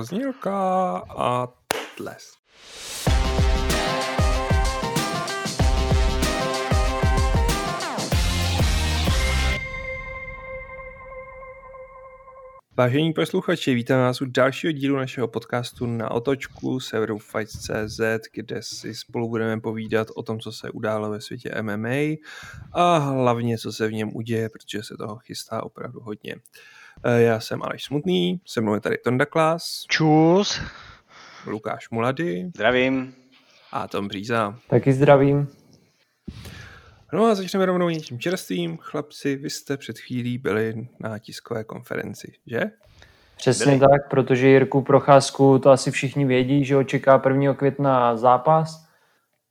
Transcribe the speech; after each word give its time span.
Znělka 0.00 0.96
a 1.16 1.48
Vážení 12.76 13.12
posluchači, 13.12 13.74
vítám 13.74 14.00
vás 14.00 14.20
u 14.22 14.24
dalšího 14.24 14.72
dílu 14.72 14.96
našeho 14.96 15.28
podcastu 15.28 15.86
na 15.86 16.10
otočku 16.10 16.80
serveru 16.80 17.18
Fights.cz, 17.18 18.00
kde 18.34 18.62
si 18.62 18.94
spolu 18.94 19.28
budeme 19.28 19.60
povídat 19.60 20.08
o 20.16 20.22
tom, 20.22 20.40
co 20.40 20.52
se 20.52 20.70
událo 20.70 21.10
ve 21.10 21.20
světě 21.20 21.62
MMA 21.62 22.16
a 22.72 22.98
hlavně, 22.98 23.58
co 23.58 23.72
se 23.72 23.88
v 23.88 23.92
něm 23.92 24.10
uděje, 24.16 24.48
protože 24.48 24.82
se 24.82 24.96
toho 24.96 25.16
chystá 25.16 25.62
opravdu 25.62 26.00
hodně. 26.00 26.36
Eh, 27.04 27.22
já 27.22 27.40
jsem 27.40 27.62
Aleš 27.62 27.84
Smutný, 27.84 28.40
se 28.46 28.60
mnou 28.60 28.74
je 28.74 28.80
tady 28.80 28.98
Tonda 28.98 29.26
Klas. 29.26 29.84
Čus. 29.88 30.60
Lukáš 31.46 31.90
Mulady. 31.90 32.50
Zdravím. 32.54 33.14
A 33.72 33.88
Tom 33.88 34.08
Bříza. 34.08 34.58
Taky 34.68 34.92
zdravím. 34.92 35.48
No 37.12 37.24
a 37.24 37.34
začneme 37.34 37.66
rovnou 37.66 37.88
něčím 37.88 38.18
čerstvým. 38.18 38.78
Chlapci, 38.80 39.36
vy 39.36 39.50
jste 39.50 39.76
před 39.76 39.98
chvílí 39.98 40.38
byli 40.38 40.88
na 41.00 41.18
tiskové 41.18 41.64
konferenci, 41.64 42.32
že? 42.46 42.60
Přesně 43.36 43.66
byli. 43.66 43.78
tak, 43.78 44.10
protože 44.10 44.48
Jirku 44.48 44.82
Procházku 44.82 45.58
to 45.58 45.70
asi 45.70 45.90
všichni 45.90 46.24
vědí, 46.24 46.64
že 46.64 46.74
ho 46.74 46.84
čeká 46.84 47.22
1. 47.28 47.54
května 47.54 48.16
zápas 48.16 48.86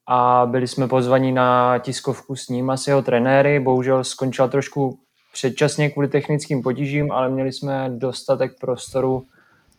a 0.08 0.48
byli 0.52 0.68
jsme 0.68 0.88
pozvaní 0.88 1.32
na 1.32 1.80
tiskovku 1.80 2.36
s 2.36 2.48
ním 2.50 2.70
a 2.70 2.78
s 2.78 2.88
jeho 2.88 3.02
trenéry. 3.02 3.60
Bohužel 3.60 4.04
skončila 4.04 4.48
trošku 4.48 5.00
předčasně 5.34 5.90
kvůli 5.90 6.08
technickým 6.08 6.64
potížím, 6.64 7.12
ale 7.12 7.30
měli 7.30 7.52
jsme 7.52 7.90
dostatek 7.90 8.60
prostoru, 8.60 9.28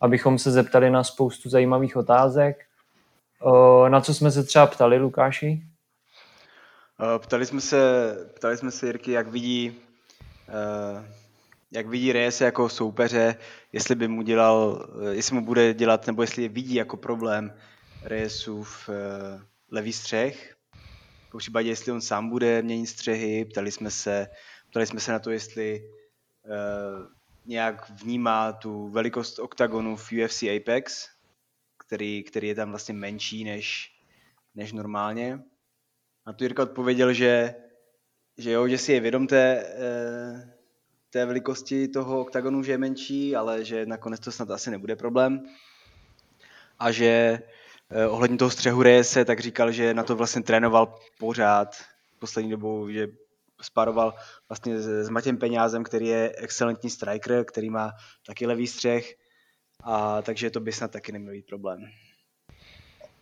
abychom 0.01 0.39
se 0.39 0.51
zeptali 0.51 0.89
na 0.89 1.03
spoustu 1.03 1.49
zajímavých 1.49 1.97
otázek. 1.97 2.65
Na 3.87 4.01
co 4.01 4.13
jsme 4.13 4.31
se 4.31 4.43
třeba 4.43 4.67
ptali, 4.67 4.97
Lukáši? 4.97 5.63
Eh, 7.03 7.19
ptali 7.19 7.45
jsme 7.45 7.61
se, 7.61 8.15
ptali 8.35 8.57
jsme 8.57 8.71
se 8.71 8.85
Jirky, 8.85 9.11
jak 9.11 9.27
vidí, 9.27 9.81
eh, 10.49 11.13
jak 11.71 11.87
vidí 11.87 12.11
Reyes 12.11 12.41
jako 12.41 12.69
soupeře, 12.69 13.35
jestli 13.71 13.95
by 13.95 14.07
mu 14.07 14.21
dělal, 14.21 14.89
eh, 15.11 15.15
jestli 15.15 15.35
mu 15.35 15.45
bude 15.45 15.73
dělat, 15.73 16.07
nebo 16.07 16.21
jestli 16.21 16.43
je 16.43 16.49
vidí 16.49 16.75
jako 16.75 16.97
problém 16.97 17.53
Reyesův 18.03 18.89
levý 19.71 19.93
střeh. 19.93 20.55
V 21.29 21.37
případě, 21.37 21.69
jestli 21.69 21.91
on 21.91 22.01
sám 22.01 22.29
bude 22.29 22.61
měnit 22.61 22.87
střehy, 22.87 23.45
ptali 23.45 23.71
jsme 23.71 23.91
se, 23.91 24.27
ptali 24.69 24.87
jsme 24.87 24.99
se 24.99 25.11
na 25.11 25.19
to, 25.19 25.31
jestli 25.31 25.89
nějak 27.45 27.89
vnímá 27.89 28.53
tu 28.53 28.87
velikost 28.89 29.39
oktagonu 29.39 29.95
v 29.95 30.11
UFC 30.11 30.43
Apex, 30.43 31.09
který, 31.77 32.23
který 32.23 32.47
je 32.47 32.55
tam 32.55 32.69
vlastně 32.69 32.93
menší 32.93 33.43
než, 33.43 33.91
než 34.55 34.71
normálně. 34.71 35.39
A 36.25 36.33
tu 36.33 36.43
Jirka 36.43 36.63
odpověděl, 36.63 37.13
že, 37.13 37.55
že 38.37 38.51
jo, 38.51 38.67
že 38.67 38.77
si 38.77 38.93
je 38.93 38.99
vědom 38.99 39.27
té, 39.27 39.65
eh, 39.77 40.53
té 41.09 41.25
velikosti 41.25 41.87
toho 41.87 42.21
oktagonu, 42.21 42.63
že 42.63 42.71
je 42.71 42.77
menší, 42.77 43.35
ale 43.35 43.65
že 43.65 43.85
nakonec 43.85 44.19
to 44.19 44.31
snad 44.31 44.51
asi 44.51 44.71
nebude 44.71 44.95
problém. 44.95 45.45
A 46.79 46.91
že 46.91 47.39
eh, 47.89 48.07
ohledně 48.07 48.37
toho 48.37 48.51
střehu 48.51 48.83
se 49.01 49.25
tak 49.25 49.39
říkal, 49.39 49.71
že 49.71 49.93
na 49.93 50.03
to 50.03 50.15
vlastně 50.15 50.43
trénoval 50.43 50.95
pořád 51.19 51.75
poslední 52.19 52.51
dobou, 52.51 52.89
že 52.89 53.07
sparoval 53.61 54.13
vlastně 54.49 54.79
s, 54.79 54.87
s 54.87 55.09
Matěm 55.09 55.37
Peňázem, 55.37 55.83
který 55.83 56.07
je 56.07 56.33
excelentní 56.37 56.89
striker, 56.89 57.45
který 57.45 57.69
má 57.69 57.91
taky 58.25 58.45
levý 58.45 58.67
střeh, 58.67 59.13
a 59.83 60.21
takže 60.21 60.49
to 60.49 60.59
by 60.59 60.71
snad 60.71 60.91
taky 60.91 61.11
neměl 61.11 61.33
být 61.33 61.45
problém. 61.45 61.79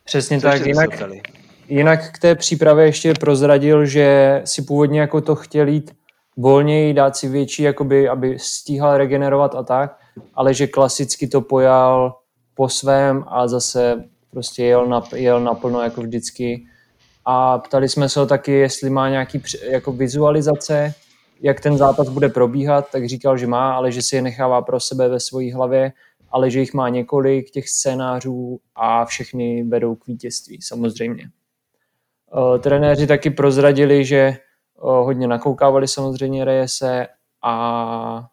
Přesně 0.04 0.42
Co 0.42 0.48
tak, 0.48 0.66
jinak, 0.66 0.90
Jinak 1.72 2.12
k 2.12 2.20
té 2.20 2.36
přípravě 2.36 2.86
ještě 2.86 3.14
prozradil, 3.14 3.86
že 3.86 4.42
si 4.46 4.62
původně 4.62 5.00
jako 5.00 5.22
to 5.22 5.36
chtěl 5.36 5.68
jít 5.68 5.92
volněji, 6.38 6.94
dát 6.94 7.18
si 7.18 7.30
větší, 7.30 7.64
jakoby, 7.64 8.10
aby 8.10 8.40
stíhal 8.40 8.98
regenerovat 8.98 9.56
a 9.56 9.64
tak, 9.64 9.98
ale 10.34 10.54
že 10.54 10.68
klasicky 10.68 11.28
to 11.28 11.42
pojal 11.42 12.18
po 12.56 12.70
svém 12.70 13.24
a 13.28 13.48
zase 13.48 14.04
prostě 14.32 14.64
jel, 14.64 14.88
na, 14.88 15.04
jel 15.16 15.40
naplno 15.40 15.82
jako 15.82 16.02
vždycky. 16.02 16.64
A 17.26 17.58
ptali 17.58 17.90
jsme 17.90 18.10
se 18.10 18.20
ho 18.20 18.26
taky, 18.26 18.52
jestli 18.52 18.90
má 18.90 19.10
nějaký 19.10 19.42
jako 19.70 19.92
vizualizace, 19.92 20.94
jak 21.42 21.60
ten 21.60 21.78
zápas 21.78 22.10
bude 22.10 22.30
probíhat, 22.30 22.92
tak 22.92 23.08
říkal, 23.08 23.38
že 23.38 23.48
má, 23.48 23.74
ale 23.74 23.92
že 23.92 24.02
si 24.02 24.16
je 24.16 24.22
nechává 24.22 24.62
pro 24.62 24.80
sebe 24.80 25.10
ve 25.10 25.20
své 25.20 25.54
hlavě, 25.54 25.92
ale 26.32 26.52
že 26.52 26.60
jich 26.60 26.74
má 26.74 26.90
několik 26.90 27.52
těch 27.52 27.70
scénářů 27.70 28.60
a 28.76 29.06
všechny 29.06 29.64
vedou 29.64 29.96
k 29.96 30.08
vítězství 30.08 30.62
samozřejmě. 30.62 31.30
Eh, 32.38 32.60
trenéři 32.60 33.08
taky 33.08 33.30
prozradili, 33.30 34.06
že 34.06 34.18
eh, 34.18 34.38
hodně 34.80 35.28
nakoukávali 35.28 35.88
samozřejmě 35.88 36.46
Reyese 36.46 37.08
a 37.44 38.28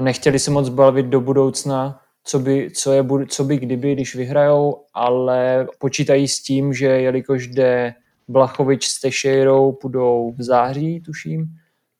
nechtěli 0.00 0.38
se 0.38 0.50
moc 0.50 0.68
bavit 0.68 1.06
do 1.06 1.20
budoucna, 1.20 2.00
co 2.24 2.38
by, 2.38 2.70
co, 2.74 2.92
je, 2.92 3.04
co 3.28 3.44
by 3.44 3.56
kdyby, 3.56 3.92
když 3.92 4.14
vyhrajou, 4.14 4.84
ale 4.94 5.66
počítají 5.78 6.28
s 6.28 6.42
tím, 6.42 6.72
že 6.72 6.86
jelikož 6.86 7.46
jde 7.46 7.94
Blachovič 8.28 8.88
s 8.88 9.00
Tešejrou 9.00 9.72
půjdou 9.72 10.34
v 10.38 10.42
září, 10.42 11.00
tuším, 11.00 11.46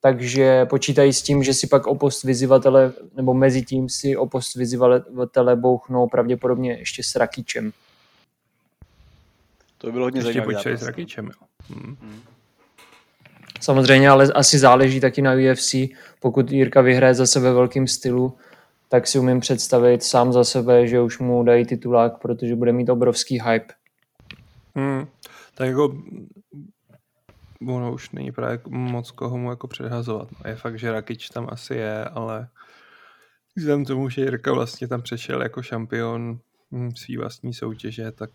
takže 0.00 0.66
počítají 0.66 1.12
s 1.12 1.22
tím, 1.22 1.42
že 1.42 1.54
si 1.54 1.66
pak 1.66 1.86
o 1.86 1.94
post 1.94 2.24
vyzývatele, 2.24 2.92
nebo 3.16 3.34
mezi 3.34 3.62
tím 3.62 3.88
si 3.88 4.16
o 4.16 4.26
post 4.26 4.54
vyzývatele 4.54 5.56
bouchnou 5.56 6.08
pravděpodobně 6.08 6.72
ještě 6.78 7.02
s 7.02 7.16
Rakičem. 7.16 7.72
To 9.80 9.86
by 9.86 9.92
bylo 9.92 10.04
hodně 10.04 10.22
zajímavé. 10.22 10.52
Ještě 10.52 10.76
s 10.76 10.82
Rakičem, 10.82 11.26
jo. 11.26 11.46
Hmm. 11.68 11.96
Hmm. 12.00 12.20
Samozřejmě, 13.60 14.10
ale 14.10 14.32
asi 14.34 14.58
záleží 14.58 15.00
taky 15.00 15.22
na 15.22 15.32
UFC. 15.32 15.74
Pokud 16.20 16.50
Jirka 16.50 16.80
vyhraje 16.80 17.14
zase 17.14 17.40
ve 17.40 17.52
velkém 17.52 17.86
stylu, 17.86 18.38
tak 18.88 19.06
si 19.06 19.18
umím 19.18 19.40
představit 19.40 20.02
sám 20.02 20.32
za 20.32 20.44
sebe, 20.44 20.86
že 20.86 21.00
už 21.00 21.18
mu 21.18 21.42
dají 21.42 21.66
titulák, 21.66 22.18
protože 22.18 22.56
bude 22.56 22.72
mít 22.72 22.88
obrovský 22.88 23.40
hype. 23.42 23.74
Hmm. 24.74 25.06
Tak 25.54 25.68
jako 25.68 25.94
ono 27.68 27.92
už 27.92 28.10
není 28.10 28.32
právě 28.32 28.60
moc 28.68 29.10
koho 29.10 29.38
mu 29.38 29.50
jako 29.50 29.68
předhazovat. 29.68 30.28
Je 30.48 30.56
fakt, 30.56 30.78
že 30.78 30.92
Rakič 30.92 31.28
tam 31.28 31.46
asi 31.50 31.74
je, 31.74 32.04
ale 32.04 32.48
vzhledem 33.56 33.84
tomu, 33.84 34.08
že 34.08 34.22
Jirka 34.22 34.52
vlastně 34.52 34.88
tam 34.88 35.02
přešel 35.02 35.42
jako 35.42 35.62
šampion 35.62 36.38
hm, 36.72 36.90
svý 36.96 37.16
vlastní 37.16 37.54
soutěže, 37.54 38.10
tak 38.10 38.30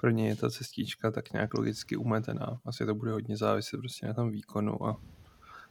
pro 0.00 0.10
ně 0.10 0.28
je 0.28 0.36
ta 0.36 0.50
cestička 0.50 1.10
tak 1.10 1.32
nějak 1.32 1.54
logicky 1.54 1.96
umetená. 1.96 2.58
Asi 2.66 2.86
to 2.86 2.94
bude 2.94 3.12
hodně 3.12 3.36
záviset 3.36 3.80
prostě 3.80 4.06
na 4.06 4.14
tom 4.14 4.30
výkonu 4.30 4.86
a 4.86 4.96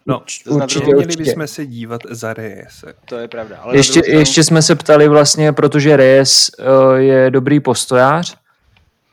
No, 0.06 0.20
určitě, 0.50 0.86
měli 0.86 1.06
určitě. 1.06 1.24
bychom 1.24 1.48
se 1.48 1.66
dívat 1.66 2.02
za 2.10 2.34
Reyese. 2.34 2.94
To 3.06 3.18
je 3.18 3.28
pravda. 3.28 3.58
Ale 3.58 3.78
ještě, 3.78 4.00
stranu... 4.00 4.20
ještě 4.20 4.44
jsme 4.44 4.62
se 4.62 4.76
ptali 4.76 5.08
vlastně, 5.08 5.54
protože 5.54 5.98
Reyes 5.98 6.52
uh, 6.60 6.96
je 6.96 7.32
dobrý 7.32 7.60
postojář, 7.60 8.38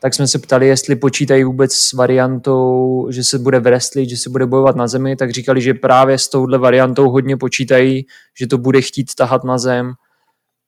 tak 0.01 0.13
jsme 0.13 0.27
se 0.27 0.39
ptali, 0.39 0.67
jestli 0.67 0.95
počítají 0.95 1.43
vůbec 1.43 1.73
s 1.73 1.93
variantou, 1.93 3.07
že 3.11 3.23
se 3.23 3.39
bude 3.39 3.59
wrestlit, 3.59 4.09
že 4.09 4.17
se 4.17 4.29
bude 4.29 4.45
bojovat 4.45 4.75
na 4.75 4.87
zemi, 4.87 5.15
tak 5.15 5.31
říkali, 5.31 5.61
že 5.61 5.73
právě 5.73 6.17
s 6.17 6.29
touhle 6.29 6.57
variantou 6.57 7.09
hodně 7.09 7.37
počítají, 7.37 8.05
že 8.39 8.47
to 8.47 8.57
bude 8.57 8.81
chtít 8.81 9.15
tahat 9.15 9.43
na 9.43 9.57
zem 9.57 9.93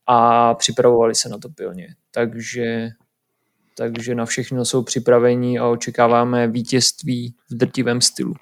a 0.08 0.53
připravovali 0.53 1.16
se 1.16 1.30
na 1.30 1.38
to 1.38 1.50
pilně. 1.50 1.88
Takže 2.12 2.90
takže 3.78 4.16
na 4.16 4.25
všechno 4.25 4.66
jsou 4.66 4.84
připraveni 4.84 5.59
a 5.59 5.67
očekáváme 5.67 6.47
vítězství 6.47 7.35
v 7.50 7.56
drtivém 7.56 8.01
stylu. 8.01 8.34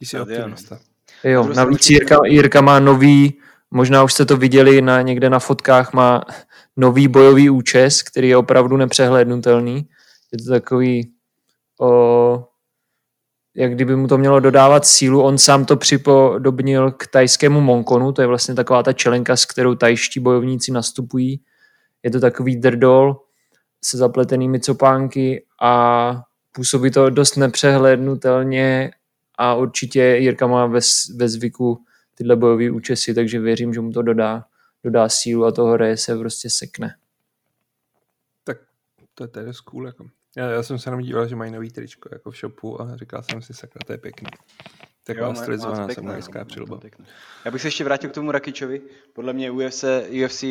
Jsi 0.00 0.20
optimista. 0.20 0.78
Jo, 1.24 1.48
navíc 1.54 1.90
Jirka, 1.90 2.18
Jirka 2.24 2.60
má 2.60 2.80
nový, 2.80 3.38
možná 3.70 4.04
už 4.04 4.12
jste 4.12 4.26
to 4.26 4.36
viděli 4.36 4.82
na, 4.82 5.02
někde 5.02 5.30
na 5.30 5.38
fotkách, 5.38 5.92
má 5.92 6.24
nový 6.76 7.08
bojový 7.08 7.50
účes, 7.50 8.02
který 8.02 8.28
je 8.28 8.36
opravdu 8.36 8.76
nepřehlednutelný. 8.76 9.88
Je 10.32 10.44
to 10.44 10.50
takový, 10.50 11.12
o, 11.80 12.46
jak 13.56 13.74
kdyby 13.74 13.96
mu 13.96 14.08
to 14.08 14.18
mělo 14.18 14.40
dodávat 14.40 14.86
sílu. 14.86 15.22
On 15.22 15.38
sám 15.38 15.64
to 15.64 15.76
připodobnil 15.76 16.90
k 16.90 17.06
tajskému 17.06 17.60
Monkonu, 17.60 18.12
to 18.12 18.22
je 18.22 18.26
vlastně 18.28 18.54
taková 18.54 18.82
ta 18.82 18.92
čelenka, 18.92 19.36
s 19.36 19.44
kterou 19.44 19.74
tajští 19.74 20.20
bojovníci 20.20 20.72
nastupují. 20.72 21.40
Je 22.02 22.10
to 22.10 22.20
takový 22.20 22.56
drdol, 22.56 23.20
se 23.84 23.98
zapletenými 23.98 24.60
copánky 24.60 25.44
a 25.60 26.22
působí 26.52 26.90
to 26.90 27.10
dost 27.10 27.36
nepřehlednutelně 27.36 28.90
a 29.38 29.54
určitě 29.54 30.02
Jirka 30.02 30.46
má 30.46 30.66
ve, 30.66 30.80
ve 31.16 31.28
zvyku 31.28 31.84
tyhle 32.14 32.36
bojové 32.36 32.70
účesy, 32.70 33.14
takže 33.14 33.40
věřím, 33.40 33.74
že 33.74 33.80
mu 33.80 33.92
to 33.92 34.02
dodá, 34.02 34.44
dodá 34.84 35.08
sílu 35.08 35.44
a 35.44 35.52
toho 35.52 35.76
reje 35.76 35.96
se 35.96 36.18
prostě 36.18 36.50
sekne. 36.50 36.96
Tak 38.44 38.58
to 39.14 39.24
je 39.24 39.28
tedy 39.28 39.52
cool. 39.64 39.86
Jako. 39.86 40.06
Já, 40.36 40.50
já 40.50 40.62
jsem 40.62 40.78
se 40.78 40.88
jenom 40.88 41.00
díval, 41.00 41.28
že 41.28 41.36
mají 41.36 41.52
nový 41.52 41.70
tričko 41.70 42.08
jako 42.12 42.30
v 42.30 42.36
shopu 42.36 42.80
a 42.80 42.96
říkal 42.96 43.22
jsem 43.22 43.42
si, 43.42 43.54
sakra, 43.54 43.80
to 43.86 43.92
je 43.92 43.98
pěkný. 43.98 44.28
Taková 45.04 45.34
stylizovaná 45.34 45.88
samurajská 45.88 46.44
přilba. 46.44 46.80
Já 47.44 47.50
bych 47.50 47.62
se 47.62 47.68
ještě 47.68 47.84
vrátil 47.84 48.10
k 48.10 48.14
tomu 48.14 48.30
Rakičovi. 48.30 48.82
Podle 49.12 49.32
mě 49.32 49.50
UFC, 49.50 49.84
UFC 50.24 50.42
uh, 50.42 50.48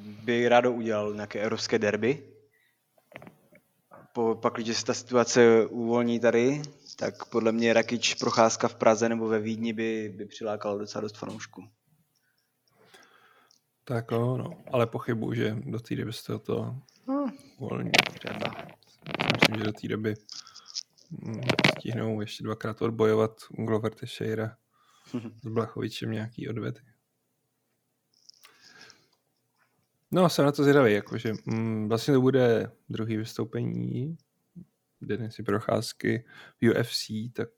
by 0.00 0.48
rádo 0.48 0.72
udělal 0.72 1.14
nějaké 1.14 1.40
evropské 1.40 1.78
derby. 1.78 2.22
Po, 4.12 4.34
pak, 4.34 4.54
když 4.54 4.78
se 4.78 4.84
ta 4.84 4.94
situace 4.94 5.66
uvolní 5.66 6.20
tady, 6.20 6.62
tak 6.96 7.24
podle 7.24 7.52
mě 7.52 7.72
Rakič 7.72 8.14
procházka 8.14 8.68
v 8.68 8.74
Praze 8.74 9.08
nebo 9.08 9.28
ve 9.28 9.38
Vídni 9.38 9.72
by, 9.72 10.12
by 10.16 10.26
přilákal 10.26 10.78
docela 10.78 11.02
dost 11.02 11.16
fanoušků. 11.18 11.68
Tak 13.84 14.10
jo, 14.10 14.36
no. 14.36 14.50
Ale 14.72 14.86
pochybuji, 14.86 15.36
že 15.36 15.56
do 15.64 15.80
té 15.80 15.96
doby 15.96 16.12
se 16.12 16.38
to 16.38 16.76
no, 17.08 17.32
uvolní. 17.58 17.90
Třeba. 18.14 18.54
Myslím, 19.32 19.58
že 19.58 19.64
do 19.64 19.72
té 19.72 19.88
doby 19.88 20.14
mm, 21.10 21.40
stihnou 21.78 22.20
ještě 22.20 22.44
dvakrát 22.44 22.82
odbojovat 22.82 23.36
Glover 23.50 23.94
Teixeira 23.94 24.56
s 25.42 25.46
Blachovičem 25.46 26.10
nějaký 26.10 26.48
odvety. 26.48 26.80
No, 30.12 30.28
jsem 30.28 30.44
na 30.44 30.52
to 30.52 30.62
zvědavý, 30.62 30.92
jakože 30.92 31.32
mm, 31.44 31.88
vlastně 31.88 32.14
to 32.14 32.20
bude 32.20 32.72
druhý 32.88 33.16
vystoupení 33.16 34.18
Denisy 35.00 35.42
Procházky 35.42 36.24
v 36.60 36.70
UFC, 36.70 37.10
tak 37.32 37.48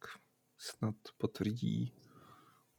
snad 0.59 0.95
potvrdí 1.19 1.93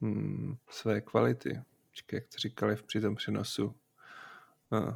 mm, 0.01 0.57
své 0.69 1.01
kvality. 1.01 1.61
Čekaj, 1.91 2.17
jak 2.17 2.27
to 2.27 2.37
říkali 2.37 2.75
v 2.75 2.83
při 2.83 3.01
tom 3.01 3.15
přenosu. 3.15 3.75
Uh, 4.69 4.95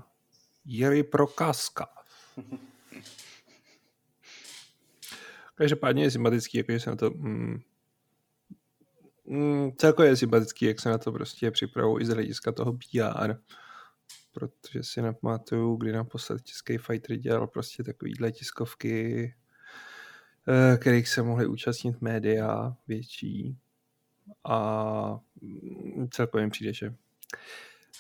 Jerry 0.66 1.04
Prokáska. 1.04 1.88
Každopádně 5.56 6.04
je 6.04 6.12
sympatický, 6.12 6.58
jakože 6.58 6.80
se 6.80 6.90
na 6.90 6.96
to 6.96 7.10
mm, 7.10 7.62
mm, 9.26 9.72
celkově 9.78 10.12
je 10.12 10.18
sympatický, 10.18 10.66
jak 10.66 10.80
se 10.80 10.90
na 10.90 10.98
to 10.98 11.12
prostě 11.12 11.52
připravují 11.52 12.04
i 12.04 12.06
z 12.06 12.10
hlediska 12.10 12.52
toho 12.52 12.74
PR 12.74 13.36
protože 14.40 14.84
si 14.84 15.02
nepamatuju, 15.02 15.76
kdy 15.76 15.92
naposled 15.92 16.44
Český 16.44 16.78
Fighter 16.78 17.18
dělal 17.18 17.48
prostě 17.48 17.84
takovýhle 17.84 18.32
tiskovky, 18.32 19.34
eh, 20.48 20.78
kterých 20.78 21.08
se 21.08 21.24
mohly 21.24 21.48
účastnit 21.48 22.02
média 22.02 22.76
větší. 22.88 23.58
A 24.44 25.20
mm, 25.42 26.08
celkově 26.12 26.46
mi 26.46 26.52
přijde, 26.52 26.74
že 26.74 26.94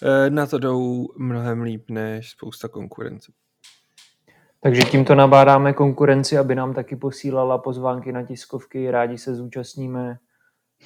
eh, 0.04 0.30
na 0.30 0.48
to 0.48 0.57
jdou 0.57 1.07
mnohem 1.18 1.62
líp 1.62 1.89
než 1.89 2.30
spousta 2.30 2.68
konkurence. 2.68 3.31
Takže 4.60 4.81
tímto 4.81 5.16
nabádáme 5.16 5.74
konkurenci, 5.74 6.38
aby 6.38 6.56
nám 6.56 6.74
taky 6.74 6.95
posílala 6.95 7.57
pozvánky 7.57 8.12
na 8.12 8.24
tiskovky, 8.24 8.92
rádi 8.92 9.18
se 9.18 9.36
zúčastníme. 9.36 10.19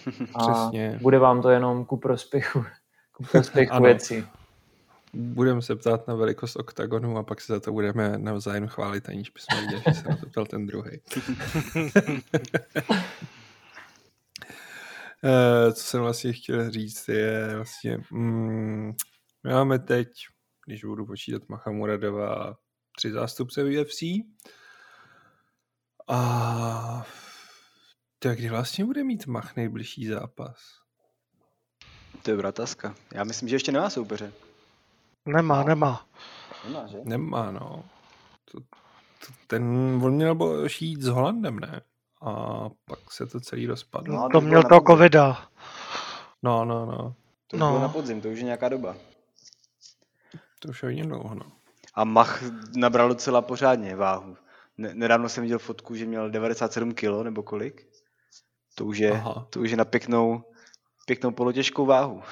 A 0.36 0.52
Přesně. 0.52 1.00
bude 1.02 1.20
vám 1.20 1.42
to 1.42 1.50
jenom 1.50 1.86
ku 1.86 1.98
prospěchu, 1.98 2.64
ku 3.12 3.24
prospěchu 3.24 3.84
věci 3.84 4.26
budeme 5.14 5.62
se 5.62 5.76
ptát 5.76 6.08
na 6.08 6.16
velikost 6.16 6.56
oktagonu 6.56 7.18
a 7.18 7.24
pak 7.24 7.42
se 7.42 7.54
za 7.54 7.60
to 7.60 7.72
budeme 7.72 8.18
navzájem 8.18 8.68
chválit, 8.68 9.10
aniž 9.10 9.30
bychom 9.30 9.60
viděli, 9.62 9.84
že 9.88 9.94
se 9.94 10.10
na 10.10 10.16
to 10.16 10.26
ptal 10.26 10.46
ten 10.46 10.66
druhý. 10.66 10.92
Eh, 15.24 15.74
co 15.74 15.84
jsem 15.84 16.02
vlastně 16.02 16.34
chtěl 16.34 16.72
říct, 16.72 17.08
je 17.08 17.56
vlastně, 17.56 17.98
mm, 18.12 18.94
máme 19.44 19.80
teď, 19.80 20.08
když 20.66 20.84
budu 20.84 21.06
počítat 21.06 21.50
Machamuradova, 21.50 22.58
tři 22.98 23.12
zástupce 23.12 23.64
v 23.64 23.82
UFC. 23.82 24.04
A 26.08 27.06
tak 28.20 28.38
kdy 28.38 28.50
vlastně 28.50 28.86
bude 28.86 29.04
mít 29.04 29.28
Mach 29.28 29.56
nejbližší 29.56 30.08
zápas? 30.08 30.58
To 32.22 32.32
je 32.32 32.38
bratazka. 32.38 32.96
Já 33.14 33.24
myslím, 33.24 33.50
že 33.50 33.56
ještě 33.56 33.72
nemá 33.72 33.90
soupeře. 33.90 34.34
Nemá, 35.26 35.62
no. 35.62 35.68
nemá. 35.68 36.06
Nemá, 36.68 36.88
že? 36.88 36.98
Nemá, 37.04 37.52
no. 37.52 37.84
To, 38.52 38.60
to, 38.60 39.34
ten, 39.48 39.64
on 40.04 40.14
měl 40.14 40.68
šít 40.68 41.02
s 41.02 41.08
Holandem, 41.08 41.60
ne? 41.60 41.82
A 42.22 42.32
pak 42.86 43.12
se 43.12 43.26
to 43.26 43.40
celý 43.40 43.68
rozpadlo. 43.68 44.16
No, 44.16 44.30
to 44.30 44.42
měl 44.42 44.64
to 44.64 44.82
covida. 44.82 45.50
No, 46.44 46.66
no, 46.66 46.86
no. 46.86 47.16
To 47.48 47.58
no. 47.58 47.68
bylo 47.68 47.82
na 47.82 47.90
podzim, 47.90 48.22
to 48.22 48.30
už 48.30 48.38
je 48.38 48.44
nějaká 48.44 48.70
doba. 48.70 48.96
To 50.60 50.70
už 50.70 50.84
je 50.84 50.88
hodně 50.88 51.04
dlouho, 51.04 51.36
no. 51.36 51.46
A 51.94 52.04
Mach 52.04 52.44
nabral 52.76 53.08
docela 53.08 53.42
pořádně 53.42 53.96
váhu. 53.96 54.38
Nedávno 54.78 55.30
jsem 55.30 55.44
viděl 55.44 55.60
fotku, 55.60 55.96
že 55.96 56.06
měl 56.06 56.30
97 56.30 56.94
kg 56.94 57.24
nebo 57.24 57.44
kolik. 57.44 57.88
To 58.76 58.86
už 58.86 58.98
je, 58.98 59.24
to 59.50 59.60
už 59.60 59.72
je 59.72 59.78
na 59.78 59.86
pěknou, 59.86 60.44
pěknou 61.06 61.32
polotěžkou 61.32 61.86
váhu. 61.86 62.24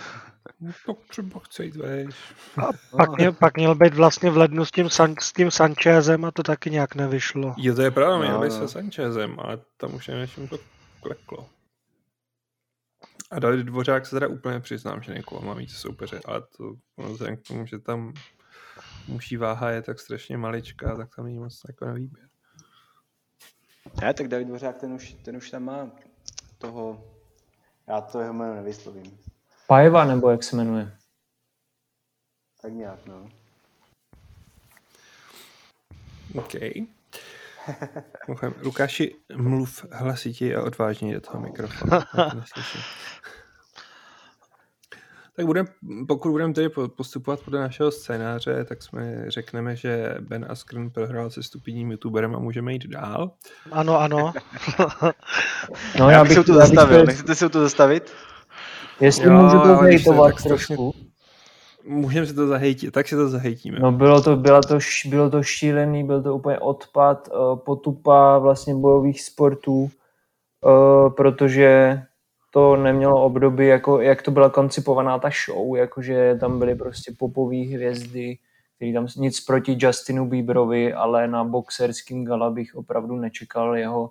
No 0.59 0.71
to 0.86 0.94
třeba 1.09 1.39
chce 1.39 1.65
jít 1.65 1.75
vejš. 1.75 2.15
A 2.57 2.69
pak, 2.97 3.18
měl, 3.18 3.33
pak 3.33 3.57
měl 3.57 3.75
být 3.75 3.94
vlastně 3.94 4.30
v 4.30 4.38
lednu 4.38 4.65
s 4.65 4.71
tím, 4.71 4.89
San, 4.89 5.15
s 5.19 5.33
tím 5.33 5.51
Sanchezem 5.51 6.25
a 6.25 6.31
to 6.31 6.44
taky 6.44 6.69
nějak 6.69 6.95
nevyšlo. 6.95 7.56
Jo, 7.57 7.75
to 7.75 7.81
je 7.81 7.91
pravda, 7.91 8.18
měl 8.18 8.33
no, 8.33 8.41
být 8.41 8.53
no. 8.53 8.59
se 8.59 8.68
Sanchezem, 8.68 9.39
ale 9.39 9.59
tam 9.77 9.95
už 9.95 10.07
nevím, 10.07 10.47
to 10.47 10.57
kleklo. 11.01 11.50
A 13.31 13.39
David 13.39 13.65
Dvořák 13.65 14.06
se 14.06 14.15
teda 14.15 14.27
úplně 14.27 14.59
přiznám, 14.59 15.01
že 15.01 15.13
někoho 15.13 15.41
má 15.41 15.53
víc 15.53 15.71
soupeře, 15.71 16.19
ale 16.25 16.41
to 16.57 16.74
vzhledem 16.97 17.38
k 17.38 17.41
tomu, 17.41 17.65
že 17.65 17.80
tam 17.80 18.13
muší 19.07 19.38
váha 19.38 19.71
je 19.71 19.81
tak 19.81 20.00
strašně 20.00 20.38
maličká, 20.38 20.95
tak 20.95 21.15
tam 21.15 21.25
není 21.25 21.39
moc 21.39 21.62
jako 21.68 21.86
na 21.86 21.94
výběr. 21.94 22.30
Ne, 24.01 24.13
tak 24.13 24.27
David 24.27 24.47
Dvořák 24.47 24.77
ten 24.77 24.94
už, 24.94 25.13
ten 25.13 25.38
už 25.38 25.50
tam 25.50 25.63
má 25.63 25.91
toho, 26.57 27.03
já 27.88 28.01
to 28.01 28.19
jeho 28.19 28.33
jméno 28.33 28.56
nevyslovím. 28.56 29.19
Pajeva, 29.69 30.06
nebo 30.06 30.30
jak 30.30 30.44
se 30.44 30.56
jmenuje? 30.56 30.92
Tak 32.62 32.74
nějak, 32.74 33.00
no. 33.06 33.30
OK. 36.36 36.54
Lukáši, 38.62 39.16
mluv 39.36 39.86
hlasitě 39.92 40.56
a 40.56 40.63
odvážně 40.63 41.13
do 41.13 41.21
toho 41.21 41.39
mikrofonu. 41.39 41.92
tak 45.36 45.45
budem, 45.45 45.66
pokud 46.07 46.31
budeme 46.31 46.54
tedy 46.54 46.69
postupovat 46.95 47.39
podle 47.39 47.60
našeho 47.60 47.92
scénáře, 47.92 48.65
tak 48.65 48.83
jsme 48.83 49.31
řekneme, 49.31 49.75
že 49.75 50.15
Ben 50.19 50.45
Askren 50.50 50.89
prohrál 50.89 51.30
se 51.30 51.44
stupidním 51.44 51.92
youtuberem 51.92 52.36
a 52.36 52.39
můžeme 52.39 52.74
jít 52.74 52.88
dál. 52.88 53.31
Ano, 53.72 54.00
ano. 54.00 54.33
no, 56.00 56.10
já, 56.10 56.12
já 56.12 56.24
bych, 56.24 56.33
se 56.33 56.44
to 56.44 56.54
zastavil. 56.54 57.06
Nechcete 57.06 57.36
si 57.36 57.50
to 57.50 57.62
zastavit? 57.62 58.13
Jestli 59.01 59.28
jo, 59.28 59.34
můžu 59.34 59.60
to 59.60 59.75
zhejtovat 59.75 60.44
trošku. 60.44 60.94
Můžeme 61.86 62.25
si 62.25 62.34
to 62.34 62.48
zahejtit, 62.48 62.91
tak 62.91 63.08
si 63.08 63.15
to 63.15 63.29
zahejtíme. 63.29 63.79
No 63.79 63.91
bylo 63.91 64.22
to, 64.22 64.36
bylo 64.36 64.62
to, 64.62 64.77
bylo 65.06 65.29
to 65.29 65.44
šílený, 65.44 66.03
byl 66.03 66.24
to 66.24 66.36
úplně 66.36 66.60
odpad, 66.60 67.27
uh, 67.27 67.60
potupa 67.60 68.38
vlastně 68.38 68.75
bojových 68.75 69.22
sportů, 69.22 69.82
uh, 69.82 71.13
protože 71.13 72.01
to 72.51 72.75
nemělo 72.75 73.24
období, 73.24 73.68
jako, 73.68 74.01
jak 74.01 74.22
to 74.22 74.32
byla 74.32 74.50
koncipovaná 74.50 75.20
ta 75.20 75.29
show, 75.46 75.75
jakože 75.75 76.38
tam 76.39 76.60
byly 76.60 76.75
prostě 76.75 77.13
popové 77.18 77.58
hvězdy, 77.58 78.38
který 78.75 78.94
tam 78.94 79.08
nic 79.18 79.39
proti 79.46 79.77
Justinu 79.79 80.25
Bieberovi, 80.25 80.94
ale 80.94 81.27
na 81.27 81.44
boxerským 81.44 82.25
gala 82.25 82.50
bych 82.50 82.75
opravdu 82.75 83.15
nečekal 83.15 83.75
jeho 83.75 84.10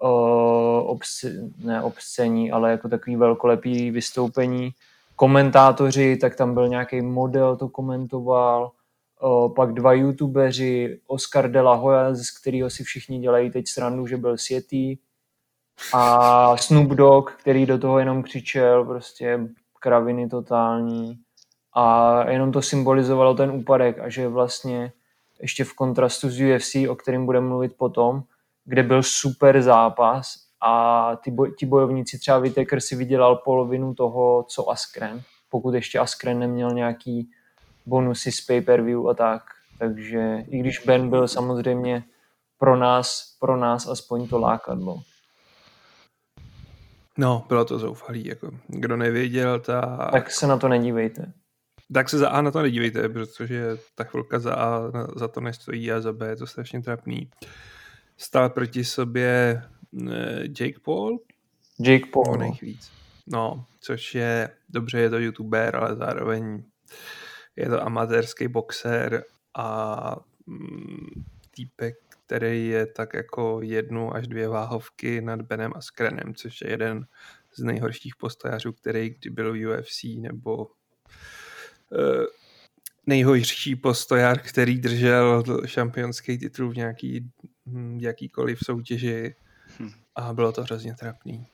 obs, 0.00 1.24
ne 1.64 1.82
obscení, 1.82 2.52
ale 2.52 2.70
jako 2.70 2.88
takový 2.88 3.16
velkolepý 3.16 3.90
vystoupení. 3.90 4.70
Komentátoři, 5.16 6.16
tak 6.16 6.36
tam 6.36 6.54
byl 6.54 6.68
nějaký 6.68 7.00
model, 7.00 7.56
to 7.56 7.68
komentoval, 7.68 8.70
pak 9.56 9.72
dva 9.72 9.92
youtubeři, 9.92 11.00
Oscar 11.06 11.50
de 11.50 11.60
la 11.60 11.74
Hoya, 11.74 12.14
z 12.14 12.30
kterého 12.30 12.70
si 12.70 12.84
všichni 12.84 13.18
dělají 13.18 13.50
teď 13.50 13.68
srandu, 13.68 14.06
že 14.06 14.16
byl 14.16 14.38
světý, 14.38 14.96
a 15.94 16.56
Snoop 16.56 16.88
Dogg, 16.88 17.30
který 17.30 17.66
do 17.66 17.78
toho 17.78 17.98
jenom 17.98 18.22
křičel, 18.22 18.84
prostě 18.84 19.40
kraviny 19.80 20.28
totální. 20.28 21.18
A 21.74 22.24
jenom 22.30 22.52
to 22.52 22.62
symbolizovalo 22.62 23.34
ten 23.34 23.50
úpadek 23.50 23.98
a 23.98 24.08
že 24.08 24.28
vlastně 24.28 24.92
ještě 25.40 25.64
v 25.64 25.74
kontrastu 25.74 26.30
s 26.30 26.40
UFC, 26.40 26.74
o 26.88 26.94
kterém 26.94 27.26
budeme 27.26 27.48
mluvit 27.48 27.76
potom, 27.76 28.22
kde 28.68 28.82
byl 28.82 29.02
super 29.02 29.62
zápas 29.62 30.34
a 30.60 31.16
ty 31.16 31.30
boj, 31.30 31.54
ti 31.58 31.66
bojovníci, 31.66 32.18
třeba 32.18 32.38
Whittaker 32.38 32.80
si 32.80 32.96
vydělal 32.96 33.36
polovinu 33.36 33.94
toho, 33.94 34.44
co 34.48 34.70
Askren, 34.70 35.22
pokud 35.48 35.74
ještě 35.74 35.98
Askren 35.98 36.38
neměl 36.38 36.70
nějaký 36.70 37.30
bonusy 37.86 38.32
z 38.32 38.40
pay-per-view 38.40 39.08
a 39.08 39.14
tak. 39.14 39.42
Takže 39.78 40.44
i 40.48 40.58
když 40.58 40.78
Ben 40.86 41.10
byl 41.10 41.28
samozřejmě 41.28 42.04
pro 42.58 42.76
nás, 42.76 43.36
pro 43.40 43.56
nás 43.56 43.88
aspoň 43.88 44.28
to 44.28 44.38
lákadlo. 44.38 45.02
No, 47.18 47.44
bylo 47.48 47.64
to 47.64 47.78
zoufalý, 47.78 48.26
jako 48.26 48.50
kdo 48.66 48.96
nevěděl, 48.96 49.60
tak... 49.60 50.10
Tak 50.12 50.30
se 50.30 50.46
na 50.46 50.56
to 50.56 50.68
nedívejte. 50.68 51.32
Tak 51.94 52.08
se 52.08 52.18
za 52.18 52.28
A 52.28 52.40
na 52.40 52.50
to 52.50 52.62
nedívejte, 52.62 53.08
protože 53.08 53.76
ta 53.94 54.04
chvilka 54.04 54.38
za 54.38 54.54
A 54.54 54.82
za 55.16 55.28
to 55.28 55.40
nestojí 55.40 55.92
a 55.92 56.00
za 56.00 56.12
B 56.12 56.28
je 56.28 56.36
to 56.36 56.46
strašně 56.46 56.82
trapný 56.82 57.30
stál 58.18 58.50
proti 58.50 58.84
sobě 58.84 59.62
eh, 60.10 60.42
Jake 60.42 60.80
Paul 60.82 61.18
Jake 61.80 62.06
Paul. 62.12 62.36
No. 62.38 62.56
Víc. 62.62 62.92
No, 63.26 63.64
což 63.80 64.14
je, 64.14 64.50
dobře 64.68 65.00
je 65.00 65.10
to 65.10 65.18
youtuber, 65.18 65.76
ale 65.76 65.96
zároveň 65.96 66.62
je 67.56 67.68
to 67.68 67.82
amatérský 67.82 68.48
boxer 68.48 69.24
a 69.54 70.16
mm, 70.46 71.24
týpek, 71.50 71.96
který 72.26 72.68
je 72.68 72.86
tak 72.86 73.14
jako 73.14 73.60
jednu 73.62 74.14
až 74.14 74.28
dvě 74.28 74.48
váhovky 74.48 75.20
nad 75.20 75.42
Benem 75.42 75.72
a 75.74 75.80
Skrenem, 75.80 76.34
což 76.34 76.60
je 76.60 76.70
jeden 76.70 77.06
z 77.54 77.62
nejhorších 77.62 78.16
postojářů, 78.16 78.72
který 78.72 79.10
kdy 79.10 79.30
byl 79.30 79.52
v 79.52 79.66
UFC, 79.66 80.04
nebo 80.20 80.66
nejhorší 83.08 83.76
postojář, 83.76 84.38
který 84.42 84.78
držel 84.78 85.44
šampionský 85.66 86.38
titul 86.38 86.70
v 86.70 86.76
nějaký 86.76 87.30
hm, 87.66 87.98
jakýkoliv 88.00 88.58
soutěži 88.64 89.34
hm. 89.80 89.90
a 90.14 90.32
bylo 90.32 90.52
to 90.52 90.62
hrozně 90.62 90.94
trapný. 90.94 91.46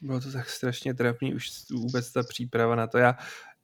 Bylo 0.00 0.20
to 0.20 0.32
tak 0.32 0.48
strašně 0.48 0.94
trapný 0.94 1.34
už 1.34 1.50
vůbec 1.70 2.12
ta 2.12 2.22
příprava 2.22 2.74
na 2.74 2.86
to. 2.86 2.98
Já, 2.98 3.16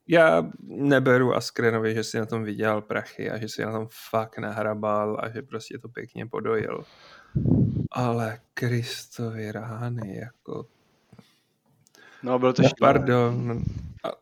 já 0.08 0.50
neberu 0.62 1.34
Askrenovi, 1.34 1.94
že 1.94 2.04
si 2.04 2.18
na 2.18 2.26
tom 2.26 2.44
vydělal 2.44 2.82
prachy 2.82 3.30
a 3.30 3.38
že 3.38 3.48
si 3.48 3.62
na 3.62 3.72
tom 3.72 3.86
fakt 4.10 4.38
nahrabal 4.38 5.20
a 5.22 5.28
že 5.28 5.42
prostě 5.42 5.78
to 5.78 5.88
pěkně 5.88 6.26
podojil. 6.26 6.84
Ale 7.90 8.40
Kristovi 8.54 9.52
rány, 9.52 10.16
jako... 10.16 10.66
No, 12.26 12.38
bylo 12.38 12.52
to 12.52 12.62
no, 12.62 12.68
Pardon, 12.80 13.64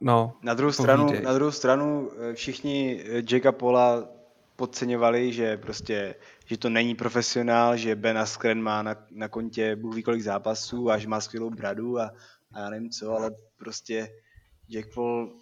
no, 0.00 0.36
na 0.42 0.54
druhou, 0.54 0.72
stranu, 0.72 1.06
na 1.22 1.32
druhou 1.32 1.52
stranu 1.52 2.10
eh, 2.18 2.34
všichni 2.34 3.04
eh, 3.04 3.22
Jacka 3.30 3.52
Paula 3.52 4.08
podceňovali, 4.56 5.32
že 5.32 5.56
prostě, 5.56 6.14
že 6.46 6.58
to 6.58 6.68
není 6.68 6.94
profesionál, 6.94 7.76
že 7.76 7.96
Ben 7.96 8.18
Askren 8.18 8.62
má 8.62 8.82
na, 8.82 8.96
na 9.10 9.28
kontě 9.28 9.76
bůh 9.76 10.02
kolik 10.02 10.22
zápasů 10.22 10.90
a 10.90 10.98
že 10.98 11.08
má 11.08 11.20
skvělou 11.20 11.50
bradu 11.50 11.98
a, 11.98 12.10
a 12.52 12.60
já 12.60 12.70
nevím 12.70 12.90
co, 12.90 13.12
ale 13.12 13.30
prostě 13.56 14.08
Jack 14.68 14.94
Paul 14.94 15.40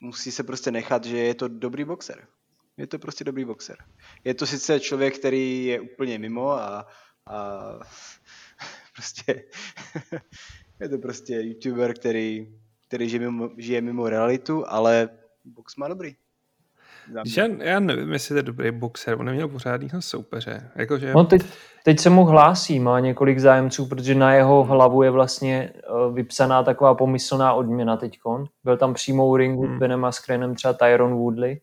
musí 0.00 0.32
se 0.32 0.42
prostě 0.42 0.70
nechat, 0.70 1.04
že 1.04 1.18
je 1.18 1.34
to 1.34 1.48
dobrý 1.48 1.84
boxer. 1.84 2.26
Je 2.76 2.86
to 2.86 2.98
prostě 2.98 3.24
dobrý 3.24 3.44
boxer. 3.44 3.76
Je 4.24 4.34
to 4.34 4.46
sice 4.46 4.80
člověk, 4.80 5.18
který 5.18 5.64
je 5.64 5.80
úplně 5.80 6.18
mimo 6.18 6.50
a, 6.50 6.86
a 7.26 7.58
prostě 8.94 9.44
je 10.80 10.88
to 10.88 10.98
prostě 10.98 11.34
youtuber, 11.34 11.94
který, 11.94 12.48
který 12.88 13.08
žije 13.08 13.20
mimo, 13.20 13.50
žije 13.56 13.80
mimo 13.80 14.08
realitu, 14.08 14.64
ale 14.68 15.08
box 15.44 15.76
má 15.76 15.88
dobrý. 15.88 16.14
Já, 17.36 17.46
já 17.46 17.80
nevím, 17.80 18.12
jestli 18.12 18.28
to 18.28 18.36
je 18.36 18.42
dobrý 18.42 18.70
boxer, 18.70 19.20
on 19.20 19.26
neměl 19.26 19.48
pořádného 19.48 20.02
soupeře. 20.02 20.70
Jakože... 20.76 21.14
On 21.14 21.26
teď, 21.26 21.42
teď 21.84 22.00
se 22.00 22.10
mu 22.10 22.24
hlásí, 22.24 22.80
má 22.80 23.00
několik 23.00 23.38
zájemců, 23.38 23.86
protože 23.86 24.14
na 24.14 24.34
jeho 24.34 24.64
hlavu 24.64 25.02
je 25.02 25.10
vlastně 25.10 25.72
uh, 25.90 26.14
vypsaná 26.14 26.62
taková 26.62 26.94
pomyslná 26.94 27.52
odměna 27.52 27.96
teďkon. 27.96 28.44
Byl 28.64 28.76
tam 28.76 28.94
přímo 28.94 29.28
u 29.28 29.36
ringu 29.36 29.66
hmm. 29.66 29.76
s 29.76 29.78
Benem 29.78 30.04
Askrenem 30.04 30.54
třeba 30.54 30.72
Tyron 30.72 31.14
Woodley, 31.14 31.60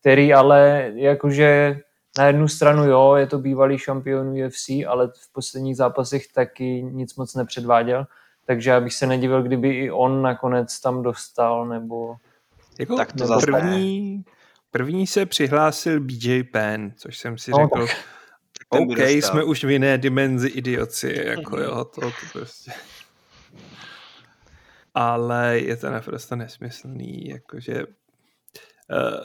který 0.00 0.34
ale 0.34 0.90
jakože 0.94 1.80
na 2.18 2.26
jednu 2.26 2.48
stranu 2.48 2.84
jo, 2.84 3.14
je 3.14 3.26
to 3.26 3.38
bývalý 3.38 3.78
šampion 3.78 4.28
UFC, 4.28 4.68
ale 4.88 5.08
v 5.08 5.32
posledních 5.32 5.76
zápasech 5.76 6.32
taky 6.32 6.82
nic 6.82 7.16
moc 7.16 7.34
nepředváděl, 7.34 8.06
takže 8.48 8.70
já 8.70 8.80
bych 8.80 8.94
se 8.94 9.06
nedivil, 9.06 9.42
kdyby 9.42 9.70
i 9.70 9.90
on 9.90 10.22
nakonec 10.22 10.80
tam 10.80 11.02
dostal, 11.02 11.66
nebo... 11.66 12.16
Jako 12.78 12.96
tak 12.96 13.12
to 13.12 13.26
zase 13.26 13.46
první, 13.46 14.24
První 14.70 15.06
se 15.06 15.26
přihlásil 15.26 16.00
BJ 16.00 16.42
Penn, 16.42 16.92
což 16.96 17.18
jsem 17.18 17.38
si 17.38 17.50
no, 17.50 17.58
řekl, 17.58 17.86
tak. 17.86 17.96
OK, 18.68 18.98
jsme 18.98 19.44
už 19.44 19.64
v 19.64 19.70
jiné 19.70 19.98
dimenzi 19.98 20.48
idioci, 20.48 21.22
jako 21.26 21.60
jo, 21.60 21.84
to, 21.84 22.00
to 22.00 22.10
prostě. 22.32 22.72
Ale 24.94 25.58
je 25.58 25.76
to 25.76 25.90
naprosto 25.90 26.36
nesmyslný, 26.36 27.28
jakože 27.28 27.84
uh, 27.86 29.24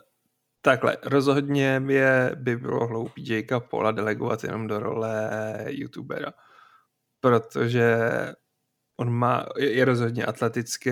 takhle, 0.61 0.97
rozhodně 1.03 1.81
je, 1.87 2.31
by 2.35 2.55
bylo 2.57 2.87
hloupý 2.87 3.27
Jakea 3.27 3.59
Paula 3.59 3.91
delegovat 3.91 4.43
jenom 4.43 4.67
do 4.67 4.79
role 4.79 5.31
youtubera, 5.67 6.33
protože 7.19 7.97
on 8.97 9.09
má, 9.09 9.45
je 9.57 9.85
rozhodně 9.85 10.25
atletický, 10.25 10.91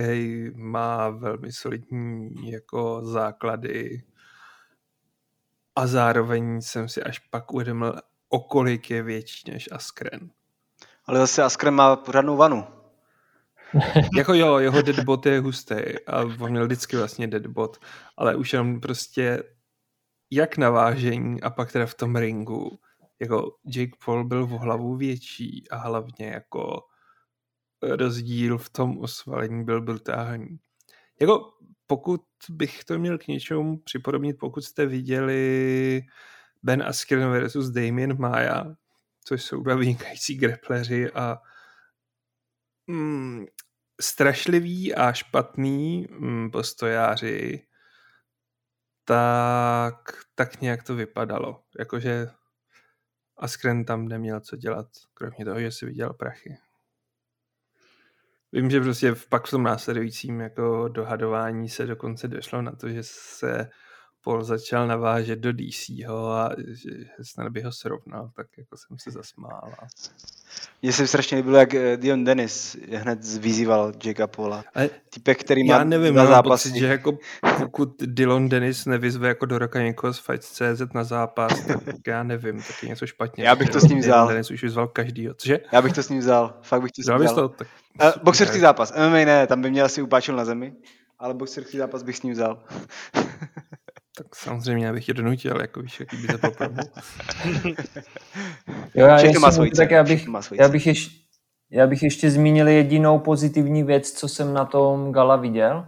má 0.55 1.09
velmi 1.09 1.51
solidní 1.51 2.51
jako 2.51 3.01
základy, 3.03 4.03
a 5.75 5.87
zároveň 5.87 6.61
jsem 6.61 6.89
si 6.89 7.03
až 7.03 7.19
pak 7.19 7.53
uvědomil, 7.53 7.95
o 8.29 8.39
kolik 8.39 8.89
je 8.89 9.03
větší 9.03 9.51
než 9.51 9.69
Askren. 9.71 10.29
Ale 11.05 11.19
zase 11.19 11.43
Askren 11.43 11.73
má 11.73 11.95
pořádnou 11.95 12.37
vanu. 12.37 12.67
jako 14.17 14.33
jo, 14.33 14.57
jeho 14.57 14.81
deadbot 14.81 15.25
je 15.25 15.39
hustý 15.39 15.75
a 16.07 16.21
on 16.21 16.51
měl 16.51 16.65
vždycky 16.65 16.97
vlastně 16.97 17.27
deadbot, 17.27 17.77
ale 18.17 18.35
už 18.35 18.53
jenom 18.53 18.81
prostě 18.81 19.43
jak 20.31 20.57
na 20.57 20.69
vážení 20.69 21.41
a 21.41 21.49
pak 21.49 21.71
teda 21.71 21.85
v 21.85 21.95
tom 21.95 22.15
ringu, 22.15 22.79
jako 23.19 23.55
Jake 23.65 23.97
Paul 24.05 24.23
byl 24.23 24.45
v 24.45 24.49
hlavu 24.49 24.95
větší 24.95 25.63
a 25.69 25.77
hlavně 25.77 26.25
jako 26.25 26.83
rozdíl 27.81 28.57
v 28.57 28.69
tom 28.69 28.97
osvalení 28.97 29.63
byl 29.63 29.81
brutální. 29.81 30.59
Jako 31.21 31.53
pokud 31.87 32.21
bych 32.49 32.83
to 32.83 32.99
měl 32.99 33.17
k 33.17 33.27
něčemu 33.27 33.77
připodobnit, 33.77 34.37
pokud 34.39 34.61
jste 34.61 34.85
viděli 34.85 36.01
Ben 36.63 36.83
Askren 36.83 37.31
versus 37.31 37.69
Damien 37.69 38.19
Maya, 38.19 38.63
což 39.23 39.43
jsou 39.43 39.63
dva 39.63 39.75
vynikající 39.75 40.35
grepleři 40.35 41.11
a 41.11 41.37
mm, 42.87 43.45
strašliví 44.01 44.95
a 44.95 45.13
špatný 45.13 46.07
mm, 46.09 46.51
postojáři, 46.51 47.67
tak, 49.05 50.25
tak 50.35 50.61
nějak 50.61 50.83
to 50.83 50.95
vypadalo. 50.95 51.63
Jakože 51.79 52.27
Askren 53.37 53.85
tam 53.85 54.07
neměl 54.07 54.39
co 54.39 54.55
dělat, 54.55 54.87
kromě 55.13 55.45
toho, 55.45 55.59
že 55.59 55.71
si 55.71 55.85
viděl 55.85 56.13
prachy. 56.13 56.57
Vím, 58.53 58.69
že 58.69 58.81
prostě 58.81 59.13
pak 59.29 59.47
v 59.47 59.49
tom 59.49 59.63
následujícím 59.63 60.39
jako 60.39 60.87
dohadování 60.87 61.69
se 61.69 61.85
dokonce 61.85 62.27
došlo 62.27 62.61
na 62.61 62.71
to, 62.71 62.89
že 62.89 62.99
se 63.03 63.69
Paul 64.23 64.43
začal 64.43 64.87
navážet 64.87 65.39
do 65.39 65.53
DCho 65.53 66.31
a 66.31 66.49
že 66.67 66.89
snad 67.21 67.49
by 67.49 67.61
ho 67.61 67.71
srovnal, 67.71 68.31
tak 68.35 68.47
jako 68.57 68.77
jsem 68.77 68.97
se 68.99 69.11
zasmál. 69.11 69.71
Mně 70.81 70.93
se 70.93 71.07
strašně 71.07 71.37
líbilo, 71.37 71.57
jak 71.57 71.73
eh, 71.73 71.97
Dion 71.97 72.23
Dennis 72.23 72.77
hned 72.91 73.19
vyzýval 73.39 73.91
Jakea 74.05 74.27
Paula. 74.27 74.63
Typek, 75.09 75.39
který 75.39 75.63
má 75.63 75.77
Já 75.77 75.83
nevím, 75.83 76.15
na 76.15 76.25
zápas. 76.25 76.63
Pocit, 76.63 76.75
že 76.75 76.87
jako 76.87 77.17
pokud 77.59 77.95
Dylan 78.01 78.49
Dennis 78.49 78.85
nevyzve 78.85 79.27
jako 79.27 79.45
do 79.45 79.59
roka 79.59 79.81
někoho 79.81 80.13
z 80.13 80.19
Fight.cz 80.19 80.93
na 80.93 81.03
zápas, 81.03 81.65
tak 81.85 81.95
já 82.07 82.23
nevím, 82.23 82.57
tak 82.57 82.83
je 82.83 82.89
něco 82.89 83.07
špatně. 83.07 83.43
Já 83.43 83.55
bych 83.55 83.69
to 83.69 83.79
s 83.79 83.83
ním 83.83 83.99
vzal. 83.99 84.27
Dennis 84.27 84.51
už 84.51 84.63
vyzval 84.63 84.87
každýho, 84.87 85.33
cože? 85.33 85.59
Já 85.71 85.81
bych 85.81 85.93
to 85.93 86.03
s 86.03 86.09
ním 86.09 86.19
vzal, 86.19 86.53
fakt 86.61 86.81
bych 86.81 86.91
to 86.91 87.03
s 87.03 87.07
ním 87.07 87.17
vzal. 87.17 87.35
To, 87.35 87.49
tak... 87.49 87.67
Uh, 88.03 88.23
boxerský 88.23 88.59
zápas, 88.59 88.93
MMA 88.97 89.25
ne, 89.25 89.47
tam 89.47 89.61
by 89.61 89.71
mě 89.71 89.83
asi 89.83 90.01
upáčil 90.01 90.35
na 90.35 90.45
zemi, 90.45 90.73
ale 91.19 91.33
boxerský 91.33 91.77
zápas 91.77 92.03
bych 92.03 92.17
s 92.17 92.23
ním 92.23 92.33
vzal. 92.33 92.63
Tak 94.23 94.35
samozřejmě 94.35 94.85
já 94.85 94.93
bych 94.93 95.07
je 95.07 95.13
donutil, 95.13 95.61
jako 95.61 95.81
víš, 95.81 95.99
jaký 95.99 96.17
by 96.17 96.27
to 96.27 96.37
byl 96.37 96.51
jo, 98.95 99.07
já 99.07 99.19
ještě, 99.19 99.39
má 99.39 99.51
svoji 99.51 99.71
tak 99.71 99.91
já 99.91 100.03
bych, 100.03 100.27
já, 100.51 100.69
bych 100.69 100.87
ještě, 100.87 101.15
já 101.71 101.87
bych 101.87 102.03
ještě 102.03 102.31
zmínil 102.31 102.67
jedinou 102.67 103.19
pozitivní 103.19 103.83
věc, 103.83 104.11
co 104.11 104.27
jsem 104.27 104.53
na 104.53 104.65
tom 104.65 105.11
gala 105.11 105.35
viděl. 105.35 105.87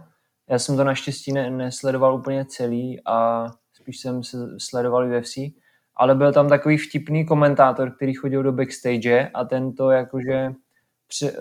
Já 0.50 0.58
jsem 0.58 0.76
to 0.76 0.84
naštěstí 0.84 1.32
ne, 1.32 1.50
nesledoval 1.50 2.14
úplně 2.14 2.44
celý 2.44 3.00
a 3.06 3.46
spíš 3.72 4.00
jsem 4.00 4.24
se 4.24 4.38
sledoval 4.58 5.08
UFC, 5.08 5.34
ale 5.96 6.14
byl 6.14 6.32
tam 6.32 6.48
takový 6.48 6.78
vtipný 6.78 7.26
komentátor, 7.26 7.90
který 7.96 8.14
chodil 8.14 8.42
do 8.42 8.52
backstage 8.52 9.30
a 9.34 9.44
ten 9.44 9.74
to 9.74 9.90
jakože 9.90 10.52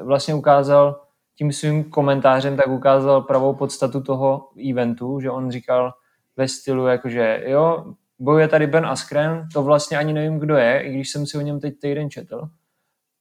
vlastně 0.04 0.34
ukázal 0.34 1.02
tím 1.36 1.52
svým 1.52 1.84
komentářem, 1.84 2.58
tak 2.58 2.68
ukázal 2.68 3.22
pravou 3.22 3.56
podstatu 3.56 4.02
toho 4.02 4.50
eventu, 4.70 5.20
že 5.20 5.30
on 5.30 5.52
říkal, 5.52 5.94
ve 6.38 6.48
stylu 6.48 6.88
jakože 6.88 7.44
jo, 7.46 7.94
bojuje 8.20 8.48
tady 8.48 8.68
Ben 8.68 8.86
Askren, 8.86 9.48
to 9.54 9.64
vlastně 9.64 9.98
ani 9.98 10.14
nevím, 10.14 10.40
kdo 10.40 10.56
je, 10.56 10.82
i 10.82 10.94
když 10.94 11.10
jsem 11.10 11.26
si 11.26 11.38
o 11.38 11.42
něm 11.42 11.60
teď 11.60 11.80
týden 11.80 12.10
četl. 12.10 12.50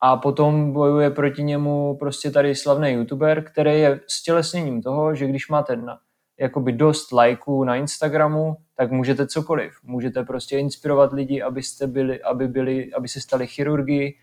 A 0.00 0.16
potom 0.16 0.73
bojuje 0.73 1.11
proti 1.11 1.42
němu 1.42 1.97
prostě 1.99 2.31
tady 2.31 2.54
slavný 2.54 2.90
youtuber, 2.90 3.45
který 3.45 3.81
je 3.81 4.00
stělesněním 4.09 4.83
toho, 4.83 5.14
že 5.14 5.26
když 5.26 5.49
máte 5.49 5.76
na, 5.76 5.99
jakoby 6.40 6.73
dost 6.73 7.12
lajků 7.12 7.64
na 7.64 7.76
Instagramu, 7.76 8.57
tak 8.76 8.90
můžete 8.90 9.26
cokoliv. 9.26 9.73
Můžete 9.83 10.23
prostě 10.23 10.59
inspirovat 10.59 11.12
lidi, 11.12 11.42
abyste 11.42 11.87
byli, 11.87 12.23
aby, 12.23 12.49
byli, 12.49 12.92
aby 12.95 13.09
se 13.09 13.21
stali 13.21 13.47
chirurgii, 13.47 14.14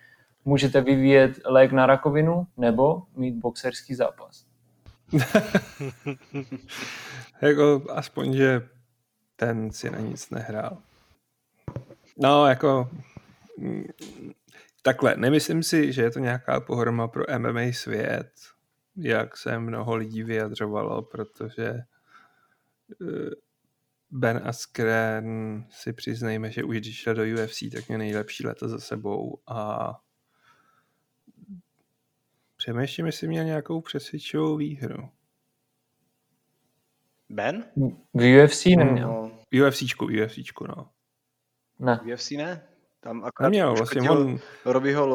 můžete 0.45 0.81
vyvíjet 0.81 1.31
lék 1.45 1.71
na 1.71 1.85
rakovinu 1.85 2.47
nebo 2.57 3.03
mít 3.15 3.35
boxerský 3.35 3.95
zápas. 3.95 4.45
jako 7.41 7.81
aspoň, 7.89 8.33
že 8.33 8.61
ten 9.39 9.71
si 9.71 9.89
na 9.89 9.99
nic 9.99 10.29
nehrál. 10.29 10.77
No, 12.17 12.47
jako 12.47 12.89
takhle, 14.81 15.15
nemyslím 15.17 15.63
si, 15.63 15.93
že 15.93 16.01
je 16.01 16.11
to 16.11 16.19
nějaká 16.19 16.59
pohroma 16.59 17.07
pro 17.07 17.23
MMA 17.37 17.61
svět, 17.71 18.31
jak 18.95 19.37
se 19.37 19.59
mnoho 19.59 19.95
lidí 19.95 20.23
vyjadřovalo, 20.23 21.01
protože 21.01 21.65
eh, 21.67 21.85
Ben 24.11 24.41
Askren 24.45 25.63
si 25.69 25.93
přiznejme, 25.93 26.51
že 26.51 26.63
už 26.63 26.77
když 26.77 26.97
šel 26.97 27.13
do 27.13 27.23
UFC, 27.23 27.63
tak 27.73 27.87
měl 27.87 27.99
nejlepší 27.99 28.47
leta 28.47 28.67
za 28.67 28.79
sebou 28.79 29.37
a 29.47 29.91
přemýšlím, 32.57 33.05
jestli 33.05 33.27
měl 33.27 33.43
nějakou 33.43 33.81
přesvědčivou 33.81 34.57
výhru. 34.57 35.09
Ben? 37.29 37.65
V 38.13 38.43
UFC 38.45 38.65
neměl. 38.65 39.07
No. 39.07 39.31
UFCčku, 39.67 40.05
UFCčku, 40.05 40.67
no. 40.67 40.89
Ne. 41.79 41.99
UFC 42.13 42.31
ne? 42.31 42.63
Tam 43.01 43.23
akorát 43.25 43.49
Neměl, 43.49 43.75
vlastně 43.75 44.09
on... 44.09 44.39
Robbieho 44.65 45.07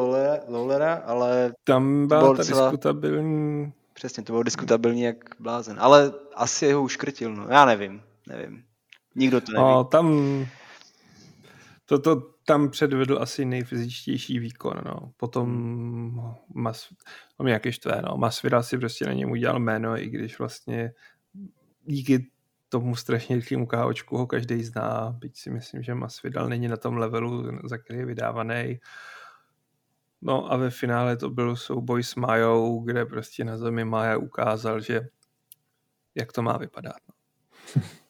Lowlera, 0.47 0.93
ale... 0.93 1.53
Tam 1.63 2.07
byla 2.07 2.21
ta 2.21 2.27
docela... 2.27 2.69
diskutabilní... 2.69 3.73
Přesně, 3.93 4.23
to 4.23 4.33
bylo 4.33 4.43
diskutabilní 4.43 5.01
jak 5.01 5.17
blázen. 5.39 5.77
Ale 5.79 6.13
asi 6.35 6.71
ho 6.71 6.83
uškrtil, 6.83 7.35
no. 7.35 7.47
Já 7.49 7.65
nevím, 7.65 8.01
nevím. 8.27 8.63
Nikdo 9.15 9.41
to 9.41 9.51
neví. 9.51 9.63
No, 9.63 9.83
tam... 9.83 10.45
Toto 11.85 12.21
tam 12.45 12.69
předvedl 12.69 13.19
asi 13.21 13.45
nejfyzičtější 13.45 14.39
výkon, 14.39 14.73
no. 14.85 15.11
Potom 15.17 15.47
hmm. 15.47 16.33
Mas... 16.53 16.87
To 17.37 17.43
mě 17.43 17.49
nějaký 17.49 17.71
štvé, 17.71 18.01
no. 18.09 18.17
Masvidal 18.17 18.63
si 18.63 18.77
prostě 18.77 19.05
na 19.05 19.13
něm 19.13 19.31
udělal 19.31 19.59
jméno, 19.59 20.01
i 20.01 20.09
když 20.09 20.39
vlastně 20.39 20.91
díky 21.85 22.27
tomu 22.69 22.95
strašně 22.95 23.35
rychlému 23.35 23.67
KOčku 23.67 24.17
ho 24.17 24.27
každý 24.27 24.63
zná, 24.63 25.15
byť 25.19 25.37
si 25.37 25.49
myslím, 25.49 25.83
že 25.83 25.95
Masvidal 25.95 26.49
není 26.49 26.67
na 26.67 26.77
tom 26.77 26.97
levelu, 26.97 27.59
za 27.63 27.77
který 27.77 27.99
je 27.99 28.05
vydávaný. 28.05 28.79
No 30.21 30.51
a 30.51 30.57
ve 30.57 30.69
finále 30.69 31.17
to 31.17 31.29
byl 31.29 31.55
souboj 31.55 32.03
s 32.03 32.15
Majou, 32.15 32.79
kde 32.79 33.05
prostě 33.05 33.43
na 33.43 33.57
zemi 33.57 33.85
Maja 33.85 34.17
ukázal, 34.17 34.79
že 34.79 35.07
jak 36.15 36.31
to 36.31 36.41
má 36.41 36.57
vypadat. 36.57 36.95
No. 37.09 37.81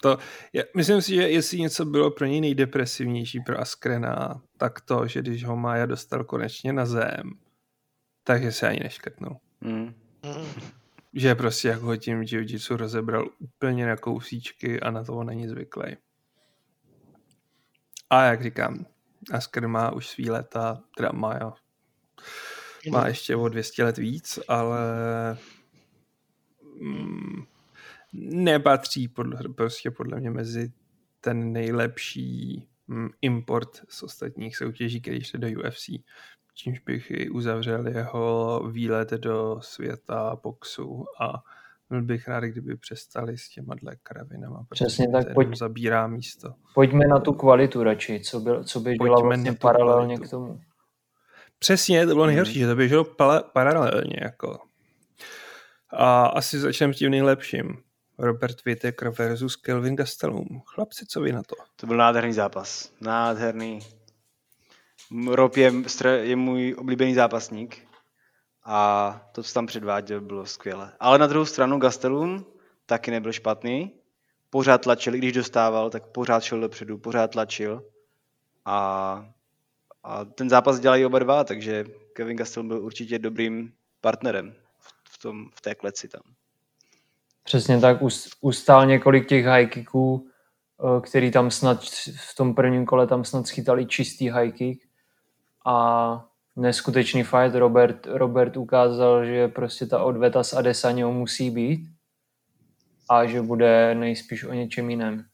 To, 0.00 0.18
já, 0.52 0.62
myslím 0.76 1.02
si, 1.02 1.14
že 1.14 1.28
jestli 1.28 1.60
něco 1.60 1.84
bylo 1.84 2.10
pro 2.10 2.26
něj 2.26 2.40
nejdepresivnější 2.40 3.40
pro 3.40 3.60
Askrena, 3.60 4.42
tak 4.56 4.80
to, 4.80 5.06
že 5.06 5.20
když 5.20 5.44
ho 5.44 5.56
Maja 5.56 5.86
dostal 5.86 6.24
konečně 6.24 6.72
na 6.72 6.86
zem, 6.86 7.22
takže 8.24 8.52
se 8.52 8.68
ani 8.68 8.80
neškrtnul. 8.80 9.36
Mm 9.60 9.94
že 11.14 11.34
prostě 11.34 11.68
jako 11.68 11.86
ho 11.86 11.96
tím 11.96 12.22
jiu 12.22 12.76
rozebral 12.76 13.28
úplně 13.38 13.86
na 13.86 13.96
kousíčky 13.96 14.80
a 14.80 14.90
na 14.90 15.04
to 15.04 15.24
není 15.24 15.48
zvyklý. 15.48 15.96
A 18.10 18.24
jak 18.24 18.42
říkám, 18.42 18.86
Asker 19.32 19.68
má 19.68 19.92
už 19.92 20.08
svý 20.08 20.30
leta, 20.30 20.82
teda 20.96 21.12
má, 21.12 21.38
jo. 21.40 21.52
Má 22.90 23.08
ještě 23.08 23.36
o 23.36 23.48
200 23.48 23.84
let 23.84 23.98
víc, 23.98 24.38
ale 24.48 24.80
mm, 26.80 27.42
nepatří 28.12 29.08
podle, 29.08 29.38
prostě 29.56 29.90
podle 29.90 30.20
mě 30.20 30.30
mezi 30.30 30.72
ten 31.20 31.52
nejlepší 31.52 32.68
mm, 32.86 33.08
import 33.20 33.82
z 33.88 34.02
ostatních 34.02 34.56
soutěží, 34.56 35.00
který 35.00 35.24
šli 35.24 35.38
do 35.38 35.48
UFC 35.60 35.88
čímž 36.54 36.78
bych 36.78 37.10
i 37.10 37.30
uzavřel 37.30 37.88
jeho 37.88 38.60
výlet 38.72 39.10
do 39.10 39.58
světa 39.60 40.36
boxu 40.42 41.04
a 41.20 41.42
byl 41.90 42.02
bych 42.02 42.28
rád, 42.28 42.44
kdyby 42.44 42.76
přestali 42.76 43.38
s 43.38 43.48
těma 43.48 43.74
dle 43.74 43.96
kravinama. 44.02 44.66
Přesně 44.70 45.08
tak, 45.08 45.34
pojď, 45.34 45.56
zabírá 45.56 46.06
místo. 46.06 46.54
Pojďme 46.74 47.06
na 47.06 47.18
tu 47.18 47.32
kvalitu 47.32 47.82
radši, 47.82 48.20
co, 48.20 48.40
byl, 48.40 48.64
co 48.64 48.80
by 48.80 48.94
dělalo 48.94 49.22
vlastně 49.22 49.52
paralelně 49.52 50.16
kvalitu. 50.16 50.28
k 50.28 50.30
tomu. 50.30 50.60
Přesně, 51.58 52.06
to 52.06 52.14
bylo 52.14 52.26
nejhorší, 52.26 52.58
že 52.58 52.66
to 52.66 52.76
běželo 52.76 53.04
paralelně. 53.52 54.16
Jako. 54.22 54.58
A 55.90 56.26
asi 56.26 56.58
začneme 56.58 56.92
tím 56.92 57.10
nejlepším. 57.10 57.76
Robert 58.18 58.64
Whittaker 58.64 59.08
versus 59.08 59.56
Kelvin 59.56 59.96
Gastelum. 59.96 60.62
Chlapci, 60.66 61.06
co 61.06 61.20
vy 61.20 61.32
na 61.32 61.42
to? 61.42 61.54
To 61.76 61.86
byl 61.86 61.96
nádherný 61.96 62.32
zápas. 62.32 62.92
Nádherný. 63.00 63.80
Rob 65.26 65.56
je, 65.56 65.72
je 66.20 66.36
můj 66.36 66.74
oblíbený 66.78 67.14
zápasník 67.14 67.88
a 68.64 69.20
to, 69.32 69.42
co 69.42 69.54
tam 69.54 69.66
předváděl, 69.66 70.20
bylo 70.20 70.46
skvělé. 70.46 70.92
Ale 71.00 71.18
na 71.18 71.26
druhou 71.26 71.44
stranu 71.44 71.78
Gastelum 71.78 72.46
taky 72.86 73.10
nebyl 73.10 73.32
špatný. 73.32 73.92
Pořád 74.50 74.78
tlačil, 74.78 75.14
i 75.14 75.18
když 75.18 75.32
dostával, 75.32 75.90
tak 75.90 76.06
pořád 76.06 76.42
šel 76.42 76.60
dopředu, 76.60 76.98
pořád 76.98 77.30
tlačil. 77.30 77.84
A, 78.64 79.26
a 80.02 80.24
ten 80.24 80.50
zápas 80.50 80.80
dělají 80.80 81.06
oba 81.06 81.18
dva, 81.18 81.44
takže 81.44 81.84
Kevin 82.12 82.36
Gastelum 82.36 82.68
byl 82.68 82.82
určitě 82.82 83.18
dobrým 83.18 83.72
partnerem 84.00 84.54
v, 85.10 85.18
tom, 85.18 85.48
v 85.54 85.60
té 85.60 85.74
kleci 85.74 86.08
tam. 86.08 86.22
Přesně 87.42 87.80
tak, 87.80 87.96
ustál 88.40 88.86
několik 88.86 89.28
těch 89.28 89.44
high 89.44 89.66
kicků, 89.66 90.28
eh, 90.80 91.00
který 91.00 91.30
tam 91.30 91.50
snad 91.50 91.84
v 92.30 92.34
tom 92.36 92.54
prvním 92.54 92.86
kole 92.86 93.06
tam 93.06 93.24
snad 93.24 93.46
schytali 93.46 93.86
čistý 93.86 94.28
high 94.28 94.52
kick 94.52 94.91
a 95.66 96.28
neskutečný 96.56 97.22
fight. 97.22 97.54
Robert, 97.54 98.06
Robert 98.06 98.56
ukázal, 98.56 99.24
že 99.24 99.48
prostě 99.48 99.86
ta 99.86 100.02
odveta 100.02 100.44
s 100.44 100.52
Adesanio 100.52 101.12
musí 101.12 101.50
být 101.50 101.88
a 103.10 103.26
že 103.26 103.42
bude 103.42 103.94
nejspíš 103.94 104.44
o 104.44 104.52
něčem 104.52 104.90
jiném. 104.90 105.24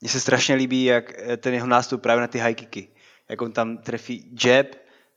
Mně 0.00 0.10
se 0.10 0.20
strašně 0.20 0.54
líbí, 0.54 0.84
jak 0.84 1.12
ten 1.36 1.54
jeho 1.54 1.66
nástup 1.66 2.02
právě 2.02 2.20
na 2.20 2.26
ty 2.26 2.38
high 2.38 2.54
kicky. 2.54 2.88
Jak 3.30 3.42
on 3.42 3.52
tam 3.52 3.78
trefí 3.78 4.36
jab, 4.44 4.66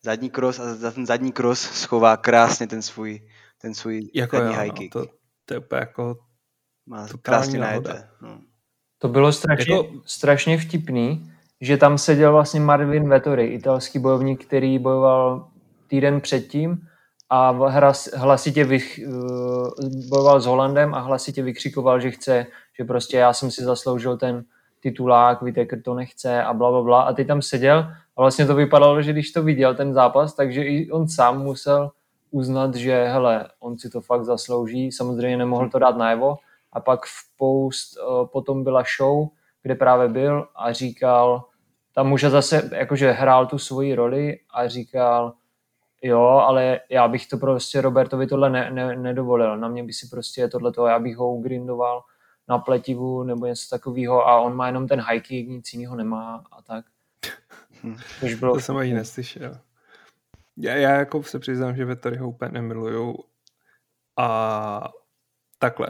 zadní 0.02 0.30
cross 0.30 0.60
a 0.60 0.76
za 0.76 0.92
ten 0.92 1.06
zadní 1.06 1.32
cross 1.32 1.62
schová 1.62 2.18
krásně 2.18 2.68
ten 2.68 2.82
svůj, 2.82 3.30
ten 3.62 3.74
svůj 3.74 4.10
jako 4.14 4.38
zadní 4.38 4.54
jo, 4.54 4.60
high 4.60 4.68
no, 4.68 4.74
kick. 4.74 4.96
No, 4.96 5.06
to, 5.06 5.12
to 5.46 5.54
je 5.54 5.60
úplně 5.60 5.80
jako 5.80 6.18
Má 6.86 7.08
krásně 7.22 7.60
najete. 7.60 8.10
No. 8.22 8.42
To 8.98 9.08
bylo 9.08 9.32
strašně, 9.32 9.76
jako... 9.76 10.02
strašně 10.06 10.58
vtipný, 10.58 11.33
že 11.64 11.78
tam 11.78 11.98
seděl 11.98 12.32
vlastně 12.32 12.60
Marvin 12.60 13.10
Vettori, 13.10 13.46
italský 13.46 14.00
bojovník, 14.00 14.46
který 14.46 14.80
bojoval 14.80 15.48
týden 15.88 16.22
předtím 16.22 16.78
a 17.30 17.56
hlasitě 18.16 18.64
vych, 18.64 19.00
eh, 19.00 19.10
bojoval 20.10 20.42
s 20.42 20.46
Holandem 20.46 20.94
a 20.94 21.00
hlasitě 21.00 21.44
vykřikoval, 21.44 22.00
že 22.00 22.12
chce, 22.12 22.46
že 22.80 22.84
prostě 22.84 23.18
já 23.18 23.34
jsem 23.34 23.52
si 23.52 23.64
zasloužil 23.64 24.18
ten 24.18 24.44
titulák, 24.80 25.42
Whitaker 25.42 25.82
to 25.82 25.94
nechce 25.94 26.44
a 26.44 26.54
bla, 26.54 26.72
bla, 26.72 26.82
bla. 26.82 27.02
A 27.02 27.14
ty 27.14 27.26
tam 27.26 27.42
seděl 27.42 27.78
a 28.18 28.22
vlastně 28.22 28.46
to 28.46 28.56
vypadalo, 28.56 29.02
že 29.02 29.12
když 29.12 29.32
to 29.32 29.44
viděl 29.44 29.76
ten 29.76 29.94
zápas, 29.94 30.36
takže 30.36 30.64
i 30.64 30.92
on 30.92 31.08
sám 31.08 31.44
musel 31.44 31.92
uznat, 32.32 32.76
že 32.76 33.04
hele, 33.04 33.48
on 33.60 33.78
si 33.78 33.90
to 33.90 34.02
fakt 34.02 34.26
zaslouží, 34.26 34.92
samozřejmě 34.92 35.38
nemohl 35.38 35.70
to 35.70 35.80
dát 35.80 35.98
najevo. 35.98 36.36
A 36.74 36.80
pak 36.80 37.06
v 37.06 37.38
post 37.38 37.98
eh, 37.98 38.28
potom 38.32 38.64
byla 38.64 38.84
show, 38.98 39.28
kde 39.62 39.76
právě 39.76 40.08
byl 40.08 40.48
a 40.56 40.74
říkal, 40.74 41.44
tam 41.96 42.12
už 42.12 42.22
zase 42.22 42.70
jakože 42.74 43.12
hrál 43.12 43.46
tu 43.46 43.58
svoji 43.58 43.96
roli 43.96 44.40
a 44.54 44.68
říkal, 44.68 45.34
jo, 46.02 46.22
ale 46.22 46.80
já 46.90 47.08
bych 47.08 47.28
to 47.28 47.38
prostě 47.38 47.82
Robertovi 47.82 48.28
tohle 48.28 48.50
ne, 48.50 48.72
ne, 48.72 48.96
nedovolil. 48.96 49.58
Na 49.58 49.68
mě 49.68 49.84
by 49.84 49.94
si 49.94 50.08
prostě 50.08 50.48
tohle 50.48 50.72
to, 50.72 50.86
já 50.86 51.00
bych 51.00 51.18
ho 51.18 51.34
ugrindoval 51.34 52.04
na 52.48 52.58
pletivu 52.58 53.24
nebo 53.24 53.46
něco 53.46 53.70
takového 53.70 54.28
a 54.28 54.40
on 54.40 54.56
má 54.56 54.68
jenom 54.68 54.88
ten 54.88 55.02
high 55.02 55.22
kick, 55.22 55.50
nic 55.50 55.74
jiného 55.74 55.96
nemá 55.96 56.44
a 56.52 56.62
tak. 56.62 56.86
Hm. 57.84 57.96
Už 58.24 58.36
bylo... 58.36 58.54
To 58.54 58.60
jsem 58.60 58.78
ani 58.78 58.94
neslyšel. 58.94 59.58
Já, 60.58 60.76
já 60.76 60.92
jako 60.92 61.24
se 61.24 61.40
přiznám, 61.40 61.76
že 61.76 61.86
Vettori 61.86 62.18
ho 62.18 62.30
úplně 62.30 62.52
nemiluju 62.52 63.16
a 64.18 64.90
takhle, 65.60 65.88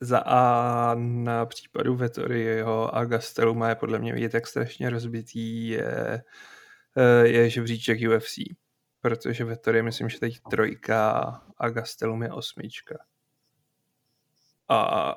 za 0.00 0.18
A 0.18 0.94
na 0.94 1.46
případu 1.46 1.96
Vettoriho 1.96 2.94
a 2.94 3.04
Gasteluma 3.04 3.68
je 3.68 3.74
podle 3.74 3.98
mě 3.98 4.12
vidět, 4.12 4.34
jak 4.34 4.46
strašně 4.46 4.90
rozbitý 4.90 5.68
je, 5.68 6.22
eh, 6.96 7.28
je 7.28 7.50
žebříček 7.50 7.98
UFC. 8.08 8.38
Protože 9.00 9.44
Vettori 9.44 9.82
myslím, 9.82 10.08
že 10.08 10.20
teď 10.20 10.40
trojka 10.50 11.10
a 11.58 11.68
Gastelum 11.68 12.22
je 12.22 12.32
osmička. 12.32 12.98
A 14.68 15.14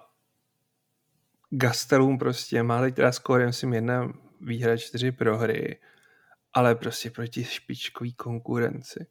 Gastelum 1.50 2.18
prostě 2.18 2.64
má 2.64 2.82
teď 2.82 2.96
teda 2.96 3.12
skórem 3.12 3.48
myslím 3.48 3.74
jedna 3.74 4.14
výhra, 4.42 4.78
čtyři 4.78 5.12
prohry, 5.12 5.80
ale 6.54 6.76
prostě 6.76 7.10
proti 7.10 7.44
špičkový 7.44 8.14
konkurenci. 8.14 9.08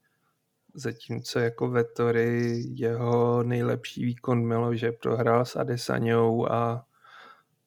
Zatímco 0.74 1.38
jako 1.38 1.68
Vettori 1.68 2.62
jeho 2.74 3.42
nejlepší 3.42 4.04
výkon 4.04 4.48
bylo, 4.48 4.74
že 4.74 4.92
prohrál 4.92 5.44
s 5.44 5.56
Adesanou 5.56 6.52
a 6.52 6.84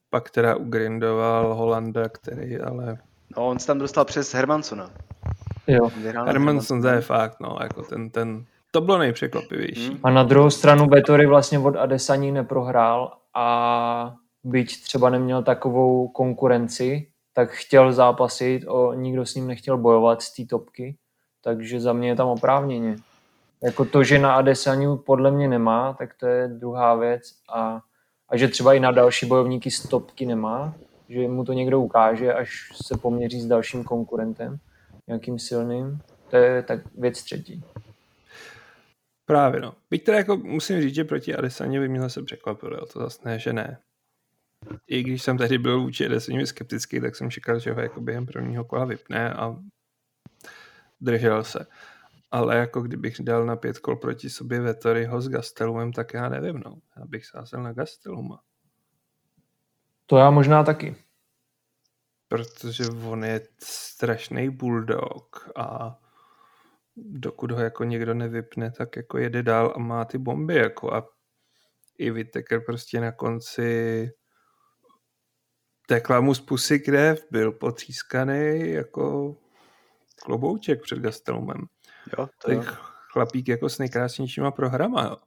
pak 0.10 0.30
teda 0.30 0.56
ugrindoval 0.56 1.56
Holanda, 1.56 2.10
který 2.10 2.60
ale... 2.60 2.98
No, 3.38 3.48
on 3.48 3.60
se 3.60 3.68
tam 3.68 3.80
dostal 3.80 4.06
přes 4.06 4.34
Hermansona. 4.34 4.90
Jo. 5.68 5.92
Hermanson, 6.26 6.82
to 6.82 6.88
je 6.88 7.02
fakt, 7.02 7.40
no, 7.40 7.58
jako 7.62 7.82
ten, 7.82 8.10
ten, 8.10 8.46
to 8.72 8.82
bylo 8.82 8.98
nejpřekvapivější. 8.98 9.88
Hmm. 9.88 10.00
A 10.04 10.10
na 10.10 10.24
druhou 10.24 10.50
stranu 10.50 10.88
Vettori 10.88 11.26
vlastně 11.26 11.60
od 11.60 11.76
Adesaní 11.76 12.32
neprohrál 12.32 13.14
a 13.34 14.16
byť 14.44 14.84
třeba 14.84 15.10
neměl 15.10 15.44
takovou 15.44 16.08
konkurenci, 16.08 17.08
tak 17.34 17.50
chtěl 17.52 17.94
zápasit, 17.94 18.64
o, 18.68 18.94
nikdo 18.94 19.26
s 19.26 19.36
ním 19.36 19.48
nechtěl 19.48 19.78
bojovat 19.78 20.22
z 20.22 20.34
té 20.34 20.46
topky, 20.46 20.98
takže 21.44 21.80
za 21.80 21.94
mě 21.94 22.08
je 22.08 22.16
tam 22.16 22.28
oprávněně. 22.28 22.96
Jako 23.64 23.86
to, 23.86 24.04
že 24.04 24.20
na 24.20 24.36
Adesaniu 24.36 24.98
podle 24.98 25.32
mě 25.32 25.48
nemá, 25.48 25.94
tak 25.94 26.14
to 26.14 26.28
je 26.28 26.48
druhá 26.48 26.96
věc 26.96 27.36
a, 27.54 27.82
a 28.30 28.38
že 28.38 28.48
třeba 28.48 28.74
i 28.74 28.80
na 28.80 28.92
další 28.92 29.26
bojovníky 29.26 29.72
z 29.72 29.88
topky 29.88 30.26
nemá, 30.26 30.76
že 31.10 31.28
mu 31.28 31.46
to 31.46 31.54
někdo 31.54 31.80
ukáže, 31.80 32.34
až 32.34 32.72
se 32.86 32.98
poměří 32.98 33.42
s 33.42 33.46
dalším 33.46 33.84
konkurentem, 33.84 34.58
nějakým 35.08 35.40
silným, 35.40 36.00
to 36.30 36.38
je 36.38 36.64
tak 36.64 36.80
věc 36.98 37.24
třetí. 37.24 37.64
Právě 39.26 39.62
no. 39.62 39.74
Byť 39.90 40.04
teda 40.04 40.18
jako 40.18 40.38
musím 40.38 40.82
říct, 40.82 40.96
že 40.96 41.04
proti 41.04 41.36
Adesaně 41.36 41.80
by 41.80 41.90
mě 41.90 42.10
se 42.10 42.24
překvapilo, 42.24 42.86
to 42.86 43.00
zase 43.00 43.20
ne, 43.26 43.40
že 43.40 43.54
ne. 43.54 43.78
I 44.88 45.04
když 45.04 45.24
jsem 45.24 45.38
tehdy 45.38 45.58
byl 45.58 45.82
vůči 45.82 46.06
Adesaně 46.06 46.48
skeptický, 46.48 47.02
tak 47.02 47.16
jsem 47.16 47.32
čekal, 47.32 47.60
že 47.60 47.74
ho 47.74 47.82
jako 47.82 48.02
během 48.02 48.26
prvního 48.26 48.64
kola 48.64 48.86
vypne 48.86 49.34
a 49.34 49.56
držel 51.04 51.44
se. 51.44 51.66
Ale 52.32 52.58
jako 52.58 52.82
kdybych 52.82 53.16
dal 53.22 53.46
na 53.46 53.56
pět 53.56 53.80
kol 53.80 53.96
proti 53.96 54.30
sobě 54.30 54.62
Vettoriho 54.62 55.22
s 55.22 55.30
Gastelumem, 55.30 55.94
tak 55.94 56.14
já 56.14 56.30
nevím, 56.30 56.62
no. 56.66 56.76
Já 56.98 57.06
bych 57.06 57.26
sázel 57.26 57.64
na 57.64 57.74
Gasteluma. 57.74 58.42
To 60.06 60.18
já 60.18 60.30
možná 60.30 60.64
taky. 60.64 60.96
Protože 62.28 62.84
on 62.88 63.24
je 63.24 63.48
strašný 63.64 64.50
bulldog 64.50 65.50
a 65.56 66.00
dokud 66.96 67.52
ho 67.52 67.62
jako 67.62 67.84
někdo 67.84 68.14
nevypne, 68.14 68.72
tak 68.72 68.96
jako 68.96 69.18
jede 69.18 69.44
dál 69.44 69.74
a 69.76 69.80
má 69.80 70.06
ty 70.06 70.18
bomby 70.18 70.56
jako 70.56 70.94
a 70.94 71.10
i 71.98 72.12
Whittaker 72.12 72.62
prostě 72.66 73.02
na 73.02 73.12
konci 73.12 74.12
tekla 75.88 76.22
mu 76.22 76.34
z 76.34 76.42
pusy 76.42 76.80
krev, 76.80 77.26
byl 77.32 77.52
potřískaný 77.52 78.72
jako 78.72 79.36
klobouček 80.24 80.82
před 80.82 81.00
Gastelumem. 81.00 81.66
Jo, 82.18 82.28
to 82.46 82.52
je 82.52 82.60
chlapík 83.12 83.48
jako 83.48 83.70
s 83.70 83.78
nejkrásnějšíma 83.78 84.52
prohrama. 84.52 85.04
Jo. 85.04 85.18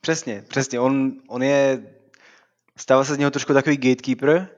Přesně, 0.00 0.44
přesně. 0.48 0.80
On, 0.80 1.12
on 1.28 1.42
je, 1.42 1.86
stává 2.76 3.04
se 3.04 3.14
z 3.14 3.18
něho 3.18 3.30
trošku 3.30 3.52
takový 3.52 3.76
gatekeeper, 3.76 4.48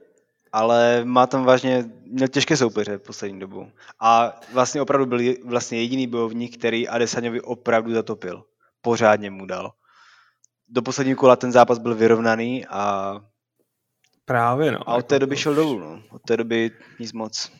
ale 0.53 1.05
má 1.05 1.26
tam 1.26 1.44
vážně, 1.44 1.90
měl 2.07 2.29
těžké 2.29 2.57
soupeře 2.57 2.98
poslední 2.98 3.40
dobu. 3.40 3.72
A 4.00 4.40
vlastně 4.53 4.83
opravdu 4.83 5.07
byl 5.07 5.35
vlastně 5.44 5.79
jediný 5.81 6.07
bojovník, 6.07 6.59
který 6.59 6.88
Adesanyovi 6.88 7.40
opravdu 7.40 7.92
zatopil. 7.92 8.44
Pořádně 8.81 9.31
mu 9.31 9.46
dal. 9.46 9.72
Do 10.68 10.83
posledního 10.83 11.16
kola 11.16 11.37
ten 11.37 11.53
zápas 11.53 11.79
byl 11.79 11.94
vyrovnaný 11.94 12.66
a 12.66 13.14
Právě, 14.24 14.72
no. 14.72 14.88
A 14.88 14.94
od 14.94 15.07
té 15.07 15.18
doby 15.18 15.37
šel 15.37 15.55
dolů, 15.55 15.79
no. 15.79 16.03
Od 16.11 16.22
té 16.22 16.37
doby 16.37 16.70
nic 16.98 17.12
moc. 17.12 17.53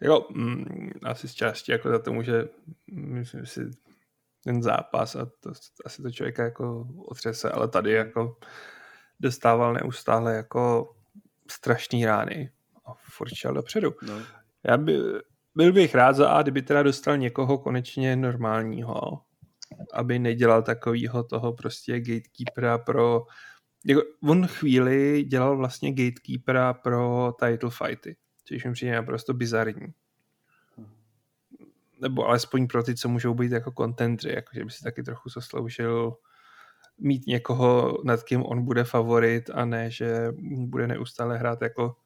Jo, 0.00 0.26
mm, 0.30 0.90
asi 1.04 1.28
z 1.28 1.34
části 1.34 1.72
jako 1.72 1.90
za 1.90 1.98
tomu, 1.98 2.22
že 2.22 2.48
myslím 2.92 3.46
si 3.46 3.70
ten 4.44 4.62
zápas 4.62 5.16
a 5.16 5.26
to, 5.40 5.52
asi 5.84 6.02
to 6.02 6.10
člověka 6.10 6.44
jako 6.44 6.88
otřese, 7.08 7.50
ale 7.50 7.68
tady 7.68 7.92
jako 7.92 8.36
dostával 9.20 9.72
neustále 9.72 10.34
jako 10.34 10.94
strašný 11.50 12.06
rány 12.06 12.50
a 12.86 12.94
furt 12.94 13.34
šel 13.34 13.54
dopředu. 13.54 13.94
No. 14.02 14.22
Já 14.64 14.76
by, 14.76 14.98
byl 15.54 15.72
bych 15.72 15.94
rád 15.94 16.12
za 16.16 16.30
A, 16.30 16.42
kdyby 16.42 16.62
teda 16.62 16.82
dostal 16.82 17.16
někoho 17.16 17.58
konečně 17.58 18.16
normálního, 18.16 19.20
aby 19.92 20.18
nedělal 20.18 20.62
takovýho 20.62 21.24
toho 21.24 21.52
prostě 21.52 22.00
gatekeepera 22.00 22.78
pro 22.78 23.26
jako 23.84 24.02
on 24.22 24.46
chvíli 24.46 25.24
dělal 25.24 25.56
vlastně 25.56 25.92
gatekeepera 25.92 26.74
pro 26.74 27.32
title 27.40 27.70
fighty, 27.70 28.16
což 28.50 28.64
mi 28.64 28.72
přijde 28.72 28.96
naprosto 28.96 29.34
bizarní. 29.34 29.86
Nebo 32.00 32.26
alespoň 32.26 32.66
pro 32.66 32.82
ty, 32.82 32.94
co 32.94 33.08
můžou 33.08 33.34
být 33.34 33.52
jako 33.52 33.72
kontendři, 33.72 34.28
jakože 34.30 34.64
by 34.64 34.70
si 34.70 34.84
taky 34.84 35.02
trochu 35.02 35.28
zasloužil 35.28 36.16
mít 36.98 37.26
někoho, 37.26 37.98
nad 38.04 38.22
kým 38.22 38.42
on 38.42 38.64
bude 38.64 38.84
favorit 38.84 39.50
a 39.54 39.64
ne, 39.64 39.90
že 39.90 40.32
bude 40.42 40.86
neustále 40.86 41.38
hrát 41.38 41.62
jako... 41.62 41.96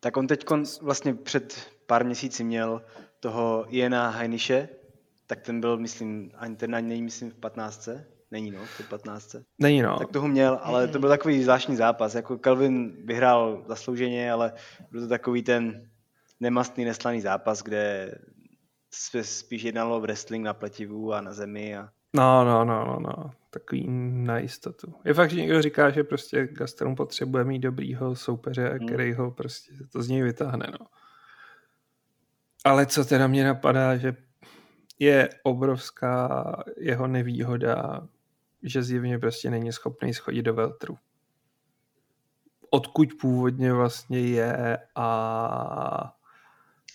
Tak 0.00 0.16
on 0.16 0.26
teď 0.26 0.44
vlastně 0.82 1.14
před 1.14 1.70
pár 1.86 2.04
měsíci 2.04 2.44
měl 2.44 2.82
toho 3.20 3.66
Jena 3.68 4.10
Heiniše, 4.10 4.68
tak 5.26 5.40
ten 5.40 5.60
byl, 5.60 5.78
myslím, 5.78 6.30
ani 6.34 6.56
ten 6.56 6.74
ani 6.74 6.88
není, 6.88 7.02
myslím, 7.02 7.30
v 7.30 7.34
15. 7.34 7.88
Není, 8.30 8.50
no, 8.50 8.58
v 8.64 8.88
15. 8.88 9.36
Není, 9.58 9.82
no. 9.82 9.98
Tak 9.98 10.10
toho 10.10 10.28
měl, 10.28 10.58
ale 10.62 10.88
to 10.88 10.98
byl 10.98 11.08
takový 11.08 11.42
zvláštní 11.42 11.76
zápas. 11.76 12.14
Jako 12.14 12.38
Kelvin 12.38 12.96
vyhrál 13.04 13.64
zaslouženě, 13.68 14.32
ale 14.32 14.52
byl 14.90 15.00
to 15.00 15.08
takový 15.08 15.42
ten 15.42 15.90
nemastný, 16.42 16.84
neslaný 16.84 17.20
zápas, 17.20 17.62
kde 17.62 18.14
se 18.90 19.24
spíš 19.24 19.62
jednalo 19.62 20.00
v 20.00 20.02
wrestling 20.02 20.44
na 20.44 20.54
pletivu 20.54 21.12
a 21.12 21.20
na 21.20 21.32
zemi. 21.32 21.76
A... 21.76 21.88
No, 22.14 22.44
no, 22.44 22.64
no, 22.64 22.84
no, 22.84 22.98
no. 23.00 23.30
Takový 23.50 23.86
na 23.88 24.38
jistotu. 24.38 24.94
Je 25.04 25.14
fakt, 25.14 25.30
že 25.30 25.40
někdo 25.40 25.62
říká, 25.62 25.90
že 25.90 26.04
prostě 26.04 26.46
Gastelum 26.46 26.94
potřebuje 26.94 27.44
mít 27.44 27.58
dobrýho 27.58 28.16
soupeře, 28.16 28.68
hmm. 28.68 28.88
který 28.88 29.12
ho 29.12 29.30
prostě 29.30 29.72
to 29.92 30.02
z 30.02 30.08
něj 30.08 30.22
vytáhne, 30.22 30.66
no. 30.80 30.86
Ale 32.64 32.86
co 32.86 33.04
teda 33.04 33.26
mě 33.26 33.44
napadá, 33.44 33.96
že 33.96 34.16
je 34.98 35.28
obrovská 35.42 36.56
jeho 36.76 37.06
nevýhoda, 37.06 38.08
že 38.62 38.82
zjevně 38.82 39.18
prostě 39.18 39.50
není 39.50 39.72
schopný 39.72 40.14
schodit 40.14 40.44
do 40.44 40.54
veltru. 40.54 40.98
Odkud 42.70 43.08
původně 43.20 43.72
vlastně 43.72 44.20
je 44.20 44.78
a 44.94 46.14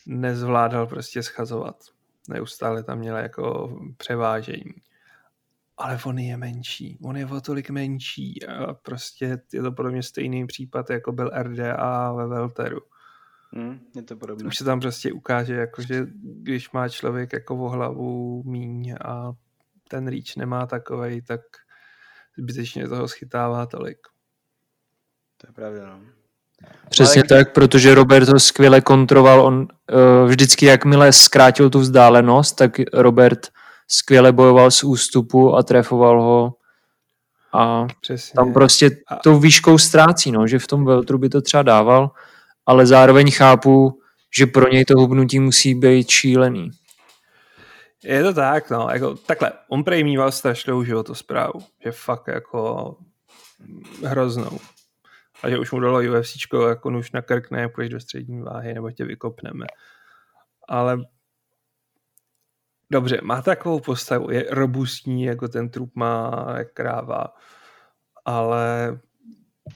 nezvládal 0.08 0.88
prostě 0.88 1.24
schazovat. 1.24 1.84
Neustále 2.30 2.84
tam 2.84 3.00
měl 3.00 3.18
jako 3.18 3.78
převážení. 3.98 4.74
Ale 5.78 6.00
on 6.06 6.20
je 6.20 6.38
menší. 6.38 6.98
On 7.02 7.18
je 7.18 7.26
o 7.26 7.42
tolik 7.42 7.70
menší 7.70 8.46
a 8.46 8.74
prostě 8.74 9.42
je 9.54 9.62
to 9.62 9.72
podobně 9.72 10.04
stejný 10.04 10.48
případ, 10.48 10.90
jako 10.90 11.12
byl 11.12 11.32
RDA 11.42 12.14
ve 12.14 12.28
Velteru. 12.28 12.80
Hmm, 13.52 13.80
je 13.96 14.04
to 14.04 14.16
podobné. 14.16 14.48
Už 14.48 14.58
se 14.58 14.64
tam 14.64 14.80
prostě 14.80 15.12
ukáže, 15.12 15.54
jako, 15.54 15.82
že 15.82 16.08
když 16.22 16.72
má 16.72 16.90
člověk 16.90 17.34
jako 17.34 17.58
o 17.58 17.70
hlavu 17.70 18.44
míň 18.44 18.96
a 19.06 19.34
ten 19.88 20.08
reach 20.08 20.36
nemá 20.38 20.66
takovej, 20.66 21.22
tak 21.22 21.42
zbytečně 22.38 22.88
toho 22.88 23.08
schytává 23.08 23.66
tolik. 23.66 24.08
To 25.38 25.48
je 25.48 25.54
pravda, 25.54 25.88
no. 25.88 26.17
Přesně 26.90 27.22
Ale... 27.22 27.28
tak, 27.28 27.54
protože 27.54 27.96
Robert 27.96 28.26
to 28.26 28.40
skvěle 28.40 28.82
kontroval. 28.82 29.42
On 29.42 29.56
uh, 29.58 30.30
vždycky, 30.30 30.66
jakmile 30.66 31.14
zkrátil 31.14 31.70
tu 31.70 31.80
vzdálenost, 31.80 32.56
tak 32.56 32.72
Robert 32.94 33.48
skvěle 33.88 34.32
bojoval 34.32 34.72
z 34.72 34.84
ústupu 34.84 35.56
a 35.56 35.64
trefoval 35.64 36.22
ho. 36.22 36.54
A 37.54 37.88
Přesně. 38.02 38.36
tam 38.36 38.54
prostě 38.54 38.90
tou 39.24 39.40
výškou 39.40 39.78
ztrácí, 39.78 40.32
no, 40.32 40.48
že 40.48 40.60
v 40.60 40.68
tom 40.68 40.86
veltru 40.86 41.18
by 41.18 41.30
to 41.30 41.42
třeba 41.42 41.64
dával, 41.64 42.12
ale 42.66 42.86
zároveň 42.86 43.32
chápu, 43.32 44.00
že 44.38 44.46
pro 44.46 44.70
něj 44.72 44.86
to 44.86 44.94
hubnutí 44.98 45.40
musí 45.40 45.76
být 45.76 46.10
šílený. 46.10 46.70
Je 48.04 48.24
to 48.24 48.34
tak, 48.34 48.70
no, 48.70 48.90
jako 48.92 49.16
takhle, 49.16 49.52
on 49.70 49.84
prej 49.84 50.04
mýval 50.04 50.32
strašnou 50.32 50.84
životosprávu, 50.84 51.60
že 51.86 51.92
fakt 51.92 52.28
jako 52.28 52.96
hroznou. 54.04 54.60
A 55.44 55.50
že 55.50 55.60
už 55.60 55.72
mu 55.72 55.80
dalo 55.80 56.00
UFC 56.00 56.36
jako 56.70 56.90
nůž 56.90 57.12
na 57.12 57.22
krk, 57.22 57.52
ne, 57.52 57.70
půjdeš 57.70 57.90
do 57.90 58.00
střední 58.00 58.42
váhy, 58.42 58.74
nebo 58.74 58.92
tě 58.92 59.06
vykopneme. 59.06 59.66
Ale 60.68 60.98
dobře, 62.92 63.20
má 63.24 63.42
takovou 63.42 63.80
postavu, 63.80 64.32
je 64.32 64.46
robustní, 64.50 65.24
jako 65.24 65.48
ten 65.48 65.70
trup 65.70 65.92
má 65.96 66.46
kráva, 66.74 67.34
ale 68.26 69.00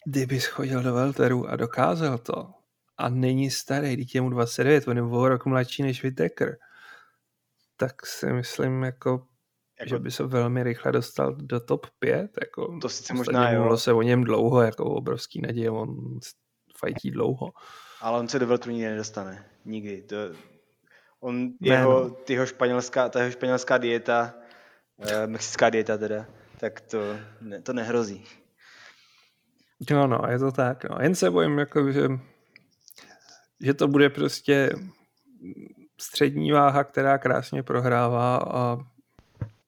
kdyby 0.05 0.39
schodil 0.39 0.83
do 0.83 0.93
Welteru 0.93 1.47
a 1.47 1.55
dokázal 1.55 2.17
to, 2.17 2.53
a 2.97 3.09
není 3.09 3.51
starý, 3.51 3.95
dítě 3.95 4.21
mu 4.21 4.29
29, 4.29 4.87
on 4.87 4.97
je 4.97 5.03
o 5.03 5.29
rok 5.29 5.45
mladší 5.45 5.83
než 5.83 6.03
Whittaker, 6.03 6.57
tak 7.77 8.05
si 8.05 8.33
myslím, 8.33 8.83
jako, 8.83 9.27
jako, 9.81 9.89
že 9.89 9.99
by 9.99 10.11
se 10.11 10.23
velmi 10.23 10.63
rychle 10.63 10.91
dostal 10.91 11.35
do 11.35 11.59
top 11.59 11.87
5. 11.99 12.31
Jako, 12.41 12.79
to 12.81 12.89
sice 12.89 13.13
možná 13.13 13.51
jo. 13.51 13.77
se 13.77 13.93
o 13.93 14.01
něm 14.01 14.23
dlouho, 14.23 14.61
jako 14.61 14.85
obrovský 14.85 15.41
naděje, 15.41 15.71
on 15.71 16.19
fajtí 16.77 17.11
dlouho. 17.11 17.51
Ale 18.01 18.19
on 18.19 18.27
se 18.27 18.39
do 18.39 18.47
veltru 18.47 18.71
nikdy 18.71 18.89
nedostane. 18.89 19.45
Nikdy. 19.65 20.01
To, 20.01 20.15
on, 21.19 21.43
ne, 21.45 21.51
jeho, 21.61 22.03
no. 22.03 22.15
jeho 22.29 22.45
španělská, 22.45 23.09
ta 23.09 23.19
jeho 23.19 23.31
španělská 23.31 23.77
dieta, 23.77 24.33
eh, 24.99 25.27
mexická 25.27 25.69
dieta 25.69 25.97
teda, 25.97 26.25
tak 26.59 26.81
to, 26.81 27.17
ne, 27.41 27.61
to 27.61 27.73
nehrozí. 27.73 28.25
Jo, 29.89 30.07
no, 30.07 30.19
je 30.29 30.39
to 30.39 30.51
tak. 30.51 30.89
No. 30.89 30.97
Jen 31.01 31.15
se 31.15 31.31
bojím, 31.31 31.59
jako, 31.59 31.91
že, 31.91 32.07
že 33.61 33.73
to 33.73 33.87
bude 33.87 34.09
prostě 34.09 34.69
střední 36.01 36.51
váha, 36.51 36.83
která 36.83 37.17
krásně 37.17 37.63
prohrává 37.63 38.37
a 38.37 38.77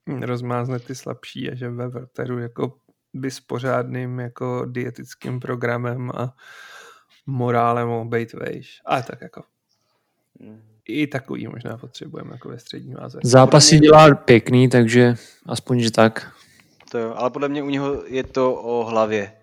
rozmázne 0.08 0.80
ty 0.80 0.96
slabší 0.96 1.52
a 1.52 1.56
že 1.56 1.70
ve 1.70 1.88
Verteru 1.88 2.40
jako 2.40 2.78
by 3.14 3.32
s 3.32 3.40
pořádným 3.40 4.20
jako 4.20 4.66
dietickým 4.66 5.40
programem 5.40 6.12
a 6.16 6.36
morálem 7.26 7.90
o 7.90 8.06
bejt 8.06 8.34
vejš. 8.34 8.82
Ale 8.86 9.04
tak 9.04 9.22
jako 9.22 9.44
i 10.86 11.08
takový 11.08 11.48
možná 11.48 11.78
potřebujeme 11.78 12.32
jako 12.32 12.50
ve 12.50 12.60
střední 12.60 12.94
váze. 12.94 13.20
Zápasy 13.24 13.80
dělá 13.80 14.16
pěkný, 14.16 14.70
takže 14.70 15.16
aspoň, 15.46 15.80
že 15.80 15.92
tak. 15.92 16.32
To 16.92 16.98
jo, 16.98 17.14
ale 17.16 17.30
podle 17.30 17.50
mě 17.50 17.64
u 17.64 17.70
něho 17.70 18.04
je 18.06 18.24
to 18.24 18.56
o 18.56 18.86
hlavě. 18.86 19.34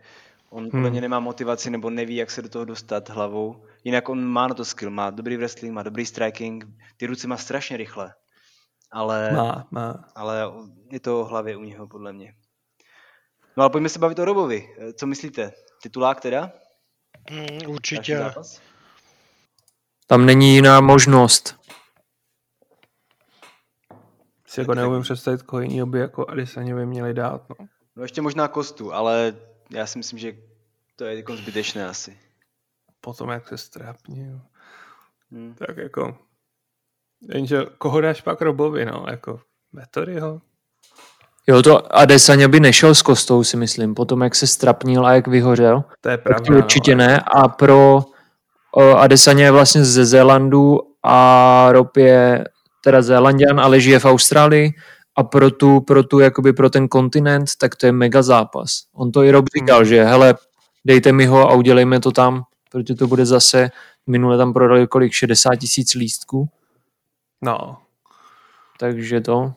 On 0.50 0.62
hmm. 0.62 0.70
podle 0.70 0.90
mě 0.90 1.00
nemá 1.00 1.20
motivaci 1.20 1.70
nebo 1.70 1.90
neví, 1.90 2.16
jak 2.16 2.30
se 2.30 2.42
do 2.42 2.48
toho 2.48 2.64
dostat 2.64 3.08
hlavou. 3.08 3.56
Jinak 3.84 4.08
on 4.08 4.24
má 4.24 4.48
na 4.48 4.54
to 4.54 4.64
skill, 4.64 4.90
má 4.90 5.10
dobrý 5.10 5.36
wrestling, 5.36 5.74
má 5.74 5.82
dobrý 5.82 6.06
striking, 6.06 6.66
ty 6.96 7.06
ruce 7.06 7.28
má 7.28 7.36
strašně 7.36 7.76
rychle. 7.76 8.14
Ale, 8.92 9.32
má, 9.32 9.68
má. 9.70 10.04
ale 10.14 10.42
je 10.90 11.00
to 11.00 11.20
o 11.20 11.24
hlavě 11.24 11.56
u 11.56 11.64
něho, 11.64 11.86
podle 11.86 12.12
mě. 12.12 12.34
No 13.56 13.62
ale 13.62 13.70
pojďme 13.70 13.88
se 13.88 13.98
bavit 13.98 14.18
o 14.18 14.24
Robovi. 14.24 14.76
Co 14.94 15.06
myslíte? 15.06 15.52
Titulák 15.82 16.20
teda? 16.20 16.52
Mm, 17.30 17.70
určitě. 17.70 18.32
Tam 20.06 20.26
není 20.26 20.54
jiná 20.54 20.80
možnost. 20.80 21.60
Si 24.46 24.60
jako 24.60 24.74
neumím 24.74 25.02
představit, 25.02 25.42
koho 25.42 25.62
jiného 25.62 25.86
by 25.86 25.98
jako 25.98 26.26
Adesanovi 26.30 26.86
měli 26.86 27.14
dát. 27.14 27.48
No. 27.48 27.66
no 27.96 28.02
ještě 28.02 28.22
možná 28.22 28.48
Kostu, 28.48 28.92
ale 28.92 29.36
já 29.70 29.86
si 29.86 29.98
myslím, 29.98 30.18
že 30.18 30.36
to 30.96 31.04
je 31.04 31.16
jako 31.16 31.36
zbytečné 31.36 31.88
asi. 31.88 32.18
Potom 33.00 33.28
jak 33.28 33.48
se 33.48 33.58
strápně. 33.58 34.40
Hmm. 35.30 35.54
Tak 35.54 35.76
jako... 35.76 36.18
Jenže 37.28 37.66
koho 37.78 38.00
dáš 38.00 38.20
pak 38.20 38.42
Robovi, 38.42 38.84
no? 38.84 39.06
Jako 39.10 39.40
Vettoryho? 39.72 40.40
Jo, 41.46 41.62
to 41.62 41.96
Adesanya 41.96 42.48
by 42.48 42.60
nešel 42.60 42.94
s 42.94 43.02
Kostou, 43.02 43.44
si 43.44 43.56
myslím, 43.56 43.94
potom 43.94 44.22
jak 44.22 44.34
se 44.34 44.46
strapnil 44.46 45.06
a 45.06 45.12
jak 45.12 45.26
vyhořel. 45.26 45.84
To 46.00 46.08
je 46.08 46.18
pravda. 46.18 46.56
Určitě 46.56 46.94
no, 46.94 46.98
ne. 46.98 47.20
A 47.20 47.48
pro 47.48 48.04
Adesanya 48.96 49.44
je 49.44 49.50
vlastně 49.50 49.84
ze 49.84 50.04
Zélandu 50.04 50.80
a 51.02 51.68
Rob 51.72 51.96
je 51.96 52.44
teda 52.84 53.02
Zélandian, 53.02 53.60
ale 53.60 53.80
žije 53.80 53.98
v 53.98 54.04
Austrálii 54.04 54.72
a 55.16 55.22
pro 55.22 55.50
tu, 55.50 55.80
pro 55.80 56.02
tu, 56.02 56.18
jakoby 56.18 56.52
pro 56.52 56.70
ten 56.70 56.88
kontinent, 56.88 57.48
tak 57.60 57.76
to 57.76 57.86
je 57.86 57.92
mega 57.92 58.22
zápas. 58.22 58.70
On 58.94 59.12
to 59.12 59.22
i 59.22 59.30
Rob 59.30 59.44
říkal, 59.58 59.78
hmm. 59.78 59.86
že 59.86 60.04
hele, 60.04 60.34
dejte 60.84 61.12
mi 61.12 61.26
ho 61.26 61.50
a 61.50 61.54
udělejme 61.54 62.00
to 62.00 62.10
tam, 62.10 62.42
protože 62.72 62.94
to 62.94 63.06
bude 63.06 63.26
zase, 63.26 63.70
minule 64.06 64.38
tam 64.38 64.52
prodali 64.52 64.86
kolik, 64.86 65.12
60 65.12 65.56
tisíc 65.56 65.94
lístků. 65.94 66.48
No. 67.42 67.78
Takže 68.78 69.20
to, 69.20 69.52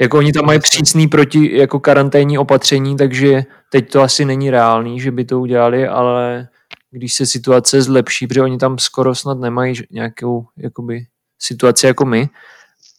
jako 0.00 0.18
oni 0.18 0.32
tam 0.32 0.46
mají 0.46 0.60
přísný 0.60 1.08
proti 1.08 1.58
jako 1.58 1.80
karanténní 1.80 2.38
opatření, 2.38 2.96
takže 2.96 3.42
teď 3.70 3.92
to 3.92 4.02
asi 4.02 4.24
není 4.24 4.50
reálný, 4.50 5.00
že 5.00 5.10
by 5.10 5.24
to 5.24 5.40
udělali, 5.40 5.88
ale 5.88 6.48
když 6.90 7.14
se 7.14 7.26
situace 7.26 7.82
zlepší, 7.82 8.26
protože 8.26 8.42
oni 8.42 8.58
tam 8.58 8.78
skoro 8.78 9.14
snad 9.14 9.38
nemají 9.38 9.74
nějakou 9.90 10.46
jakoby, 10.56 11.06
situaci 11.38 11.86
jako 11.86 12.04
my, 12.04 12.28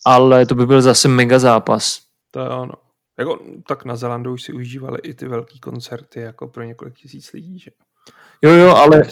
ale 0.05 0.45
to 0.45 0.55
by 0.55 0.65
byl 0.65 0.81
zase 0.81 1.07
mega 1.07 1.39
zápas. 1.39 2.01
To 2.31 2.39
je 2.39 2.49
ono. 2.49 2.73
Jako, 3.19 3.39
tak 3.67 3.85
na 3.85 3.95
Zelandu 3.95 4.33
už 4.33 4.43
si 4.43 4.53
užívali 4.53 4.99
i 5.03 5.13
ty 5.13 5.27
velký 5.27 5.59
koncerty 5.59 6.19
jako 6.19 6.47
pro 6.47 6.63
několik 6.63 6.95
tisíc 6.95 7.33
lidí, 7.33 7.59
že? 7.59 7.71
Jo, 8.41 8.51
jo, 8.51 8.75
ale 8.75 9.03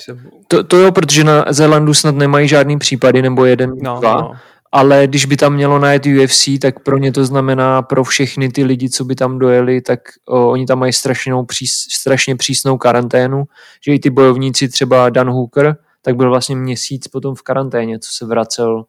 to, 0.47 0.63
to 0.63 0.77
jo, 0.77 0.91
protože 0.91 1.23
na 1.23 1.45
Zelandu 1.49 1.93
snad 1.93 2.15
nemají 2.15 2.47
žádný 2.47 2.77
případy, 2.77 3.21
nebo 3.21 3.45
jeden, 3.45 3.73
no, 3.81 3.99
dva, 3.99 4.21
no 4.21 4.31
ale 4.71 5.07
když 5.07 5.25
by 5.25 5.37
tam 5.37 5.53
mělo 5.53 5.79
najet 5.79 6.05
UFC, 6.05 6.49
tak 6.61 6.79
pro 6.79 6.97
ně 6.97 7.11
to 7.11 7.25
znamená 7.25 7.81
pro 7.81 8.03
všechny 8.03 8.49
ty 8.49 8.63
lidi, 8.63 8.89
co 8.89 9.05
by 9.05 9.15
tam 9.15 9.39
dojeli, 9.39 9.81
tak 9.81 9.99
o, 10.25 10.51
oni 10.51 10.65
tam 10.65 10.79
mají 10.79 10.93
strašnou, 10.93 11.45
přís, 11.45 11.71
strašně 11.91 12.35
přísnou 12.35 12.77
karanténu, 12.77 13.43
že 13.85 13.93
i 13.93 13.99
ty 13.99 14.09
bojovníci, 14.09 14.69
třeba 14.69 15.09
Dan 15.09 15.29
Hooker, 15.29 15.77
tak 16.01 16.15
byl 16.15 16.29
vlastně 16.29 16.55
měsíc 16.55 17.07
potom 17.07 17.35
v 17.35 17.41
karanténě, 17.41 17.99
co 17.99 18.09
se 18.13 18.25
vracel 18.25 18.85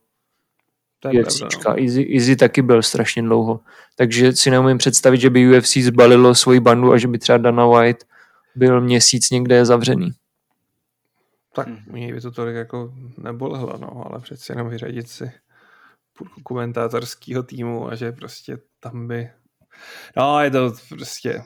to 1.01 1.09
je 1.13 1.23
no. 1.67 1.75
Easy 2.15 2.37
taky 2.37 2.63
byl 2.63 2.83
strašně 2.83 3.23
dlouho. 3.23 3.61
Takže 3.97 4.33
si 4.33 4.51
neumím 4.51 4.79
představit, 4.79 5.21
že 5.21 5.31
by 5.31 5.59
UFC 5.59 5.77
zbalilo 5.77 6.35
svoji 6.35 6.61
bandu 6.61 6.93
a 6.93 6.99
že 6.99 7.09
by 7.09 7.19
třeba 7.19 7.39
Dana 7.39 7.67
White 7.67 8.05
byl 8.55 8.81
měsíc 8.81 9.31
někde 9.31 9.65
zavřený. 9.65 10.11
Tak 11.65 11.87
mě 11.87 12.15
by 12.15 12.21
to 12.21 12.31
tolik 12.31 12.57
jako 12.57 12.95
nebolehlo, 13.19 13.79
no, 13.79 14.07
ale 14.07 14.21
přeci 14.21 14.53
jenom 14.53 14.69
vyřadit 14.69 15.09
si 15.09 15.33
komentátorského 16.43 17.43
týmu 17.43 17.89
a 17.89 17.95
že 17.95 18.13
prostě 18.13 18.59
tam 18.81 19.09
by... 19.09 19.31
No, 20.17 20.41
je 20.41 20.51
to 20.51 20.73
prostě 20.89 21.43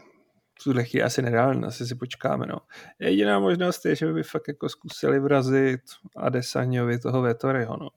v 0.60 0.64
tuhle 0.64 0.84
chvíli 0.84 1.02
asi 1.02 1.22
nereálné, 1.22 1.66
asi 1.66 1.86
si 1.86 1.94
počkáme, 1.94 2.46
no. 2.46 2.58
Jediná 2.98 3.38
možnost 3.38 3.84
je, 3.84 3.96
že 3.96 4.12
by 4.12 4.22
fakt 4.22 4.48
jako 4.48 4.68
zkusili 4.68 5.20
vrazit 5.20 5.80
Adesanyovi 6.16 6.98
toho 6.98 7.22
Vettoryho, 7.22 7.76
no. 7.80 7.88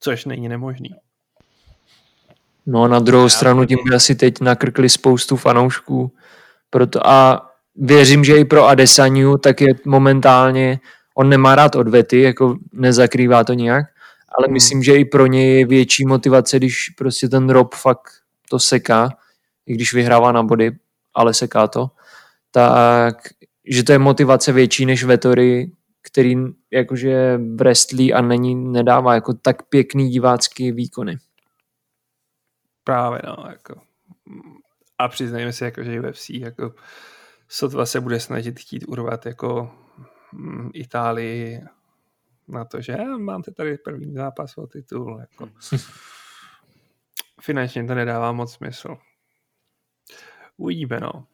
Což 0.00 0.24
není 0.24 0.48
nemožný. 0.48 0.90
No 2.66 2.88
na 2.88 2.98
druhou 2.98 3.24
Já 3.24 3.28
stranu 3.28 3.66
tím 3.66 3.78
by 3.88 3.94
asi 3.94 4.14
teď 4.14 4.40
nakrkli 4.40 4.88
spoustu 4.88 5.36
fanoušků. 5.36 6.12
Proto 6.70 7.06
a 7.06 7.50
věřím, 7.76 8.24
že 8.24 8.36
i 8.36 8.44
pro 8.44 8.64
Adesanyu 8.64 9.38
tak 9.38 9.60
je 9.60 9.74
momentálně, 9.84 10.80
on 11.14 11.28
nemá 11.28 11.54
rád 11.54 11.76
odvety, 11.76 12.20
jako 12.20 12.56
nezakrývá 12.72 13.44
to 13.44 13.52
nějak, 13.52 13.86
ale 14.38 14.46
hmm. 14.46 14.52
myslím, 14.52 14.82
že 14.82 14.96
i 14.96 15.04
pro 15.04 15.26
něj 15.26 15.58
je 15.58 15.66
větší 15.66 16.06
motivace, 16.06 16.56
když 16.56 16.88
prostě 16.88 17.28
ten 17.28 17.50
Rob 17.50 17.74
fakt 17.74 18.12
to 18.50 18.58
seká, 18.58 19.10
i 19.66 19.74
když 19.74 19.94
vyhrává 19.94 20.32
na 20.32 20.42
body, 20.42 20.72
ale 21.14 21.34
seká 21.34 21.66
to, 21.66 21.90
tak 22.50 23.16
že 23.66 23.82
to 23.82 23.92
je 23.92 23.98
motivace 23.98 24.52
větší 24.52 24.86
než 24.86 25.04
Vetory, 25.04 25.72
který 26.02 26.36
jakože 26.70 27.38
wrestlí 27.54 28.14
a 28.14 28.20
není, 28.20 28.54
nedává 28.54 29.14
jako 29.14 29.34
tak 29.34 29.62
pěkný 29.62 30.10
divácký 30.10 30.72
výkony. 30.72 31.18
Právě, 32.84 33.20
no, 33.26 33.36
jako. 33.50 33.80
A 34.98 35.08
přiznajme 35.08 35.52
si, 35.52 35.64
jako, 35.64 35.84
že 35.84 36.00
UFC 36.00 36.30
jako 36.30 36.74
sotva 37.54 37.86
se 37.86 38.00
bude 38.00 38.20
snažit 38.20 38.60
chtít 38.60 38.84
urvat 38.88 39.26
jako 39.26 39.70
mm, 40.32 40.70
Itálii 40.74 41.60
na 42.48 42.64
to, 42.64 42.80
že 42.80 42.92
já 42.92 43.16
máte 43.18 43.52
tady 43.52 43.78
první 43.78 44.14
zápas 44.14 44.58
o 44.58 44.66
titul. 44.66 45.20
Jako. 45.20 45.48
Finančně 47.40 47.84
to 47.84 47.94
nedává 47.94 48.32
moc 48.32 48.52
smysl. 48.52 48.96
Uvidíme, 50.56 51.00
no. 51.00 51.26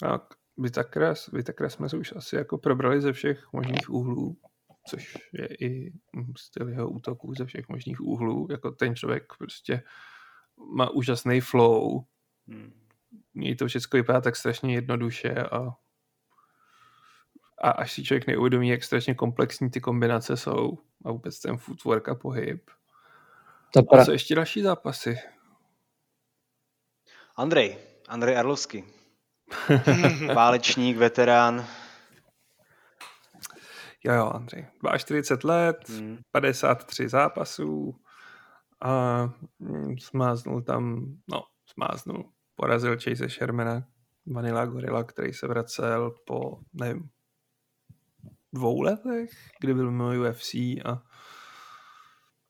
Tak 0.00 0.22
Vitakres, 0.56 1.30
Vitakres 1.32 1.72
jsme 1.72 1.88
se 1.88 1.96
už 1.96 2.12
asi 2.16 2.36
jako 2.36 2.58
probrali 2.58 3.00
ze 3.00 3.12
všech 3.12 3.52
možných 3.52 3.90
úhlů, 3.90 4.36
což 4.88 5.18
je 5.32 5.46
i 5.46 5.92
styl 6.36 6.68
jeho 6.68 6.90
útoků 6.90 7.34
ze 7.34 7.46
všech 7.46 7.68
možných 7.68 8.00
úhlů. 8.00 8.46
Jako 8.50 8.70
ten 8.70 8.96
člověk 8.96 9.24
prostě 9.38 9.82
má 10.74 10.90
úžasný 10.90 11.40
flow. 11.40 12.04
Hmm. 12.48 12.87
Mně 13.34 13.56
to 13.56 13.66
všechno 13.66 13.96
vypadá 13.96 14.20
tak 14.20 14.36
strašně 14.36 14.74
jednoduše 14.74 15.34
a 15.34 15.68
a 17.62 17.70
až 17.70 17.92
si 17.92 18.04
člověk 18.04 18.26
neuvědomí, 18.26 18.68
jak 18.68 18.84
strašně 18.84 19.14
komplexní 19.14 19.70
ty 19.70 19.80
kombinace 19.80 20.36
jsou 20.36 20.78
a 21.04 21.10
vůbec 21.10 21.40
ten 21.40 21.56
footwork 21.56 22.08
a 22.08 22.14
pohyb. 22.14 22.70
To 23.72 23.82
pra... 23.82 24.02
A 24.02 24.04
co 24.04 24.12
ještě 24.12 24.34
další 24.34 24.62
zápasy? 24.62 25.18
Andrej, 27.36 27.78
Andrej 28.08 28.36
Arlovský. 28.36 28.84
Válečník, 30.34 30.96
veterán. 30.96 31.66
Jo, 34.04 34.14
jo, 34.14 34.30
Andrej. 34.34 34.66
42 34.98 35.54
let, 35.54 35.88
hmm. 35.88 36.18
53 36.32 37.08
zápasů 37.08 37.94
a 38.80 39.22
mm, 39.58 39.98
smáznul 39.98 40.62
tam, 40.62 41.14
no, 41.30 41.42
smáznul, 41.66 42.32
porazil 42.58 42.96
Chase 43.00 43.28
Shermana, 43.28 43.84
Vanilla 44.26 44.66
Gorilla, 44.66 45.04
který 45.04 45.32
se 45.32 45.46
vracel 45.46 46.14
po, 46.24 46.58
nevím, 46.72 47.10
dvou 48.52 48.80
letech, 48.80 49.30
kdy 49.60 49.74
byl 49.74 49.90
mimo 49.90 50.28
UFC 50.28 50.54
a 50.54 51.02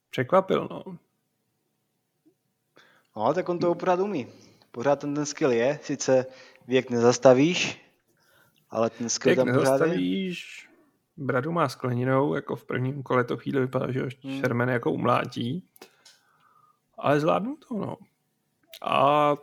překvapil, 0.09 0.67
no. 0.71 0.83
No, 3.15 3.33
tak 3.33 3.49
on 3.49 3.59
to 3.59 3.75
pořád 3.75 3.99
umí. 3.99 4.27
Pořád 4.71 4.99
ten, 4.99 5.15
ten 5.15 5.25
skill 5.25 5.51
je, 5.51 5.79
sice 5.83 6.25
věk 6.67 6.89
nezastavíš, 6.89 7.85
ale 8.69 8.89
ten 8.89 9.09
skill 9.09 9.35
věk 9.35 9.37
tam 9.37 9.47
nezastavíš, 9.47 10.63
je. 10.63 11.25
Bradu 11.25 11.51
má 11.51 11.69
skleninou, 11.69 12.35
jako 12.35 12.55
v 12.55 12.65
prvním 12.65 13.03
kole 13.03 13.23
to 13.23 13.37
chvíli 13.37 13.59
vypadá, 13.59 13.91
že 13.91 14.01
hmm. 14.23 14.39
Sherman 14.39 14.69
jako 14.69 14.91
umlátí, 14.91 15.67
ale 16.97 17.19
zvládnu 17.19 17.57
to, 17.67 17.77
no. 17.77 17.97
A 18.81 19.35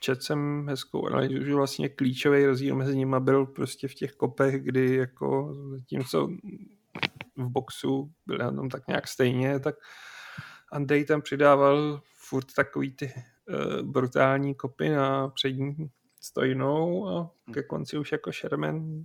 čet 0.00 0.22
jsem 0.22 0.66
hezkou 0.68 1.06
analýzu, 1.06 1.44
že 1.44 1.54
vlastně 1.54 1.88
klíčový 1.88 2.46
rozdíl 2.46 2.76
mezi 2.76 2.96
nimi 2.96 3.16
byl 3.20 3.46
prostě 3.46 3.88
v 3.88 3.94
těch 3.94 4.12
kopech, 4.12 4.62
kdy 4.62 4.96
jako 4.96 5.54
zatímco 5.70 6.28
v 7.36 7.48
boxu 7.48 8.10
byl 8.26 8.38
na 8.38 8.52
tom 8.52 8.68
tak 8.68 8.88
nějak 8.88 9.08
stejně, 9.08 9.60
tak 9.60 9.74
Andrej 10.72 11.04
tam 11.04 11.22
přidával 11.22 12.00
furt 12.28 12.46
takový 12.56 12.96
ty 12.96 13.12
uh, 13.14 13.82
brutální 13.82 14.54
kopy 14.54 14.88
na 14.88 15.28
přední 15.28 15.76
stojnou 16.20 17.08
a 17.08 17.30
ke 17.52 17.62
konci 17.62 17.98
už 17.98 18.12
jako 18.12 18.32
Sherman 18.32 19.04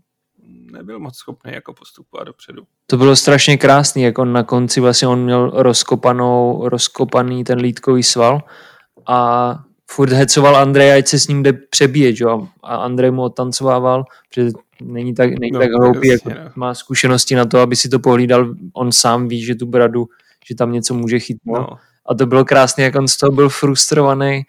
nebyl 0.71 0.99
moc 0.99 1.17
schopný 1.17 1.53
jako 1.53 1.73
postupovat 1.73 2.23
dopředu. 2.23 2.63
To 2.86 2.97
bylo 2.97 3.15
strašně 3.15 3.58
krásný, 3.58 4.01
jako 4.01 4.25
na 4.25 4.43
konci 4.43 4.82
vlastně 4.82 5.08
on 5.08 5.23
měl 5.23 5.49
rozkopanou, 5.49 6.69
rozkopaný 6.69 7.43
ten 7.43 7.60
lítkový 7.60 8.03
sval 8.03 8.41
a 9.08 9.51
furt 9.91 10.13
hecoval 10.13 10.56
Andrej, 10.56 10.93
ať 10.93 11.08
se 11.08 11.19
s 11.19 11.28
ním 11.28 11.43
jde 11.43 11.54
přebíjet, 11.54 12.15
jo? 12.19 12.47
a 12.63 12.76
Andrej 12.76 13.12
mu 13.12 13.21
otancovával, 13.21 14.04
protože 14.30 14.52
není 14.82 15.13
tak, 15.13 15.30
není 15.39 15.52
no, 15.52 15.60
tak 15.60 15.69
hloupý, 15.71 16.08
jako 16.08 16.30
no. 16.30 16.36
má 16.56 16.73
zkušenosti 16.73 17.36
na 17.36 17.45
to, 17.45 17.60
aby 17.60 17.76
si 17.76 17.89
to 17.89 18.00
pohlídal, 18.00 18.56
on 18.73 18.91
sám 18.91 19.28
ví, 19.28 19.45
že 19.45 19.56
tu 19.56 19.65
bradu, 19.65 20.08
že 20.47 20.56
tam 20.56 20.71
něco 20.71 20.93
může 20.93 21.19
chytnout. 21.19 21.58
No. 21.58 21.78
A 22.06 22.15
to 22.15 22.26
bylo 22.26 22.45
krásné, 22.45 22.84
jak 22.84 22.95
on 22.95 23.08
z 23.08 23.17
toho 23.17 23.32
byl 23.32 23.50
frustrovaný. 23.50 24.43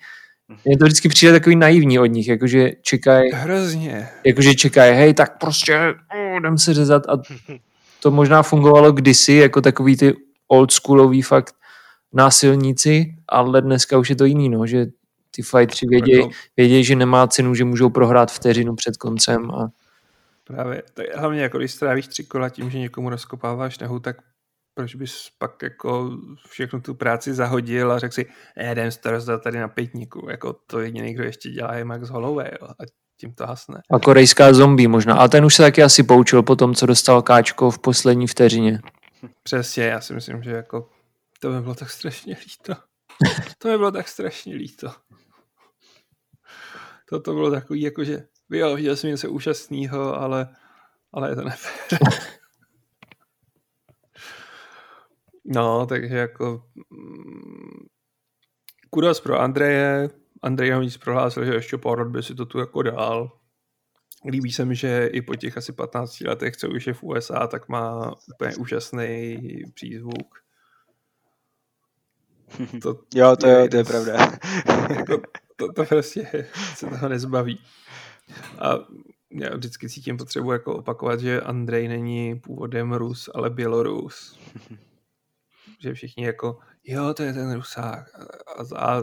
Mně 0.65 0.79
to 0.79 0.85
vždycky 0.85 1.09
přijde 1.09 1.33
takový 1.33 1.57
naivní 1.57 1.99
od 1.99 2.07
nich, 2.07 2.29
jakože 2.29 2.73
čekají... 2.83 3.31
Hrozně. 3.33 4.09
Jakože 4.25 4.55
čekají, 4.55 4.97
hej, 4.97 5.15
tak 5.15 5.39
prostě 5.39 5.79
oh, 6.15 6.39
jdem 6.41 6.59
se 6.59 6.75
řezat 6.75 7.09
a 7.09 7.13
to 8.03 8.11
možná 8.11 8.43
fungovalo 8.43 8.93
kdysi, 8.93 9.33
jako 9.33 9.61
takový 9.61 9.97
ty 9.97 10.15
oldschoolový 10.49 11.23
fakt 11.23 11.55
násilníci, 12.13 13.15
ale 13.29 13.63
dneska 13.63 13.99
už 13.99 14.11
je 14.11 14.17
to 14.17 14.25
jiný, 14.25 14.49
no, 14.49 14.67
že 14.67 14.87
ty 15.39 15.43
fightři 15.43 15.87
vědějí, 15.87 16.19
jako- 16.19 16.31
věděj, 16.57 16.85
že 16.85 16.97
nemá 16.97 17.27
cenu, 17.27 17.55
že 17.55 17.65
můžou 17.65 17.91
prohrát 17.91 18.33
vteřinu 18.33 18.75
před 18.75 18.97
koncem 18.97 19.51
a 19.51 19.69
Právě, 20.45 20.83
to 20.95 21.03
je 21.03 21.13
hlavně 21.17 21.43
jako 21.43 21.59
když 21.59 21.73
strávíš 21.73 22.07
tři 22.07 22.25
kola 22.25 22.49
tím, 22.49 22.71
že 22.71 22.79
někomu 22.79 23.11
rozkopáváš 23.11 23.79
nehu, 23.79 23.99
tak 24.01 24.17
proč 24.75 24.95
bys 24.95 25.29
pak 25.39 25.63
jako 25.63 26.11
všechnu 26.49 26.81
tu 26.81 26.95
práci 26.95 27.35
zahodil 27.35 27.93
a 27.93 27.99
řekl 27.99 28.15
si, 28.15 28.27
jdem 28.71 28.91
to 29.03 29.11
rozdat 29.11 29.43
tady 29.43 29.59
na 29.59 29.69
pětníku, 29.69 30.27
jako 30.31 30.53
to 30.53 30.81
jediný, 30.81 31.15
kdo 31.15 31.25
ještě 31.25 31.51
dělá 31.51 31.75
je 31.75 31.85
Max 31.85 32.09
Holloway 32.09 32.51
jo, 32.61 32.69
a 32.69 32.83
tím 33.21 33.35
to 33.35 33.47
hasne. 33.47 33.81
A 33.91 33.99
korejská 33.99 34.53
zombie 34.53 34.89
možná, 34.89 35.15
a 35.15 35.29
ten 35.29 35.45
už 35.45 35.55
se 35.55 35.63
taky 35.63 35.83
asi 35.83 36.03
poučil 36.03 36.43
po 36.43 36.57
tom, 36.57 36.75
co 36.75 36.87
dostal 36.87 37.23
Káčko 37.23 37.71
v 37.71 37.79
poslední 37.79 38.27
vteřině. 38.27 38.81
Přesně, 39.43 39.85
já 39.85 40.01
si 40.01 40.15
myslím, 40.15 40.43
že 40.43 40.51
jako 40.51 40.89
to 41.41 41.51
by 41.51 41.61
bylo 41.61 41.75
tak 41.75 41.91
strašně 41.91 42.37
líto. 42.41 42.75
To 43.59 43.69
by 43.69 43.79
bylo 43.79 43.91
tak 43.91 44.09
strašně 44.09 44.55
líto. 44.55 44.89
To, 47.09 47.21
to 47.21 47.33
bylo 47.35 47.51
takový, 47.51 47.81
jako 47.81 48.05
že 48.05 48.27
jo, 48.51 48.77
viděl 48.77 48.97
jsem 48.97 49.11
něco 49.11 49.31
úžasného, 49.31 50.21
ale, 50.21 50.49
ale 51.13 51.31
je 51.31 51.37
to 51.37 51.43
nefér. 51.45 51.99
no, 55.45 55.87
takže 55.87 56.17
jako 56.17 56.65
mm, 56.91 57.87
kudos 58.91 59.21
pro 59.21 59.41
Andreje. 59.41 60.09
Andrej 60.43 60.71
navíc 60.71 60.97
prohlásil, 60.97 61.45
že 61.45 61.55
ještě 61.55 61.79
pár 61.79 62.09
by 62.09 62.23
si 62.23 62.35
to 62.35 62.47
tu 62.47 62.59
jako 62.59 62.83
dál. 62.83 63.39
Líbí 64.31 64.53
se 64.53 64.65
mi, 64.65 64.77
že 64.77 65.07
i 65.07 65.23
po 65.23 65.37
těch 65.37 65.57
asi 65.57 65.73
15 65.73 66.21
letech, 66.21 66.57
co 66.57 66.71
už 66.71 66.87
je 66.87 66.95
v 66.95 67.03
USA, 67.03 67.47
tak 67.47 67.69
má 67.69 68.15
úplně 68.35 68.57
úžasný 68.57 69.39
přízvuk. 69.75 70.39
To 72.83 72.95
jo, 73.15 73.37
to 73.37 73.47
je, 73.47 73.69
to 73.69 73.77
je 73.77 73.85
pravda. 73.85 74.13
Jako, 74.99 75.23
to, 75.59 75.73
to 75.73 75.85
prostě 75.85 76.47
se 76.75 76.87
toho 76.87 77.09
nezbaví. 77.09 77.61
A 78.59 78.75
já 79.31 79.57
vždycky 79.57 79.89
cítím 79.89 80.17
potřebu 80.17 80.53
jako 80.53 80.77
opakovat, 80.77 81.21
že 81.21 81.41
Andrej 81.41 81.89
není 81.89 82.41
původem 82.41 82.93
Rus, 82.93 83.31
ale 83.35 83.51
Bělorus. 83.51 84.39
že 85.81 85.95
všichni 85.95 86.25
jako, 86.25 86.59
jo, 86.85 87.15
to 87.15 87.23
je 87.23 87.33
ten 87.33 87.55
Rusák. 87.55 88.05
A, 88.57 88.77
a 88.77 89.03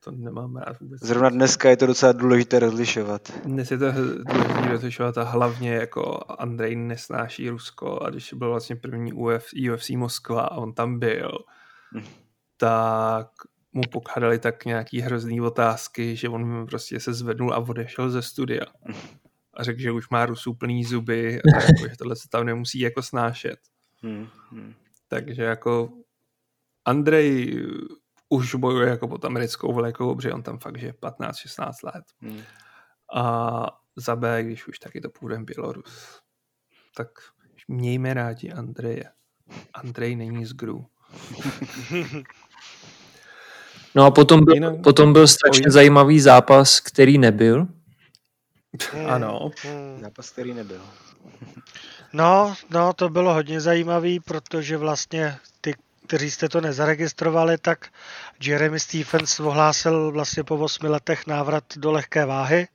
to 0.00 0.10
nemám 0.10 0.56
rád 0.56 0.80
vůbec. 0.80 1.02
Zrovna 1.02 1.28
dneska 1.28 1.70
je 1.70 1.76
to 1.76 1.86
docela 1.86 2.12
důležité 2.12 2.58
rozlišovat. 2.58 3.44
Dnes 3.44 3.70
je 3.70 3.78
to 3.78 3.92
důležité 3.92 4.68
rozlišovat 4.68 5.18
a 5.18 5.22
hlavně 5.22 5.74
jako 5.74 6.20
Andrej 6.38 6.76
nesnáší 6.76 7.50
Rusko 7.50 8.02
a 8.02 8.10
když 8.10 8.32
byl 8.32 8.50
vlastně 8.50 8.76
první 8.76 9.12
UFC, 9.12 9.52
UFC 9.72 9.90
Moskva 9.90 10.42
a 10.42 10.56
on 10.56 10.72
tam 10.72 10.98
byl, 10.98 11.30
hm. 11.94 12.04
tak 12.56 13.28
mu 13.76 13.82
pokládali 13.82 14.38
tak 14.38 14.64
nějaký 14.64 15.00
hrozný 15.00 15.40
otázky, 15.40 16.16
že 16.16 16.28
on 16.28 16.66
prostě 16.66 17.00
se 17.00 17.14
zvednul 17.14 17.54
a 17.54 17.58
odešel 17.58 18.10
ze 18.10 18.22
studia. 18.22 18.66
A 19.54 19.62
řekl, 19.62 19.80
že 19.80 19.92
už 19.92 20.08
má 20.08 20.26
Rusů 20.26 20.54
plný 20.54 20.84
zuby 20.84 21.40
a 21.42 21.56
jako, 21.56 21.88
že 21.90 21.96
tohle 21.98 22.16
se 22.16 22.28
tam 22.28 22.46
nemusí 22.46 22.80
jako 22.80 23.02
snášet. 23.02 23.56
Hmm, 24.02 24.28
hmm. 24.50 24.74
Takže 25.08 25.42
jako 25.42 25.92
Andrej 26.84 27.56
už 28.28 28.54
bojuje 28.54 28.88
jako 28.88 29.08
pod 29.08 29.24
americkou 29.24 29.74
velikou, 29.74 30.14
protože 30.14 30.32
on 30.32 30.42
tam 30.42 30.58
fakt 30.58 30.78
že 30.78 30.92
15-16 30.92 31.72
let. 31.84 32.04
Hmm. 32.20 32.40
A 33.14 33.66
za 33.96 34.16
B, 34.16 34.42
když 34.42 34.68
už 34.68 34.78
taky 34.78 35.00
to 35.00 35.10
půjde 35.10 35.38
Bělorus. 35.38 36.20
Tak 36.96 37.08
mějme 37.68 38.14
rádi 38.14 38.52
Andreje. 38.52 39.04
Andrej 39.74 40.16
není 40.16 40.44
z 40.44 40.52
Gru. 40.52 40.86
No 43.96 44.04
a 44.04 44.10
potom 44.10 44.44
byl, 44.44 44.54
Jinak... 44.54 44.82
potom 44.82 45.12
byl 45.12 45.28
strašně 45.28 45.70
zajímavý 45.70 46.20
zápas, 46.20 46.80
který 46.80 47.18
nebyl. 47.18 47.66
Hmm. 48.92 49.06
Ano. 49.06 49.50
Hmm. 49.62 50.00
Zápas, 50.00 50.30
který 50.30 50.54
nebyl. 50.54 50.80
No, 52.12 52.54
no, 52.70 52.92
to 52.92 53.08
bylo 53.08 53.34
hodně 53.34 53.60
zajímavý, 53.60 54.20
protože 54.20 54.76
vlastně 54.76 55.36
ty, 55.60 55.74
kteří 56.06 56.30
jste 56.30 56.48
to 56.48 56.60
nezaregistrovali, 56.60 57.58
tak 57.58 57.86
Jeremy 58.42 58.80
Stephens 58.80 59.40
ohlásil 59.40 60.12
vlastně 60.12 60.44
po 60.44 60.56
8 60.56 60.86
letech 60.86 61.26
návrat 61.26 61.64
do 61.76 61.92
lehké 61.92 62.26
váhy, 62.26 62.68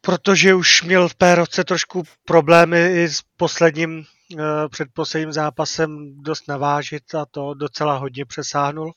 protože 0.00 0.54
už 0.54 0.82
měl 0.82 1.08
v 1.08 1.14
té 1.14 1.34
roce 1.34 1.64
trošku 1.64 2.02
problémy 2.24 2.92
i 2.92 3.08
s 3.08 3.22
posledním, 3.36 4.04
eh, 4.38 4.68
před 4.68 4.88
posledním 4.92 5.32
zápasem 5.32 6.22
dost 6.22 6.48
navážit 6.48 7.14
a 7.14 7.26
to 7.30 7.54
docela 7.54 7.96
hodně 7.96 8.24
přesáhnul. 8.24 8.92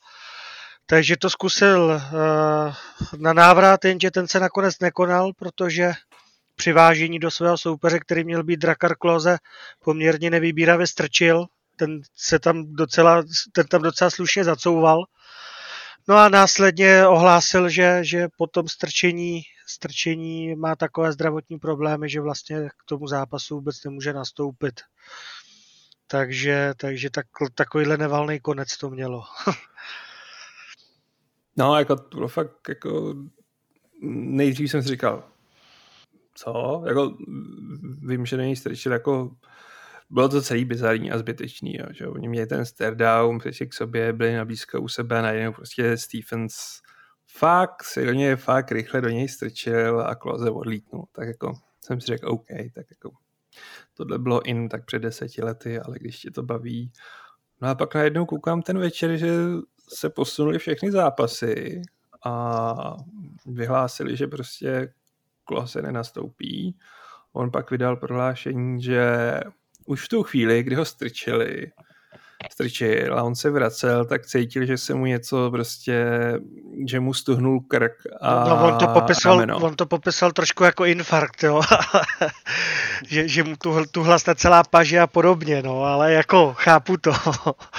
Takže 0.86 1.18
to 1.18 1.30
zkusil 1.30 1.82
uh, 1.86 2.74
na 3.18 3.34
návrat, 3.34 3.86
jenže 3.86 4.12
ten 4.12 4.28
se 4.28 4.40
nakonec 4.40 4.80
nekonal, 4.80 5.34
protože 5.34 5.94
při 6.56 6.74
vážení 6.74 7.20
do 7.20 7.32
svého 7.32 7.58
soupeře, 7.58 8.00
který 8.00 8.24
měl 8.24 8.44
být 8.44 8.60
Drakar 8.60 8.96
Kloze, 8.96 9.38
poměrně 9.84 10.30
nevýbíravě 10.30 10.88
strčil. 10.88 11.46
Ten 11.76 12.02
se 12.16 12.40
tam 12.40 12.76
docela, 12.76 13.24
ten 13.52 13.68
tam 13.68 13.82
docela 13.82 14.10
slušně 14.10 14.44
zacouval. 14.44 15.04
No 16.08 16.18
a 16.18 16.30
následně 16.30 17.08
ohlásil, 17.08 17.70
že, 17.70 18.00
že 18.02 18.28
po 18.38 18.48
tom 18.48 18.68
strčení, 18.68 19.42
strčení 19.68 20.56
má 20.56 20.76
takové 20.76 21.12
zdravotní 21.12 21.60
problémy, 21.60 22.10
že 22.10 22.22
vlastně 22.22 22.70
k 22.70 22.86
tomu 22.86 23.08
zápasu 23.08 23.56
vůbec 23.56 23.84
nemůže 23.84 24.14
nastoupit. 24.14 24.82
Takže, 26.08 26.74
takže 26.78 27.10
tak, 27.10 27.26
takovýhle 27.56 27.98
nevalný 27.98 28.40
konec 28.40 28.78
to 28.78 28.90
mělo. 28.90 29.24
No, 31.58 31.80
jako 31.80 31.96
to 31.96 32.18
bylo 32.18 32.28
fakt, 32.28 32.70
jako 32.70 33.16
nejdřív 34.02 34.72
jsem 34.72 34.84
si 34.84 34.90
říkal, 34.90 35.24
co? 36.36 36.84
Jako, 36.88 37.18
vím, 38.08 38.26
že 38.26 38.38
není 38.38 38.56
strčil, 38.56 38.92
jako 38.92 39.36
bylo 40.10 40.30
to 40.30 40.42
celý 40.42 40.66
bizarní 40.66 41.12
a 41.12 41.18
zbytečný, 41.18 41.76
jo, 41.76 41.86
že 41.92 42.08
oni 42.08 42.30
měli 42.30 42.48
ten 42.48 42.66
stare 42.66 42.96
down, 42.96 43.40
přišli 43.40 43.68
k 43.68 43.74
sobě, 43.74 44.14
byli 44.14 44.36
na 44.36 44.46
blízko 44.46 44.82
u 44.82 44.88
sebe, 44.88 45.22
najednou 45.22 45.54
prostě 45.54 45.98
Stephens 45.98 46.54
fakt 47.38 47.84
silně, 47.84 48.36
fakt 48.36 48.72
rychle 48.72 49.02
do 49.02 49.10
něj 49.10 49.28
strčil 49.28 50.02
a 50.02 50.16
Kloze 50.16 50.50
odlítnul. 50.50 51.08
Tak 51.12 51.28
jako 51.28 51.54
jsem 51.86 52.02
si 52.02 52.08
řekl, 52.08 52.30
OK, 52.30 52.48
tak 52.76 52.86
jako 52.90 53.12
tohle 53.94 54.20
bylo 54.20 54.42
in 54.42 54.70
tak 54.70 54.86
před 54.86 55.00
deseti 55.00 55.44
lety, 55.44 55.80
ale 55.80 56.00
když 56.00 56.20
tě 56.20 56.32
to 56.32 56.44
baví. 56.44 56.92
No 57.64 57.70
a 57.70 57.76
pak 57.76 57.96
najednou 57.96 58.26
koukám 58.26 58.62
ten 58.62 58.80
večer, 58.80 59.18
že 59.18 59.34
se 59.90 60.10
posunuli 60.10 60.60
všechny 60.60 60.92
zápasy 60.92 61.82
a 62.26 62.98
vyhlásili, 63.46 64.18
že 64.18 64.28
prostě 64.28 64.94
Klose 65.44 65.82
nenastoupí. 65.82 66.78
On 67.34 67.52
pak 67.52 67.72
vydal 67.72 67.96
prohlášení, 67.96 68.82
že 68.82 69.40
už 69.86 70.06
v 70.06 70.10
tu 70.10 70.24
chvíli, 70.24 70.64
kdy 70.64 70.76
ho 70.76 70.86
strčili, 70.86 71.72
strčil 72.52 73.20
a 73.20 73.24
on 73.24 73.36
se 73.36 73.50
vracel, 73.50 74.06
tak 74.06 74.26
cítil, 74.26 74.66
že 74.66 74.78
se 74.78 74.94
mu 74.94 75.06
něco 75.06 75.52
prostě, 75.52 76.06
že 76.88 77.00
mu 77.00 77.14
stuhnul 77.14 77.60
krk 77.60 77.92
a 78.22 78.50
no, 78.50 78.68
on 78.68 78.78
to 78.78 78.88
popisal, 78.88 79.34
rameno. 79.34 79.58
on 79.58 79.76
to 79.76 79.86
popisal 79.86 80.32
trošku 80.32 80.64
jako 80.64 80.86
infarkt, 80.86 81.44
jo. 81.44 81.62
že, 83.08 83.28
že 83.28 83.44
mu 83.44 83.56
tu, 83.56 83.86
tuhla 83.92 84.18
celá 84.20 84.64
paže 84.64 85.00
a 85.00 85.08
podobně, 85.08 85.62
no, 85.62 85.84
ale 85.84 86.14
jako 86.14 86.54
chápu 86.58 86.98
to. 86.98 87.12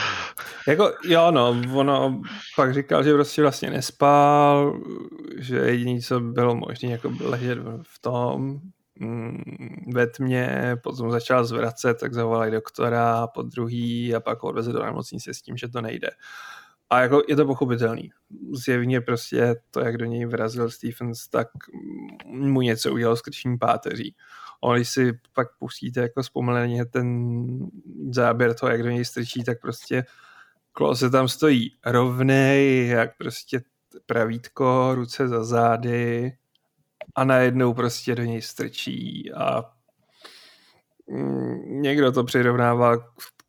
jako, 0.69 0.93
jo, 1.05 1.31
no, 1.31 1.57
ono 1.75 2.21
pak 2.57 2.75
říkal, 2.75 3.03
že 3.03 3.13
prostě 3.13 3.43
vlastně 3.43 3.71
nespal, 3.71 4.81
že 5.39 5.57
jediný, 5.57 6.01
co 6.01 6.21
bylo 6.21 6.55
možné, 6.55 6.91
jako 6.91 7.13
ležet 7.21 7.59
v 7.83 7.99
tom, 7.99 8.61
ve 9.93 10.07
tmě, 10.07 10.77
potom 10.83 11.11
začal 11.11 11.45
zvracet, 11.45 12.01
tak 12.01 12.15
zavolali 12.15 12.51
doktora 12.51 13.27
po 13.27 13.43
druhý 13.43 14.15
a 14.15 14.21
pak 14.21 14.43
ho 14.43 14.49
odvezli 14.49 14.73
do 14.73 14.85
nemocnice 14.85 15.35
s 15.35 15.43
tím, 15.43 15.57
že 15.57 15.69
to 15.69 15.81
nejde. 15.81 16.09
A 16.91 17.01
jako 17.01 17.23
je 17.29 17.37
to 17.37 17.47
pochopitelný. 17.47 18.11
Zjevně 18.53 19.01
prostě 19.01 19.57
to, 19.71 19.81
jak 19.81 19.97
do 19.97 20.05
něj 20.05 20.27
vyrazil 20.27 20.71
Stephens, 20.71 21.29
tak 21.29 21.49
mu 22.27 22.61
něco 22.61 22.93
udělal 22.93 23.17
s 23.17 23.23
krční 23.23 23.59
páteří. 23.59 24.15
A 24.65 24.77
když 24.77 24.89
si 24.89 25.19
pak 25.33 25.49
pustíte 25.59 26.01
jako 26.01 26.23
zpomaleně 26.23 26.85
ten 26.87 27.29
záběr 28.11 28.55
toho, 28.55 28.73
jak 28.73 28.83
do 28.83 28.91
něj 28.91 29.05
strčí, 29.05 29.45
tak 29.45 29.61
prostě 29.61 30.05
se 30.95 31.11
tam 31.11 31.29
stojí 31.29 31.77
rovnej, 31.87 32.89
jak 32.89 33.17
prostě 33.19 33.61
pravítko, 34.07 34.93
ruce 34.95 35.29
za 35.29 35.45
zády 35.45 36.33
a 37.15 37.25
najednou 37.25 37.75
prostě 37.75 38.15
do 38.15 38.25
něj 38.25 38.43
strčí 38.43 39.33
a 39.33 39.63
mm, 41.07 41.83
někdo 41.83 42.13
to 42.13 42.25
přirovnává 42.25 42.97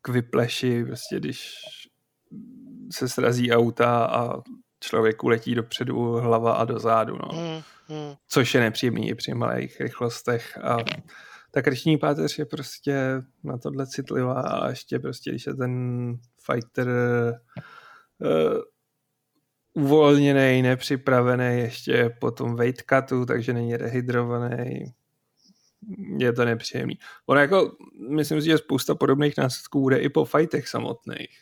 k 0.02 0.08
vypleši, 0.08 0.84
prostě 0.84 1.16
když 1.16 1.54
se 2.92 3.08
srazí 3.08 3.52
auta 3.52 4.04
a 4.04 4.42
člověku 4.80 5.28
letí 5.28 5.54
dopředu 5.54 6.12
hlava 6.12 6.52
a 6.52 6.64
dozadu, 6.64 7.16
no. 7.16 7.28
Mm, 7.32 7.96
mm. 7.96 8.14
Což 8.28 8.54
je 8.54 8.60
nepříjemný 8.60 9.08
i 9.08 9.14
při 9.14 9.34
malých 9.34 9.80
rychlostech 9.80 10.58
a 10.58 10.76
ta 11.50 11.62
krční 11.62 11.98
páteř 11.98 12.38
je 12.38 12.44
prostě 12.44 13.22
na 13.44 13.58
tohle 13.58 13.86
citlivá 13.86 14.40
a 14.40 14.68
ještě 14.68 14.98
prostě, 14.98 15.30
když 15.30 15.46
je 15.46 15.54
ten 15.54 16.14
fighter 16.46 16.88
uh, 18.20 18.60
uvolněný, 19.76 20.62
nepřipravený 20.62 21.58
ještě 21.58 22.16
po 22.20 22.30
tom 22.30 22.56
weight 22.56 22.82
cutu, 22.90 23.26
takže 23.26 23.52
není 23.52 23.76
rehydrovaný. 23.76 24.94
Je 26.18 26.32
to 26.32 26.44
nepříjemný. 26.44 26.98
Ono 27.26 27.40
jako, 27.40 27.76
myslím 28.10 28.40
si, 28.40 28.46
že 28.46 28.58
spousta 28.58 28.94
podobných 28.94 29.36
následků 29.36 29.80
bude 29.80 29.98
i 29.98 30.08
po 30.08 30.24
fightech 30.24 30.68
samotných. 30.68 31.38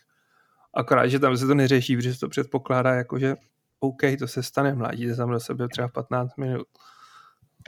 Akorát, 0.75 1.07
že 1.07 1.19
tam 1.19 1.37
se 1.37 1.47
to 1.47 1.55
neřeší, 1.55 1.97
protože 1.97 2.15
se 2.15 2.21
to 2.21 2.29
předpokládá 2.29 2.95
jako, 2.95 3.19
že 3.19 3.35
OK, 3.81 4.01
to 4.19 4.29
se 4.29 4.43
stane, 4.43 4.75
mládíte 4.75 5.17
tam 5.17 5.31
do 5.31 5.41
sebe 5.41 5.69
třeba 5.69 5.89
15 5.89 6.37
minut. 6.37 6.67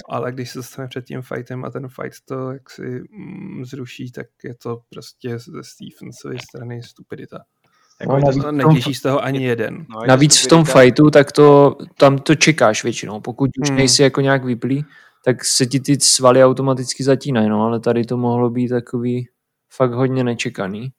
Ale 0.09 0.33
když 0.33 0.51
se 0.51 0.63
stane 0.63 0.89
před 0.89 1.05
tím 1.05 1.23
fightem 1.23 1.65
a 1.65 1.71
ten 1.71 1.89
fight 1.89 2.25
to 2.25 2.53
jak 2.53 2.71
si 2.71 3.03
mm, 3.11 3.65
zruší, 3.65 4.13
tak 4.13 4.27
je 4.45 4.55
to 4.55 4.83
prostě 4.91 5.39
ze 5.39 5.63
Stephensovy 5.63 6.39
strany 6.39 6.83
stupidita. 6.83 7.39
Jako 8.01 8.19
no, 8.19 8.43
to 8.43 8.53
netěší 8.53 8.95
z 8.95 9.03
toho 9.03 9.25
ani 9.25 9.45
jeden. 9.45 9.87
No, 9.89 10.07
navíc 10.07 10.45
v 10.45 10.47
tom 10.47 10.65
fightu, 10.65 11.11
tak 11.11 11.33
to, 11.33 11.77
tam 11.99 12.19
to 12.19 12.35
čekáš 12.35 12.85
většinou. 12.85 13.21
Pokud 13.21 13.51
už 13.63 13.69
hmm. 13.69 13.79
nejsi 13.79 14.03
jako 14.03 14.21
nějak 14.21 14.45
vyplý, 14.45 14.85
tak 15.25 15.45
se 15.45 15.67
ti 15.67 15.81
ty 15.81 16.01
svaly 16.01 16.45
automaticky 16.45 17.05
zatínají, 17.05 17.49
no, 17.49 17.63
ale 17.63 17.81
tady 17.81 18.05
to 18.05 18.17
mohlo 18.17 18.51
být 18.51 18.69
takový 18.69 19.29
fakt 19.73 19.93
hodně 19.93 20.25
nečekaný. 20.25 20.93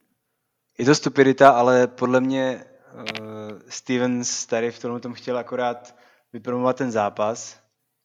Je 0.79 0.85
to 0.85 0.95
stupidita, 0.95 1.49
ale 1.49 1.87
podle 1.87 2.21
mě 2.21 2.63
uh, 2.93 3.59
Stevens 3.69 4.45
tady 4.45 4.71
v 4.71 4.79
tom 4.79 5.13
chtěl 5.13 5.37
akorát 5.37 5.95
vypromovat 6.33 6.77
ten 6.77 6.91
zápas, 6.91 7.59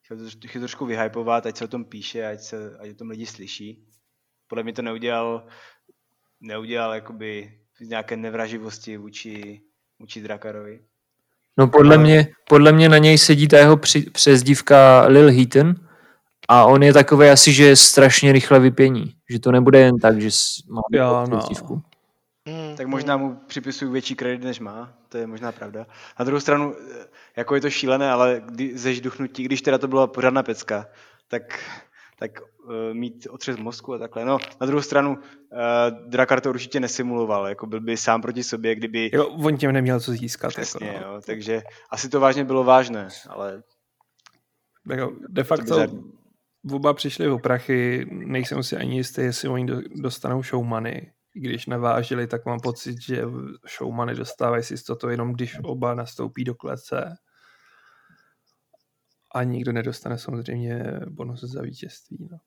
chtěl 0.04 0.16
to, 0.16 0.24
chtěl 0.48 0.52
to 0.52 0.58
trošku 0.58 0.86
vyhypovat, 0.86 1.46
ať 1.46 1.56
se 1.56 1.64
o 1.64 1.68
tom 1.68 1.84
píše, 1.84 2.26
ať, 2.26 2.40
se, 2.40 2.76
ať 2.78 2.90
o 2.90 2.94
tom 2.94 3.08
lidi 3.08 3.26
slyší. 3.26 3.88
Podle 4.46 4.62
mě 4.62 4.72
to 4.72 4.82
neudělal, 4.82 5.46
neudělal 6.40 6.94
jakoby 6.94 7.61
nějaké 7.88 8.16
nevraživosti 8.16 8.96
vůči, 8.96 9.60
vůči 10.00 10.20
Drakarovi. 10.20 10.80
No 11.58 11.68
podle, 11.68 11.96
ale... 11.96 12.04
mě, 12.04 12.28
podle 12.48 12.72
mě 12.72 12.88
na 12.88 12.98
něj 12.98 13.18
sedí 13.18 13.48
ta 13.48 13.58
jeho 13.58 13.76
při, 13.76 14.10
přezdívka 14.10 15.06
Lil 15.06 15.30
Heaton 15.30 15.74
a 16.48 16.64
on 16.64 16.82
je 16.82 16.92
takový 16.92 17.28
asi, 17.28 17.52
že 17.52 17.64
je 17.64 17.76
strašně 17.76 18.32
rychle 18.32 18.60
vypění. 18.60 19.14
Že 19.30 19.38
to 19.38 19.52
nebude 19.52 19.80
jen 19.80 19.98
tak, 19.98 20.20
že 20.20 20.28
má 20.68 20.82
jo, 20.92 21.26
no. 21.28 21.38
přezdívku. 21.38 21.82
Hmm, 22.48 22.76
tak 22.76 22.86
možná 22.86 23.16
mu 23.16 23.36
připisuju 23.46 23.90
větší 23.90 24.14
kredit, 24.14 24.44
než 24.44 24.60
má, 24.60 24.92
to 25.08 25.18
je 25.18 25.26
možná 25.26 25.52
pravda. 25.52 25.86
Na 26.18 26.24
druhou 26.24 26.40
stranu, 26.40 26.74
jako 27.36 27.54
je 27.54 27.60
to 27.60 27.70
šílené, 27.70 28.10
ale 28.10 28.42
kdy, 28.46 28.78
ze 28.78 28.94
žduchnutí, 28.94 29.44
když 29.44 29.62
teda 29.62 29.78
to 29.78 29.88
byla 29.88 30.06
pořádná 30.06 30.42
pecka, 30.42 30.86
tak, 31.28 31.60
tak 32.22 32.40
uh, 32.40 32.74
mít 32.92 33.26
otřes 33.30 33.56
mozku 33.56 33.94
a 33.94 33.98
takhle. 33.98 34.24
No, 34.24 34.38
na 34.60 34.66
druhou 34.66 34.82
stranu, 34.82 35.10
uh, 35.10 36.08
Drakar 36.08 36.40
to 36.40 36.50
určitě 36.50 36.80
nesimuloval, 36.80 37.46
jako 37.46 37.66
byl 37.66 37.80
by 37.80 37.96
sám 37.96 38.22
proti 38.22 38.42
sobě, 38.42 38.74
kdyby... 38.74 39.10
Jo, 39.12 39.26
on 39.26 39.56
těm 39.56 39.72
neměl 39.72 40.00
co 40.00 40.12
získat. 40.12 40.48
Přesně, 40.48 40.86
jako, 40.86 41.04
no. 41.04 41.14
jo, 41.14 41.20
takže 41.26 41.62
asi 41.90 42.08
to 42.08 42.20
vážně 42.20 42.44
bylo 42.44 42.64
vážné, 42.64 43.08
ale... 43.28 43.62
Jako, 44.90 45.16
de 45.28 45.44
facto 45.44 45.86
oba 46.70 46.94
přišli 46.94 47.30
o 47.30 47.38
prachy, 47.38 48.06
nejsem 48.10 48.62
si 48.62 48.76
ani 48.76 48.96
jistý, 48.96 49.20
jestli 49.20 49.48
oni 49.48 49.66
dostanou 49.94 50.42
showmany, 50.42 51.12
když 51.34 51.66
navážili, 51.66 52.26
tak 52.26 52.46
mám 52.46 52.60
pocit, 52.60 53.02
že 53.02 53.22
showmany 53.76 54.14
dostávají 54.14 54.62
si 54.62 54.74
to 55.00 55.08
jenom, 55.08 55.32
když 55.32 55.58
oba 55.62 55.94
nastoupí 55.94 56.44
do 56.44 56.54
klece. 56.54 57.16
A 59.34 59.42
nikdo 59.42 59.72
nedostane 59.72 60.18
samozřejmě 60.18 60.84
bonus 61.08 61.40
za 61.40 61.62
vítězství. 61.62 62.28
No. 62.30 62.38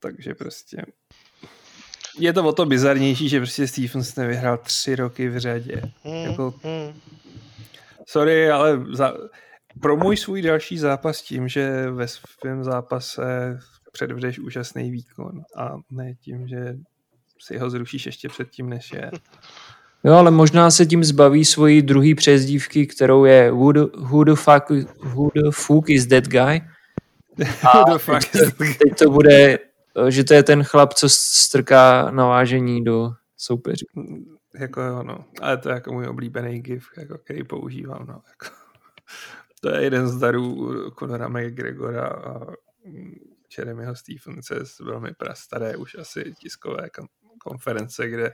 Takže 0.00 0.34
prostě 0.34 0.82
je 2.18 2.32
to 2.32 2.44
o 2.44 2.52
to 2.52 2.66
bizarnější, 2.66 3.28
že 3.28 3.40
prostě 3.40 3.68
Stephens 3.68 4.16
nevyhrál 4.16 4.58
tři 4.58 4.96
roky 4.96 5.28
v 5.28 5.38
řadě. 5.38 5.82
Hmm, 6.04 6.14
jako, 6.14 6.54
hmm. 6.62 7.00
Sorry, 8.06 8.50
ale 8.50 8.84
za, 8.92 9.14
pro 9.80 9.96
můj 9.96 10.16
svůj 10.16 10.42
další 10.42 10.78
zápas 10.78 11.22
tím, 11.22 11.48
že 11.48 11.90
ve 11.90 12.08
svém 12.08 12.64
zápase 12.64 13.58
předvedeš 13.92 14.38
úžasný 14.38 14.90
výkon 14.90 15.42
a 15.56 15.76
ne 15.90 16.14
tím, 16.14 16.48
že 16.48 16.76
si 17.38 17.58
ho 17.58 17.70
zrušíš 17.70 18.06
ještě 18.06 18.28
předtím, 18.28 18.68
než 18.68 18.92
je. 18.92 19.10
Jo, 20.04 20.14
ale 20.14 20.30
možná 20.30 20.70
se 20.70 20.86
tím 20.86 21.04
zbaví 21.04 21.44
svojí 21.44 21.82
druhý 21.82 22.14
přezdívky, 22.14 22.86
kterou 22.86 23.24
je 23.24 23.50
who 23.50 23.72
the, 23.72 23.80
who 23.96 24.24
the, 24.24 24.34
fuck, 24.34 24.70
who 25.02 25.30
the 25.34 25.50
fuck 25.50 25.90
is 25.90 26.06
that 26.06 26.24
guy? 26.24 26.60
A 27.72 27.98
teď, 28.32 28.78
teď 28.78 28.98
to 28.98 29.10
bude, 29.10 29.58
že 30.08 30.24
to 30.24 30.34
je 30.34 30.42
ten 30.42 30.64
chlap, 30.64 30.94
co 30.94 31.08
strká 31.08 32.10
navážení 32.10 32.84
do 32.84 33.12
soupeřů. 33.36 33.86
Jako 34.58 34.80
jo, 34.80 35.02
no. 35.02 35.24
Ale 35.40 35.56
to 35.56 35.68
je 35.68 35.74
jako 35.74 35.92
můj 35.92 36.06
oblíbený 36.06 36.60
gif, 36.60 36.86
jako, 36.98 37.18
který 37.18 37.44
používám, 37.44 38.06
no. 38.06 38.22
Jako. 38.28 38.54
To 39.60 39.68
je 39.68 39.82
jeden 39.82 40.08
z 40.08 40.18
darů 40.18 40.72
Conora 40.98 41.28
McGregora 41.28 42.06
a 42.06 42.40
Jeremyho 43.58 43.94
Stevense 43.94 44.66
z 44.66 44.80
velmi 44.80 45.14
prastaré 45.14 45.76
už 45.76 45.94
asi 45.94 46.34
tiskové 46.38 46.90
konference, 47.38 48.08
kde 48.08 48.32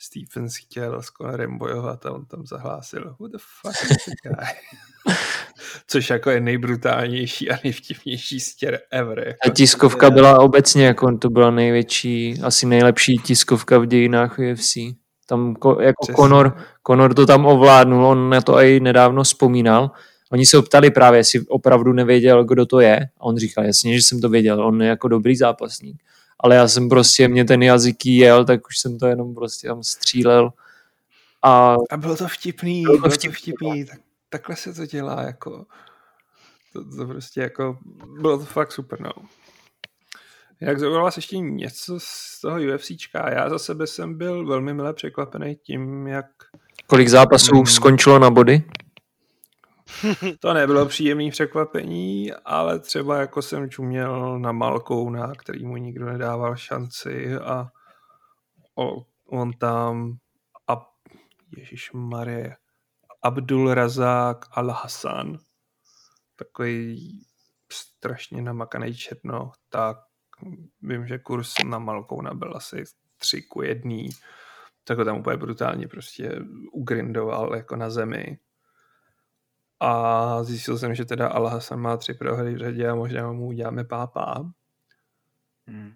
Stephens 0.00 0.56
chtěl 0.56 1.02
s 1.02 1.06
Conorem 1.06 1.58
bojovat 1.58 2.06
a 2.06 2.12
on 2.12 2.24
tam 2.24 2.46
zahlásil 2.46 3.16
who 3.18 3.28
the 3.28 3.38
fuck 3.60 3.90
is 3.90 4.04
the 4.06 4.28
guy? 4.28 4.54
Což 5.86 6.10
jako 6.10 6.30
je 6.30 6.40
nejbrutálnější 6.40 7.50
a 7.50 7.58
nejvtipnější 7.64 8.40
stěr 8.40 8.80
ever. 8.90 9.18
Jako 9.18 9.38
a 9.46 9.50
tiskovka 9.50 10.10
byla 10.10 10.40
obecně, 10.40 10.86
jako 10.86 11.18
to 11.18 11.30
byla 11.30 11.50
největší, 11.50 12.40
asi 12.42 12.66
nejlepší 12.66 13.16
tiskovka 13.16 13.78
v 13.78 13.86
dějinách 13.86 14.38
UFC. 14.38 14.76
Tam 15.26 15.54
jako 15.80 16.06
Conor, 16.16 16.56
Conor 16.86 17.14
to 17.14 17.26
tam 17.26 17.46
ovládnul, 17.46 18.06
on 18.06 18.30
na 18.30 18.40
to 18.40 18.58
i 18.58 18.80
nedávno 18.80 19.22
vzpomínal. 19.22 19.90
Oni 20.32 20.46
se 20.46 20.58
optali 20.58 20.90
právě, 20.90 21.20
jestli 21.20 21.40
opravdu 21.40 21.92
nevěděl, 21.92 22.44
kdo 22.44 22.66
to 22.66 22.80
je. 22.80 23.00
A 23.20 23.20
on 23.20 23.36
říkal, 23.36 23.64
jasně, 23.64 23.94
že 23.94 24.02
jsem 24.02 24.20
to 24.20 24.28
věděl, 24.28 24.66
on 24.66 24.82
je 24.82 24.88
jako 24.88 25.08
dobrý 25.08 25.36
zápasník 25.36 26.02
ale 26.40 26.56
já 26.56 26.68
jsem 26.68 26.88
prostě, 26.88 27.28
mě 27.28 27.44
ten 27.44 27.62
jazyk 27.62 28.06
jel, 28.06 28.44
tak 28.44 28.66
už 28.66 28.78
jsem 28.78 28.98
to 28.98 29.06
jenom 29.06 29.34
prostě 29.34 29.68
tam 29.68 29.82
střílel. 29.82 30.52
A, 31.42 31.76
a 31.90 31.96
bylo 31.96 32.16
to 32.16 32.28
vtipný, 32.28 32.82
bylo 32.82 32.98
to, 32.98 33.10
vtipný, 33.10 33.36
vtipný, 33.36 33.84
tak, 33.84 34.00
takhle 34.28 34.56
se 34.56 34.74
to 34.74 34.86
dělá, 34.86 35.22
jako 35.22 35.66
to, 36.72 36.96
to 36.96 37.06
prostě 37.06 37.40
jako, 37.40 37.78
bylo 38.20 38.38
to 38.38 38.44
fakt 38.44 38.72
super, 38.72 39.00
no. 39.00 39.12
Jak 40.60 40.78
zaujalo 40.78 41.04
vás 41.04 41.16
ještě 41.16 41.38
něco 41.38 41.98
z 42.00 42.40
toho 42.40 42.58
UFCčka? 42.74 43.30
Já 43.30 43.48
za 43.50 43.58
sebe 43.58 43.86
jsem 43.86 44.18
byl 44.18 44.46
velmi 44.46 44.74
milé 44.74 44.92
překvapený 44.92 45.56
tím, 45.62 46.06
jak... 46.06 46.26
Kolik 46.86 47.08
zápasů 47.08 47.54
hmm. 47.54 47.66
skončilo 47.66 48.18
na 48.18 48.30
body? 48.30 48.62
to 50.40 50.54
nebylo 50.54 50.86
příjemné 50.86 51.30
překvapení, 51.30 52.32
ale 52.32 52.78
třeba 52.78 53.20
jako 53.20 53.42
jsem 53.42 53.70
čuměl 53.70 54.38
na 54.38 54.52
Malkouna, 54.52 55.32
který 55.32 55.66
mu 55.66 55.76
nikdo 55.76 56.06
nedával 56.06 56.56
šanci 56.56 57.36
a 57.36 57.68
on 59.30 59.52
tam 59.52 60.16
a 60.68 60.86
Ježíš 61.56 61.92
Marie 61.92 62.56
Abdul 63.22 63.74
Razak 63.74 64.46
Al 64.50 64.70
Hassan 64.70 65.38
takový 66.36 67.20
strašně 67.72 68.42
namakaný 68.42 68.94
černo, 68.94 69.52
tak 69.68 69.96
vím, 70.82 71.06
že 71.06 71.18
kurz 71.18 71.54
na 71.64 71.78
Malkouna 71.78 72.34
byl 72.34 72.56
asi 72.56 72.84
tři 73.16 73.42
ku 73.42 73.62
jedný, 73.62 74.10
tak 74.84 74.98
ho 74.98 75.04
tam 75.04 75.18
úplně 75.18 75.36
brutálně 75.36 75.88
prostě 75.88 76.40
ugrindoval 76.72 77.56
jako 77.56 77.76
na 77.76 77.90
zemi 77.90 78.38
a 79.80 80.44
zjistil 80.44 80.78
jsem, 80.78 80.94
že 80.94 81.04
teda 81.04 81.28
Al 81.28 81.46
Hassan 81.46 81.80
má 81.80 81.96
tři 81.96 82.14
prohry 82.14 82.54
v 82.54 82.58
řadě 82.58 82.88
a 82.88 82.94
možná 82.94 83.32
mu 83.32 83.46
uděláme 83.46 83.84
pápá. 83.84 84.50
Hmm. 85.66 85.92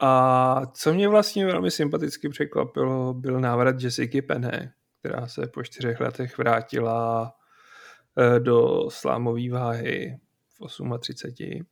A 0.00 0.62
co 0.72 0.94
mě 0.94 1.08
vlastně 1.08 1.46
velmi 1.46 1.70
sympaticky 1.70 2.28
překvapilo, 2.28 3.14
byl 3.14 3.40
návrat 3.40 3.82
Jessica 3.82 4.18
Penhe, 4.26 4.72
která 5.00 5.26
se 5.26 5.46
po 5.46 5.62
čtyřech 5.62 6.00
letech 6.00 6.38
vrátila 6.38 7.32
eh, 8.18 8.40
do 8.40 8.90
slámové 8.90 9.50
váhy 9.50 10.20
v 10.60 10.98
38. 10.98 11.66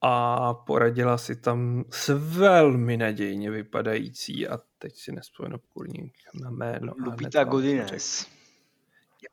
a 0.00 0.54
poradila 0.54 1.18
si 1.18 1.36
tam 1.36 1.84
s 1.90 2.08
velmi 2.18 2.96
nadějně 2.96 3.50
vypadající 3.50 4.48
a 4.48 4.58
teď 4.78 4.96
si 4.96 5.12
nespomenu 5.12 5.58
kurník 5.58 6.14
na 6.42 6.50
jméno. 6.50 6.94
Lupita 6.98 7.44
Godinez. 7.44 8.33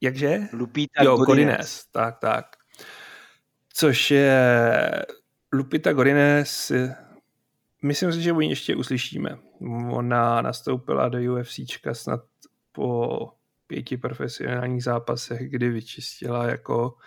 Jakže? 0.01 0.39
Lupita 0.53 1.03
jo, 1.03 1.17
Godinez. 1.17 1.85
Tak, 1.91 2.19
tak. 2.19 2.45
Což 3.73 4.11
je 4.11 5.05
Lupita 5.53 5.93
Godinez, 5.93 6.71
myslím 7.83 8.13
si, 8.13 8.21
že 8.21 8.33
o 8.33 8.41
ní 8.41 8.49
ještě 8.49 8.75
uslyšíme. 8.75 9.37
Ona 9.91 10.41
nastoupila 10.41 11.09
do 11.09 11.33
UFCčka 11.33 11.93
snad 11.93 12.21
po 12.71 13.29
pěti 13.67 13.97
profesionálních 13.97 14.83
zápasech, 14.83 15.49
kdy 15.49 15.69
vyčistila 15.69 16.45
jako 16.45 16.97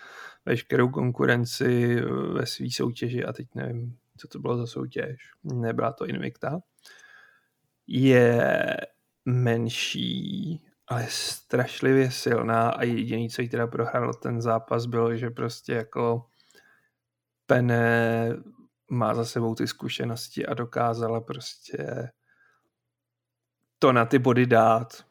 veškerou 0.46 0.88
konkurenci 0.88 2.00
ve 2.32 2.46
své 2.46 2.70
soutěži 2.70 3.24
a 3.24 3.32
teď 3.32 3.48
nevím, 3.54 3.98
co 4.16 4.28
to 4.28 4.38
bylo 4.38 4.56
za 4.56 4.66
soutěž. 4.66 5.30
Nebyla 5.44 5.92
to 5.92 6.06
Invicta. 6.06 6.60
Je 7.86 8.40
menší, 9.24 10.62
ale 10.88 11.06
strašlivě 11.08 12.10
silná 12.10 12.70
a 12.70 12.82
jediný, 12.82 13.30
co 13.30 13.42
jí 13.42 13.48
teda 13.48 13.66
prohrál 13.66 14.14
ten 14.14 14.42
zápas, 14.42 14.86
bylo, 14.86 15.16
že 15.16 15.30
prostě 15.30 15.72
jako 15.72 16.26
Pene 17.46 18.28
má 18.90 19.14
za 19.14 19.24
sebou 19.24 19.54
ty 19.54 19.66
zkušenosti 19.66 20.46
a 20.46 20.54
dokázala 20.54 21.20
prostě 21.20 22.10
to 23.78 23.92
na 23.92 24.04
ty 24.04 24.18
body 24.18 24.46
dát, 24.46 25.06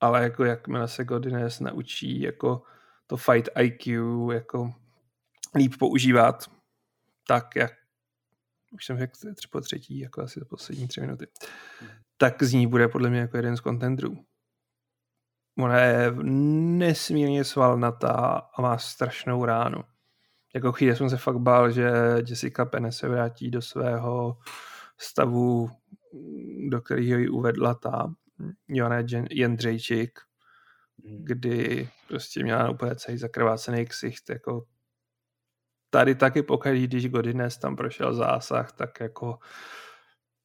ale 0.00 0.22
jako 0.22 0.44
jakmile 0.44 0.88
se 0.88 1.04
Godinez 1.04 1.60
naučí 1.60 2.20
jako 2.20 2.62
to 3.06 3.16
fight 3.16 3.48
IQ 3.60 4.02
jako 4.32 4.74
líp 5.54 5.72
používat, 5.78 6.50
tak 7.26 7.56
jak 7.56 7.72
už 8.72 8.86
jsem 8.86 8.98
řekl 8.98 9.34
třeba 9.34 9.60
třetí, 9.60 9.98
jako 9.98 10.22
asi 10.22 10.40
poslední 10.44 10.88
tři 10.88 11.00
minuty, 11.00 11.26
tak 12.16 12.42
z 12.42 12.52
ní 12.52 12.66
bude 12.66 12.88
podle 12.88 13.10
mě 13.10 13.20
jako 13.20 13.36
jeden 13.36 13.56
z 13.56 13.60
contenderů. 13.60 14.27
Ona 15.58 15.80
je 15.80 16.12
nesmírně 16.22 17.44
svalnatá 17.44 18.48
a 18.54 18.62
má 18.62 18.78
strašnou 18.78 19.44
ránu. 19.44 19.84
Jako 20.54 20.72
chvíli 20.72 20.96
jsem 20.96 21.10
se 21.10 21.16
fakt 21.16 21.38
bál, 21.38 21.70
že 21.70 21.90
Jessica 22.28 22.64
Pene 22.64 22.92
se 22.92 23.08
vrátí 23.08 23.50
do 23.50 23.62
svého 23.62 24.38
stavu, 24.98 25.70
do 26.68 26.80
kterého 26.80 27.18
ji 27.18 27.28
uvedla 27.28 27.74
ta 27.74 28.12
Joana 28.68 28.96
Jendřejčík, 29.30 30.20
hmm. 31.04 31.24
kdy 31.24 31.88
prostě 32.08 32.42
měla 32.42 32.70
úplně 32.70 32.96
celý 32.96 33.18
zakrvácený 33.18 33.86
ksicht, 33.86 34.30
jako 34.30 34.64
tady 35.90 36.14
taky 36.14 36.42
pokaždé, 36.42 36.86
když 36.86 37.08
Godinez 37.08 37.58
tam 37.58 37.76
prošel 37.76 38.14
zásah, 38.14 38.72
tak 38.72 39.00
jako 39.00 39.38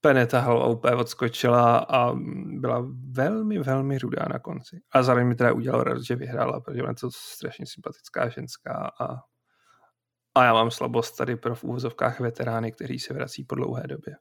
Peneta 0.04 0.39
hlava 0.39 0.68
úplně 0.68 0.95
odskočila 0.95 1.78
a 1.78 2.14
byla 2.45 2.86
velmi, 3.12 3.60
velmi 3.60 3.97
rudá 3.97 4.26
na 4.30 4.39
konci. 4.39 4.82
A 4.91 5.04
zároveň 5.04 5.28
mi 5.28 5.36
teda 5.36 5.54
udělal 5.54 5.84
radost, 5.84 6.06
že 6.06 6.16
vyhrála, 6.16 6.60
protože 6.60 6.82
ona 6.82 6.91
je 6.91 6.95
to 6.95 7.12
strašně 7.12 7.66
sympatická 7.66 8.30
ženská 8.30 8.91
a, 8.99 9.16
a 10.36 10.43
já 10.43 10.54
mám 10.54 10.72
slabost 10.72 11.18
tady 11.18 11.36
pro 11.36 11.56
v 11.56 11.64
úvozovkách 11.64 12.20
veterány, 12.20 12.72
kteří 12.72 12.99
se 12.99 13.14
vrací 13.14 13.43
po 13.43 13.56
dlouhé 13.56 13.84
době. 13.88 14.16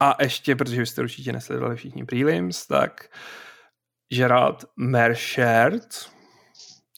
A 0.00 0.22
ještě, 0.22 0.56
protože 0.56 0.80
byste 0.80 1.02
určitě 1.02 1.32
nesledovali 1.32 1.76
všichni 1.76 2.04
prelims, 2.04 2.66
tak 2.66 3.08
Gerald 4.08 4.64
Merchert, 4.76 6.10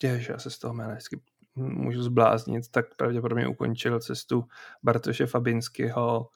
že 0.02 0.26
já 0.28 0.38
se 0.38 0.50
z 0.50 0.58
toho 0.58 0.74
jména 0.74 0.92
vždycky 0.92 1.20
můžu 1.56 2.02
zbláznit, 2.02 2.68
tak 2.70 2.94
pravděpodobně 2.94 3.48
ukončil 3.48 4.00
cestu 4.00 4.44
Bartoše 4.82 5.26
Fabinského 5.26 6.28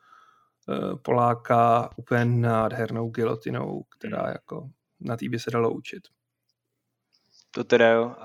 eh, 0.69 0.97
Poláka 1.03 1.91
úplně 1.97 2.25
nádhernou 2.25 3.11
gilotinou, 3.11 3.83
která 3.99 4.23
hmm. 4.23 4.33
jako 4.33 4.71
na 5.01 5.17
tý 5.17 5.29
by 5.29 5.39
se 5.39 5.51
dalo 5.51 5.71
učit. 5.71 6.03
To 7.51 7.65
teda 7.65 7.89
jo. 7.89 8.17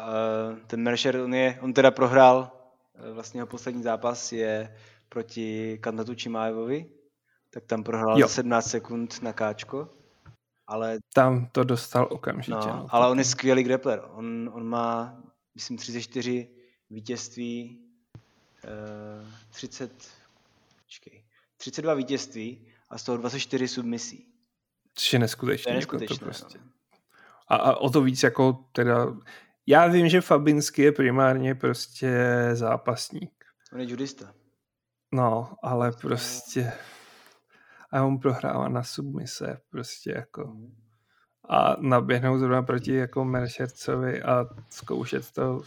Ten 0.68 0.84
Mercer, 0.84 1.18
on, 1.18 1.34
je, 1.34 1.60
on 1.62 1.74
teda 1.74 1.91
prohrál 1.91 2.52
eh, 2.96 3.12
vlastně 3.12 3.39
jeho 3.39 3.48
poslední 3.48 3.84
zápas 3.84 4.32
je 4.32 4.76
proti 5.10 5.78
Kandatu 5.82 6.16
Čimájevovi, 6.16 6.89
tak 7.50 7.66
tam 7.66 7.84
prohrál 7.84 8.20
jo. 8.20 8.28
17 8.28 8.68
sekund 8.68 9.22
na 9.22 9.34
káčko. 9.34 9.89
Ale... 10.68 10.98
Tam 11.14 11.48
to 11.52 11.64
dostal 11.64 12.08
okamžitě. 12.12 12.52
No, 12.52 12.66
no. 12.68 12.88
Ale 12.89 13.10
on 13.10 13.18
je 13.18 13.24
skvělý 13.24 13.64
grappler. 13.64 14.02
On, 14.12 14.52
on 14.54 14.68
má, 14.68 15.18
myslím, 15.56 15.78
34 15.78 16.55
vítězství, 16.89 17.79
uh, 18.63 19.29
30, 19.49 20.11
počkej, 20.83 21.23
32 21.57 21.93
vítězství 21.93 22.67
a 22.89 22.97
z 22.97 23.03
toho 23.03 23.17
24 23.17 23.67
submisí. 23.67 24.27
Což 24.93 25.13
je 25.13 25.19
neskutečné. 25.19 25.63
To 25.63 25.69
je 25.69 25.75
neskutečné. 25.75 26.13
Jako 26.13 26.19
to 26.19 26.25
prostě. 26.25 26.57
No. 26.57 26.71
A, 27.47 27.55
a 27.55 27.75
o 27.75 27.89
to 27.89 28.01
víc 28.01 28.23
jako 28.23 28.65
teda, 28.71 29.07
já 29.67 29.88
vím, 29.88 30.09
že 30.09 30.21
Fabinsky 30.21 30.81
je 30.81 30.91
primárně 30.91 31.55
prostě 31.55 32.17
zápasník. 32.53 33.45
On 33.73 33.79
je 33.79 33.89
judista. 33.89 34.33
No, 35.11 35.55
ale 35.63 35.91
prostě 35.91 36.73
a 37.95 38.03
on 38.03 38.19
prohrává 38.19 38.69
na 38.69 38.83
submise 38.83 39.61
prostě 39.69 40.11
jako 40.15 40.47
mhm. 40.47 40.75
a 41.49 41.75
naběhnout 41.79 42.39
zrovna 42.39 42.61
proti 42.61 42.93
jako 42.93 43.25
Mercercovi 43.25 44.23
a 44.23 44.45
zkoušet 44.69 45.31
to 45.31 45.61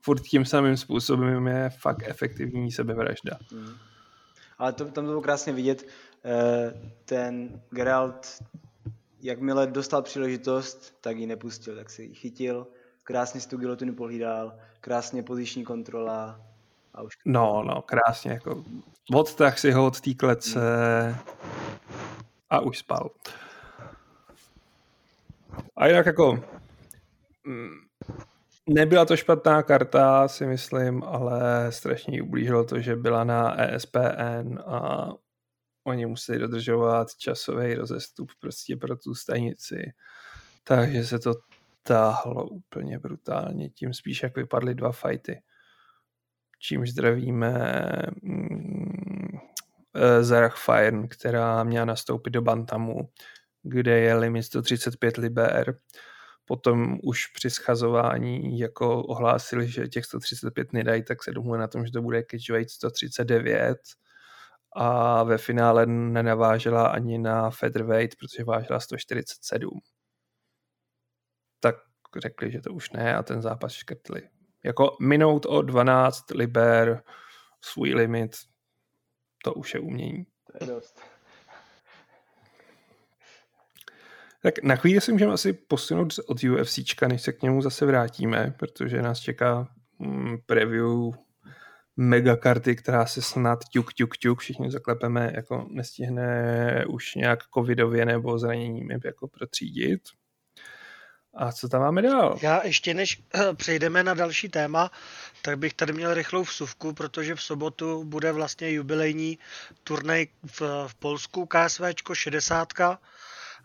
furt 0.00 0.20
tím 0.20 0.44
samým 0.44 0.76
způsobem 0.76 1.46
je 1.46 1.70
fakt 1.70 2.02
efektivní 2.06 2.72
sebevražda. 2.72 3.38
Mm. 3.52 3.74
Ale 4.58 4.72
to, 4.72 4.84
tam 4.84 5.04
to 5.04 5.10
bylo 5.10 5.20
krásně 5.20 5.52
vidět. 5.52 5.86
Eh, 6.24 6.74
ten 7.04 7.62
Geralt, 7.70 8.42
jakmile 9.20 9.66
dostal 9.66 10.02
příležitost, 10.02 10.94
tak 11.00 11.16
ji 11.16 11.26
nepustil, 11.26 11.76
tak 11.76 11.90
se 11.90 12.02
ji 12.02 12.14
chytil, 12.14 12.66
krásně 13.02 13.40
si 13.40 13.48
tu 13.48 13.56
gilotinu 13.56 13.94
pohlídal, 13.94 14.58
krásně 14.80 15.22
poziční 15.22 15.64
kontrola. 15.64 16.40
A 16.94 17.02
už... 17.02 17.12
No, 17.24 17.62
no, 17.66 17.82
krásně, 17.82 18.30
jako 18.30 18.64
odtah 19.14 19.58
si 19.58 19.70
ho 19.70 19.86
od 19.86 20.00
té 20.00 20.14
klece 20.14 20.60
a 22.50 22.60
už 22.60 22.78
spal. 22.78 23.10
A 25.76 25.86
jinak 25.86 26.06
jako 26.06 26.44
mm, 27.44 27.89
Nebyla 28.68 29.04
to 29.04 29.16
špatná 29.16 29.62
karta, 29.62 30.28
si 30.28 30.46
myslím, 30.46 31.02
ale 31.02 31.72
strašně 31.72 32.22
ublížilo 32.22 32.64
to, 32.64 32.80
že 32.80 32.96
byla 32.96 33.24
na 33.24 33.60
ESPN 33.62 34.58
a 34.66 35.08
oni 35.84 36.06
museli 36.06 36.38
dodržovat 36.38 37.14
časový 37.16 37.74
rozestup 37.74 38.30
prostě 38.40 38.76
pro 38.76 38.96
tu 38.96 39.14
stanici. 39.14 39.92
Takže 40.64 41.04
se 41.04 41.18
to 41.18 41.34
táhlo 41.82 42.48
úplně 42.48 42.98
brutálně. 42.98 43.68
Tím 43.68 43.94
spíš, 43.94 44.22
jak 44.22 44.36
vypadly 44.36 44.74
dva 44.74 44.92
fajty. 44.92 45.42
Čímž 46.58 46.90
zdravíme 46.90 47.52
mm, 48.22 49.38
eh, 49.94 50.24
Zarach 50.24 50.56
Fire, 50.56 51.08
která 51.08 51.64
měla 51.64 51.84
nastoupit 51.84 52.30
do 52.30 52.42
Bantamu, 52.42 53.08
kde 53.62 54.00
je 54.00 54.14
limit 54.14 54.42
135 54.42 55.16
liber 55.16 55.78
potom 56.50 56.98
už 57.02 57.26
při 57.26 57.50
schazování 57.50 58.58
jako 58.58 59.02
ohlásili, 59.02 59.68
že 59.68 59.88
těch 59.88 60.04
135 60.04 60.72
nedají, 60.72 61.04
tak 61.04 61.22
se 61.22 61.32
domluvili 61.32 61.60
na 61.60 61.68
tom, 61.68 61.86
že 61.86 61.92
to 61.92 62.02
bude 62.02 62.22
catchweight 62.30 62.70
139 62.70 63.78
a 64.72 65.22
ve 65.22 65.38
finále 65.38 65.86
nenavážela 65.86 66.88
ani 66.88 67.18
na 67.18 67.50
featherweight, 67.50 68.18
protože 68.18 68.44
vážila 68.44 68.80
147. 68.80 69.80
Tak 71.60 71.74
řekli, 72.22 72.50
že 72.52 72.60
to 72.60 72.72
už 72.72 72.90
ne 72.90 73.16
a 73.16 73.22
ten 73.22 73.42
zápas 73.42 73.72
škrtli. 73.72 74.28
Jako 74.64 74.96
minout 75.00 75.46
o 75.46 75.62
12 75.62 76.30
liber 76.30 77.02
svůj 77.60 77.94
limit, 77.94 78.36
to 79.44 79.54
už 79.54 79.74
je 79.74 79.80
umění. 79.80 80.24
To 80.24 80.52
je 80.60 80.66
dost. 80.66 81.00
Tak 84.42 84.62
na 84.62 84.76
chvíli 84.76 85.00
si 85.00 85.12
můžeme 85.12 85.32
asi 85.32 85.52
posunout 85.52 86.14
od 86.26 86.44
UFCčka, 86.44 87.08
než 87.08 87.22
se 87.22 87.32
k 87.32 87.42
němu 87.42 87.62
zase 87.62 87.86
vrátíme, 87.86 88.54
protože 88.58 89.02
nás 89.02 89.20
čeká 89.20 89.68
mm, 89.98 90.38
preview 90.46 91.10
mega 91.96 92.36
karty, 92.36 92.76
která 92.76 93.06
se 93.06 93.22
snad 93.22 93.58
ťuk, 93.64 93.94
ťuk, 93.94 94.16
ťuk, 94.16 94.40
všichni 94.40 94.70
zaklepeme, 94.70 95.32
jako 95.34 95.66
nestihne 95.70 96.84
už 96.88 97.14
nějak 97.14 97.38
covidově 97.54 98.04
nebo 98.04 98.38
zraněním 98.38 98.90
jako 99.04 99.28
protřídit. 99.28 100.00
A 101.34 101.52
co 101.52 101.68
tam 101.68 101.80
máme 101.80 102.02
dál? 102.02 102.38
Já 102.42 102.66
ještě 102.66 102.94
než 102.94 103.22
přejdeme 103.56 104.02
na 104.02 104.14
další 104.14 104.48
téma, 104.48 104.90
tak 105.42 105.58
bych 105.58 105.74
tady 105.74 105.92
měl 105.92 106.14
rychlou 106.14 106.42
vsuvku, 106.42 106.92
protože 106.92 107.34
v 107.34 107.42
sobotu 107.42 108.04
bude 108.04 108.32
vlastně 108.32 108.72
jubilejní 108.72 109.38
turnaj 109.84 110.26
v, 110.46 110.60
v 110.86 110.94
Polsku 110.94 111.46
KSVčko 111.46 112.14
60 112.14 112.72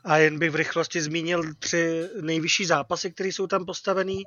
A 0.06 0.18
jen 0.18 0.39
bych 0.39 0.51
v 0.51 0.56
rychlosti 0.56 1.01
zmínil 1.01 1.43
tři 1.60 2.10
nejvyšší 2.22 2.66
zápasy, 2.66 3.12
které 3.12 3.30
jsou 3.30 3.47
tam 3.47 3.66
postavený. 3.66 4.24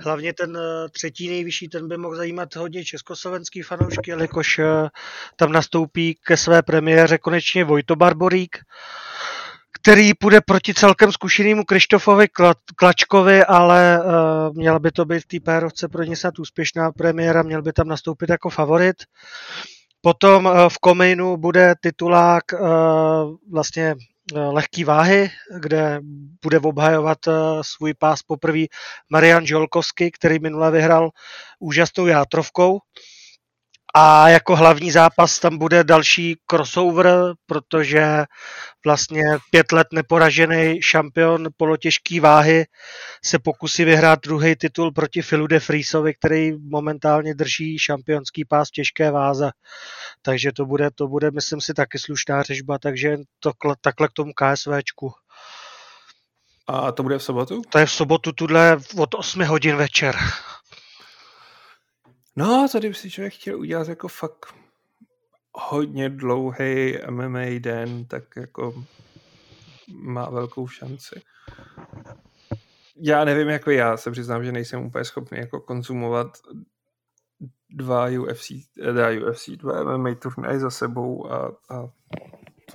Hlavně 0.00 0.32
ten 0.32 0.56
eh, 0.56 0.88
třetí 0.88 1.28
nejvyšší, 1.28 1.68
ten 1.68 1.88
by 1.88 1.96
mohl 1.96 2.16
zajímat 2.16 2.56
hodně 2.56 2.84
československý 2.84 3.62
fanoušky, 3.62 4.10
jelikož 4.10 4.58
eh, 4.58 4.88
tam 5.36 5.52
nastoupí 5.52 6.18
ke 6.26 6.36
své 6.36 6.62
premiéře 6.62 7.18
konečně 7.18 7.64
Vojto 7.64 7.96
Barborík, 7.96 8.58
který 9.72 10.14
půjde 10.14 10.40
proti 10.40 10.74
celkem 10.74 11.12
zkušenému 11.12 11.64
Krištofovi 11.64 12.26
Klačkovi, 12.76 13.44
ale 13.44 14.00
uh, 14.00 14.56
měla 14.56 14.78
by 14.78 14.90
to 14.90 15.04
být 15.04 15.20
v 15.20 15.26
té 15.26 15.40
pérovce 15.44 15.88
pro 15.88 16.02
ně 16.02 16.16
snad 16.16 16.38
úspěšná 16.38 16.92
premiéra, 16.92 17.42
měl 17.42 17.62
by 17.62 17.72
tam 17.72 17.88
nastoupit 17.88 18.30
jako 18.30 18.50
favorit. 18.50 18.96
Potom 20.00 20.50
v 20.68 20.78
Komejnu 20.78 21.36
bude 21.36 21.74
titulák 21.80 22.44
vlastně 23.50 23.94
lehký 24.34 24.84
váhy, 24.84 25.30
kde 25.60 26.00
bude 26.42 26.58
obhajovat 26.58 27.18
svůj 27.62 27.94
pás 27.94 28.22
poprvé 28.22 28.64
Marian 29.10 29.46
Žolkovský, 29.46 30.10
který 30.10 30.38
minule 30.38 30.70
vyhrál 30.70 31.10
úžasnou 31.58 32.06
játrovkou. 32.06 32.78
A 34.00 34.28
jako 34.28 34.56
hlavní 34.56 34.90
zápas 34.90 35.38
tam 35.38 35.58
bude 35.58 35.84
další 35.84 36.36
crossover, 36.50 37.34
protože 37.46 38.24
vlastně 38.84 39.22
pět 39.50 39.72
let 39.72 39.86
neporažený 39.92 40.82
šampion 40.82 41.48
polotěžké 41.56 42.20
váhy 42.20 42.64
se 43.24 43.38
pokusí 43.38 43.84
vyhrát 43.84 44.20
druhý 44.22 44.56
titul 44.56 44.92
proti 44.92 45.22
Filu 45.22 45.46
de 45.46 45.60
Friesovi, 45.60 46.14
který 46.14 46.52
momentálně 46.52 47.34
drží 47.34 47.78
šampionský 47.78 48.44
pás 48.44 48.70
těžké 48.70 49.10
váze. 49.10 49.50
Takže 50.22 50.52
to 50.52 50.66
bude, 50.66 50.90
to 50.90 51.08
bude, 51.08 51.30
myslím 51.30 51.60
si, 51.60 51.74
taky 51.74 51.98
slušná 51.98 52.42
řežba, 52.42 52.78
takže 52.78 53.16
to, 53.40 53.52
takhle 53.80 54.08
k 54.08 54.12
tomu 54.12 54.32
KSVčku. 54.32 55.12
A 56.66 56.92
to 56.92 57.02
bude 57.02 57.18
v 57.18 57.22
sobotu? 57.22 57.62
To 57.68 57.78
je 57.78 57.86
v 57.86 57.92
sobotu 57.92 58.32
tuhle 58.32 58.76
od 58.96 59.14
8 59.14 59.44
hodin 59.44 59.76
večer. 59.76 60.16
No, 62.38 62.66
tady 62.72 62.88
by 62.88 62.94
si 62.94 63.10
člověk 63.10 63.34
chtěl 63.34 63.58
udělat 63.58 63.88
jako 63.88 64.08
fakt 64.08 64.54
hodně 65.52 66.08
dlouhý 66.08 66.98
MMA 67.10 67.58
den, 67.58 68.04
tak 68.04 68.22
jako 68.36 68.84
má 69.92 70.30
velkou 70.30 70.68
šanci. 70.68 71.22
Já 72.96 73.24
nevím, 73.24 73.48
jako 73.48 73.70
já 73.70 73.96
se 73.96 74.10
přiznám, 74.10 74.44
že 74.44 74.52
nejsem 74.52 74.86
úplně 74.86 75.04
schopný 75.04 75.38
jako 75.38 75.60
konzumovat 75.60 76.38
dva 77.70 78.06
UFC, 78.20 78.52
dva 78.92 79.08
UFC, 79.28 79.48
dva 79.48 79.96
MMA 79.96 80.14
turnaje 80.14 80.58
za 80.58 80.70
sebou 80.70 81.32
a, 81.32 81.56
a 81.70 81.88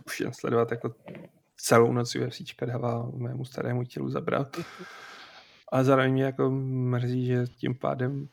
už 0.05 0.19
jen 0.19 0.33
sledovat 0.33 0.71
jako 0.71 0.95
celou 1.57 1.93
noc 1.93 2.15
UFCčka 2.15 2.65
dává 2.65 3.11
mému 3.15 3.45
starému 3.45 3.83
tělu 3.83 4.09
zabrat. 4.09 4.57
A 5.71 5.83
zároveň 5.83 6.13
mě 6.13 6.23
jako 6.23 6.49
mrzí, 6.49 7.25
že 7.25 7.45
tím 7.47 7.75
pádem 7.75 8.29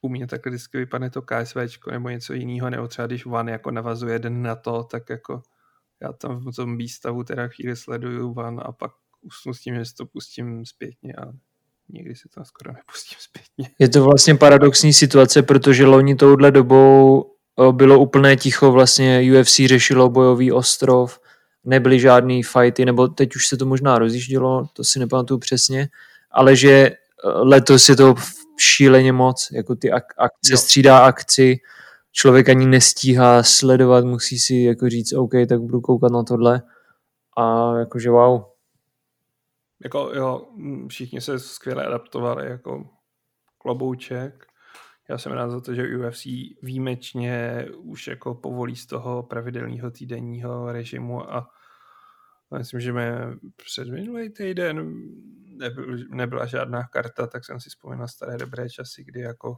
u 0.00 0.08
mě 0.08 0.26
tak 0.26 0.46
vždycky 0.46 0.78
vypadne 0.78 1.10
to 1.10 1.22
KSV 1.22 1.56
nebo 1.90 2.08
něco 2.08 2.32
jiného, 2.32 2.70
nebo 2.70 2.88
třeba 2.88 3.06
když 3.06 3.26
Van 3.26 3.48
jako 3.48 3.70
navazuje 3.70 4.18
den 4.18 4.42
na 4.42 4.56
to, 4.56 4.82
tak 4.82 5.10
jako 5.10 5.42
já 6.02 6.12
tam 6.12 6.40
v 6.40 6.56
tom 6.56 6.76
výstavu 6.76 7.24
teda 7.24 7.48
chvíli 7.48 7.76
sleduju 7.76 8.34
Van 8.34 8.60
a 8.64 8.72
pak 8.72 8.90
usnu 9.22 9.54
s 9.54 9.60
tím, 9.60 9.74
že 9.74 9.94
to 9.96 10.06
pustím 10.06 10.66
zpětně 10.66 11.12
a 11.12 11.32
nikdy 11.88 12.14
si 12.14 12.28
to 12.34 12.44
skoro 12.44 12.72
nepustím 12.72 13.18
zpětně. 13.20 13.74
Je 13.78 13.88
to 13.88 14.04
vlastně 14.04 14.34
paradoxní 14.34 14.92
situace, 14.92 15.42
protože 15.42 15.86
loni 15.86 16.14
touhle 16.14 16.50
dobou 16.50 17.24
bylo 17.72 17.98
úplné 17.98 18.36
ticho, 18.36 18.72
vlastně 18.72 19.22
UFC 19.32 19.60
řešilo 19.66 20.08
bojový 20.08 20.52
ostrov, 20.52 21.20
nebyly 21.64 22.00
žádný 22.00 22.42
fighty, 22.42 22.84
nebo 22.84 23.08
teď 23.08 23.36
už 23.36 23.46
se 23.46 23.56
to 23.56 23.66
možná 23.66 23.98
rozjíždělo, 23.98 24.66
to 24.72 24.84
si 24.84 24.98
nepamatuju 24.98 25.38
přesně, 25.38 25.88
ale 26.30 26.56
že 26.56 26.90
letos 27.24 27.88
je 27.88 27.96
to 27.96 28.14
šíleně 28.60 29.12
moc, 29.12 29.48
jako 29.52 29.74
ty 29.76 29.92
ak- 29.92 30.14
akce, 30.18 30.52
jo. 30.52 30.56
střídá 30.56 30.98
akci, 30.98 31.60
člověk 32.12 32.48
ani 32.48 32.66
nestíhá 32.66 33.42
sledovat, 33.42 34.04
musí 34.04 34.38
si 34.38 34.54
jako 34.54 34.88
říct, 34.88 35.12
OK, 35.12 35.32
tak 35.48 35.60
budu 35.60 35.80
koukat 35.80 36.12
na 36.12 36.22
tohle 36.22 36.62
a 37.38 37.76
jakože 37.78 38.10
wow. 38.10 38.42
Jako 39.84 40.12
jo, 40.14 40.48
všichni 40.88 41.20
se 41.20 41.38
skvěle 41.38 41.86
adaptovali, 41.86 42.50
jako 42.50 42.90
klobouček. 43.58 44.46
Já 45.08 45.18
jsem 45.18 45.32
rád 45.32 45.50
za 45.50 45.60
to, 45.60 45.74
že 45.74 45.96
UFC 45.96 46.24
výjimečně 46.62 47.66
už 47.78 48.06
jako 48.06 48.34
povolí 48.34 48.76
z 48.76 48.86
toho 48.86 49.22
pravidelného 49.22 49.90
týdenního 49.90 50.72
režimu 50.72 51.32
a 51.32 51.50
myslím, 52.58 52.80
že 52.80 52.92
mě 52.92 53.12
před 53.56 53.88
minulý 53.88 54.30
týden 54.30 55.02
nebyl, 55.60 55.98
nebyla 56.10 56.46
žádná 56.46 56.82
karta, 56.82 57.26
tak 57.26 57.44
jsem 57.44 57.60
si 57.60 57.70
vzpomněl 57.70 58.08
staré 58.08 58.38
dobré 58.38 58.70
časy, 58.70 59.04
kdy 59.04 59.20
jako 59.20 59.56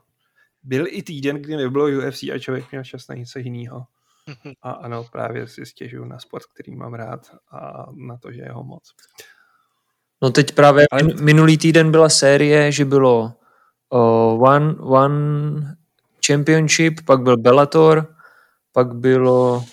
byl 0.62 0.86
i 0.88 1.02
týden, 1.02 1.36
kdy 1.36 1.56
nebylo 1.56 1.86
UFC 1.86 2.22
a 2.22 2.38
člověk 2.38 2.70
měl 2.70 2.84
čas 2.84 3.08
na 3.08 3.14
něco 3.14 3.38
jiného. 3.38 3.86
A 4.62 4.70
ano, 4.70 5.04
právě 5.12 5.46
si 5.48 5.66
stěžuju 5.66 6.04
na 6.04 6.18
sport, 6.18 6.44
který 6.44 6.76
mám 6.76 6.94
rád 6.94 7.34
a 7.50 7.86
na 7.92 8.16
to, 8.16 8.32
že 8.32 8.40
je 8.40 8.52
ho 8.52 8.64
moc. 8.64 8.94
No 10.22 10.30
teď 10.30 10.52
právě 10.54 10.86
Ale... 10.90 11.02
minulý 11.02 11.58
týden 11.58 11.90
byla 11.90 12.08
série, 12.08 12.72
že 12.72 12.84
bylo 12.84 13.34
uh, 13.90 14.48
one, 14.48 14.74
one 14.78 15.76
Championship, 16.26 17.00
pak 17.04 17.22
byl 17.22 17.36
Bellator, 17.36 18.14
pak 18.72 18.94
bylo, 18.94 19.64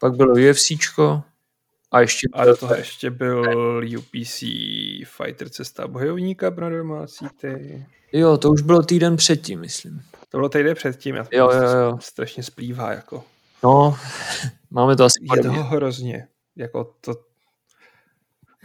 pak 0.00 0.12
bylo 0.16 0.34
UFCčko, 0.50 1.22
a 1.94 2.00
ještě 2.00 2.28
a 2.32 2.44
do 2.44 2.56
toho 2.56 2.74
ještě 2.74 3.10
byl 3.10 3.80
UPC 3.98 4.40
Fighter 5.04 5.48
cesta 5.48 5.88
bojovníka 5.88 6.50
pro 6.50 6.70
domácí 6.70 7.26
ty. 7.40 7.86
Jo, 8.12 8.38
to 8.38 8.50
už 8.50 8.62
bylo 8.62 8.82
týden 8.82 9.16
předtím, 9.16 9.60
myslím. 9.60 10.02
To 10.28 10.38
bylo 10.38 10.48
týden 10.48 10.74
předtím, 10.74 11.14
já 11.14 11.26
jo, 11.32 11.50
jo, 11.50 11.62
jo. 11.62 11.98
strašně 12.00 12.42
splývá, 12.42 12.92
jako. 12.92 13.24
No, 13.64 13.96
máme 14.70 14.96
to 14.96 15.04
asi 15.04 15.18
Je 15.36 15.42
toho 15.42 15.62
hrozně, 15.62 16.28
jako 16.56 16.94
to... 17.00 17.14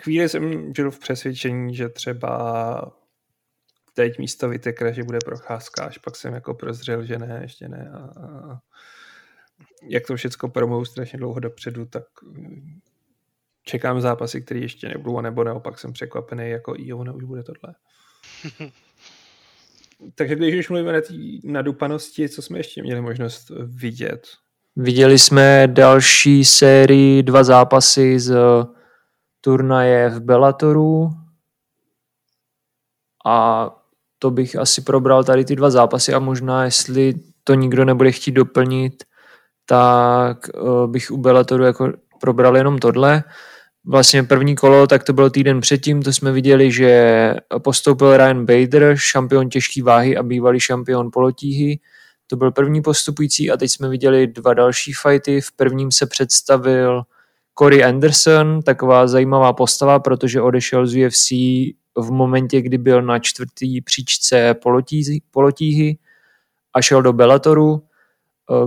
Chvíli 0.01 0.30
jsem 0.30 0.73
žil 0.75 0.91
v 0.91 0.99
přesvědčení, 0.99 1.75
že 1.75 1.89
třeba 1.89 2.91
teď 3.93 4.19
místo 4.19 4.49
vytekra, 4.49 4.91
že 4.91 5.03
bude 5.03 5.19
procházka, 5.25 5.84
až 5.84 5.97
pak 5.97 6.15
jsem 6.15 6.34
jako 6.34 6.53
prozřel, 6.53 7.05
že 7.05 7.17
ne, 7.17 7.39
ještě 7.41 7.67
ne. 7.67 7.91
A, 7.93 7.97
a 7.97 8.59
jak 9.89 10.07
to 10.07 10.15
všechno 10.15 10.49
promou 10.49 10.86
strašně 10.86 11.19
dlouho 11.19 11.39
dopředu, 11.39 11.86
tak 11.86 12.03
čekám 13.64 14.01
zápasy, 14.01 14.41
které 14.41 14.60
ještě 14.60 14.89
nebudou, 14.89 15.22
nebo 15.22 15.43
naopak 15.43 15.80
jsem 15.80 15.93
překvapený, 15.93 16.49
jako 16.49 16.74
i 16.78 16.93
ono 16.93 17.14
už 17.14 17.24
bude 17.24 17.43
tohle. 17.43 17.76
Takže 20.16 20.36
když 20.36 20.55
už 20.55 20.70
mluvíme 20.70 20.93
na 20.93 21.01
té 21.01 21.14
nadupanosti, 21.43 22.30
co 22.30 22.41
jsme 22.41 22.60
ještě 22.60 22.84
měli 22.84 23.01
možnost 23.01 23.51
vidět? 23.66 24.28
Viděli 24.76 25.20
jsme 25.20 25.68
další 25.68 26.45
sérii, 26.45 27.24
dva 27.24 27.43
zápasy 27.43 28.20
z 28.20 28.36
turnaje 29.41 30.10
v 30.10 30.20
Bellatoru 30.20 31.10
a 33.26 33.70
to 34.20 34.32
bych 34.32 34.55
asi 34.55 34.82
probral 34.82 35.24
tady 35.24 35.45
ty 35.45 35.55
dva 35.55 35.70
zápasy 35.70 36.14
a 36.14 36.20
možná, 36.20 36.66
jestli 36.66 37.14
to 37.43 37.53
nikdo 37.53 37.86
nebude 37.86 38.12
chtít 38.12 38.32
doplnit, 38.32 39.03
tak 39.66 40.38
eh, 40.49 40.88
bych 40.88 41.12
u 41.12 41.18
Bellatoru 41.18 41.64
jako 41.64 41.93
probral 42.20 42.57
jenom 42.57 42.80
tohle 42.80 43.24
vlastně 43.86 44.24
první 44.24 44.55
kolo, 44.55 44.88
tak 44.88 45.03
to 45.03 45.13
bylo 45.13 45.30
týden 45.30 45.61
předtím, 45.61 46.01
to 46.01 46.13
jsme 46.13 46.32
viděli, 46.32 46.72
že 46.72 47.36
postoupil 47.63 48.17
Ryan 48.17 48.45
Bader, 48.45 48.93
šampion 48.95 49.49
těžké 49.49 49.84
váhy 49.84 50.17
a 50.17 50.24
bývalý 50.24 50.59
šampion 50.59 51.09
polotíhy. 51.13 51.80
To 52.28 52.36
byl 52.36 52.51
první 52.51 52.82
postupující 52.82 53.51
a 53.51 53.57
teď 53.57 53.72
jsme 53.72 53.89
viděli 53.89 54.28
dva 54.28 54.53
další 54.53 54.93
fighty. 54.93 55.41
V 55.41 55.51
prvním 55.51 55.91
se 55.91 56.05
představil 56.05 57.01
Corey 57.59 57.84
Anderson, 57.84 58.61
taková 58.61 59.07
zajímavá 59.07 59.53
postava, 59.53 59.99
protože 59.99 60.41
odešel 60.41 60.88
z 60.88 61.05
UFC 61.05 61.32
v 61.97 62.11
momentě, 62.11 62.61
kdy 62.61 62.78
byl 62.78 63.01
na 63.01 63.20
čtvrtý 63.20 63.82
příčce 63.82 64.55
polotíhy 65.32 65.97
a 66.74 66.82
šel 66.82 67.01
do 67.01 67.13
Bellatoru, 67.13 67.84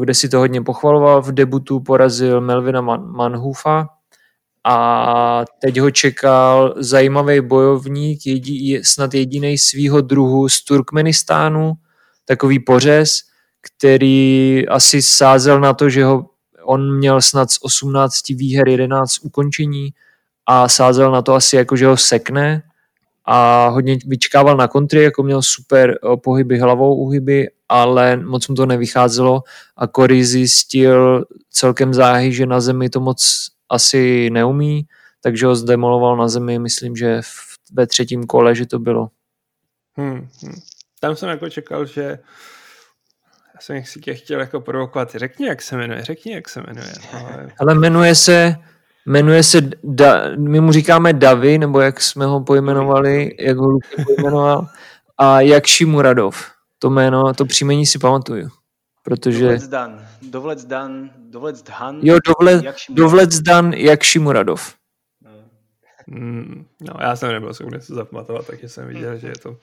kde 0.00 0.14
si 0.14 0.28
to 0.28 0.38
hodně 0.38 0.62
pochvaloval. 0.62 1.22
V 1.22 1.32
debutu 1.32 1.80
porazil 1.80 2.40
Melvina 2.40 2.80
Man- 2.80 3.12
Manhufa, 3.12 3.88
a 4.64 5.44
teď 5.62 5.80
ho 5.80 5.90
čekal 5.90 6.74
zajímavý 6.76 7.40
bojovník, 7.40 8.26
jedí, 8.26 8.84
snad 8.84 9.14
jediný 9.14 9.58
svýho 9.58 10.00
druhu 10.00 10.48
z 10.48 10.64
Turkmenistánu, 10.64 11.72
takový 12.24 12.58
pořez, 12.58 13.18
který 13.60 14.68
asi 14.68 15.02
sázel 15.02 15.60
na 15.60 15.74
to, 15.74 15.90
že 15.90 16.04
ho 16.04 16.26
on 16.64 16.96
měl 16.96 17.22
snad 17.22 17.50
z 17.50 17.58
18 17.62 18.28
výher 18.28 18.68
11 18.68 19.18
ukončení 19.22 19.90
a 20.46 20.68
sázel 20.68 21.10
na 21.12 21.22
to 21.22 21.34
asi 21.34 21.56
jako, 21.56 21.76
že 21.76 21.86
ho 21.86 21.96
sekne 21.96 22.62
a 23.24 23.68
hodně 23.68 23.98
vyčkával 24.06 24.56
na 24.56 24.68
kontry, 24.68 25.02
jako 25.02 25.22
měl 25.22 25.42
super 25.42 25.90
eh, 25.90 26.16
pohyby 26.16 26.58
hlavou, 26.58 26.96
uhyby, 26.96 27.50
ale 27.68 28.16
moc 28.16 28.48
mu 28.48 28.54
to 28.54 28.66
nevycházelo 28.66 29.42
a 29.76 29.86
Cory 29.86 30.24
zjistil 30.24 31.24
celkem 31.50 31.94
záhy, 31.94 32.32
že 32.32 32.46
na 32.46 32.60
zemi 32.60 32.90
to 32.90 33.00
moc 33.00 33.48
asi 33.68 34.30
neumí, 34.30 34.86
takže 35.20 35.46
ho 35.46 35.56
zdemoloval 35.56 36.16
na 36.16 36.28
zemi, 36.28 36.58
myslím, 36.58 36.96
že 36.96 37.22
v, 37.22 37.58
ve 37.72 37.86
třetím 37.86 38.26
kole, 38.26 38.54
že 38.54 38.66
to 38.66 38.78
bylo. 38.78 39.08
Hmm, 39.96 40.28
hmm. 40.42 40.54
Tam 41.00 41.16
jsem 41.16 41.28
jako 41.28 41.50
čekal, 41.50 41.86
že 41.86 42.18
já 43.54 43.60
jsem 43.60 43.84
si 43.84 44.00
tě 44.00 44.14
chtěl 44.14 44.40
jako 44.40 44.60
provokovat. 44.60 45.14
Řekni, 45.14 45.46
jak 45.46 45.62
se 45.62 45.76
jmenuje, 45.76 46.04
řekni, 46.04 46.32
jak 46.32 46.48
se 46.48 46.60
jmenuje. 46.60 46.92
Ale, 47.12 47.48
ale 47.58 47.74
jmenuje 47.74 48.14
se, 48.14 48.56
jmenuje 49.06 49.42
se, 49.42 49.60
da, 49.84 50.36
my 50.36 50.60
mu 50.60 50.72
říkáme 50.72 51.12
Davy, 51.12 51.58
nebo 51.58 51.80
jak 51.80 52.00
jsme 52.00 52.26
ho 52.26 52.40
pojmenovali, 52.40 53.36
jak 53.40 53.56
ho 53.56 53.68
Luky 53.68 54.04
pojmenoval, 54.04 54.68
a 55.18 55.40
Jakši 55.40 55.84
Muradov. 55.84 56.50
To 56.78 56.90
jméno, 56.90 57.34
to 57.34 57.44
příjmení 57.44 57.86
si 57.86 57.98
pamatuju. 57.98 58.48
Protože... 59.02 59.44
Dovlec 59.44 59.68
Dan. 59.68 60.06
Dovlec 60.22 60.64
Dan. 60.64 61.10
Dovlec 61.16 61.62
Dan. 61.62 62.00
Jo, 62.02 62.18
dovle, 62.26 62.62
Dovlec 62.90 63.40
Dan 63.40 63.72
Jakši 63.72 64.18
Muradov. 64.18 64.74
Mm, 66.06 66.66
no, 66.80 66.94
já 67.00 67.16
jsem 67.16 67.32
nebyl 67.32 67.54
schopný 67.54 67.80
se 67.80 67.94
zapamatovat, 67.94 68.46
takže 68.46 68.68
jsem 68.68 68.88
viděl, 68.88 69.16
že 69.16 69.28
je 69.28 69.38
to... 69.42 69.56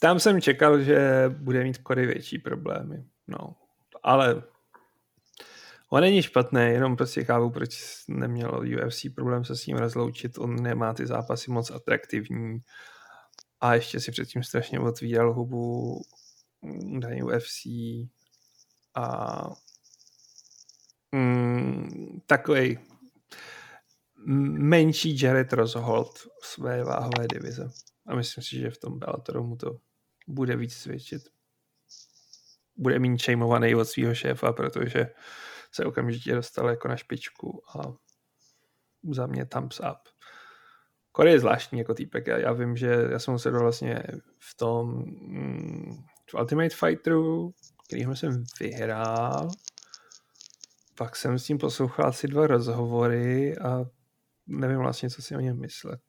Tam 0.00 0.20
jsem 0.20 0.40
čekal, 0.40 0.80
že 0.80 1.24
bude 1.28 1.64
mít 1.64 1.78
Kory 1.78 2.06
větší 2.06 2.38
problémy. 2.38 3.04
No, 3.28 3.54
ale 4.02 4.42
on 5.92 6.00
není 6.00 6.22
špatný, 6.22 6.60
jenom 6.60 6.96
prostě 6.96 7.24
chápu, 7.24 7.50
proč 7.50 7.80
neměl 8.08 8.64
UFC 8.86 9.06
problém 9.14 9.44
se 9.44 9.56
s 9.56 9.66
ním 9.66 9.76
rozloučit. 9.76 10.38
On 10.38 10.62
nemá 10.62 10.94
ty 10.94 11.06
zápasy 11.06 11.50
moc 11.50 11.70
atraktivní 11.70 12.58
a 13.60 13.74
ještě 13.74 14.00
si 14.00 14.10
předtím 14.12 14.42
strašně 14.42 14.80
otvíral 14.80 15.34
hubu 15.34 16.00
na 16.82 17.08
UFC 17.24 17.66
a 18.94 19.42
mm, 21.12 22.20
takový 22.26 22.78
menší 24.58 25.22
Jared 25.22 25.52
Rozhold 25.52 26.28
své 26.42 26.84
váhové 26.84 27.26
divize. 27.32 27.70
A 28.06 28.14
myslím 28.14 28.44
si, 28.44 28.58
že 28.58 28.70
v 28.70 28.78
tom 28.78 28.98
Bellatoru 28.98 29.44
mu 29.44 29.56
to 29.56 29.78
bude 30.28 30.56
víc 30.56 30.74
svědčit. 30.74 31.22
Bude 32.76 32.98
méně 32.98 33.18
čejmovaný 33.18 33.74
od 33.74 33.84
svého 33.84 34.14
šéfa, 34.14 34.52
protože 34.52 35.06
se 35.72 35.84
okamžitě 35.84 36.34
dostal 36.34 36.68
jako 36.68 36.88
na 36.88 36.96
špičku 36.96 37.62
a 37.78 37.92
za 39.10 39.26
mě 39.26 39.46
thumbs 39.46 39.80
up. 39.80 40.08
Corey 41.16 41.32
je 41.32 41.40
zvláštní 41.40 41.78
jako 41.78 41.94
týpek. 41.94 42.26
Já, 42.26 42.38
já 42.38 42.52
vím, 42.52 42.76
že 42.76 43.06
já 43.10 43.18
jsem 43.18 43.38
se 43.38 43.50
vlastně 43.50 44.02
v 44.38 44.56
tom 44.56 44.88
mm, 44.98 45.96
v 46.30 46.34
Ultimate 46.34 46.76
Fighteru, 46.76 47.54
který 47.86 48.02
jsem 48.14 48.44
vyhrál, 48.60 49.50
pak 50.98 51.16
jsem 51.16 51.38
s 51.38 51.44
tím 51.44 51.58
poslouchal 51.58 52.06
asi 52.06 52.28
dva 52.28 52.46
rozhovory 52.46 53.58
a 53.58 53.84
nevím 54.46 54.78
vlastně, 54.78 55.10
co 55.10 55.22
si 55.22 55.36
o 55.36 55.40
něm 55.40 55.60
myslet. 55.60 56.00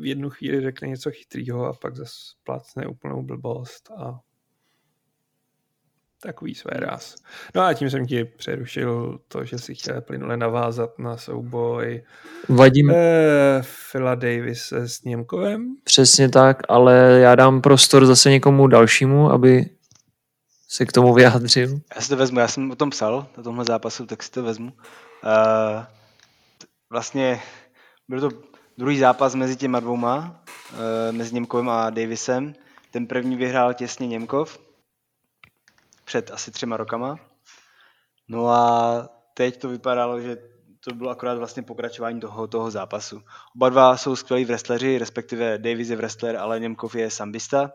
V 0.00 0.06
jednu 0.06 0.30
chvíli 0.30 0.60
řekne 0.60 0.88
něco 0.88 1.10
chytrýho 1.10 1.66
a 1.66 1.72
pak 1.72 1.96
zase 1.96 2.12
plácne 2.44 2.86
úplnou 2.86 3.22
blbost 3.22 3.90
a 3.90 4.20
takový 6.22 6.54
své 6.54 6.70
ráz. 6.74 7.14
No 7.54 7.62
a 7.62 7.74
tím 7.74 7.90
jsem 7.90 8.06
ti 8.06 8.24
přerušil 8.24 9.18
to, 9.28 9.44
že 9.44 9.58
si 9.58 9.74
chtěl 9.74 10.00
plynule 10.00 10.36
navázat 10.36 10.98
na 10.98 11.16
souboj 11.16 12.02
Vadím. 12.48 12.90
Eh, 12.90 13.62
Phila 13.90 14.14
Davis 14.14 14.72
s 14.72 15.04
Němkovem. 15.04 15.74
Přesně 15.84 16.28
tak, 16.28 16.62
ale 16.68 17.18
já 17.22 17.34
dám 17.34 17.60
prostor 17.60 18.06
zase 18.06 18.30
někomu 18.30 18.66
dalšímu, 18.66 19.30
aby 19.30 19.70
se 20.68 20.86
k 20.86 20.92
tomu 20.92 21.14
vyjádřil. 21.14 21.80
Já 21.94 22.00
si 22.00 22.08
to 22.08 22.16
vezmu, 22.16 22.38
já 22.38 22.48
jsem 22.48 22.70
o 22.70 22.76
tom 22.76 22.90
psal, 22.90 23.26
o 23.38 23.42
tomhle 23.42 23.64
zápasu, 23.64 24.06
tak 24.06 24.22
si 24.22 24.30
to 24.30 24.42
vezmu. 24.42 24.66
Uh, 24.66 25.84
vlastně 26.90 27.40
byl 28.08 28.20
to 28.20 28.30
druhý 28.78 28.98
zápas 28.98 29.34
mezi 29.34 29.56
těma 29.56 29.80
dvouma, 29.80 30.42
uh, 30.72 31.16
mezi 31.16 31.34
Němkovem 31.34 31.68
a 31.68 31.90
Davisem. 31.90 32.54
Ten 32.90 33.06
první 33.06 33.36
vyhrál 33.36 33.74
těsně 33.74 34.06
Němkov, 34.06 34.58
před 36.10 36.30
asi 36.30 36.50
třema 36.50 36.76
rokama. 36.76 37.18
No 38.28 38.48
a 38.48 39.08
teď 39.34 39.60
to 39.60 39.68
vypadalo, 39.68 40.20
že 40.20 40.36
to 40.84 40.94
bylo 40.94 41.10
akorát 41.10 41.38
vlastně 41.38 41.62
pokračování 41.62 42.20
toho, 42.20 42.46
toho 42.46 42.70
zápasu. 42.70 43.22
Oba 43.56 43.68
dva 43.68 43.96
jsou 43.96 44.16
skvělí 44.16 44.44
wrestleri, 44.44 44.98
respektive 44.98 45.58
Davis 45.58 45.88
je 45.88 45.96
wrestler, 45.96 46.36
ale 46.36 46.60
Němkov 46.60 46.94
je 46.94 47.10
sambista. 47.10 47.72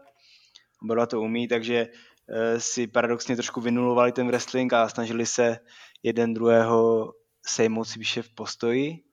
Oba 0.84 0.96
dva 0.96 1.06
to 1.06 1.22
umí, 1.22 1.48
takže 1.48 1.88
e, 2.30 2.60
si 2.60 2.88
paradoxně 2.88 3.36
trošku 3.36 3.62
vynulovali 3.62 4.12
ten 4.12 4.28
wrestling 4.28 4.74
a 4.74 4.90
snažili 4.90 5.26
se 5.26 5.60
jeden 6.04 6.34
druhého 6.34 7.14
sejmout 7.48 7.86
si 7.86 8.22
v 8.22 8.36
postoji. 8.36 9.04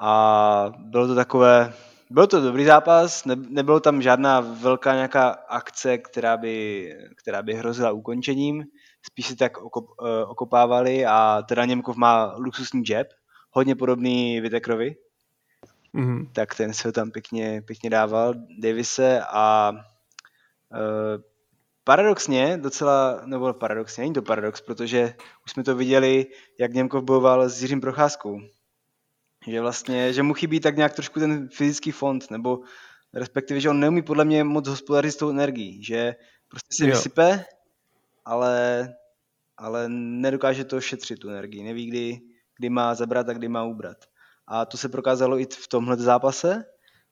A 0.00 0.72
bylo 0.78 1.06
to 1.06 1.14
takové, 1.14 1.74
byl 2.10 2.26
to 2.26 2.40
dobrý 2.40 2.64
zápas, 2.64 3.24
ne, 3.24 3.36
nebylo 3.36 3.80
tam 3.80 4.02
žádná 4.02 4.40
velká 4.40 4.94
nějaká 4.94 5.28
akce, 5.28 5.98
která 5.98 6.36
by, 6.36 6.94
která 7.16 7.42
by 7.42 7.54
hrozila 7.54 7.92
ukončením, 7.92 8.64
spíš 9.02 9.26
si 9.26 9.36
tak 9.36 9.58
okop, 9.58 9.84
eh, 10.06 10.24
okopávali 10.24 11.06
a 11.06 11.42
teda 11.48 11.64
Němkov 11.64 11.96
má 11.96 12.34
luxusní 12.36 12.82
jab, 12.90 13.06
hodně 13.50 13.76
podobný 13.76 14.40
Vitekrovi, 14.40 14.96
mm-hmm. 15.94 16.30
tak 16.32 16.54
ten 16.54 16.74
se 16.74 16.88
ho 16.88 16.92
tam 16.92 17.10
pěkně, 17.10 17.62
pěkně 17.62 17.90
dával 17.90 18.34
Davise 18.62 19.22
a 19.28 19.72
uh, 19.72 21.22
paradoxně, 21.84 22.58
docela, 22.62 23.20
nebo 23.24 23.54
paradoxně, 23.54 24.02
není 24.02 24.14
to 24.14 24.22
paradox, 24.22 24.60
protože 24.60 25.14
už 25.44 25.52
jsme 25.52 25.64
to 25.64 25.76
viděli, 25.76 26.26
jak 26.60 26.72
Němkov 26.72 27.04
bojoval 27.04 27.48
s 27.48 27.62
Jiřím 27.62 27.80
Procházkou 27.80 28.40
že 29.50 29.60
vlastně, 29.60 30.12
že 30.12 30.22
mu 30.22 30.34
chybí 30.34 30.60
tak 30.60 30.76
nějak 30.76 30.94
trošku 30.94 31.20
ten 31.20 31.48
fyzický 31.48 31.90
fond, 31.90 32.30
nebo 32.30 32.60
respektive, 33.14 33.60
že 33.60 33.70
on 33.70 33.80
neumí 33.80 34.02
podle 34.02 34.24
mě 34.24 34.44
moc 34.44 34.68
hospodařit 34.68 35.12
s 35.12 35.16
tou 35.16 35.30
energií, 35.30 35.84
že 35.84 36.14
prostě 36.48 36.68
se 36.84 36.86
vysype, 36.86 37.44
ale, 38.24 38.88
ale 39.56 39.88
nedokáže 39.88 40.64
to 40.64 40.80
šetřit 40.80 41.18
tu 41.18 41.28
energii, 41.28 41.62
neví, 41.62 41.86
kdy, 41.86 42.20
kdy 42.58 42.70
má 42.70 42.94
zabrat 42.94 43.28
a 43.28 43.32
kdy 43.32 43.48
má 43.48 43.64
ubrat. 43.64 43.96
A 44.46 44.64
to 44.64 44.76
se 44.76 44.88
prokázalo 44.88 45.38
i 45.38 45.46
v 45.50 45.68
tomhle 45.68 45.96
zápase, 45.96 46.64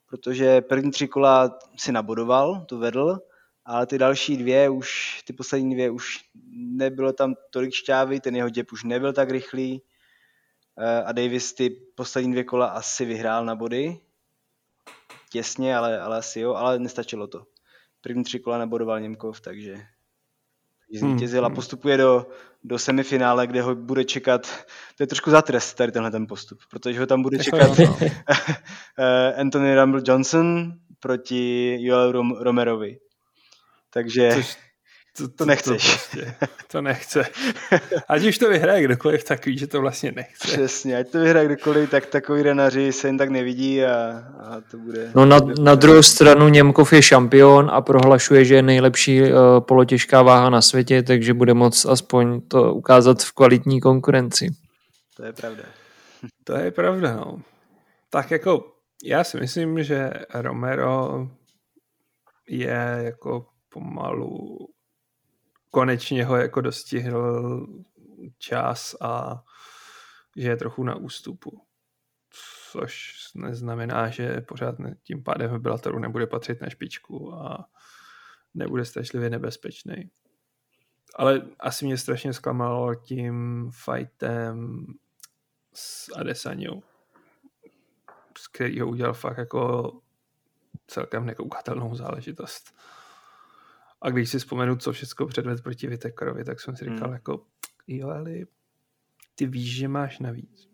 protože 0.07 0.61
první 0.61 0.91
tři 0.91 1.09
kola 1.09 1.59
si 1.77 1.93
nabodoval, 1.93 2.65
to 2.69 2.79
vedl, 2.79 3.19
ale 3.65 3.87
ty 3.87 3.99
další 3.99 4.37
dvě 4.37 4.69
už, 4.69 5.23
ty 5.27 5.33
poslední 5.33 5.75
dvě 5.75 5.91
už 5.91 6.19
nebylo 6.53 7.13
tam 7.13 7.35
tolik 7.51 7.75
šťávy, 7.75 8.21
ten 8.21 8.37
jeho 8.37 8.49
děp 8.49 8.73
už 8.73 8.85
nebyl 8.85 9.13
tak 9.13 9.31
rychlý, 9.31 9.83
a 11.05 11.13
Davis 11.13 11.53
ty 11.53 11.71
poslední 11.71 12.33
dvě 12.33 12.45
kola 12.45 12.67
asi 12.67 13.05
vyhrál 13.05 13.45
na 13.45 13.55
body. 13.55 14.01
Těsně, 15.31 15.77
ale, 15.77 16.01
ale 16.01 16.19
asi 16.19 16.41
jo, 16.41 16.55
ale 16.55 16.79
nestačilo 16.79 17.27
to. 17.27 17.47
První 18.01 18.25
tři 18.25 18.39
kola 18.39 18.59
nebodoval 18.59 19.01
Němkov, 19.01 19.41
takže 19.41 19.75
hmm, 19.75 19.87
zvítězil 20.93 21.45
hmm. 21.45 21.53
a 21.53 21.55
postupuje 21.55 21.97
do, 21.97 22.27
do 22.65 22.79
semifinále, 22.79 23.47
kde 23.47 23.63
ho 23.63 23.75
bude 23.75 24.05
čekat, 24.05 24.67
to 24.97 25.03
je 25.03 25.07
trošku 25.07 25.31
za 25.31 25.43
trest 25.43 25.75
tady 25.75 25.93
tenhle 25.93 26.11
ten 26.11 26.27
postup, 26.27 26.59
protože 26.71 27.01
ho 27.01 27.07
tam 27.07 27.23
bude 27.23 27.39
čekat 27.39 27.79
eh, 28.99 29.35
Anthony 29.35 29.81
Rumble 29.81 30.03
Johnson 30.05 30.73
proti 31.01 31.77
Joel 31.81 32.13
Romerovi. 32.43 32.99
Takže... 33.91 34.31
Což, 34.35 34.66
to, 35.17 35.29
to, 35.29 35.35
to 35.35 35.45
nechceš. 35.45 35.85
To, 35.85 35.93
prostě, 35.93 36.35
to 36.73 36.83
nechce. 36.83 37.25
Ať 38.09 38.25
už 38.25 38.39
to 38.39 38.49
vyhraje 38.49 38.83
kdokoliv, 38.83 39.25
tak 39.25 39.47
ví, 39.47 39.59
že 39.59 39.67
to 39.67 39.81
vlastně 39.81 40.13
nechce. 40.13 40.49
Přesně, 40.49 40.97
ať 40.97 41.09
to 41.09 41.19
vyhraje 41.21 41.47
kdokoliv, 41.47 41.91
tak 41.91 42.07
takový 42.07 42.43
renaři 42.43 42.93
se 42.93 43.09
jen 43.09 43.19
tak 43.19 43.29
nevidí 43.29 43.85
a, 43.85 44.25
a 44.41 44.61
to 44.71 44.79
bude... 44.79 45.11
No 45.15 45.27
na, 45.27 45.39
na 45.61 45.75
druhou 45.75 46.03
stranu 46.03 46.49
Němkov 46.49 46.93
je 46.93 47.03
šampion 47.03 47.71
a 47.73 47.81
prohlašuje, 47.81 48.45
že 48.45 48.55
je 48.55 48.63
nejlepší 48.63 49.23
uh, 49.23 49.29
polotěžká 49.61 50.23
váha 50.23 50.51
na 50.51 50.63
světě, 50.63 51.03
takže 51.03 51.35
bude 51.35 51.55
moc 51.55 51.85
aspoň 51.85 52.41
to 52.41 52.75
ukázat 52.75 53.23
v 53.23 53.33
kvalitní 53.33 53.81
konkurenci. 53.81 54.49
To 55.17 55.25
je 55.25 55.33
pravda. 55.33 55.63
To 56.45 56.57
je 56.57 56.71
pravda, 56.71 57.17
no. 57.17 57.39
Tak 58.11 58.31
jako 58.31 58.65
já 59.05 59.25
si 59.25 59.41
myslím, 59.41 59.83
že 59.83 60.11
Romero 60.35 61.29
je 62.49 63.01
jako 63.03 63.47
pomalu 63.69 64.59
konečně 65.77 66.25
ho 66.25 66.37
jako 66.37 66.61
dostihl 66.61 67.67
čas 68.39 68.97
a 69.01 69.43
že 70.37 70.49
je 70.49 70.57
trochu 70.57 70.85
na 70.85 70.95
ústupu. 70.95 71.63
Což 72.71 73.15
neznamená, 73.35 74.09
že 74.09 74.41
pořád 74.41 74.75
tím 75.03 75.25
pádem 75.25 75.63
Bellatoru 75.63 75.99
nebude 75.99 76.27
patřit 76.27 76.61
na 76.61 76.69
špičku 76.69 77.35
a 77.35 77.69
nebude 78.55 78.85
strašlivě 78.85 79.31
nebezpečný. 79.31 80.11
Ale 81.15 81.43
asi 81.59 81.85
mě 81.85 81.99
strašně 81.99 82.33
zklamalo 82.33 82.95
tím 82.95 83.71
fightem 83.85 84.87
s 85.75 86.13
Adesanou, 86.17 86.83
z 88.39 88.49
kterého 88.49 88.89
udělal 88.89 89.15
fakt 89.15 89.39
jako 89.39 89.93
celkem 90.87 91.27
nekoukatelnou 91.27 91.95
záležitost. 91.95 92.75
A 94.03 94.11
když 94.11 94.31
si 94.31 94.39
vzpomenu, 94.39 94.77
co 94.77 94.93
všechno 94.93 95.27
předved 95.27 95.63
proti 95.63 95.87
Vitekerovi, 95.87 96.45
tak 96.45 96.61
jsem 96.61 96.77
si 96.77 96.85
říkal, 96.85 97.09
hmm. 97.09 97.13
jako 97.13 97.45
jo, 97.87 98.09
ale 98.09 98.33
ty 99.35 99.47
víš, 99.47 99.77
že 99.77 99.89
máš 99.89 100.19
navíc. 100.19 100.69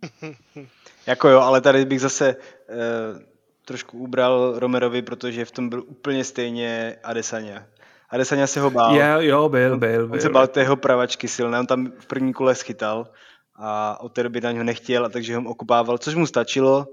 jako 1.06 1.28
jo, 1.28 1.40
ale 1.40 1.60
tady 1.60 1.84
bych 1.84 2.00
zase 2.00 2.36
uh, 2.36 3.22
trošku 3.64 3.98
ubral 3.98 4.58
Romerovi, 4.58 5.02
protože 5.02 5.44
v 5.44 5.50
tom 5.50 5.68
byl 5.68 5.84
úplně 5.86 6.24
stejně 6.24 6.96
Adesanya. 7.04 7.66
Adesanya 8.10 8.46
se 8.46 8.60
ho 8.60 8.70
bál. 8.70 8.96
Jo, 8.96 9.20
jo, 9.20 9.48
byl, 9.48 9.78
byl, 9.78 10.08
byl. 10.08 10.14
On 10.14 10.20
se 10.20 10.28
bál 10.28 10.46
té 10.46 10.60
jeho 10.60 10.76
pravačky 10.76 11.28
silné, 11.28 11.60
on 11.60 11.66
tam 11.66 11.92
v 11.98 12.06
první 12.06 12.32
kole 12.32 12.54
schytal 12.54 13.08
a 13.54 14.00
od 14.00 14.12
té 14.12 14.22
doby 14.22 14.40
na 14.40 14.52
něho 14.52 14.64
nechtěl, 14.64 15.06
a 15.06 15.08
takže 15.08 15.36
ho 15.36 15.50
okupával, 15.50 15.98
což 15.98 16.14
mu 16.14 16.26
stačilo 16.26 16.86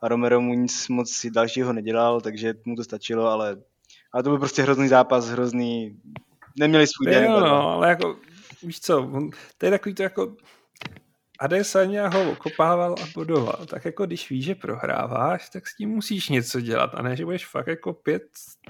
a 0.00 0.08
Romero 0.08 0.40
mu 0.40 0.54
nic 0.54 0.88
moc 0.88 1.26
dalšího 1.30 1.72
nedělal, 1.72 2.20
takže 2.20 2.54
mu 2.64 2.76
to 2.76 2.84
stačilo, 2.84 3.26
ale, 3.26 3.56
ale 4.16 4.22
to 4.22 4.30
byl 4.30 4.38
prostě 4.38 4.62
hrozný 4.62 4.88
zápas, 4.88 5.28
hrozný, 5.28 6.00
neměli 6.58 6.86
svůj 6.86 7.06
den. 7.06 7.24
Jo, 7.24 7.40
no, 7.40 7.70
ale 7.70 7.88
jako, 7.88 8.16
víš 8.62 8.80
co, 8.80 9.02
on, 9.02 9.30
to 9.58 9.66
je 9.66 9.70
takový 9.70 9.94
to 9.94 10.02
jako, 10.02 10.36
Adesanya 11.38 12.08
ho 12.08 12.30
okopával 12.30 12.94
a 13.02 13.06
bodoval. 13.14 13.66
Tak 13.66 13.84
jako 13.84 14.06
když 14.06 14.30
víš, 14.30 14.44
že 14.44 14.54
prohráváš, 14.54 15.48
tak 15.48 15.66
s 15.66 15.76
tím 15.76 15.90
musíš 15.90 16.28
něco 16.28 16.60
dělat 16.60 16.94
a 16.94 17.02
ne, 17.02 17.16
že 17.16 17.24
budeš 17.24 17.46
fakt 17.46 17.66
jako 17.66 17.92
pět 17.92 18.22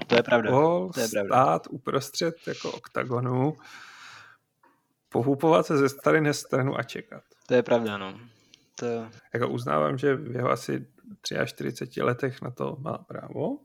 to 0.07 0.15
je 0.15 0.23
pravda. 0.23 0.51
Gol, 0.51 0.91
to 0.93 0.99
je 0.99 1.07
pravda. 1.07 1.35
stát 1.35 1.67
uprostřed 1.69 2.35
jako 2.47 2.71
oktagonu, 2.71 3.57
pohupovat 5.09 5.65
se 5.65 5.77
ze 5.77 5.89
strany 5.89 6.21
na 6.21 6.33
stranu 6.33 6.79
a 6.79 6.83
čekat. 6.83 7.23
To 7.47 7.53
je 7.53 7.63
pravda, 7.63 7.97
no. 7.97 8.19
To... 8.75 8.85
Jako 9.33 9.49
uznávám, 9.49 9.97
že 9.97 10.15
v 10.15 10.35
jeho 10.35 10.49
asi 10.49 10.87
43 11.45 12.01
letech 12.01 12.41
na 12.41 12.51
to 12.51 12.77
má 12.79 12.97
právo. 12.97 13.57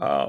A 0.00 0.26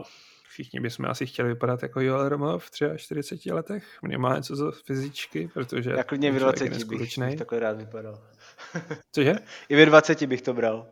všichni 0.54 0.80
bychom 0.80 1.06
asi 1.06 1.26
chtěli 1.26 1.50
vypadat 1.50 1.84
jako 1.84 2.02
Joel 2.02 2.30
Romeo 2.30 2.60
v 2.60 2.72
43 2.98 3.52
letech. 3.52 3.84
Minimálně 4.02 4.42
co 4.42 4.56
za 4.56 4.72
fyzičky, 4.86 5.50
protože... 5.54 5.92
Já 5.92 6.04
klidně 6.04 6.32
v 6.32 6.36
20 6.36 6.70
bych, 6.70 6.86
bych 6.86 7.38
takhle 7.38 7.60
rád 7.60 7.78
vypadal. 7.78 8.22
Cože? 9.12 9.36
I 9.70 9.76
ve 9.76 9.86
20 9.86 10.24
bych 10.24 10.42
to 10.42 10.54
bral. 10.54 10.88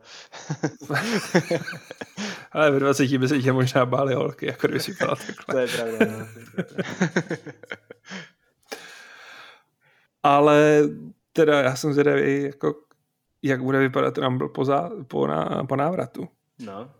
Ale 2.52 2.70
ve 2.70 2.80
20 2.80 3.16
by 3.18 3.28
se 3.28 3.42
tě 3.42 3.52
možná 3.52 3.86
báli 3.86 4.14
holky, 4.14 4.46
jako 4.46 4.66
kdyby 4.66 4.80
si 4.80 4.94
takhle. 4.94 5.16
to 5.50 5.58
je 5.58 5.68
pravda. 5.68 6.06
No. 6.18 6.26
Ale 10.22 10.82
teda 11.32 11.60
já 11.60 11.76
jsem 11.76 11.92
zvědavý, 11.92 12.42
jako, 12.42 12.74
jak 13.42 13.62
bude 13.62 13.78
vypadat 13.78 14.18
Rumble 14.18 14.48
po, 14.48 14.64
zá, 14.64 14.90
po, 15.08 15.26
na, 15.26 15.64
po 15.68 15.76
návratu. 15.76 16.28
No. 16.58 16.90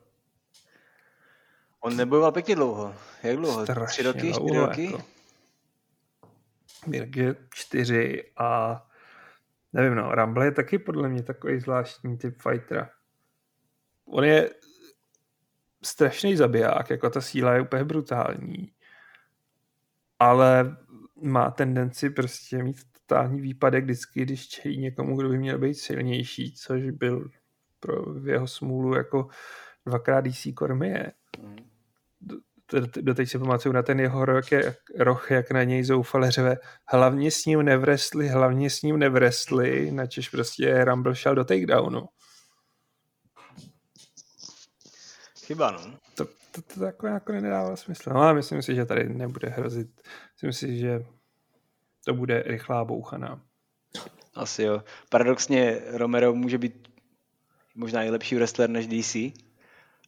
On 1.85 1.97
nebojoval 1.97 2.33
pěkně 2.33 2.55
dlouho. 2.55 2.95
Jak 3.22 3.37
dlouho? 3.37 3.62
Strašně 3.62 3.87
Tři 3.87 4.03
roky? 4.03 4.33
Čtyři 4.33 4.59
roky? 4.59 4.85
Jako. 4.85 5.03
Je 6.91 7.37
čtyři 7.51 8.30
a 8.37 8.83
nevím, 9.72 9.95
no, 9.95 10.14
Rumble 10.14 10.45
je 10.45 10.53
taky 10.53 10.78
podle 10.78 11.09
mě 11.09 11.22
takový 11.22 11.61
zvláštní 11.61 12.18
typ 12.18 12.43
fightera. 12.43 12.91
On 14.05 14.24
je 14.24 14.51
strašný 15.83 16.37
zabiják, 16.37 16.91
jako 16.91 17.11
ta 17.11 17.20
síla 17.20 17.55
je 17.55 17.61
úplně 17.61 17.85
brutální, 17.85 18.72
ale 20.18 20.76
má 21.22 21.51
tendenci 21.51 22.11
prostě 22.11 22.62
mít 22.62 22.76
totální 22.93 23.41
výpadek 23.41 23.85
vždycky, 23.85 24.22
když 24.22 24.49
čelí 24.49 24.78
někomu, 24.78 25.16
kdo 25.16 25.28
by 25.28 25.39
měl 25.39 25.59
být 25.59 25.74
silnější, 25.74 26.55
což 26.55 26.91
byl 26.91 27.30
pro 27.80 28.18
jeho 28.24 28.47
smůlu 28.47 28.95
jako 28.95 29.28
dvakrát 29.87 30.20
DC 30.20 30.47
Cormier. 30.59 31.12
Mm 31.39 31.72
doteď 32.81 33.29
si 33.29 33.39
pamatuju 33.39 33.73
na 33.73 33.83
ten 33.83 34.01
jeho 34.01 34.25
roh, 34.25 34.53
jak, 34.53 34.77
roh, 34.99 35.31
jak 35.31 35.51
na 35.51 35.64
něj 35.64 35.85
zoufale 35.85 36.31
řve, 36.31 36.57
hlavně 36.89 37.31
s 37.31 37.45
ním 37.45 37.62
nevresli, 37.62 38.29
hlavně 38.29 38.70
s 38.70 38.83
ním 38.83 38.99
nevresli, 38.99 39.91
načež 39.91 40.29
prostě 40.29 40.85
Rumble 40.85 41.14
šel 41.14 41.35
do 41.35 41.45
takedownu. 41.45 42.09
Chyba, 45.47 45.70
no. 45.70 45.79
To, 46.14 46.25
to, 46.25 46.33
to, 46.53 46.75
to 46.75 46.85
jako, 46.85 47.07
jako 47.07 47.33
nedává 47.33 47.77
smysl. 47.77 48.11
No 48.11 48.20
ale 48.20 48.35
myslím 48.35 48.62
si, 48.62 48.75
že 48.75 48.85
tady 48.85 49.09
nebude 49.09 49.49
hrozit. 49.49 49.89
Myslím 50.33 50.53
si, 50.53 50.79
že 50.79 51.05
to 52.05 52.14
bude 52.14 52.43
rychlá 52.43 52.85
bouchaná. 52.85 53.41
Asi 54.35 54.62
jo. 54.62 54.83
Paradoxně 55.09 55.81
Romero 55.91 56.35
může 56.35 56.59
být 56.59 56.89
možná 57.75 58.03
i 58.05 58.11
lepší 58.11 58.35
wrestler 58.35 58.70
než 58.70 58.87
DC, 58.87 59.16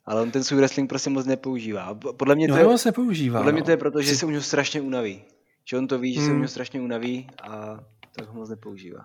ale 0.06 0.22
on 0.22 0.30
ten 0.30 0.44
svůj 0.44 0.58
wrestling 0.58 0.88
prostě 0.88 1.10
moc 1.10 1.26
nepoužívá. 1.26 1.94
Podle 2.16 2.34
mě 2.34 2.48
to, 2.48 2.54
no, 2.54 2.70
je, 2.70 2.78
se 2.78 2.92
používá, 2.92 3.38
podle 3.38 3.52
mě 3.52 3.62
to 3.62 3.70
je 3.70 3.76
proto, 3.76 4.02
že 4.02 4.16
se 4.16 4.26
u 4.26 4.30
něho 4.30 4.42
strašně 4.42 4.80
unaví. 4.80 5.24
Že 5.64 5.78
on 5.78 5.86
to 5.86 5.98
ví, 5.98 6.14
že 6.14 6.20
hmm. 6.20 6.26
se 6.26 6.30
u 6.30 6.32
hmm. 6.32 6.40
něho 6.40 6.48
strašně 6.48 6.80
unaví 6.80 7.30
a 7.42 7.80
tak 8.16 8.28
ho 8.28 8.34
moc 8.34 8.48
nepoužívá. 8.48 9.04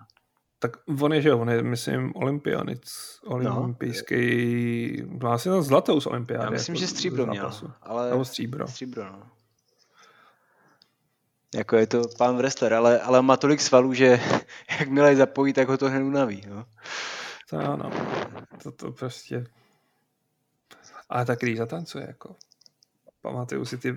Tak 0.60 0.72
on 1.02 1.14
je, 1.14 1.22
že 1.22 1.34
on 1.34 1.50
je, 1.50 1.64
myslím, 1.64 2.12
olympionic, 2.16 3.20
olympijský, 3.26 5.04
no. 5.06 5.18
vlastně 5.18 5.52
to 5.52 5.62
zlatou 5.62 6.02
z 6.02 6.06
olympiády. 6.06 6.43
Já 6.45 6.50
myslím, 6.50 6.76
jako 6.76 6.82
že 6.82 6.88
stříbro 6.88 7.26
měl, 7.26 7.52
ale... 7.82 8.10
Nebo 8.10 8.26
stříbro. 8.26 8.68
Stříbro, 8.68 9.04
no. 9.04 9.24
Jako 11.56 11.76
je 11.76 11.88
to 11.88 12.02
pán 12.18 12.38
wrestler, 12.38 12.74
ale, 12.74 13.00
ale 13.00 13.22
má 13.22 13.38
tolik 13.38 13.62
svalů, 13.62 13.93
že 13.93 14.20
jakmile 14.80 15.10
je 15.10 15.16
zapojí, 15.16 15.54
tak 15.54 15.68
ho 15.68 15.78
to 15.78 15.89
hned 15.89 16.04
unaví. 16.04 16.43
No. 16.50 16.66
To 17.50 17.58
ano, 17.58 17.91
to, 18.64 18.72
to 18.72 18.91
prostě 18.91 19.45
ale 21.10 21.26
tak 21.26 21.39
když 21.39 21.57
zatancuje, 21.57 22.05
jako. 22.07 22.36
Pamatuju 23.22 23.66
si 23.66 23.78
ty 23.78 23.95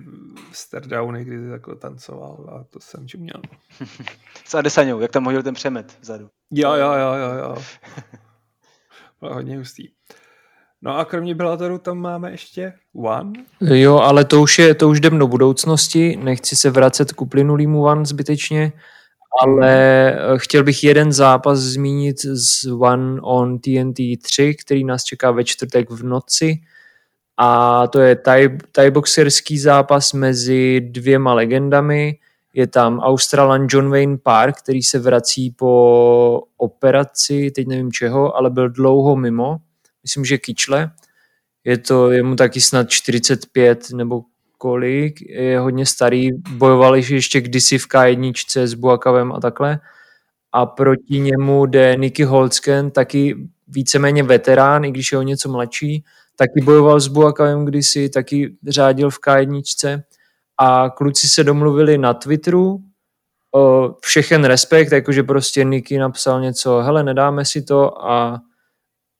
stardowny, 0.51 1.25
kdy 1.25 1.49
jako 1.49 1.75
tancoval 1.75 2.49
a 2.49 2.63
to 2.63 2.79
jsem 2.79 3.07
čuměl. 3.07 3.41
S 4.45 4.55
Adesanou, 4.55 4.99
jak 4.99 5.11
tam 5.11 5.25
hodil 5.25 5.43
ten 5.43 5.53
přemet 5.53 5.97
vzadu. 6.01 6.29
Jo, 6.51 6.73
jo, 6.73 6.93
jo, 6.93 7.13
jo, 7.13 7.33
jo. 7.33 7.55
Bylo 9.21 9.33
hodně 9.33 9.57
hustý. 9.57 9.89
No 10.81 10.97
a 10.97 11.05
kromě 11.05 11.35
Bellatoru 11.35 11.77
tam 11.77 11.97
máme 11.97 12.31
ještě 12.31 12.73
One. 12.95 13.33
Jo, 13.61 13.97
ale 13.97 14.25
to 14.25 14.41
už 14.41 14.59
je, 14.59 14.75
to 14.75 14.89
už 14.89 14.97
jdem 14.97 15.19
do 15.19 15.27
budoucnosti, 15.27 16.15
nechci 16.15 16.55
se 16.55 16.69
vracet 16.69 17.11
k 17.11 17.21
uplynulýmu 17.21 17.83
One 17.83 18.05
zbytečně, 18.05 18.73
ale 19.41 20.15
chtěl 20.37 20.63
bych 20.63 20.83
jeden 20.83 21.11
zápas 21.11 21.59
zmínit 21.59 22.19
z 22.21 22.65
One 22.71 23.21
on 23.21 23.59
TNT 23.59 23.97
3, 24.23 24.55
který 24.61 24.83
nás 24.83 25.03
čeká 25.03 25.31
ve 25.31 25.43
čtvrtek 25.43 25.89
v 25.89 26.03
noci 26.03 26.61
a 27.37 27.87
to 27.87 27.99
je 27.99 28.15
thai, 28.71 28.91
boxerský 28.91 29.59
zápas 29.59 30.13
mezi 30.13 30.81
dvěma 30.81 31.33
legendami. 31.33 32.19
Je 32.53 32.67
tam 32.67 32.99
Australan 32.99 33.67
John 33.69 33.89
Wayne 33.89 34.17
Park, 34.17 34.57
který 34.57 34.83
se 34.83 34.99
vrací 34.99 35.51
po 35.51 36.43
operaci, 36.57 37.51
teď 37.51 37.67
nevím 37.67 37.91
čeho, 37.91 38.37
ale 38.37 38.49
byl 38.49 38.69
dlouho 38.69 39.15
mimo. 39.15 39.57
Myslím, 40.03 40.25
že 40.25 40.37
kyčle. 40.37 40.91
Je 41.63 41.77
to, 41.77 42.11
je 42.11 42.23
mu 42.23 42.35
taky 42.35 42.61
snad 42.61 42.89
45 42.89 43.91
nebo 43.93 44.21
kolik, 44.57 45.21
je 45.21 45.59
hodně 45.59 45.85
starý, 45.85 46.29
bojovali 46.49 47.03
ještě 47.09 47.41
kdysi 47.41 47.77
v 47.77 47.87
K1 47.87 48.61
s 48.65 48.73
Buakavem 48.73 49.31
a 49.31 49.39
takhle. 49.39 49.79
A 50.51 50.65
proti 50.65 51.19
němu 51.19 51.65
jde 51.65 51.95
Nicky 51.95 52.23
Holzken, 52.23 52.91
taky 52.91 53.35
víceméně 53.67 54.23
veterán, 54.23 54.85
i 54.85 54.91
když 54.91 55.11
je 55.11 55.17
o 55.17 55.21
něco 55.21 55.49
mladší, 55.49 56.03
taky 56.35 56.61
bojoval 56.63 56.99
s 56.99 57.07
Buakavem 57.07 57.65
kdysi, 57.65 58.09
taky 58.09 58.55
řádil 58.67 59.09
v 59.09 59.19
K1 59.27 60.03
a 60.57 60.89
kluci 60.89 61.27
se 61.29 61.43
domluvili 61.43 61.97
na 61.97 62.13
Twitteru, 62.13 62.79
všechen 64.01 64.43
respekt, 64.43 64.91
jakože 64.91 65.23
prostě 65.23 65.63
Niky 65.63 65.97
napsal 65.97 66.41
něco, 66.41 66.79
hele, 66.79 67.03
nedáme 67.03 67.45
si 67.45 67.61
to 67.61 68.05
a, 68.05 68.41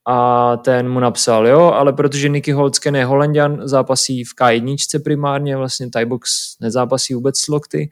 a 0.08 0.58
ten 0.58 0.90
mu 0.90 1.00
napsal, 1.00 1.48
jo, 1.48 1.62
ale 1.62 1.94
protože 1.94 2.30
Niky 2.30 2.52
Holtzken 2.52 2.96
je 2.96 3.06
holanděn, 3.06 3.62
zápasí 3.64 4.24
v 4.24 4.30
K1 4.42 5.04
primárně, 5.04 5.58
vlastně 5.58 5.90
Thai 5.90 6.06
box 6.06 6.30
nezápasí 6.62 7.14
vůbec 7.14 7.40
s 7.40 7.48
lokty, 7.48 7.90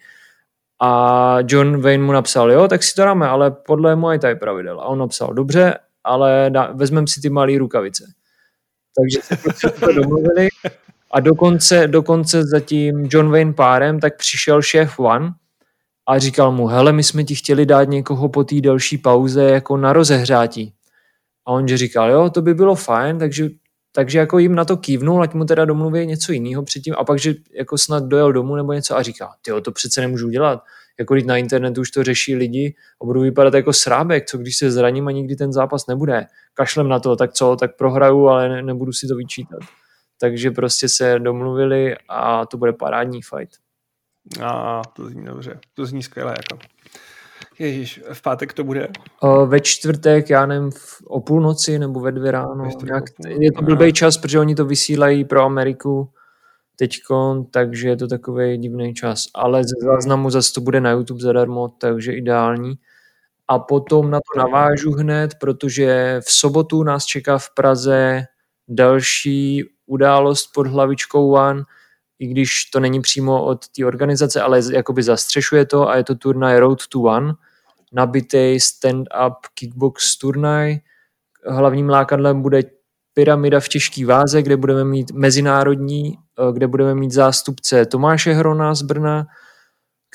a 0.83 1.37
John 1.47 1.81
Wayne 1.81 2.03
mu 2.03 2.11
napsal, 2.11 2.51
jo, 2.51 2.67
tak 2.67 2.83
si 2.83 2.95
to 2.95 3.01
dáme, 3.01 3.27
ale 3.27 3.51
podle 3.51 3.95
Muay 3.95 4.19
Thai 4.19 4.35
pravidel. 4.35 4.81
A 4.81 4.85
on 4.85 4.99
napsal, 4.99 5.33
dobře, 5.33 5.77
ale 6.03 6.51
vezmeme 6.73 7.07
si 7.07 7.21
ty 7.21 7.29
malé 7.29 7.57
rukavice. 7.57 8.13
Takže 8.95 9.19
se 9.21 9.35
prostě 9.35 9.67
domluvili. 9.95 10.47
A 11.11 11.19
dokonce, 11.19 11.87
dokonce 11.87 12.43
za 12.43 12.59
tím 12.59 13.07
John 13.11 13.31
Wayne 13.31 13.53
párem 13.53 13.99
tak 13.99 14.17
přišel 14.17 14.61
šéf 14.61 14.99
One 14.99 15.33
a 16.07 16.19
říkal 16.19 16.51
mu, 16.51 16.67
hele, 16.67 16.93
my 16.93 17.03
jsme 17.03 17.23
ti 17.23 17.35
chtěli 17.35 17.65
dát 17.65 17.83
někoho 17.83 18.29
po 18.29 18.43
té 18.43 18.61
delší 18.61 18.97
pauze 18.97 19.43
jako 19.43 19.77
na 19.77 19.93
rozehřátí. 19.93 20.73
A 21.45 21.51
on 21.51 21.67
že 21.67 21.77
říkal, 21.77 22.11
jo, 22.11 22.29
to 22.29 22.41
by 22.41 22.53
bylo 22.53 22.75
fajn, 22.75 23.19
takže, 23.19 23.49
takže 23.91 24.19
jako 24.19 24.39
jim 24.39 24.55
na 24.55 24.65
to 24.65 24.77
kývnul, 24.77 25.23
ať 25.23 25.33
mu 25.33 25.45
teda 25.45 25.65
domluví 25.65 26.05
něco 26.05 26.31
jiného 26.31 26.63
předtím. 26.63 26.95
A 26.97 27.03
pak, 27.03 27.19
že 27.19 27.33
jako 27.53 27.77
snad 27.77 28.03
dojel 28.03 28.33
domů 28.33 28.55
nebo 28.55 28.73
něco 28.73 28.97
a 28.97 29.01
říká, 29.01 29.29
ty 29.41 29.51
to 29.61 29.71
přece 29.71 30.01
nemůžu 30.01 30.29
dělat, 30.29 30.63
jako 30.99 31.13
když 31.13 31.25
na 31.25 31.37
internetu 31.37 31.81
už 31.81 31.91
to 31.91 32.03
řeší 32.03 32.35
lidi 32.35 32.75
a 33.01 33.05
budu 33.05 33.21
vypadat 33.21 33.53
jako 33.53 33.73
srábek, 33.73 34.25
co 34.25 34.37
když 34.37 34.57
se 34.57 34.71
zraním 34.71 35.07
a 35.07 35.11
nikdy 35.11 35.35
ten 35.35 35.53
zápas 35.53 35.87
nebude. 35.87 36.25
Kašlem 36.53 36.89
na 36.89 36.99
to, 36.99 37.15
tak 37.15 37.33
co, 37.33 37.55
tak 37.55 37.75
prohraju, 37.77 38.27
ale 38.27 38.49
ne, 38.49 38.61
nebudu 38.61 38.93
si 38.93 39.07
to 39.07 39.15
vyčítat. 39.15 39.59
Takže 40.19 40.51
prostě 40.51 40.89
se 40.89 41.19
domluvili 41.19 41.95
a 42.09 42.45
to 42.45 42.57
bude 42.57 42.73
parádní 42.73 43.21
fight. 43.21 43.51
A 44.43 44.81
to 44.95 45.09
zní 45.09 45.25
dobře. 45.25 45.59
To 45.73 45.85
zní 45.85 46.03
skvěle 46.03 46.31
jako. 46.37 46.63
Ježíš, 47.59 48.01
v 48.13 48.21
pátek 48.21 48.53
to 48.53 48.63
bude? 48.63 48.87
Ve 49.45 49.59
čtvrtek, 49.59 50.29
já 50.29 50.45
nevím, 50.45 50.71
v, 50.71 51.01
o 51.07 51.21
půlnoci 51.21 51.79
nebo 51.79 51.99
ve 51.99 52.11
dvě 52.11 52.31
ráno. 52.31 52.69
Nějak, 52.83 53.03
je 53.27 53.51
to 53.51 53.61
blbý 53.61 53.93
čas, 53.93 54.17
protože 54.17 54.39
oni 54.39 54.55
to 54.55 54.65
vysílají 54.65 55.25
pro 55.25 55.41
Ameriku 55.41 56.09
teďkon, 56.81 57.45
takže 57.45 57.89
je 57.89 57.97
to 57.97 58.07
takový 58.07 58.57
divný 58.57 58.93
čas. 58.93 59.25
Ale 59.35 59.63
ze 59.63 59.85
záznamu 59.85 60.29
zase 60.29 60.53
to 60.53 60.61
bude 60.61 60.81
na 60.81 60.91
YouTube 60.91 61.21
zadarmo, 61.21 61.69
takže 61.77 62.13
ideální. 62.13 62.73
A 63.47 63.59
potom 63.59 64.11
na 64.11 64.17
to 64.17 64.39
navážu 64.39 64.91
hned, 64.91 65.35
protože 65.39 66.19
v 66.25 66.31
sobotu 66.31 66.83
nás 66.83 67.05
čeká 67.05 67.37
v 67.37 67.49
Praze 67.53 68.23
další 68.67 69.63
událost 69.85 70.49
pod 70.53 70.67
hlavičkou 70.67 71.31
One, 71.31 71.63
i 72.19 72.27
když 72.27 72.65
to 72.65 72.79
není 72.79 73.01
přímo 73.01 73.45
od 73.45 73.67
té 73.67 73.85
organizace, 73.85 74.41
ale 74.41 74.61
jakoby 74.73 75.03
zastřešuje 75.03 75.65
to 75.65 75.89
a 75.89 75.95
je 75.95 76.03
to 76.03 76.15
turnaj 76.15 76.59
Road 76.59 76.87
to 76.87 77.01
One, 77.01 77.33
nabitý 77.91 78.57
stand-up 78.57 79.35
kickbox 79.53 80.17
turnaj. 80.17 80.77
Hlavním 81.45 81.89
lákadlem 81.89 82.41
bude 82.41 82.63
pyramida 83.13 83.59
v 83.59 83.67
těžké 83.67 84.05
váze, 84.05 84.41
kde 84.41 84.57
budeme 84.57 84.83
mít 84.83 85.11
mezinárodní, 85.11 86.13
eh, 86.13 86.53
kde 86.53 86.67
budeme 86.67 86.95
mít 86.95 87.11
zástupce 87.11 87.85
Tomáše 87.85 88.33
Hrona 88.33 88.75
z 88.75 88.81
Brna, 88.81 89.25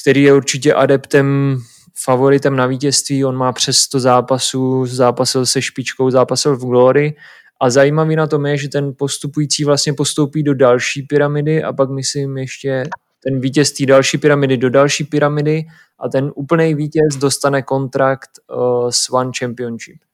který 0.03 0.23
je 0.23 0.35
určitě 0.35 0.75
adeptem, 0.75 1.59
favoritem 2.05 2.57
na 2.57 2.67
vítězství. 2.67 3.25
On 3.25 3.37
má 3.37 3.53
přes 3.53 3.79
100 3.79 4.01
zápasů, 4.01 4.87
zápasil 4.87 5.47
se 5.47 5.63
špičkou, 5.63 6.11
zápasil 6.11 6.57
v 6.57 6.65
Glory 6.65 7.17
a 7.61 7.71
zajímavý 7.71 8.17
na 8.17 8.27
tom 8.27 8.47
je, 8.47 8.57
že 8.57 8.69
ten 8.69 8.93
postupující 8.99 9.65
vlastně 9.65 9.93
postoupí 9.93 10.43
do 10.43 10.55
další 10.55 11.03
pyramidy 11.03 11.63
a 11.63 11.73
pak 11.73 11.91
myslím 11.91 12.39
ještě 12.39 12.85
ten 13.25 13.41
vítěz 13.41 13.73
té 13.73 13.87
další 13.87 14.19
pyramidy 14.19 14.57
do 14.57 14.71
další 14.71 15.05
pyramidy 15.05 15.65
a 15.99 16.09
ten 16.09 16.33
úplný 16.35 16.75
vítěz 16.75 17.17
dostane 17.19 17.63
kontrakt 17.63 18.31
uh, 18.57 18.91
s 18.91 19.13
One 19.13 19.31
Championship. 19.39 20.06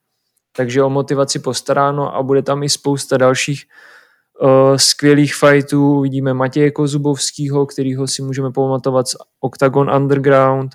Takže 0.57 0.83
o 0.83 0.91
motivaci 0.91 1.39
postaráno 1.39 2.17
a 2.17 2.23
bude 2.23 2.43
tam 2.43 2.63
i 2.63 2.69
spousta 2.69 3.17
dalších 3.17 3.65
uh, 4.43 4.77
skvělých 4.77 5.35
fightů. 5.35 6.01
Vidíme 6.01 6.35
Matěje 6.35 6.71
Kozubovského, 6.71 7.67
kterýho 7.67 8.07
si 8.07 8.23
můžeme 8.23 8.53
pamatovat 8.53 9.09
z 9.09 9.17
Octagon 9.41 9.91
Underground. 9.91 10.75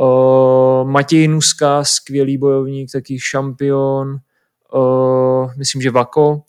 Uh, 0.00 0.90
Matěj 0.90 1.28
Nuska, 1.28 1.84
skvělý 1.84 2.38
bojovník, 2.38 2.92
taky 2.92 3.18
šampion 3.20 4.16
uh, 4.74 5.52
myslím, 5.56 5.82
že 5.82 5.90
Vako, 5.90 6.42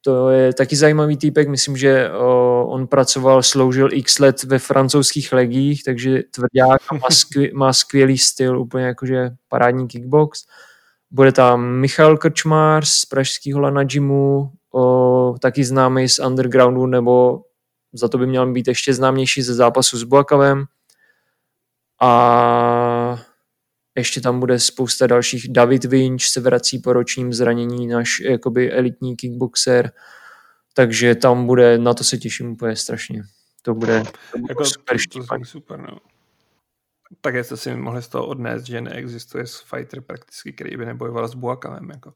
to 0.00 0.30
je 0.30 0.54
taky 0.54 0.76
zajímavý 0.76 1.16
týpek, 1.16 1.48
myslím, 1.48 1.76
že 1.76 2.10
uh, 2.10 2.74
on 2.74 2.86
pracoval, 2.86 3.42
sloužil 3.42 3.88
x 3.92 4.18
let 4.18 4.42
ve 4.42 4.58
francouzských 4.58 5.32
legích, 5.32 5.84
takže 5.84 6.22
tvrdák 6.30 6.80
a 6.88 6.94
má, 6.94 7.10
skvěl, 7.10 7.50
má 7.54 7.72
skvělý 7.72 8.18
styl, 8.18 8.60
úplně 8.60 8.84
jakože 8.84 9.30
parádní 9.48 9.88
kickbox. 9.88 10.44
Bude 11.14 11.32
tam 11.32 11.64
Michal 11.64 12.16
Krčmár 12.16 12.84
z 12.84 13.04
pražského 13.04 13.60
Lana 13.60 13.84
Gymu, 13.84 14.52
uh, 14.72 15.38
taky 15.38 15.64
známý 15.64 16.08
z 16.08 16.18
undergroundu, 16.18 16.86
nebo 16.86 17.42
za 17.92 18.08
to 18.08 18.18
by 18.18 18.26
měl 18.26 18.52
být 18.52 18.68
ještě 18.68 18.94
známější 18.94 19.42
ze 19.42 19.54
zápasu 19.54 19.98
s 19.98 20.04
Boakavem. 20.04 20.64
A 22.00 23.20
ještě 23.96 24.20
tam 24.20 24.40
bude 24.40 24.58
spousta 24.58 25.06
dalších. 25.06 25.48
David 25.48 25.84
Vinč 25.84 26.28
se 26.28 26.40
vrací 26.40 26.78
po 26.78 26.92
ročním 26.92 27.32
zranění, 27.32 27.86
náš 27.86 28.20
jakoby 28.20 28.72
elitní 28.72 29.16
kickboxer, 29.16 29.90
takže 30.74 31.14
tam 31.14 31.46
bude, 31.46 31.78
na 31.78 31.94
to 31.94 32.04
se 32.04 32.18
těším 32.18 32.50
úplně 32.50 32.76
strašně. 32.76 33.22
To 33.62 33.74
bude, 33.74 34.02
to 34.32 34.38
bude 34.38 34.52
jako, 34.52 34.64
super 34.64 34.96
to, 35.12 35.20
to 35.20 35.44
super, 35.44 35.80
no. 35.80 36.13
Tak 37.20 37.34
jste 37.36 37.56
si 37.56 37.76
mohli 37.76 38.02
z 38.02 38.08
toho 38.08 38.26
odnést, 38.26 38.66
že 38.66 38.80
neexistuje 38.80 39.44
fighter 39.64 40.00
prakticky, 40.00 40.52
který 40.52 40.76
by 40.76 40.86
nebojoval 40.86 41.28
s 41.28 41.34
Buakamem. 41.34 41.90
Jako. 41.90 42.12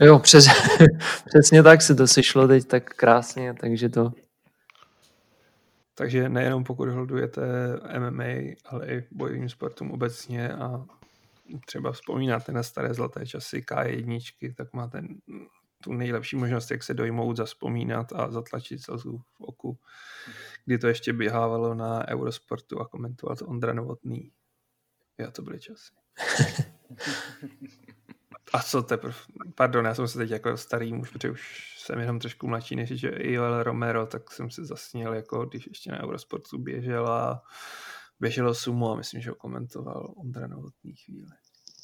Jo, 0.00 0.18
přes, 0.18 0.46
přesně 1.26 1.62
tak 1.62 1.82
se 1.82 1.94
to 1.94 2.06
sešlo 2.06 2.48
teď 2.48 2.66
tak 2.66 2.84
krásně, 2.84 3.54
takže 3.54 3.88
to, 3.88 4.12
takže 5.94 6.28
nejenom 6.28 6.64
pokud 6.64 6.88
hledujete 6.88 7.42
MMA, 7.98 8.54
ale 8.64 8.86
i 8.86 9.04
bojovým 9.10 9.48
sportům 9.48 9.90
obecně 9.90 10.52
a 10.52 10.84
třeba 11.66 11.92
vzpomínáte 11.92 12.52
na 12.52 12.62
staré 12.62 12.94
zlaté 12.94 13.26
časy 13.26 13.60
K1, 13.60 14.54
tak 14.56 14.72
máte 14.72 15.02
tu 15.82 15.92
nejlepší 15.92 16.36
možnost, 16.36 16.70
jak 16.70 16.82
se 16.82 16.94
dojmout, 16.94 17.36
zaspomínat 17.36 18.12
a 18.12 18.30
zatlačit 18.30 18.82
slzu 18.82 19.18
v 19.18 19.40
oku, 19.40 19.78
kdy 20.64 20.78
to 20.78 20.88
ještě 20.88 21.12
běhávalo 21.12 21.74
na 21.74 22.08
Eurosportu 22.08 22.80
a 22.80 22.88
komentoval 22.88 23.36
to 23.36 23.46
Ondra 23.46 23.72
Novotný. 23.72 24.32
Já 25.18 25.30
to 25.30 25.42
byly 25.42 25.60
časy. 25.60 25.92
A 28.52 28.62
co 28.62 28.82
teprve, 28.82 29.14
pardon, 29.54 29.84
já 29.84 29.94
jsem 29.94 30.08
se 30.08 30.18
teď 30.18 30.30
jako 30.30 30.56
starý 30.56 30.92
muž, 30.92 31.10
protože 31.10 31.30
už 31.30 31.74
jsem 31.78 31.98
jenom 31.98 32.18
trošku 32.18 32.46
mladší 32.46 32.76
než 32.76 32.88
že 32.88 33.12
Joel 33.18 33.62
Romero, 33.62 34.06
tak 34.06 34.30
jsem 34.30 34.50
se 34.50 34.64
zasněl, 34.64 35.14
jako 35.14 35.46
když 35.46 35.66
ještě 35.66 35.92
na 35.92 36.02
Eurosportu 36.02 36.58
běžel 36.58 37.08
a 37.08 37.42
běželo 38.20 38.54
sumo 38.54 38.92
a 38.92 38.96
myslím, 38.96 39.20
že 39.20 39.30
ho 39.30 39.36
komentoval 39.36 40.14
Ondra 40.16 40.46
Novotný 40.46 40.94
chvíli. 40.94 41.30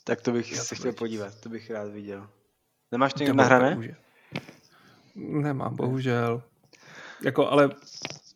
Tak 0.05 0.21
to 0.21 0.33
bych 0.33 0.53
já 0.53 0.65
se 0.65 0.75
chtěl 0.75 0.93
podívat, 0.93 1.41
to 1.41 1.49
bych 1.49 1.71
rád 1.71 1.89
viděl. 1.89 2.29
Nemáš 2.93 3.13
to 3.13 3.19
někdo 3.19 3.35
nahrané? 3.35 3.97
Nemám, 5.15 5.77
bohužel. 5.77 6.43
Jako, 7.25 7.49
ale 7.51 7.71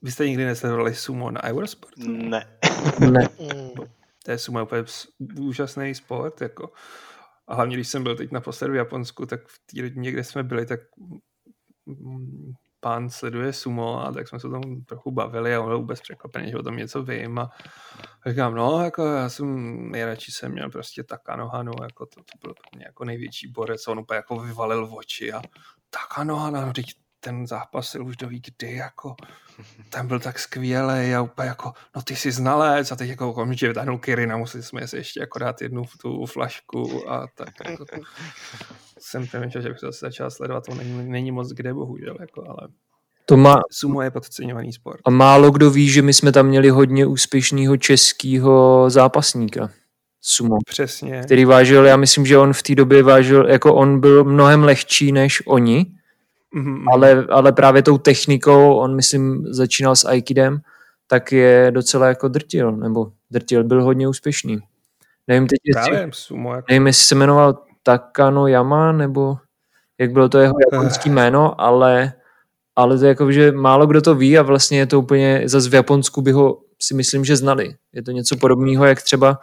vy 0.02 0.12
jste 0.12 0.28
nikdy 0.28 0.44
nesledovali 0.44 0.94
sumo 0.94 1.30
na 1.30 1.44
Eurosportu? 1.44 2.12
Ne. 2.12 2.58
ne. 3.10 3.28
To 4.24 4.30
je 4.30 4.38
sumo 4.38 4.62
úplně 4.62 4.84
úžasný 5.38 5.94
sport, 5.94 6.40
jako 6.40 6.72
a 7.46 7.54
hlavně, 7.54 7.76
když 7.76 7.88
jsem 7.88 8.02
byl 8.02 8.16
teď 8.16 8.32
naposledy 8.32 8.72
v 8.72 8.76
Japonsku, 8.76 9.26
tak 9.26 9.40
v 9.46 9.58
té 9.66 9.82
rodině, 9.82 10.12
kde 10.12 10.24
jsme 10.24 10.42
byli, 10.42 10.66
tak 10.66 10.80
pán 12.80 13.10
sleduje 13.10 13.52
sumo 13.52 14.06
a 14.06 14.12
tak 14.12 14.28
jsme 14.28 14.40
se 14.40 14.48
tam 14.48 14.84
trochu 14.84 15.10
bavili 15.10 15.54
a 15.54 15.60
on 15.60 15.66
byl 15.66 15.78
vůbec 15.78 16.00
překvapený, 16.00 16.50
že 16.50 16.58
o 16.58 16.62
tom 16.62 16.76
něco 16.76 17.02
vím 17.02 17.38
a 17.38 17.50
říkám, 18.26 18.54
no, 18.54 18.84
jako 18.84 19.06
já 19.06 19.28
jsem 19.28 19.90
nejradši 19.90 20.32
jsem 20.32 20.52
měl 20.52 20.70
prostě 20.70 21.04
Takanohanu, 21.04 21.72
jako 21.82 22.06
to, 22.06 22.20
to 22.20 22.38
byl 22.40 22.54
pro 22.54 22.78
mě 22.78 22.84
jako 22.86 23.04
největší 23.04 23.48
borec, 23.48 23.88
on 23.88 23.98
úplně 23.98 24.16
jako 24.16 24.36
vyvalil 24.36 24.86
v 24.86 24.94
oči 24.94 25.32
a 25.32 25.42
Takanohana, 25.90 26.66
no 26.66 26.72
teď 26.72 26.94
ten 27.24 27.46
zápas 27.46 27.94
už 27.94 28.16
doví 28.16 28.42
kdy, 28.58 28.76
jako 28.76 29.14
ten 29.88 30.06
byl 30.06 30.20
tak 30.20 30.38
skvělý 30.38 31.14
a 31.14 31.22
úplně 31.22 31.48
jako, 31.48 31.72
no 31.96 32.02
ty 32.02 32.16
jsi 32.16 32.32
znalec 32.32 32.92
a 32.92 32.96
teď 32.96 33.08
jako 33.08 33.30
okamžitě 33.30 33.68
vytáhnul 33.68 33.98
Kirina, 33.98 34.36
museli 34.36 34.62
jsme 34.62 34.88
si 34.88 34.96
ještě 34.96 35.20
jako 35.20 35.38
dát 35.38 35.62
jednu 35.62 35.82
tu 36.02 36.26
flašku 36.26 37.10
a 37.10 37.26
tak 37.34 37.48
jako 37.64 37.84
jsem 38.98 39.26
přemýšlel, 39.26 39.62
že 39.62 39.68
bych 39.68 39.78
to 39.78 39.86
zase 39.86 39.98
začal 40.06 40.30
sledovat, 40.30 40.66
to 40.66 40.74
není, 40.74 41.10
není 41.10 41.32
moc 41.32 41.52
kde, 41.52 41.74
bohužel, 41.74 42.16
jako, 42.20 42.44
ale 42.48 42.68
to 43.26 43.36
má... 43.36 43.60
Sumo 43.70 44.02
je 44.02 44.10
podceňovaný 44.10 44.72
sport. 44.72 45.00
A 45.04 45.10
málo 45.10 45.50
kdo 45.50 45.70
ví, 45.70 45.88
že 45.88 46.02
my 46.02 46.14
jsme 46.14 46.32
tam 46.32 46.46
měli 46.46 46.68
hodně 46.68 47.06
úspěšného 47.06 47.76
českého 47.76 48.84
zápasníka. 48.90 49.70
Sumo. 50.20 50.56
Přesně. 50.66 51.22
Který 51.24 51.44
vážil, 51.44 51.86
já 51.86 51.96
myslím, 51.96 52.26
že 52.26 52.38
on 52.38 52.52
v 52.52 52.62
té 52.62 52.74
době 52.74 53.02
vážil, 53.02 53.50
jako 53.50 53.74
on 53.74 54.00
byl 54.00 54.24
mnohem 54.24 54.64
lehčí 54.64 55.12
než 55.12 55.42
oni, 55.46 55.86
Mm-hmm. 56.56 56.84
Ale, 56.92 57.26
ale 57.30 57.52
právě 57.52 57.82
tou 57.82 57.98
technikou, 57.98 58.74
on 58.74 58.96
myslím 58.96 59.46
začínal 59.46 59.96
s 59.96 60.04
Aikidem, 60.04 60.60
tak 61.06 61.32
je 61.32 61.70
docela 61.70 62.06
jako 62.06 62.28
drtil, 62.28 62.72
nebo 62.72 63.12
drtil, 63.30 63.64
byl 63.64 63.84
hodně 63.84 64.08
úspěšný. 64.08 64.58
Nevím 65.28 65.46
teď, 65.46 65.58
jestli, 65.64 66.10
sumo, 66.10 66.54
jako... 66.54 66.66
nevím, 66.70 66.86
jestli 66.86 67.04
se 67.04 67.14
jmenoval 67.14 67.58
Takano 67.82 68.46
Yama, 68.46 68.92
nebo 68.92 69.36
jak 69.98 70.12
bylo 70.12 70.28
to 70.28 70.38
jeho 70.38 70.54
japonský 70.72 71.08
uh. 71.08 71.14
jméno, 71.14 71.60
ale, 71.60 72.12
ale 72.76 72.98
to 72.98 73.04
je 73.04 73.08
jako, 73.08 73.32
že 73.32 73.52
málo 73.52 73.86
kdo 73.86 74.02
to 74.02 74.14
ví 74.14 74.38
a 74.38 74.42
vlastně 74.42 74.78
je 74.78 74.86
to 74.86 74.98
úplně, 74.98 75.42
zase 75.44 75.70
v 75.70 75.74
Japonsku 75.74 76.22
by 76.22 76.32
ho 76.32 76.58
si 76.82 76.94
myslím, 76.94 77.24
že 77.24 77.36
znali. 77.36 77.74
Je 77.92 78.02
to 78.02 78.10
něco 78.10 78.36
podobného, 78.36 78.84
jak 78.84 79.02
třeba 79.02 79.38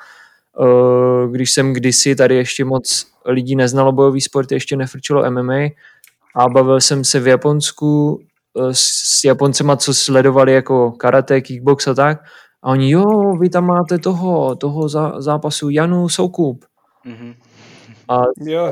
uh, 0.60 1.32
když 1.32 1.51
jsem 1.51 1.74
kdysi 1.74 2.16
tady 2.16 2.36
ještě 2.36 2.66
moc 2.66 3.07
lidí 3.26 3.55
neznalo 3.55 3.91
bojový 3.91 4.22
sport, 4.22 4.51
ještě 4.51 4.76
nefrčilo 4.76 5.32
MMA, 5.32 5.60
a 6.36 6.50
bavil 6.50 6.82
jsem 6.82 7.04
se 7.04 7.20
v 7.20 7.28
Japonsku 7.28 8.20
eh, 8.60 8.74
s 8.74 9.24
Japoncema, 9.26 9.76
co 9.76 9.94
sledovali 9.94 10.54
jako 10.54 10.92
karate, 10.92 11.42
kickbox 11.42 11.88
a 11.88 11.94
tak. 11.94 12.22
A 12.64 12.70
oni, 12.70 12.92
jo, 12.92 13.04
vy 13.40 13.50
tam 13.50 13.66
máte 13.66 14.00
toho, 14.00 14.56
toho 14.56 14.90
zápasu 15.22 15.70
Janu 15.70 16.10
Soukup. 16.10 16.66
Mm-hmm. 17.06 17.36
A 18.10 18.22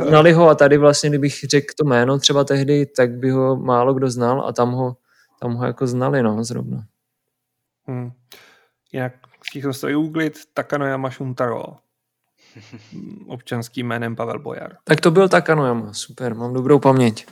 znali 0.07 0.33
ho 0.33 0.49
a 0.49 0.55
tady 0.55 0.77
vlastně, 0.77 1.09
kdybych 1.09 1.39
řekl 1.49 1.73
to 1.77 1.85
jméno 1.85 2.19
třeba 2.19 2.43
tehdy, 2.43 2.85
tak 2.85 3.11
by 3.11 3.29
ho 3.29 3.55
málo 3.55 3.93
kdo 3.93 4.09
znal 4.09 4.45
a 4.47 4.53
tam 4.53 4.71
ho, 4.71 4.95
tam 5.41 5.53
ho 5.53 5.65
jako 5.65 5.87
znali, 5.87 6.23
no, 6.23 6.43
zrovna. 6.43 6.83
Hmm. 7.87 8.11
Jinak 8.91 9.13
všichni 9.41 9.71
to 9.81 9.87
googlit 9.91 10.39
Takanoyama 10.53 11.09
Shuntaro. 11.09 11.63
Občanským 13.27 13.87
jménem 13.87 14.15
Pavel 14.15 14.39
Bojar. 14.39 14.77
Tak 14.83 15.01
to 15.01 15.11
byl 15.11 15.29
Takanoyama, 15.29 15.93
super, 15.93 16.35
mám 16.35 16.53
dobrou 16.53 16.79
paměť 16.79 17.25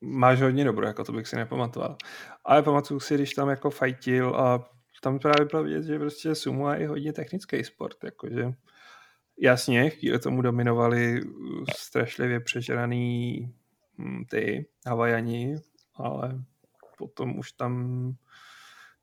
máš 0.00 0.42
hodně 0.42 0.64
dobro, 0.64 0.86
jako 0.86 1.04
to 1.04 1.12
bych 1.12 1.28
si 1.28 1.36
nepamatoval. 1.36 1.96
Ale 2.44 2.62
pamatuju 2.62 3.00
si, 3.00 3.14
když 3.14 3.34
tam 3.34 3.48
jako 3.48 3.70
fajtil 3.70 4.36
a 4.36 4.68
tam 5.02 5.18
právě 5.18 5.46
bylo 5.46 5.62
vidět, 5.62 5.82
že 5.82 5.98
prostě 5.98 6.34
sumo 6.34 6.72
je 6.72 6.88
hodně 6.88 7.12
technický 7.12 7.64
sport, 7.64 7.96
jakože 8.04 8.52
Jasně, 9.40 9.90
chvíli 9.90 10.18
tomu 10.18 10.42
dominovali 10.42 11.20
strašlivě 11.76 12.40
přežraný 12.40 13.38
hm, 13.98 14.24
ty 14.30 14.66
Havajani, 14.86 15.56
ale 15.94 16.44
potom 16.98 17.38
už 17.38 17.52
tam 17.52 18.12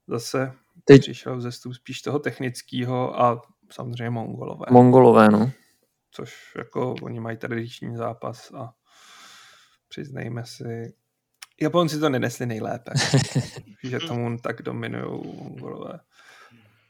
zase 0.07 0.53
Teď... 0.85 1.01
přišel 1.01 1.41
zestup 1.41 1.73
spíš 1.73 2.01
toho 2.01 2.19
technického 2.19 3.21
a 3.21 3.41
samozřejmě 3.71 4.09
Mongolové. 4.09 4.65
Mongolové, 4.71 5.29
no. 5.29 5.51
Což 6.11 6.53
jako 6.57 6.95
oni 7.01 7.19
mají 7.19 7.37
tradiční 7.37 7.95
zápas 7.95 8.51
a 8.53 8.73
přiznejme 9.95 10.45
si, 10.45 10.93
Japonci 11.61 11.99
to 11.99 12.09
nenesli 12.09 12.45
nejlépe, 12.45 12.91
že 13.83 13.99
tomu 13.99 14.37
tak 14.37 14.61
dominují 14.61 15.23
Mongolové. 15.23 15.99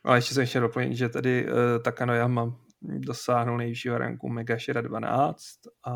Ale 0.03 0.17
ještě 0.17 0.33
jsem 0.33 0.45
chtěl 0.45 0.61
doplnit, 0.61 0.95
že 0.95 1.09
tady 1.09 1.45
uh, 1.45 1.51
Takanoyama 1.83 2.59
dosáhnul 2.81 3.57
nejvyššího 3.57 3.97
ranku 3.97 4.29
Megashira 4.29 4.81
12 4.81 5.37
a 5.87 5.93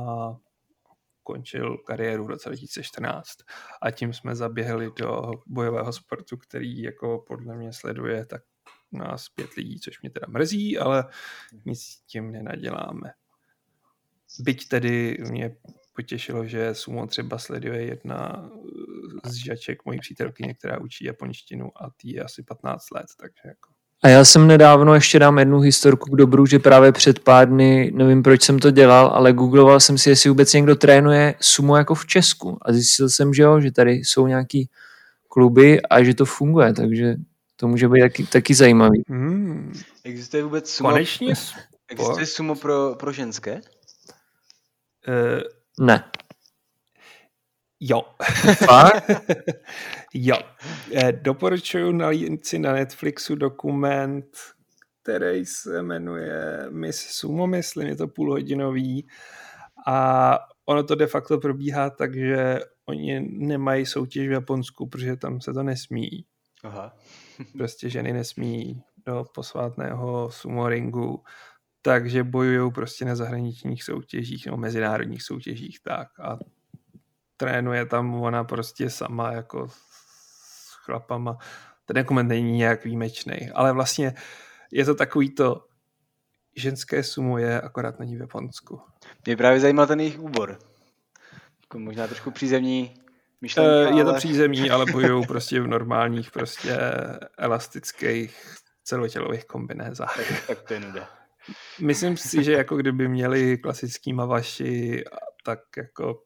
končil 1.24 1.78
kariéru 1.78 2.26
v 2.26 2.30
roce 2.30 2.50
2014 2.50 3.30
a 3.82 3.92
tím 3.92 4.14
jsme 4.14 4.36
zaběhli 4.36 4.92
do 5.00 5.32
bojového 5.48 5.94
sportu, 5.94 6.38
který 6.38 6.82
jako 6.82 7.24
podle 7.28 7.56
mě 7.56 7.74
sleduje 7.74 8.26
tak 8.26 8.42
nás 8.92 9.30
pět 9.30 9.54
lidí, 9.54 9.80
což 9.80 10.02
mě 10.02 10.10
teda 10.10 10.28
mrzí, 10.30 10.78
ale 10.78 11.06
nic 11.66 11.82
s 11.82 12.02
tím 12.02 12.32
nenaděláme. 12.32 13.14
Byť 14.40 14.68
tedy 14.68 15.18
mě 15.30 15.56
potěšilo, 16.00 16.46
že 16.46 16.76
sumo 16.76 17.08
třeba 17.08 17.38
sleduje 17.38 17.82
jedna 17.82 18.50
z 19.26 19.34
žaček 19.34 19.86
mojí 19.86 20.00
přítelkyně, 20.00 20.54
která 20.54 20.80
učí 20.80 21.06
japonštinu 21.06 21.72
a 21.76 21.90
tý 21.98 22.14
je 22.14 22.24
asi 22.24 22.44
15 22.44 22.92
let, 22.92 23.06
takže 23.20 23.42
jako 23.46 23.70
a 24.04 24.08
já 24.10 24.26
jsem 24.26 24.48
nedávno 24.48 24.94
ještě 24.94 25.20
dám 25.20 25.40
jednu 25.40 25.60
historku 25.60 26.12
k 26.12 26.16
dobru, 26.16 26.46
že 26.46 26.60
právě 26.60 26.92
před 26.92 27.20
pár 27.20 27.50
dny, 27.50 27.92
nevím 27.96 28.24
proč 28.24 28.44
jsem 28.44 28.60
to 28.60 28.72
dělal, 28.72 29.08
ale 29.08 29.34
googloval 29.34 29.80
jsem 29.80 29.98
si, 29.98 30.10
jestli 30.10 30.30
vůbec 30.30 30.54
někdo 30.54 30.76
trénuje 30.76 31.36
sumo 31.42 31.78
jako 31.78 31.96
v 31.96 32.06
Česku. 32.06 32.58
A 32.62 32.74
zjistil 32.74 33.10
jsem, 33.10 33.34
že 33.34 33.44
jo, 33.44 33.60
že 33.60 33.72
tady 33.72 33.92
jsou 33.92 34.28
nějaký 34.28 34.70
kluby 35.28 35.82
a 35.82 36.04
že 36.04 36.14
to 36.14 36.26
funguje, 36.26 36.74
takže 36.74 37.16
to 37.56 37.68
může 37.68 37.88
být 37.90 38.02
taky, 38.02 38.24
taky 38.24 38.54
zajímavý. 38.54 39.04
Hmm. 39.10 39.74
Existuje 40.04 40.44
vůbec 40.44 40.70
sumo? 40.70 40.90
Konečně 40.90 41.34
Existuje 41.90 42.26
sumo 42.26 42.56
pro, 42.56 42.96
pro 42.96 43.12
ženské? 43.12 43.62
Uh, 45.08 45.59
ne. 45.80 46.04
Jo. 47.80 48.02
jo. 50.14 50.36
Eh, 50.94 51.12
doporučuji 51.12 51.92
nalít 51.94 52.46
si 52.46 52.60
na 52.60 52.74
Netflixu 52.74 53.36
dokument, 53.36 54.26
který 55.04 55.46
se 55.46 55.82
jmenuje 55.82 56.68
Miss 56.70 57.00
Sumo, 57.00 57.48
myslím, 57.48 57.88
je 57.88 57.96
to 57.96 58.08
půlhodinový. 58.08 59.08
A 59.88 60.40
ono 60.66 60.84
to 60.84 60.96
de 60.96 61.08
facto 61.08 61.38
probíhá 61.38 61.90
tak, 61.90 62.16
že 62.16 62.60
oni 62.86 63.20
nemají 63.30 63.86
soutěž 63.86 64.28
v 64.28 64.32
Japonsku, 64.32 64.88
protože 64.88 65.16
tam 65.16 65.42
se 65.42 65.54
to 65.54 65.64
nesmí. 65.64 66.26
Aha. 66.64 66.94
prostě 67.58 67.90
ženy 67.90 68.14
nesmí 68.14 68.84
do 69.06 69.26
posvátného 69.34 70.32
sumo 70.32 70.70
ringu, 70.70 71.24
takže 71.82 72.24
bojují 72.24 72.72
prostě 72.72 73.06
na 73.06 73.16
zahraničních 73.16 73.84
soutěžích 73.84 74.46
nebo 74.46 74.58
mezinárodních 74.58 75.24
soutěžích 75.24 75.80
tak 75.84 76.20
a 76.20 76.40
trénuje 77.38 77.86
tam 77.86 78.14
ona 78.14 78.44
prostě 78.44 78.90
sama 78.90 79.32
jako 79.32 79.68
s 79.68 80.86
chlapama. 80.86 81.38
Ten 81.86 81.96
dokument 81.96 82.28
není 82.28 82.52
nějak 82.52 82.86
výjimečný, 82.86 83.52
ale 83.54 83.74
vlastně 83.74 84.14
je 84.72 84.86
to 84.86 84.96
takový 84.96 85.30
to 85.30 85.66
ženské 86.56 87.04
sumo 87.04 87.38
je, 87.38 87.62
akorát 87.62 88.00
není 88.00 88.16
v 88.16 88.20
Japonsku. 88.20 88.82
Mě 89.26 89.38
právě 89.38 89.60
zajímal 89.60 89.88
ten 89.88 90.00
jejich 90.00 90.20
úbor. 90.20 90.60
Jako 91.62 91.80
možná 91.80 92.08
trošku 92.08 92.32
přízemní 92.32 92.94
myšlení, 93.42 93.70
uh, 93.70 93.98
Je 93.98 94.04
ale... 94.04 94.14
to 94.14 94.18
přízemní, 94.18 94.70
ale 94.70 94.86
bojují 94.92 95.28
prostě 95.28 95.62
v 95.62 95.68
normálních 95.68 96.32
prostě 96.32 96.78
elastických 97.38 98.56
celotělových 98.84 99.46
kombinézách. 99.46 100.18
Tak, 100.18 100.48
tak 100.48 100.62
to 100.62 100.74
je 100.74 100.80
nuda. 100.80 101.19
Myslím 101.82 102.18
si, 102.18 102.44
že 102.44 102.52
jako 102.52 102.78
kdyby 102.78 103.08
měli 103.08 103.58
klasický 103.58 104.14
mavaši, 104.14 105.04
tak 105.44 105.60
jako 105.78 106.22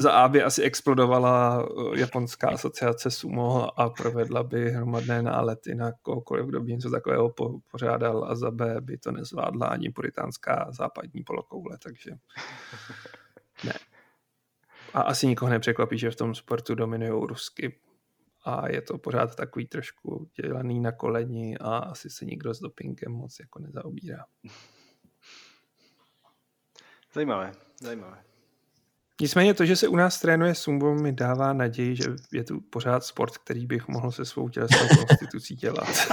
za 0.00 0.12
A 0.12 0.28
by 0.28 0.42
asi 0.42 0.62
explodovala 0.62 1.62
eh, 1.62 2.00
japonská 2.00 2.48
asociace 2.48 3.10
sumo 3.10 3.80
a 3.80 3.90
provedla 3.90 4.42
by 4.42 4.70
hromadné 4.70 5.22
nálety 5.22 5.74
na 5.74 5.92
kohokoliv, 6.02 6.46
kdo 6.46 6.60
by 6.60 6.72
něco 6.72 6.90
takového 6.90 7.34
pořádal 7.70 8.24
a 8.24 8.34
za 8.34 8.50
B 8.50 8.80
by 8.80 8.98
to 8.98 9.12
nezvládla 9.12 9.66
ani 9.66 9.90
puritánská 9.90 10.68
západní 10.70 11.22
polokoule, 11.22 11.78
takže 11.82 12.10
ne. 13.64 13.72
A 14.94 15.00
asi 15.00 15.26
nikoho 15.26 15.50
nepřekvapí, 15.50 15.98
že 15.98 16.10
v 16.10 16.16
tom 16.16 16.34
sportu 16.34 16.74
dominují 16.74 17.26
Rusky 17.26 17.78
a 18.44 18.68
je 18.68 18.82
to 18.82 18.98
pořád 18.98 19.36
takový 19.36 19.66
trošku 19.66 20.30
dělaný 20.42 20.80
na 20.80 20.92
koleni 20.92 21.58
a 21.58 21.76
asi 21.76 22.10
se 22.10 22.24
nikdo 22.24 22.54
s 22.54 22.60
dopingem 22.60 23.12
moc 23.12 23.36
jako 23.40 23.58
nezaobírá. 23.58 24.24
Zajímavé, 27.14 27.52
zajímavé. 27.80 28.22
Nicméně 29.20 29.54
to, 29.54 29.64
že 29.64 29.76
se 29.76 29.88
u 29.88 29.96
nás 29.96 30.20
trénuje 30.20 30.54
sumbo, 30.54 30.94
mi 30.94 31.12
dává 31.12 31.52
naději, 31.52 31.96
že 31.96 32.04
je 32.32 32.44
tu 32.44 32.60
pořád 32.60 33.04
sport, 33.04 33.38
který 33.38 33.66
bych 33.66 33.88
mohl 33.88 34.10
se 34.12 34.24
svou 34.24 34.48
tělesnou 34.48 34.88
konstitucí 34.96 35.54
dělat. 35.54 35.88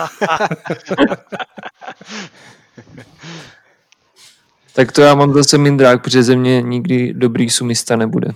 tak 4.73 4.91
to 4.91 5.01
já 5.01 5.15
mám 5.15 5.34
zase 5.34 5.57
mindrák, 5.57 6.03
protože 6.03 6.23
ze 6.23 6.36
mě 6.36 6.61
nikdy 6.61 7.13
dobrý 7.13 7.49
sumista 7.49 7.95
nebude. 7.95 8.32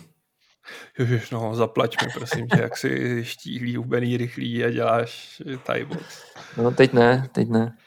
Ježiš, 1.00 1.32
no, 1.32 1.56
zaplaťme, 1.56 2.08
prosím 2.14 2.48
tě, 2.48 2.62
jak 2.62 2.78
si 2.78 3.26
štíhlý, 3.26 3.76
hubený, 3.76 4.18
rychlý 4.18 4.64
a 4.64 4.70
děláš 4.70 5.42
Thai 5.64 5.86
box. 5.86 6.24
No, 6.58 6.72
teď 6.72 6.94
ne, 6.94 7.30
teď 7.32 7.50
ne. 7.50 7.78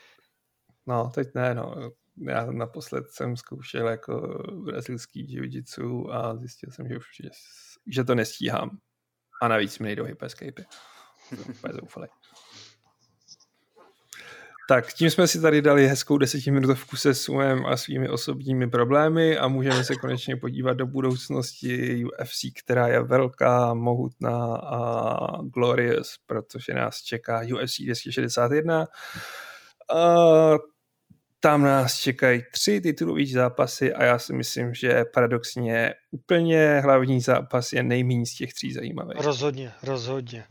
No, 0.86 1.10
teď 1.14 1.34
ne, 1.34 1.54
no 1.54 1.92
já 2.18 2.52
naposled 2.52 3.10
jsem 3.10 3.36
zkoušel 3.36 3.88
jako 3.88 4.42
brazilský 4.64 5.32
jiu 5.32 6.10
a 6.10 6.36
zjistil 6.36 6.70
jsem, 6.70 6.88
že 6.88 6.96
už 6.96 7.06
že, 7.86 8.04
to 8.04 8.14
nestíhám. 8.14 8.78
A 9.42 9.48
navíc 9.48 9.78
mi 9.78 9.86
nejdou 9.86 10.04
hip 10.04 10.22
escape. 10.22 10.64
Tak 14.68 14.92
tím 14.92 15.10
jsme 15.10 15.26
si 15.26 15.40
tady 15.40 15.62
dali 15.62 15.88
hezkou 15.88 16.18
desetiminutovku 16.18 16.96
se 16.96 17.14
Suem 17.14 17.66
a 17.66 17.76
svými 17.76 18.08
osobními 18.08 18.70
problémy 18.70 19.38
a 19.38 19.48
můžeme 19.48 19.84
se 19.84 19.96
konečně 19.96 20.36
podívat 20.36 20.72
do 20.72 20.86
budoucnosti 20.86 22.04
UFC, 22.04 22.40
která 22.62 22.88
je 22.88 23.02
velká, 23.02 23.74
mohutná 23.74 24.56
a 24.56 25.20
glorious, 25.42 26.16
protože 26.26 26.74
nás 26.74 27.02
čeká 27.02 27.40
UFC 27.40 27.80
261. 27.80 28.86
A 29.94 30.06
tam 31.40 31.62
nás 31.62 31.96
čekají 31.96 32.42
tři 32.52 32.80
titulové 32.80 33.26
zápasy 33.26 33.94
a 33.94 34.04
já 34.04 34.18
si 34.18 34.32
myslím, 34.32 34.74
že 34.74 35.04
paradoxně 35.14 35.94
úplně 36.10 36.80
hlavní 36.84 37.20
zápas 37.20 37.72
je 37.72 37.82
nejméně 37.82 38.26
z 38.26 38.34
těch 38.34 38.54
tří 38.54 38.72
zajímavý. 38.72 39.10
Rozhodně, 39.16 39.72
rozhodně. 39.82 40.44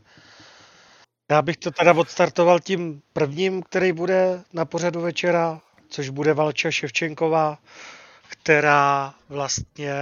Já 1.30 1.42
bych 1.42 1.56
to 1.56 1.70
teda 1.70 1.94
odstartoval 1.94 2.60
tím 2.60 3.02
prvním, 3.12 3.62
který 3.62 3.92
bude 3.92 4.42
na 4.52 4.64
pořadu 4.64 5.00
večera, 5.00 5.60
což 5.88 6.08
bude 6.08 6.34
Valča 6.34 6.70
Ševčenková, 6.70 7.58
která 8.28 9.14
vlastně 9.28 9.94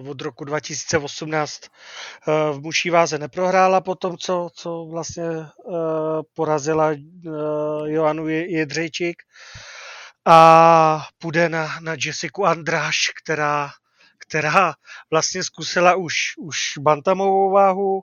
uh, 0.00 0.10
od 0.10 0.20
roku 0.20 0.44
2018 0.44 1.62
uh, 1.62 2.34
eh, 2.34 2.52
v 2.52 2.60
muší 2.60 2.90
váze 2.90 3.18
neprohrála 3.18 3.80
po 3.80 3.94
tom, 3.94 4.16
co, 4.16 4.48
co 4.54 4.84
vlastně 4.90 5.24
uh, 5.28 5.74
porazila 6.34 6.90
Joanu 7.84 8.28
Jedřejčík. 8.28 9.22
A 10.24 11.06
půjde 11.18 11.48
na, 11.48 11.80
na 11.80 11.94
Jessiku 12.06 12.46
Andráš, 12.46 12.98
která, 13.22 13.70
která 14.18 14.74
vlastně 15.10 15.44
zkusila 15.44 15.94
už, 15.94 16.14
už 16.38 16.78
bantamovou 16.78 17.50
váhu, 17.50 18.02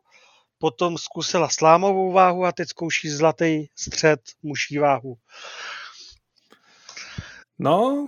potom 0.57 0.97
zkusila 0.97 1.49
slámovou 1.49 2.11
váhu 2.11 2.45
a 2.45 2.51
teď 2.51 2.67
zkouší 2.69 3.09
zlatý 3.09 3.67
střed 3.75 4.19
muší 4.43 4.77
váhu. 4.77 5.17
No, 7.59 8.07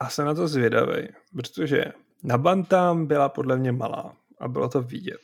a 0.00 0.10
jsem 0.10 0.26
na 0.26 0.34
to 0.34 0.48
zvědavý, 0.48 1.08
protože 1.32 1.84
na 2.22 2.38
bantam 2.38 3.06
byla 3.06 3.28
podle 3.28 3.56
mě 3.56 3.72
malá 3.72 4.16
a 4.38 4.48
bylo 4.48 4.68
to 4.68 4.82
vidět. 4.82 5.20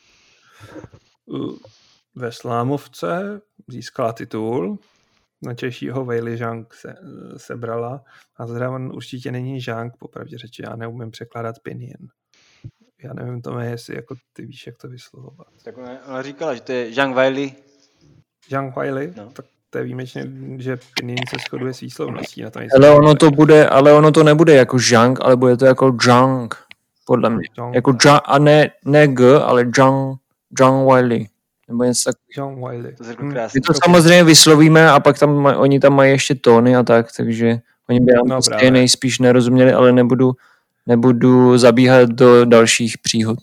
Ve 2.15 2.31
slámovce 2.31 3.41
získala 3.67 4.13
titul, 4.13 4.79
na 5.41 5.53
Češího 5.53 6.05
Vejli 6.05 6.37
Zhang 6.37 6.73
se, 6.73 6.95
sebrala 7.37 8.03
a 8.37 8.69
on 8.69 8.95
určitě 8.95 9.31
není 9.31 9.61
Zhang, 9.61 9.97
popravdě 9.97 10.37
řeči, 10.37 10.63
já 10.65 10.75
neumím 10.75 11.11
překládat 11.11 11.59
Pinyin. 11.59 12.07
Já 13.03 13.13
nevím, 13.13 13.41
to 13.41 13.59
jestli 13.59 13.95
jako 13.95 14.15
ty 14.33 14.45
víš, 14.45 14.67
jak 14.67 14.77
to 14.77 14.87
vyslovovat. 14.87 15.47
Tak 15.63 15.77
ona, 15.77 15.91
ona 16.07 16.21
říkala, 16.21 16.55
že 16.55 16.61
to 16.61 16.71
je 16.71 16.93
Zhang 16.93 17.15
Weili. 17.15 17.53
Zhang 18.49 18.75
Weili? 18.75 19.13
No. 19.17 19.29
Tak 19.33 19.45
to 19.69 19.77
je 19.77 19.83
výjimečně, 19.83 20.27
že 20.57 20.77
Pinin 20.99 21.17
se 21.29 21.35
shoduje 21.47 21.73
s 21.73 21.79
výslovností 21.79 22.41
na 22.41 22.49
to 22.49 22.59
Ale 22.77 22.91
ono 22.91 23.15
to 23.15 23.31
bude, 23.31 23.67
ale 23.67 23.93
ono 23.93 24.11
to 24.11 24.23
nebude 24.23 24.55
jako 24.55 24.79
Zhang, 24.79 25.19
ale 25.21 25.35
bude 25.35 25.57
to 25.57 25.65
jako 25.65 25.97
Zhang, 26.03 26.55
podle 27.05 27.29
mě. 27.29 27.41
Zhang. 27.55 27.75
Jako 27.75 27.93
Zhang, 28.01 28.21
a 28.25 28.39
ne, 28.39 28.69
ne 28.85 29.07
G, 29.07 29.39
ale 29.39 29.65
Zhang, 29.75 30.17
Zhang 30.59 30.91
Wiley. 30.91 31.27
Nebo 31.67 31.83
něco 31.83 32.11
tak. 32.11 32.15
John 32.37 32.55
Wiley. 32.55 32.95
To, 32.95 33.03
hmm. 33.03 33.33
My 33.53 33.61
to 33.61 33.73
samozřejmě 33.83 34.23
vyslovíme 34.23 34.89
a 34.89 34.99
pak 34.99 35.19
tam 35.19 35.35
maj, 35.35 35.55
oni 35.57 35.79
tam 35.79 35.95
mají 35.95 36.11
ještě 36.11 36.35
tóny 36.35 36.75
a 36.75 36.83
tak, 36.83 37.07
takže 37.17 37.59
oni 37.89 37.99
by 37.99 38.11
nám 38.13 38.27
no, 38.27 38.35
prostě 38.35 38.71
nejspíš 38.71 39.19
nerozuměli, 39.19 39.73
ale 39.73 39.91
nebudu, 39.91 40.31
nebudu 40.85 41.57
zabíhat 41.57 42.09
do 42.09 42.45
dalších 42.45 42.97
příhod. 42.97 43.39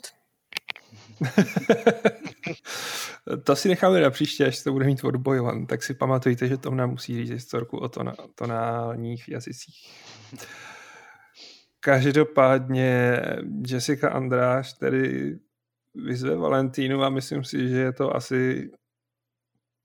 to 3.44 3.56
si 3.56 3.68
necháme 3.68 4.00
na 4.00 4.10
příště, 4.10 4.46
až 4.46 4.62
to 4.62 4.72
bude 4.72 4.86
mít 4.86 5.04
odbojovan. 5.04 5.66
Tak 5.66 5.82
si 5.82 5.94
pamatujte, 5.94 6.48
že 6.48 6.56
Tom 6.56 6.76
nám 6.76 6.90
musí 6.90 7.16
říct 7.16 7.30
historku 7.30 7.78
o 7.78 7.88
to 7.88 8.04
tonálních 8.34 9.28
jazycích. 9.28 9.90
Každopádně 11.80 13.20
Jessica 13.68 14.10
Andráš 14.10 14.72
tedy 14.72 15.38
vyzve 15.94 16.36
Valentínu 16.36 17.02
a 17.02 17.10
myslím 17.10 17.44
si, 17.44 17.68
že 17.68 17.78
je 17.78 17.92
to 17.92 18.16
asi 18.16 18.70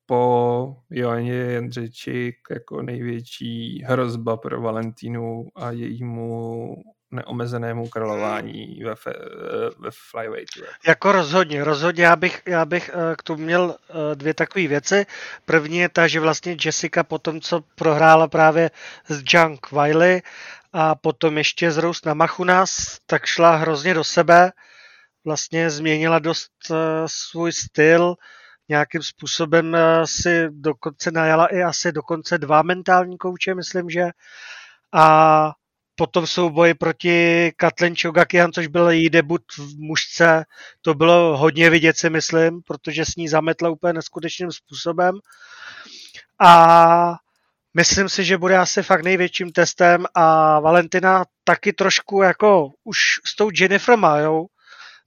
po 0.06 0.76
Joaně 0.90 1.34
Jendřičik 1.34 2.36
jako 2.52 2.82
největší 2.82 3.84
hrozba 3.84 4.38
pro 4.38 4.62
Valentínu 4.62 5.48
a 5.56 5.72
jejímu 5.72 6.76
neomezenému 7.16 7.90
králování 7.90 8.84
ve, 8.84 8.96
ve 9.80 9.90
flyweightu. 9.92 10.62
Jako 10.88 11.12
rozhodně, 11.12 11.64
rozhodně. 11.64 12.04
Já 12.04 12.16
bych, 12.16 12.42
já 12.46 12.66
bych 12.66 12.90
eh, 12.94 13.16
k 13.16 13.24
tomu 13.24 13.44
měl 13.44 13.76
eh, 13.90 14.16
dvě 14.16 14.34
takové 14.34 14.68
věci. 14.68 15.06
První 15.46 15.78
je 15.78 15.90
ta, 15.90 16.08
že 16.08 16.20
vlastně 16.20 16.58
Jessica 16.66 17.04
po 17.04 17.20
tom, 17.20 17.42
co 17.42 17.62
prohrála 17.76 18.28
právě 18.28 18.72
s 19.08 19.24
Junk 19.34 19.72
Wiley 19.72 20.22
a 20.74 20.96
potom 20.96 21.38
ještě 21.38 21.72
z 21.72 21.78
Rous 21.78 22.06
na 22.06 22.14
Machunas, 22.14 23.00
tak 23.06 23.26
šla 23.26 23.56
hrozně 23.56 23.94
do 23.94 24.04
sebe. 24.04 24.52
Vlastně 25.26 25.70
změnila 25.70 26.20
dost 26.20 26.52
eh, 26.72 26.76
svůj 27.06 27.52
styl, 27.52 28.16
nějakým 28.70 29.04
způsobem 29.04 29.78
si 30.06 30.48
dokonce 30.50 31.12
najala 31.12 31.46
i 31.46 31.62
asi 31.62 31.92
dokonce 31.92 32.38
dva 32.38 32.62
mentální 32.62 33.18
kouče, 33.18 33.56
myslím, 33.56 33.90
že. 33.90 34.10
A 34.94 35.52
potom 35.96 36.28
souboji 36.28 36.74
proti 36.74 37.52
Katlin 37.58 37.96
Chogakian, 38.02 38.52
což 38.52 38.68
byl 38.68 38.90
její 38.90 39.10
debut 39.10 39.42
v 39.58 39.78
mužce, 39.78 40.44
to 40.82 40.94
bylo 40.94 41.38
hodně 41.38 41.70
vidět 41.70 41.98
si 41.98 42.10
myslím, 42.10 42.62
protože 42.62 43.06
s 43.06 43.16
ní 43.16 43.28
zametla 43.28 43.70
úplně 43.70 43.94
neskutečným 43.94 44.52
způsobem. 44.52 45.16
A 46.42 47.16
myslím 47.74 48.10
si, 48.10 48.24
že 48.24 48.38
bude 48.38 48.58
asi 48.58 48.84
fakt 48.84 49.04
největším 49.04 49.52
testem 49.52 50.06
a 50.16 50.60
Valentina 50.60 51.26
taky 51.44 51.74
trošku 51.74 52.22
jako 52.22 52.70
už 52.84 52.98
s 53.26 53.36
tou 53.36 53.50
Jennifer 53.60 53.98
Majou, 53.98 54.48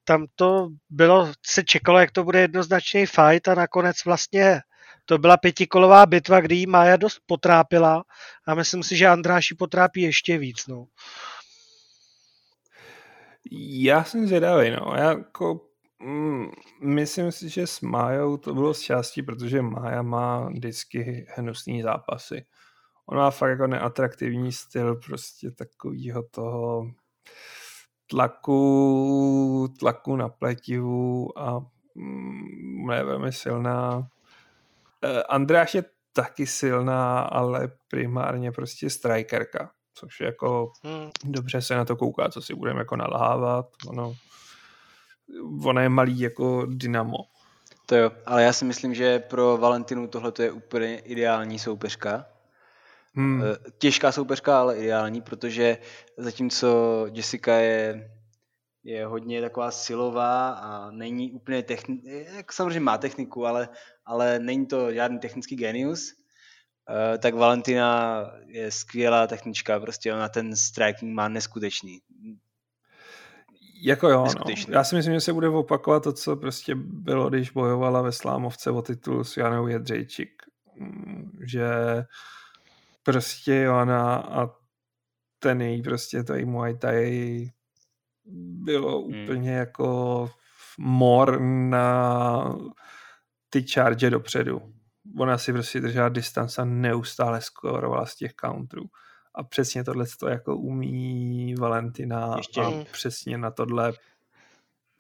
tam 0.05 0.27
to 0.35 0.69
bylo, 0.91 1.33
se 1.47 1.65
čekalo, 1.65 1.99
jak 1.99 2.11
to 2.11 2.25
bude 2.25 2.41
jednoznačný 2.41 3.07
fight 3.07 3.49
a 3.49 3.55
nakonec 3.55 4.05
vlastně 4.05 4.61
to 5.09 5.19
byla 5.19 5.37
pětikolová 5.37 6.07
bitva, 6.07 6.41
kdy 6.41 6.55
jí 6.55 6.67
Maja 6.67 6.97
dost 6.97 7.21
potrápila 7.27 8.05
a 8.47 8.55
myslím 8.55 8.83
si, 8.83 8.97
že 8.97 9.07
Andráši 9.07 9.55
potrápí 9.55 10.03
ještě 10.03 10.39
víc. 10.39 10.67
No. 10.67 10.87
Já 13.71 14.05
jsem 14.05 14.27
zvědavý, 14.27 14.71
no. 14.71 14.95
Já 14.97 15.09
jako, 15.09 15.61
mm, 15.99 16.51
myslím 16.83 17.33
si, 17.33 17.49
že 17.49 17.67
s 17.67 17.81
Májou 17.81 18.37
to 18.37 18.55
bylo 18.55 18.75
z 18.75 18.81
části, 18.81 19.23
protože 19.23 19.63
Mája 19.63 20.03
má 20.03 20.49
vždycky 20.49 21.27
hnusný 21.37 21.83
zápasy. 21.83 22.47
Ona 23.07 23.21
má 23.21 23.31
fakt 23.31 23.51
jako 23.51 23.67
neatraktivní 23.67 24.53
styl 24.53 24.95
prostě 24.95 25.51
takového 25.51 26.23
toho 26.23 26.91
tlaku, 28.07 29.69
tlaku 29.79 30.17
na 30.17 30.29
pletivu 30.29 31.39
a 31.39 31.67
mm, 31.95 32.91
je 32.91 33.05
velmi 33.05 33.33
silná. 33.33 34.09
Eh, 35.05 35.23
Andráš 35.23 35.75
je 35.75 35.85
taky 36.13 36.47
silná, 36.47 37.21
ale 37.21 37.69
primárně 37.89 38.53
prostě 38.53 38.91
strikerka, 38.91 39.71
což 39.95 40.21
jako 40.21 40.73
hmm. 40.85 41.11
dobře 41.25 41.63
se 41.63 41.75
na 41.75 41.85
to 41.85 41.97
kouká, 41.97 42.29
co 42.29 42.43
si 42.43 42.55
budeme 42.55 42.79
jako 42.79 42.97
nalhávat. 42.97 43.67
Ono, 43.89 44.15
ono 45.65 45.81
je 45.81 45.89
malý 45.89 46.21
jako 46.21 46.67
dynamo. 46.67 47.19
To 47.87 47.97
jo, 47.97 48.11
ale 48.27 48.43
já 48.43 48.53
si 48.53 48.65
myslím, 48.65 48.95
že 48.95 49.19
pro 49.19 49.57
Valentinu 49.57 50.09
tohle 50.09 50.33
je 50.39 50.51
úplně 50.51 50.99
ideální 50.99 51.59
soupeřka. 51.59 52.27
Hmm. 53.15 53.43
Eh, 53.43 53.71
těžká 53.79 54.13
soupeřka, 54.13 54.61
ale 54.61 54.77
ideální, 54.77 55.21
protože 55.21 55.79
zatímco 56.17 57.07
Jessica 57.13 57.55
je 57.55 58.11
je 58.85 59.07
hodně 59.07 59.41
taková 59.41 59.71
silová 59.71 60.51
a 60.51 60.91
není 60.91 61.33
úplně 61.33 61.63
technická, 61.63 62.11
jako 62.11 62.53
samozřejmě 62.53 62.81
má 62.81 62.99
techniku, 62.99 63.47
ale, 63.47 63.69
ale 64.05 64.39
není 64.39 64.67
to 64.67 64.93
žádný 64.93 65.19
technický 65.19 65.57
genius, 65.57 66.13
uh, 66.91 67.19
tak 67.19 67.35
Valentina 67.35 68.23
je 68.47 68.71
skvělá 68.71 69.27
technička, 69.27 69.81
prostě 69.81 70.15
ona 70.15 70.29
ten 70.29 70.57
striking 70.57 71.15
má 71.15 71.29
neskutečný. 71.29 71.99
Jako 73.83 74.09
jo, 74.09 74.27
no. 74.39 74.55
já 74.69 74.85
si 74.85 74.97
myslím, 74.97 75.15
že 75.15 75.21
se 75.21 75.33
bude 75.33 75.49
opakovat 75.49 76.03
to, 76.03 76.13
co 76.13 76.37
prostě 76.37 76.75
bylo, 76.75 77.29
když 77.29 77.51
bojovala 77.51 78.03
ve 78.03 78.13
Slámovce 78.13 78.71
o 78.71 78.83
titul 78.83 79.25
s 79.25 79.37
Janou 79.37 79.67
Jedřejčik. 79.67 80.31
Mm, 80.75 81.39
že 81.41 81.69
prostě 83.03 83.55
Joana 83.55 84.17
a 84.17 84.49
ten 85.39 85.61
její 85.63 85.83
prostě 85.83 86.25
to 86.25 86.35
její 86.35 86.45
Muay 86.45 86.75
Thai 86.75 87.51
bylo 88.37 89.03
hmm. 89.03 89.23
úplně 89.23 89.51
jako 89.51 90.31
mor 90.79 91.41
na 91.41 92.57
ty 93.51 93.63
charge 93.63 94.11
dopředu. 94.11 94.63
Ona 95.19 95.39
si 95.39 95.53
prostě 95.53 95.81
držela 95.81 96.09
distanc 96.09 96.59
a 96.59 96.65
neustále 96.65 97.41
skorovala 97.41 98.07
z 98.07 98.17
těch 98.17 98.33
counterů. 98.35 98.85
A 99.35 99.43
přesně 99.43 99.85
tohle 99.85 100.07
to 100.21 100.29
jako 100.29 100.57
umí 100.57 101.55
Valentina 101.55 102.35
Ještě. 102.37 102.61
a 102.61 102.85
přesně 102.93 103.39
na 103.39 103.51
tohle 103.51 103.93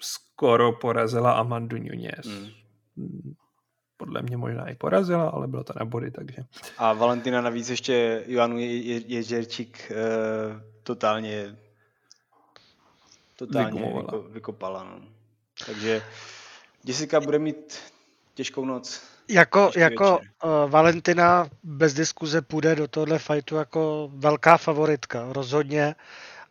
skoro 0.00 0.72
porazila 0.72 1.32
Amandu 1.32 1.76
Nunez. 1.76 2.26
Hmm. 2.26 2.48
hmm. 2.96 3.34
Podle 3.96 4.22
mě 4.22 4.36
možná 4.36 4.68
i 4.68 4.74
porazila, 4.74 5.28
ale 5.28 5.48
bylo 5.48 5.64
to 5.64 5.72
na 5.78 5.84
body, 5.84 6.10
takže. 6.10 6.44
A 6.78 6.92
Valentina 6.92 7.40
navíc 7.40 7.70
ještě 7.70 8.24
Joanu 8.26 8.56
Ježerčík 8.59 9.90
je, 9.90 9.96
uh, 9.96 10.60
totálně 10.82 11.56
totálně 13.39 13.81
vyko, 13.81 14.23
vykopala. 14.23 14.85
No. 14.85 15.01
Takže 15.66 16.02
Jessica 16.85 17.20
bude 17.20 17.39
mít 17.39 17.78
těžkou 18.35 18.65
noc. 18.65 19.02
Jako, 19.28 19.70
jako 19.77 20.19
uh, 20.19 20.70
Valentina 20.70 21.48
bez 21.62 21.94
diskuze 21.94 22.43
půjde 22.43 22.74
do 22.74 22.89
tohle 22.89 23.19
fightu 23.19 23.56
jako 23.56 24.10
velká 24.15 24.56
favoritka, 24.56 25.32
rozhodně. 25.32 25.94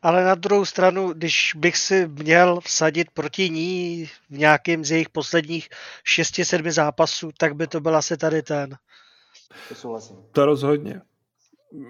Ale 0.01 0.23
na 0.23 0.35
druhou 0.35 0.65
stranu, 0.65 1.13
když 1.13 1.51
bych 1.55 1.77
si 1.77 2.07
měl 2.07 2.59
vsadit 2.61 3.11
proti 3.11 3.49
ní 3.49 4.05
v 4.29 4.37
nějakým 4.37 4.85
z 4.85 4.91
jejich 4.91 5.09
posledních 5.09 5.69
6-7 6.19 6.71
zápasů, 6.71 7.31
tak 7.37 7.55
by 7.55 7.67
to 7.67 7.79
byl 7.79 7.95
asi 7.95 8.17
tady 8.17 8.41
ten. 8.41 8.77
To 9.69 9.75
souhlasím. 9.75 10.15
To 10.31 10.45
rozhodně. 10.45 11.01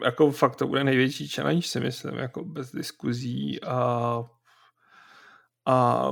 Jako 0.06 0.32
fakt 0.32 0.56
to 0.56 0.68
bude 0.68 0.84
největší 0.84 1.28
challenge, 1.28 1.68
si 1.68 1.80
myslím, 1.80 2.15
jako 2.15 2.44
bez 2.44 2.72
diskuzí 2.72 3.64
a 3.64 4.24
a 5.68 6.07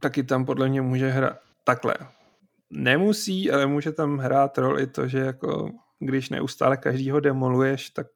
taky 0.00 0.22
tam 0.22 0.46
podle 0.46 0.68
mě 0.68 0.82
může 0.82 1.08
hrát 1.08 1.38
takhle. 1.64 1.94
Nemusí, 2.70 3.50
ale 3.50 3.66
může 3.66 3.92
tam 3.92 4.18
hrát 4.18 4.58
roli 4.58 4.86
to, 4.86 5.08
že 5.08 5.18
jako 5.18 5.70
když 5.98 6.28
neustále 6.28 6.76
každýho 6.76 7.20
demoluješ, 7.20 7.90
tak 7.90 8.06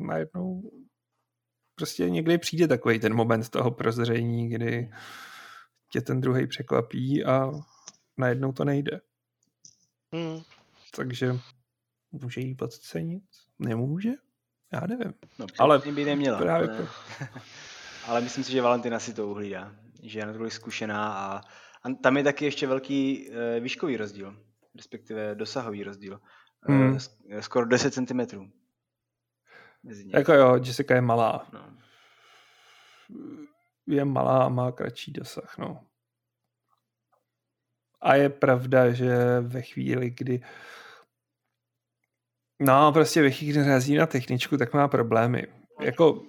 najednou 0.00 0.70
prostě 1.74 2.10
někdy 2.10 2.38
přijde 2.38 2.68
takový 2.68 2.98
ten 2.98 3.14
moment 3.14 3.48
toho 3.48 3.70
prozření, 3.70 4.48
kdy 4.48 4.90
tě 5.92 6.00
ten 6.00 6.20
druhý 6.20 6.46
překvapí 6.46 7.24
a 7.24 7.50
najednou 8.18 8.52
to 8.52 8.64
nejde. 8.64 9.00
Hmm. 10.14 10.40
Takže 10.96 11.32
může 12.12 12.40
jí 12.40 12.54
podcenit? 12.54 13.24
Nemůže? 13.58 14.10
Já 14.72 14.80
nevím. 14.86 15.14
No, 15.38 15.46
ale 15.58 15.78
by 15.78 16.04
neměla. 16.04 16.38
Právě 16.38 16.68
ne? 16.68 16.88
Ale 18.08 18.20
myslím 18.20 18.44
si, 18.44 18.52
že 18.52 18.62
Valentina 18.62 18.98
si 18.98 19.14
to 19.14 19.28
uhlídá, 19.28 19.72
že 20.02 20.18
je 20.18 20.26
natolik 20.26 20.52
zkušená 20.52 21.12
a, 21.12 21.40
a 21.82 21.94
tam 22.02 22.16
je 22.16 22.24
taky 22.24 22.44
ještě 22.44 22.66
velký 22.66 23.30
e, 23.30 23.60
výškový 23.60 23.96
rozdíl, 23.96 24.36
respektive 24.76 25.34
dosahový 25.34 25.84
rozdíl. 25.84 26.20
Eh, 26.68 26.72
hmm. 26.72 26.98
E, 27.30 27.42
skoro 27.42 27.66
10 27.66 27.94
cm. 27.94 28.20
Jako 30.14 30.32
jo, 30.32 30.56
Jessica 30.56 30.94
je 30.94 31.00
malá. 31.00 31.46
No. 31.52 31.76
Je 33.86 34.04
malá 34.04 34.44
a 34.44 34.48
má 34.48 34.72
kratší 34.72 35.12
dosah, 35.12 35.58
no. 35.58 35.80
A 38.00 38.14
je 38.14 38.28
pravda, 38.28 38.92
že 38.92 39.40
ve 39.40 39.62
chvíli, 39.62 40.10
kdy 40.10 40.42
No, 42.60 42.92
prostě 42.92 43.22
ve 43.22 43.30
chvíli, 43.30 43.58
narazí 43.58 43.94
na 43.94 44.06
techničku, 44.06 44.56
tak 44.56 44.74
má 44.74 44.88
problémy. 44.88 45.46
Jako, 45.80 46.22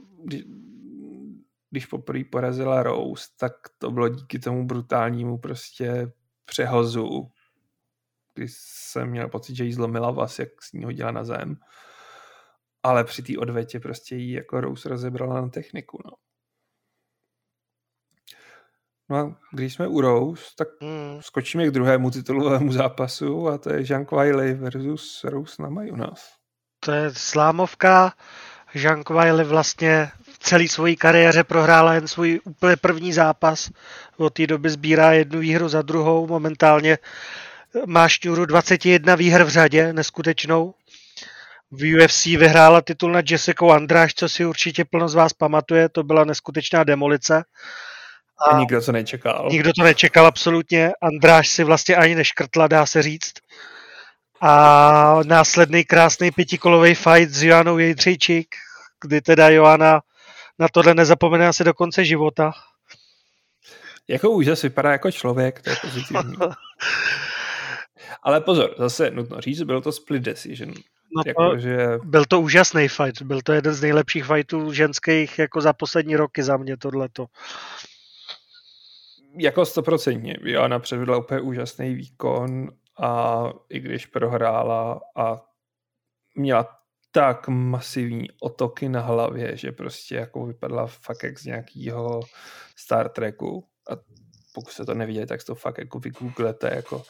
když, 1.71 1.85
poprvé 1.85 2.23
porazila 2.23 2.83
Rose, 2.83 3.27
tak 3.39 3.53
to 3.77 3.91
bylo 3.91 4.09
díky 4.09 4.39
tomu 4.39 4.65
brutálnímu 4.65 5.37
prostě 5.37 6.11
přehozu, 6.45 7.31
kdy 8.33 8.47
jsem 8.49 9.09
měl 9.09 9.29
pocit, 9.29 9.55
že 9.55 9.63
jí 9.63 9.73
zlomila 9.73 10.11
vás, 10.11 10.39
jak 10.39 10.61
s 10.61 10.73
ní 10.73 10.83
hodila 10.83 11.11
na 11.11 11.23
zem. 11.23 11.57
Ale 12.83 13.03
při 13.03 13.23
té 13.23 13.37
odvetě 13.37 13.79
prostě 13.79 14.15
jí 14.15 14.31
jako 14.31 14.61
Rose 14.61 14.89
rozebrala 14.89 15.41
na 15.41 15.49
techniku, 15.49 15.99
no. 16.05 16.11
No 19.09 19.17
a 19.17 19.35
když 19.51 19.73
jsme 19.73 19.87
u 19.87 20.01
Rose, 20.01 20.43
tak 20.57 20.67
hmm. 20.81 21.21
skočíme 21.21 21.67
k 21.67 21.71
druhému 21.71 22.11
titulovému 22.11 22.71
zápasu 22.71 23.47
a 23.47 23.57
to 23.57 23.73
je 23.73 23.91
Jean 23.91 24.05
Wiley 24.11 24.53
versus 24.53 25.23
Rose 25.23 25.61
na 25.61 25.69
Majunas. 25.69 26.35
To 26.79 26.91
je 26.91 27.13
slámovka. 27.13 28.13
Jean 28.73 29.03
Wiley 29.09 29.45
vlastně 29.45 30.11
celé 30.45 30.67
své 30.67 30.95
kariéře 30.95 31.43
prohrála 31.43 31.93
jen 31.93 32.07
svůj 32.07 32.39
úplně 32.43 32.75
první 32.75 33.13
zápas. 33.13 33.69
Od 34.17 34.33
té 34.33 34.47
doby 34.47 34.69
sbírá 34.69 35.11
jednu 35.11 35.39
výhru 35.39 35.69
za 35.69 35.81
druhou. 35.81 36.27
Momentálně 36.27 36.97
má 37.85 38.07
šňůru 38.07 38.45
21 38.45 39.15
výher 39.15 39.43
v 39.43 39.49
řadě, 39.49 39.93
neskutečnou. 39.93 40.73
V 41.71 41.95
UFC 41.95 42.25
vyhrála 42.25 42.81
titul 42.81 43.11
na 43.11 43.21
Jessica 43.29 43.75
Andráš, 43.75 44.13
co 44.13 44.29
si 44.29 44.45
určitě 44.45 44.85
plno 44.85 45.09
z 45.09 45.15
vás 45.15 45.33
pamatuje, 45.33 45.89
to 45.89 46.03
byla 46.03 46.23
neskutečná 46.23 46.83
demolice. 46.83 47.43
A, 48.49 48.59
nikdo 48.59 48.81
to 48.81 48.91
nečekal. 48.91 49.47
Nikdo 49.51 49.71
to 49.77 49.83
nečekal 49.83 50.25
absolutně. 50.25 50.91
Andráš 51.01 51.49
si 51.49 51.63
vlastně 51.63 51.95
ani 51.95 52.15
neškrtla, 52.15 52.67
dá 52.67 52.85
se 52.85 53.01
říct. 53.01 53.33
A 54.41 55.19
následný 55.23 55.83
krásný 55.83 56.31
pětikolový 56.31 56.95
fight 56.95 57.29
s 57.29 57.43
Joanou 57.43 57.77
Jejdřejčík, 57.77 58.55
kdy 59.01 59.21
teda 59.21 59.49
Joana 59.49 60.01
na 60.59 60.67
tohle 60.73 60.93
nezapomene 60.93 61.47
asi 61.47 61.63
do 61.63 61.73
konce 61.73 62.05
života. 62.05 62.51
Jako 64.07 64.29
úžas 64.29 64.61
vypadá 64.61 64.91
jako 64.91 65.11
člověk, 65.11 65.61
to 65.61 65.69
je 65.69 65.75
pozitivní. 65.81 66.35
Ale 68.23 68.41
pozor, 68.41 68.75
zase 68.77 69.11
nutno 69.11 69.41
říct, 69.41 69.61
byl 69.61 69.81
to 69.81 69.91
split 69.91 70.23
decision. 70.23 70.73
No 71.15 71.23
to, 71.23 71.29
jako, 71.29 71.57
že... 71.57 71.87
Byl 72.03 72.25
to 72.25 72.41
úžasný 72.41 72.87
fight, 72.87 73.21
byl 73.21 73.41
to 73.41 73.53
jeden 73.53 73.73
z 73.73 73.81
nejlepších 73.81 74.25
fightů 74.25 74.73
ženských 74.73 75.39
jako 75.39 75.61
za 75.61 75.73
poslední 75.73 76.15
roky 76.15 76.43
za 76.43 76.57
mě 76.57 76.77
tohleto 76.77 77.25
jako 79.37 79.65
stoprocentně. 79.65 80.37
Joana 80.43 80.79
předvedla 80.79 81.17
úplně 81.17 81.41
úžasný 81.41 81.93
výkon 81.93 82.69
a 82.97 83.43
i 83.69 83.79
když 83.79 84.05
prohrála 84.05 85.01
a 85.15 85.41
měla 86.35 86.79
tak 87.15 87.47
masivní 87.47 88.27
otoky 88.39 88.89
na 88.89 89.01
hlavě, 89.01 89.57
že 89.57 89.71
prostě 89.71 90.15
jako 90.15 90.45
vypadla 90.45 90.87
fakt 90.87 91.23
jak 91.23 91.39
z 91.39 91.45
nějakého 91.45 92.21
Star 92.75 93.09
Treku 93.09 93.67
a 93.91 93.93
pokud 94.53 94.71
se 94.71 94.85
to 94.85 94.93
neviděli, 94.93 95.25
tak 95.25 95.43
to 95.43 95.55
fakt 95.55 95.77
jako 95.77 95.99
vygooglete 95.99 96.71
jako 96.75 96.97
uh, 96.97 97.03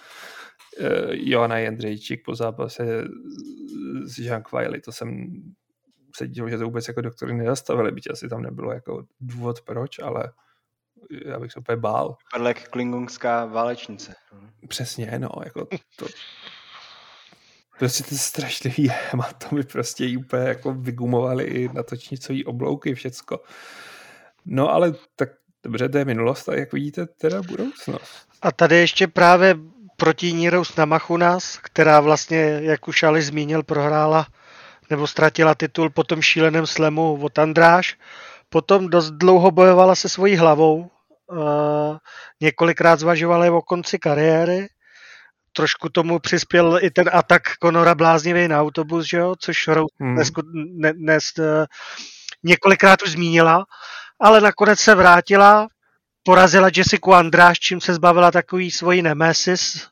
Joana 1.11 1.57
Jendřejčík 1.57 2.25
po 2.25 2.35
zápase 2.35 3.03
s 4.05 4.19
Jean 4.19 4.43
Quiley, 4.43 4.81
to 4.81 4.91
jsem 4.91 5.27
se 6.15 6.27
díval, 6.27 6.49
že 6.49 6.57
to 6.57 6.65
vůbec 6.65 6.87
jako 6.87 7.01
doktory 7.01 7.33
nezastavili, 7.33 7.91
byť 7.91 8.11
asi 8.11 8.29
tam 8.29 8.41
nebylo 8.41 8.73
jako 8.73 9.03
důvod 9.19 9.61
proč, 9.61 9.99
ale 9.99 10.31
já 11.25 11.39
bych 11.39 11.51
se 11.51 11.59
úplně 11.59 11.77
bál. 11.77 12.17
Vypadl 12.33 12.47
jak 12.47 12.69
klingonská 12.69 13.45
válečnice. 13.45 14.15
Přesně, 14.67 15.19
no, 15.19 15.29
jako 15.45 15.67
to, 15.95 16.05
prostě 17.79 18.03
ty 18.03 18.17
strašlivý 18.17 18.91
hematomy 19.11 19.63
prostě 19.63 20.05
jí 20.05 20.17
úplně 20.17 20.43
jako 20.43 20.73
vygumovali 20.73 21.43
i 21.43 21.69
natočnicový 21.73 22.45
oblouky, 22.45 22.95
všecko. 22.95 23.41
No 24.45 24.73
ale 24.73 24.93
tak 25.15 25.29
dobře, 25.63 25.89
to 25.89 25.97
je 25.97 26.05
minulost 26.05 26.49
a 26.49 26.55
jak 26.55 26.73
vidíte 26.73 27.05
teda 27.05 27.41
budoucnost. 27.41 28.27
A 28.41 28.51
tady 28.51 28.75
ještě 28.75 29.07
právě 29.07 29.55
proti 29.97 30.33
Nírous 30.33 30.75
Namachunas, 30.75 31.57
která 31.57 31.99
vlastně, 31.99 32.59
jak 32.61 32.87
už 32.87 33.03
Ali 33.03 33.21
zmínil, 33.21 33.63
prohrála 33.63 34.27
nebo 34.89 35.07
ztratila 35.07 35.55
titul 35.55 35.89
po 35.89 36.03
tom 36.03 36.21
šíleném 36.21 36.67
slemu 36.67 37.19
od 37.21 37.39
Andráš. 37.39 37.97
Potom 38.49 38.89
dost 38.89 39.11
dlouho 39.11 39.51
bojovala 39.51 39.95
se 39.95 40.09
svojí 40.09 40.35
hlavou, 40.35 40.89
Uh, 41.31 41.97
několikrát 42.41 42.99
zvažovali 42.99 43.49
o 43.49 43.61
konci 43.61 43.99
kariéry. 43.99 44.67
Trošku 45.55 45.89
tomu 45.89 46.19
přispěl 46.19 46.79
i 46.81 46.91
ten 46.91 47.09
atak 47.13 47.57
Konora 47.57 47.95
bláznivý 47.95 48.47
na 48.47 48.61
autobus, 48.61 49.05
že 49.05 49.17
jo? 49.17 49.35
což 49.39 49.67
Rose 49.67 49.95
hmm. 49.99 50.15
dnes, 50.15 50.31
dnes 50.93 51.23
uh, 51.39 51.65
několikrát 52.43 53.01
už 53.01 53.11
zmínila, 53.11 53.65
ale 54.19 54.41
nakonec 54.41 54.79
se 54.79 54.95
vrátila, 54.95 55.67
porazila 56.23 56.69
Jessica 56.75 57.17
Andráš, 57.17 57.59
čím 57.59 57.81
se 57.81 57.93
zbavila 57.93 58.31
takový 58.31 58.71
svojí 58.71 59.01
nemesis, 59.01 59.87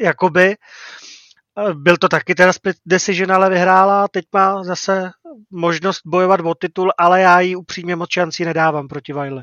jakoby. 0.00 0.56
Byl 1.72 1.96
to 1.96 2.08
taky 2.08 2.34
teda 2.34 2.52
split 2.52 2.76
decision, 2.86 3.32
ale 3.32 3.50
vyhrála. 3.50 4.08
Teď 4.08 4.24
má 4.32 4.64
zase 4.64 5.10
možnost 5.50 6.00
bojovat 6.06 6.40
o 6.40 6.54
titul, 6.54 6.92
ale 6.98 7.20
já 7.20 7.40
jí 7.40 7.56
upřímně 7.56 7.96
moc 7.96 8.10
šancí 8.10 8.44
nedávám 8.44 8.88
proti 8.88 9.12
Wiley. 9.12 9.42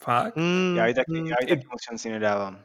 Fakt? 0.00 0.36
Mm, 0.36 0.74
já 0.76 0.86
ji 0.86 0.94
taky, 0.94 1.20
mm, 1.20 1.26
já 1.26 1.36
jí 1.40 1.46
taky 1.46 1.66
moc 1.70 1.82
šanci 1.88 2.10
nedávám. 2.10 2.58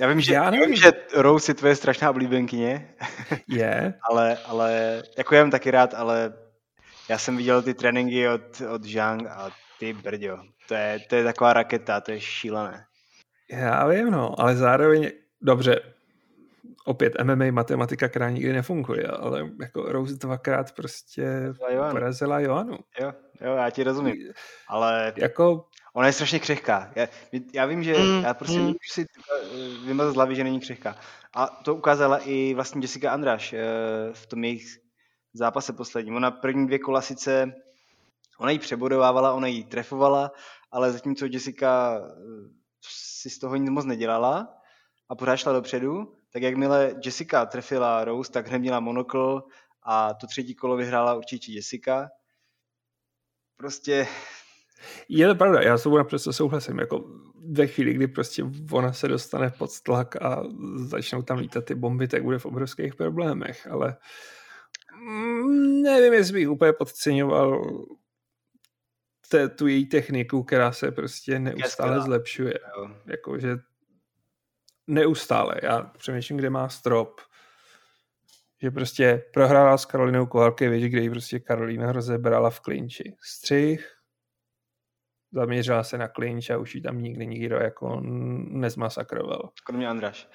Já 0.00 0.08
vím, 0.08 0.20
že, 0.20 0.34
já, 0.34 0.44
já 0.54 0.66
vím, 0.66 0.76
že 0.76 0.92
Rose 1.14 1.50
je 1.50 1.54
tvoje 1.54 1.76
strašná 1.76 2.10
oblíbenkyně. 2.10 2.94
Je. 3.48 3.94
ale, 4.10 4.36
ale, 4.36 5.02
jako 5.18 5.34
já 5.34 5.50
taky 5.50 5.70
rád, 5.70 5.94
ale 5.94 6.32
já 7.08 7.18
jsem 7.18 7.36
viděl 7.36 7.62
ty 7.62 7.74
tréninky 7.74 8.28
od, 8.28 8.62
od 8.70 8.84
Zhang 8.84 9.26
a 9.26 9.50
ty 9.78 9.92
brďo, 9.92 10.38
to 10.68 10.74
je, 10.74 11.00
to 11.08 11.16
je 11.16 11.24
taková 11.24 11.52
raketa, 11.52 12.00
to 12.00 12.12
je 12.12 12.20
šílené. 12.20 12.84
Já 13.50 13.86
vím, 13.86 14.10
no, 14.10 14.40
ale 14.40 14.56
zároveň, 14.56 15.10
dobře, 15.40 15.80
opět 16.84 17.12
MMA 17.22 17.44
matematika, 17.50 18.08
která 18.08 18.30
nikdy 18.30 18.52
nefunguje, 18.52 19.06
ale 19.06 19.50
jako 19.60 19.92
Rose 19.92 20.14
dvakrát 20.14 20.72
prostě 20.72 21.54
porazila 21.90 22.40
Joanu. 22.40 22.78
Jo, 23.00 23.12
jo, 23.40 23.56
já 23.56 23.70
ti 23.70 23.84
rozumím, 23.84 24.32
ale 24.68 25.12
jako... 25.16 25.64
ona 25.96 26.06
je 26.06 26.12
strašně 26.12 26.38
křehká. 26.38 26.92
Já, 26.94 27.06
já 27.54 27.66
vím, 27.66 27.84
že 27.84 27.98
mm, 27.98 28.24
já 28.24 28.34
prostě 28.34 28.58
mm. 28.58 28.74
si 28.90 29.02
eh, 29.02 29.86
vymazat 29.86 30.12
z 30.12 30.14
hlavy, 30.14 30.36
že 30.36 30.44
není 30.44 30.60
křehká. 30.60 30.96
A 31.34 31.46
to 31.46 31.74
ukázala 31.74 32.18
i 32.18 32.54
vlastně 32.54 32.80
Jessica 32.80 33.10
Andráš 33.10 33.52
eh, 33.52 33.64
v 34.12 34.26
tom 34.26 34.44
jejich 34.44 34.78
zápase 35.32 35.72
posledním. 35.72 36.16
Ona 36.16 36.30
první 36.30 36.66
dvě 36.66 36.78
kola 36.78 37.00
sice, 37.00 37.52
ona 38.38 38.50
ji 38.50 38.58
přebodovávala, 38.58 39.32
ona 39.32 39.46
ji 39.46 39.64
trefovala, 39.64 40.32
ale 40.70 40.92
zatímco 40.92 41.26
Jessica 41.26 42.00
eh, 42.00 42.48
si 42.88 43.30
z 43.30 43.38
toho 43.38 43.56
nic 43.56 43.70
moc 43.70 43.84
nedělala 43.84 44.48
a 45.08 45.14
pořád 45.14 45.36
šla 45.36 45.52
dopředu, 45.52 46.16
tak 46.32 46.42
jakmile 46.42 46.94
Jessica 47.04 47.46
trefila 47.46 48.04
Rose, 48.04 48.32
tak 48.32 48.48
hned 48.48 48.58
měla 48.58 48.80
monokl 48.80 49.42
a 49.82 50.14
to 50.14 50.26
třetí 50.26 50.54
kolo 50.54 50.76
vyhrála 50.76 51.14
určitě 51.14 51.52
Jessica. 51.52 52.08
Prostě... 53.56 54.06
Je 55.08 55.28
to 55.28 55.34
pravda, 55.34 55.60
já 55.60 55.78
s 55.78 55.82
tobou 55.82 55.96
naprosto 55.96 56.32
souhlasím. 56.32 56.78
Jako 56.78 57.04
ve 57.50 57.66
chvíli, 57.66 57.94
kdy 57.94 58.06
prostě 58.06 58.44
ona 58.72 58.92
se 58.92 59.08
dostane 59.08 59.50
pod 59.50 59.80
tlak 59.80 60.22
a 60.22 60.42
začnou 60.74 61.22
tam 61.22 61.38
lítat 61.38 61.64
ty 61.64 61.74
bomby, 61.74 62.08
tak 62.08 62.22
bude 62.22 62.38
v 62.38 62.46
obrovských 62.46 62.94
problémech, 62.94 63.66
ale 63.70 63.96
mm, 65.02 65.82
nevím, 65.82 66.12
jestli 66.12 66.34
bych 66.34 66.50
úplně 66.50 66.72
podceňoval 66.72 67.76
te, 69.28 69.48
tu 69.48 69.66
její 69.66 69.86
techniku, 69.86 70.42
která 70.42 70.72
se 70.72 70.90
prostě 70.90 71.38
neustále 71.38 72.00
zlepšuje. 72.00 72.54
Jakože 73.06 73.56
neustále. 74.86 75.54
Já 75.62 75.82
přemýšlím, 75.82 76.38
kde 76.38 76.50
má 76.50 76.68
strop. 76.68 77.20
Že 78.62 78.70
prostě 78.70 79.22
prohrála 79.32 79.78
s 79.78 79.84
Karolinou 79.84 80.26
Kovalkevič, 80.26 80.84
kde 80.84 81.00
ji 81.00 81.10
prostě 81.10 81.40
Karolina 81.40 81.92
rozebrala 81.92 82.50
v 82.50 82.60
klinči. 82.60 83.14
Střih, 83.20 83.95
zaměřila 85.36 85.84
se 85.84 85.98
na 85.98 86.08
klinč 86.08 86.50
a 86.50 86.58
už 86.58 86.74
ji 86.74 86.80
tam 86.80 87.02
nikdy 87.02 87.26
nikdo 87.26 87.56
jako 87.56 88.00
nezmasakroval. 88.50 89.50
Kromě 89.64 89.88
Andraš. 89.88 90.28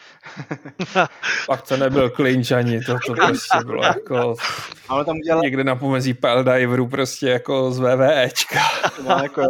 Pak 1.47 1.61
to 1.61 1.77
nebyl 1.77 2.09
klinč 2.09 2.51
ani, 2.51 2.79
to, 2.79 2.97
to 3.05 3.13
prostě 3.13 3.57
bylo 3.65 3.83
jako 3.83 4.35
ale 4.89 5.05
tam 5.05 5.17
udělala... 5.17 5.43
někde 5.43 5.63
na 5.63 5.75
pomezí 5.75 6.13
Peldiveru 6.13 6.87
prostě 6.87 7.29
jako 7.29 7.71
z 7.71 7.79
VVEčka. 7.79 8.59
no, 9.07 9.19
jako, 9.23 9.41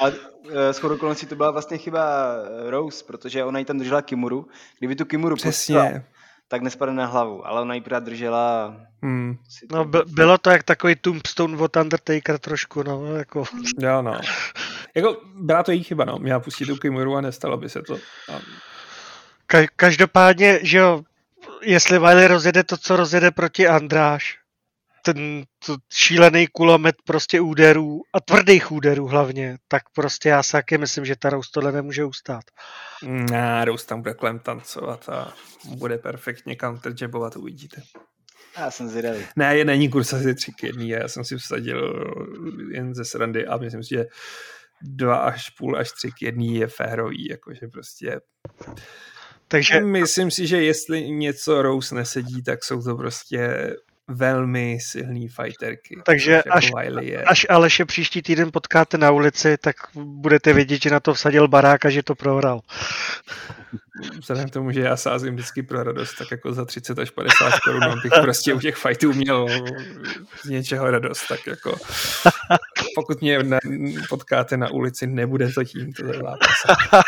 ale 0.00 0.12
Eh, 0.48 0.72
shodou 0.72 0.94
okolností 0.94 1.26
to 1.26 1.36
byla 1.36 1.50
vlastně 1.50 1.78
chyba 1.78 2.32
eh, 2.66 2.70
Rose, 2.70 3.04
protože 3.04 3.44
ona 3.44 3.58
ji 3.58 3.64
tam 3.64 3.78
držela 3.78 4.02
Kimuru. 4.02 4.46
Kdyby 4.78 4.96
tu 4.96 5.04
Kimuru 5.04 5.36
Přesně. 5.36 5.74
Postala, 5.74 6.02
tak 6.48 6.62
nespadne 6.62 6.94
na 6.94 7.06
hlavu, 7.06 7.46
ale 7.46 7.60
ona 7.60 7.74
ji 7.74 7.80
právě 7.80 8.04
držela. 8.04 8.76
Hmm. 9.02 9.36
No, 9.72 9.84
by, 9.84 9.98
bylo 10.06 10.38
to 10.38 10.50
jak 10.50 10.62
takový 10.62 10.96
tombstone 10.96 11.56
od 11.56 11.76
Undertaker 11.76 12.38
trošku, 12.38 12.82
no, 12.82 13.16
jako. 13.16 13.44
Jo, 13.78 14.02
no. 14.02 14.20
Jako, 14.94 15.20
byla 15.34 15.62
to 15.62 15.72
její 15.72 15.82
chyba, 15.82 16.04
no. 16.04 16.18
Měla 16.18 16.40
pustit 16.40 16.66
tu 16.66 16.76
Kimuru 16.76 17.16
a 17.16 17.20
nestalo 17.20 17.56
by 17.56 17.68
se 17.68 17.82
to. 17.82 17.94
A... 18.28 18.40
Ka- 19.48 19.68
každopádně, 19.76 20.58
že 20.62 20.78
jo, 20.78 21.02
jestli 21.62 21.98
Wiley 21.98 22.26
rozjede 22.26 22.64
to, 22.64 22.76
co 22.76 22.96
rozjede 22.96 23.30
proti 23.30 23.68
Andráš, 23.68 24.38
ten 25.02 25.42
to 25.66 25.76
šílený 25.92 26.46
kulomet 26.46 26.96
prostě 27.04 27.40
úderů 27.40 28.02
a 28.12 28.20
tvrdých 28.20 28.72
úderů 28.72 29.06
hlavně, 29.06 29.58
tak 29.68 29.82
prostě 29.94 30.28
já 30.28 30.42
si 30.42 30.52
taky 30.52 30.78
myslím, 30.78 31.04
že 31.04 31.16
ta 31.16 31.30
Rose 31.30 31.50
tohle 31.52 31.72
nemůže 31.72 32.04
ustát. 32.04 32.44
Ne, 33.02 33.64
Rose 33.64 33.86
tam 33.86 34.02
bude 34.02 34.14
kolem 34.14 34.38
tancovat 34.38 35.08
a 35.08 35.34
bude 35.64 35.98
perfektně 35.98 36.56
counterjabovat, 36.56 37.36
uvidíte. 37.36 37.82
Já 38.58 38.70
jsem 38.70 38.88
zvědavý. 38.88 39.24
Ne, 39.36 39.56
je 39.56 39.64
není 39.64 39.88
kurz 39.90 40.12
asi 40.12 40.34
tři 40.34 40.52
k 40.52 40.62
jedný, 40.62 40.88
já 40.88 41.08
jsem 41.08 41.24
si 41.24 41.36
vsadil 41.36 42.10
jen 42.70 42.94
ze 42.94 43.04
srandy 43.04 43.46
a 43.46 43.56
myslím 43.56 43.84
si, 43.84 43.88
že 43.88 44.04
dva 44.82 45.16
až 45.16 45.50
půl 45.50 45.78
až 45.78 45.90
tři 45.92 46.10
k 46.18 46.22
jedný 46.22 46.56
je 46.56 46.66
férový, 46.66 47.28
jakože 47.28 47.68
prostě 47.68 48.20
takže... 49.48 49.80
Myslím 49.80 50.30
si, 50.30 50.46
že 50.46 50.62
jestli 50.62 51.10
něco 51.10 51.62
Rose 51.62 51.94
nesedí, 51.94 52.42
tak 52.42 52.64
jsou 52.64 52.82
to 52.82 52.96
prostě 52.96 53.70
velmi 54.08 54.78
silný 54.80 55.28
fighterky. 55.28 56.02
Takže 56.06 56.32
jako 56.32 56.52
až, 56.52 56.70
až 57.26 57.46
Aleše 57.48 57.84
příští 57.84 58.22
týden 58.22 58.50
potkáte 58.52 58.98
na 58.98 59.10
ulici, 59.10 59.56
tak 59.56 59.76
budete 59.94 60.52
vědět, 60.52 60.82
že 60.82 60.90
na 60.90 61.00
to 61.00 61.14
vsadil 61.14 61.48
barák 61.48 61.84
a 61.84 61.90
že 61.90 62.02
to 62.02 62.14
prohrál. 62.14 62.60
Vzhledem 64.20 64.48
k 64.48 64.52
tomu, 64.52 64.70
že 64.70 64.80
já 64.80 64.96
sázím 64.96 65.34
vždycky 65.34 65.62
pro 65.62 65.82
radost, 65.82 66.14
tak 66.18 66.30
jako 66.30 66.52
za 66.52 66.64
30 66.64 66.98
až 66.98 67.10
50 67.10 67.60
korun 67.64 68.00
bych 68.02 68.12
prostě 68.22 68.54
u 68.54 68.60
těch 68.60 68.76
fightů 68.76 69.12
měl 69.12 69.46
z 70.44 70.48
něčeho 70.48 70.90
radost, 70.90 71.28
tak 71.28 71.46
jako 71.46 71.76
pokud 72.94 73.20
mě 73.20 73.42
na, 73.42 73.58
potkáte 74.08 74.56
na 74.56 74.70
ulici, 74.70 75.06
nebude 75.06 75.52
to 75.52 75.64
tímto 75.64 76.06
zápasem. 76.06 76.76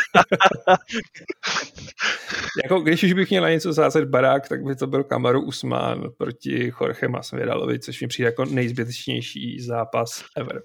jako 2.63 2.79
když 2.79 3.03
už 3.03 3.13
bych 3.13 3.29
měl 3.29 3.43
na 3.43 3.49
něco 3.49 3.73
sázet 3.73 4.05
barák, 4.05 4.49
tak 4.49 4.63
by 4.63 4.75
to 4.75 4.87
byl 4.87 5.03
Kamaru 5.03 5.41
Usman 5.41 6.03
proti 6.17 6.73
Jorge 6.81 7.07
Masvidalovi, 7.07 7.79
což 7.79 8.01
mi 8.01 8.07
přijde 8.07 8.27
jako 8.27 8.45
nejzbytečnější 8.45 9.61
zápas 9.61 10.23
ever. 10.37 10.61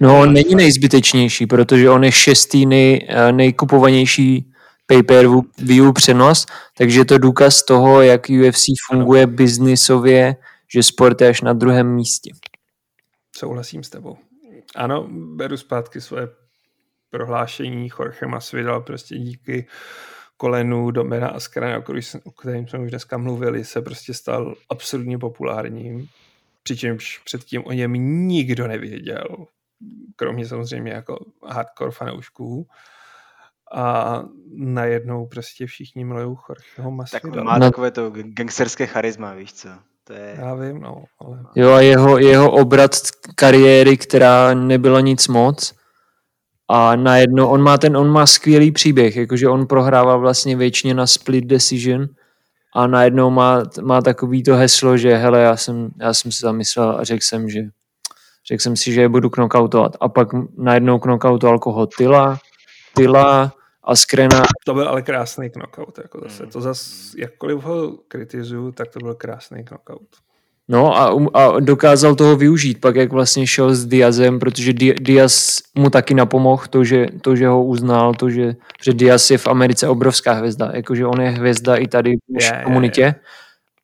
No, 0.00 0.20
on 0.20 0.32
není 0.32 0.54
nejzbytečnější, 0.54 1.46
protože 1.46 1.90
on 1.90 2.04
je 2.04 2.12
šestý 2.12 2.66
nej, 2.66 3.06
eh, 3.08 3.32
nejkupovanější 3.32 4.49
pay-per-view 4.90 5.92
přenos, 5.92 6.46
takže 6.78 7.00
je 7.00 7.04
to 7.04 7.18
důkaz 7.18 7.62
toho, 7.62 8.02
jak 8.02 8.20
UFC 8.28 8.64
funguje 8.90 9.26
biznisově, 9.26 10.36
že 10.74 10.82
sport 10.82 11.20
je 11.20 11.28
až 11.28 11.40
na 11.40 11.52
druhém 11.52 11.94
místě. 11.94 12.30
Souhlasím 13.36 13.82
s 13.82 13.90
tebou. 13.90 14.16
Ano, 14.74 15.08
beru 15.10 15.56
zpátky 15.56 16.00
svoje 16.00 16.28
prohlášení. 17.10 17.88
Jorge 17.98 18.26
Masvidal 18.26 18.80
prostě 18.80 19.14
díky 19.14 19.66
kolenu 20.36 20.90
Domena 20.90 21.28
Askara, 21.28 21.82
o 22.24 22.30
kterém 22.30 22.68
jsme 22.68 22.78
už 22.78 22.90
dneska 22.90 23.18
mluvili, 23.18 23.64
se 23.64 23.82
prostě 23.82 24.14
stal 24.14 24.54
absolutně 24.70 25.18
populárním. 25.18 26.06
Přičemž 26.62 27.18
předtím 27.24 27.62
o 27.64 27.72
něm 27.72 27.92
nikdo 28.28 28.68
nevěděl, 28.68 29.46
kromě 30.16 30.46
samozřejmě 30.46 30.92
jako 30.92 31.24
hardcore 31.46 31.90
fanoušků 31.90 32.66
a 33.74 34.22
najednou 34.54 35.26
prostě 35.26 35.66
všichni 35.66 36.04
milují 36.04 36.36
Jorgeho 36.48 36.90
Masvidala. 36.90 37.34
Tak 37.34 37.44
má 37.44 37.58
no. 37.58 37.66
takové 37.66 37.90
to 37.90 38.10
gangsterské 38.10 38.86
charisma, 38.86 39.34
víš 39.34 39.52
co? 39.52 39.68
To 40.04 40.12
je... 40.12 40.34
Já 40.38 40.54
vím, 40.54 40.80
no. 40.80 41.04
Ale... 41.20 41.38
Jo 41.54 41.70
a 41.70 41.80
jeho, 41.80 42.18
jeho 42.18 42.50
obrat 42.50 42.90
kariéry, 43.34 43.96
která 43.96 44.54
nebyla 44.54 45.00
nic 45.00 45.28
moc 45.28 45.74
a 46.68 46.96
najednou 46.96 47.46
on 47.46 47.62
má 47.62 47.78
ten, 47.78 47.96
on 47.96 48.08
má 48.08 48.26
skvělý 48.26 48.72
příběh, 48.72 49.16
jakože 49.16 49.48
on 49.48 49.66
prohrával 49.66 50.20
vlastně 50.20 50.56
většině 50.56 50.94
na 50.94 51.06
split 51.06 51.44
decision 51.44 52.06
a 52.74 52.86
najednou 52.86 53.30
má, 53.30 53.62
má 53.82 54.02
takový 54.02 54.42
to 54.42 54.56
heslo, 54.56 54.96
že 54.96 55.16
hele, 55.16 55.40
já 55.40 55.56
jsem, 55.56 55.90
já 56.00 56.14
jsem 56.14 56.32
si 56.32 56.38
zamyslel 56.40 56.90
a 56.90 57.04
řekl 57.04 57.24
jsem, 57.24 57.48
že 57.48 57.60
řekl 58.46 58.62
jsem 58.62 58.76
si, 58.76 58.92
že 58.92 59.00
je 59.00 59.08
budu 59.08 59.30
knockoutovat 59.30 59.96
a 60.00 60.08
pak 60.08 60.28
najednou 60.58 60.98
knockoutoval 60.98 61.58
koho? 61.58 61.86
Tyla, 61.86 62.38
Tyla, 62.94 63.52
a 63.84 63.96
Skrena. 63.96 64.42
To 64.64 64.74
byl 64.74 64.88
ale 64.88 65.02
krásný 65.02 65.50
knockout, 65.50 65.98
jako 65.98 66.20
zase. 66.22 66.46
To 66.46 66.60
zase, 66.60 66.90
jakkoliv 67.18 67.62
ho 67.62 67.98
kritizuju, 68.08 68.72
tak 68.72 68.88
to 68.88 68.98
byl 68.98 69.14
krásný 69.14 69.64
knockout. 69.64 70.06
No 70.68 70.96
a, 70.96 71.10
um, 71.12 71.28
a 71.34 71.60
dokázal 71.60 72.14
toho 72.14 72.36
využít, 72.36 72.80
pak 72.80 72.96
jak 72.96 73.12
vlastně 73.12 73.46
šel 73.46 73.74
s 73.74 73.86
Diazem, 73.86 74.38
protože 74.38 74.72
Diaz 75.00 75.62
mu 75.74 75.90
taky 75.90 76.14
napomohl 76.14 76.62
to, 76.70 76.84
že, 76.84 77.06
to, 77.20 77.36
že 77.36 77.46
ho 77.48 77.64
uznal, 77.64 78.14
to, 78.14 78.30
že, 78.30 78.54
že 78.82 78.92
Diaz 78.92 79.30
je 79.30 79.38
v 79.38 79.46
Americe 79.46 79.88
obrovská 79.88 80.32
hvězda, 80.32 80.70
jakože 80.74 81.06
on 81.06 81.20
je 81.20 81.30
hvězda 81.30 81.76
i 81.76 81.86
tady 81.86 82.16
v 82.16 82.32
naší 82.32 82.64
komunitě, 82.64 83.00
je, 83.00 83.06
je. 83.06 83.14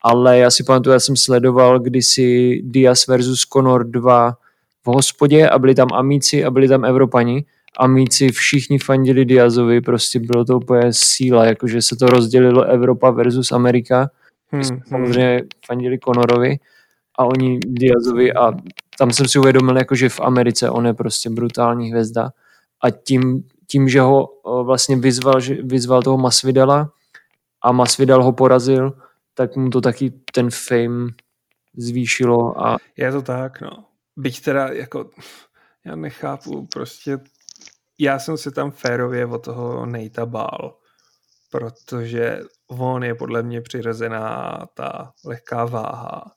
ale 0.02 0.39
já 0.39 0.51
si 0.51 0.64
pamatuju, 0.64 0.93
já 0.93 1.01
jsem 1.01 1.16
sledoval 1.16 1.81
kdysi 1.81 2.60
Diaz 2.64 3.06
versus 3.06 3.47
Conor 3.52 3.85
2 3.85 4.36
v 4.85 4.86
hospodě 4.86 5.48
a 5.48 5.59
byli 5.59 5.74
tam 5.74 5.89
Amici 5.94 6.44
a 6.44 6.51
byli 6.51 6.68
tam 6.68 6.85
Evropani 6.85 7.44
Amici 7.78 8.32
všichni 8.32 8.78
fandili 8.78 9.24
Diazovi, 9.24 9.80
prostě 9.80 10.20
bylo 10.20 10.44
to 10.44 10.56
úplně 10.56 10.82
síla, 10.90 11.44
jakože 11.44 11.82
se 11.82 11.96
to 11.96 12.06
rozdělilo 12.06 12.64
Evropa 12.64 13.10
versus 13.10 13.52
Amerika. 13.52 14.10
Hmm, 14.50 14.62
hmm. 14.62 14.80
samozřejmě 14.88 15.42
fandili 15.66 15.98
Conorovi 15.98 16.58
a 17.18 17.24
oni 17.24 17.58
Diazovi 17.66 18.32
a 18.32 18.52
tam 18.98 19.10
jsem 19.10 19.28
si 19.28 19.38
uvědomil, 19.38 19.76
jakože 19.76 20.08
v 20.08 20.20
Americe 20.20 20.70
on 20.70 20.86
je 20.86 20.94
prostě 20.94 21.30
brutální 21.30 21.90
hvězda 21.90 22.30
a 22.82 22.90
tím, 22.90 23.44
tím 23.66 23.88
že 23.88 24.00
ho 24.00 24.28
vlastně 24.62 24.96
vyzval, 24.96 25.40
že 25.40 25.54
vyzval 25.62 26.02
toho 26.02 26.18
Masvidala 26.18 26.90
a 27.62 27.72
Masvidal 27.72 28.24
ho 28.24 28.32
porazil, 28.32 28.92
tak 29.34 29.56
mu 29.56 29.70
to 29.70 29.80
taky 29.80 30.12
ten 30.32 30.50
fame 30.50 31.10
zvýšilo. 31.76 32.66
A... 32.66 32.76
Je 32.96 33.12
to 33.12 33.22
tak, 33.22 33.60
no. 33.60 33.84
Byť 34.16 34.44
teda 34.44 34.68
jako 34.68 35.10
já 35.84 35.96
nechápu 35.96 36.66
prostě 36.72 37.18
já 37.98 38.18
jsem 38.18 38.36
se 38.36 38.51
tam 38.51 38.70
férově 38.70 39.27
od 39.27 39.44
toho 39.44 39.86
Nejta 39.86 40.27
bál, 40.27 40.78
protože 41.51 42.40
on 42.66 43.05
je 43.05 43.14
podle 43.14 43.43
mě 43.43 43.60
přirozená 43.60 44.59
ta 44.74 45.12
lehká 45.24 45.64
váha 45.64 46.36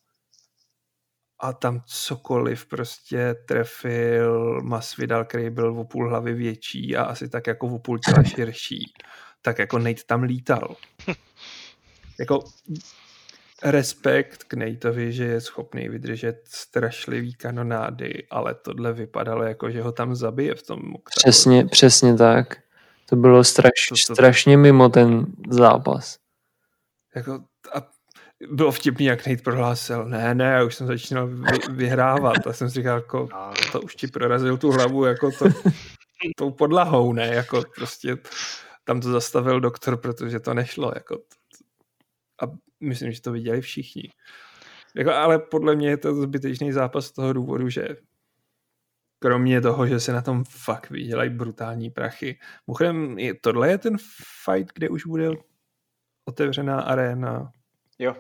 a 1.40 1.54
tam 1.54 1.82
cokoliv 1.86 2.66
prostě 2.66 3.36
trefil 3.48 4.62
Masvidal, 4.62 5.26
který 5.26 5.50
byl 5.50 5.80
o 5.80 5.86
půl 5.86 6.10
hlavy 6.10 6.34
větší 6.34 6.96
a 6.96 7.04
asi 7.04 7.30
tak 7.30 7.48
jako 7.48 7.68
o 7.68 7.80
půl 7.80 8.00
těla 8.00 8.24
širší, 8.24 8.94
tak 9.42 9.60
jako 9.60 9.80
Nate 9.80 10.02
tam 10.08 10.24
lítal. 10.24 10.76
Jako 12.20 12.44
respekt 13.64 14.44
k 14.44 14.54
Nateovi, 14.54 15.14
že 15.14 15.24
je 15.24 15.42
schopný 15.42 15.90
vydržet 15.90 16.42
strašlivý 16.46 17.34
kanonády, 17.34 18.28
ale 18.30 18.56
tohle 18.56 18.94
vypadalo 18.94 19.44
jako, 19.44 19.72
že 19.72 19.82
ho 19.82 19.92
tam 19.92 20.16
zabije 20.16 20.56
v 20.56 20.64
tom 20.64 20.80
oktanu. 20.80 21.14
Přesně, 21.16 21.66
přesně 21.66 22.16
tak. 22.16 22.58
To 23.10 23.16
bylo 23.16 23.44
straš, 23.44 23.72
to, 23.90 23.96
to, 24.08 24.14
strašně 24.14 24.58
mimo 24.58 24.90
ten 24.90 25.26
zápas. 25.50 26.18
Jako, 27.16 27.44
a 27.76 27.88
bylo 28.52 28.72
vtipný, 28.72 29.06
jak 29.06 29.28
Nate 29.28 29.44
prohlásil, 29.44 30.06
ne, 30.06 30.36
ne, 30.36 30.46
já 30.46 30.64
už 30.64 30.76
jsem 30.76 30.88
začínal 30.88 31.28
vy, 31.28 31.60
vyhrávat. 31.70 32.48
A 32.48 32.54
jsem 32.54 32.70
si 32.70 32.74
říkal, 32.74 32.98
jako, 32.98 33.28
to 33.72 33.82
už 33.82 33.96
ti 33.96 34.08
prorazil 34.08 34.58
tu 34.58 34.72
hlavu 34.72 35.06
jako 35.06 35.32
to, 35.32 35.46
tou 36.38 36.52
podlahou, 36.52 37.14
ne, 37.14 37.28
jako 37.28 37.64
prostě 37.76 38.18
tam 38.84 39.02
to 39.02 39.12
zastavil 39.12 39.60
doktor, 39.60 39.98
protože 39.98 40.40
to 40.40 40.54
nešlo, 40.54 40.92
jako 40.96 41.16
a 41.16 41.39
myslím, 42.80 43.12
že 43.12 43.22
to 43.22 43.32
viděli 43.32 43.62
všichni. 43.62 44.04
Jako, 44.96 45.12
ale 45.12 45.40
podle 45.40 45.76
mě 45.76 45.90
je 45.90 45.98
to 45.98 46.14
zbytečný 46.14 46.72
zápas 46.72 47.06
z 47.06 47.12
toho 47.12 47.34
důvodu, 47.34 47.70
že 47.70 47.88
kromě 49.20 49.62
toho, 49.62 49.88
že 49.88 50.00
se 50.00 50.14
na 50.14 50.22
tom 50.22 50.44
fakt 50.44 50.90
vydělají 50.90 51.30
brutální 51.30 51.90
prachy. 51.90 52.40
Mimochodem, 52.68 53.20
je, 53.20 53.34
tohle 53.34 53.70
je 53.70 53.78
ten 53.78 53.98
fight, 54.46 54.74
kde 54.74 54.90
už 54.90 55.06
bude 55.06 55.30
otevřená 56.26 56.82
arena. 56.82 57.52
Jo. 58.00 58.16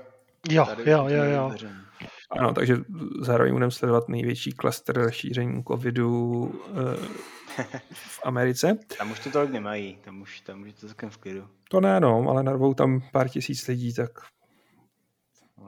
Jo, 0.50 0.66
jo, 0.86 1.08
jo, 1.08 1.24
jo. 1.24 1.56
Ano, 2.40 2.54
takže 2.54 2.78
zároveň 3.22 3.54
budeme 3.54 3.72
sledovat 3.72 4.10
největší 4.10 4.52
klaster 4.52 5.12
šíření 5.12 5.64
covidu 5.64 6.54
eh, 6.68 7.08
v 7.94 8.20
Americe. 8.24 8.78
Tam 8.98 9.12
už 9.12 9.20
to 9.20 9.32
tolik 9.32 9.52
nemají, 9.52 9.96
tam 9.96 10.22
už, 10.22 10.42
tam 10.42 10.62
už 10.62 10.68
je 10.68 10.74
to 10.74 10.88
celkem 10.88 11.10
v 11.10 11.18
klidu. 11.18 11.48
To 11.70 11.82
ne, 11.82 12.00
no, 12.00 12.26
ale 12.30 12.44
narvou 12.44 12.74
tam 12.74 13.02
pár 13.12 13.30
tisíc 13.30 13.68
lidí, 13.68 13.94
tak. 13.94 14.10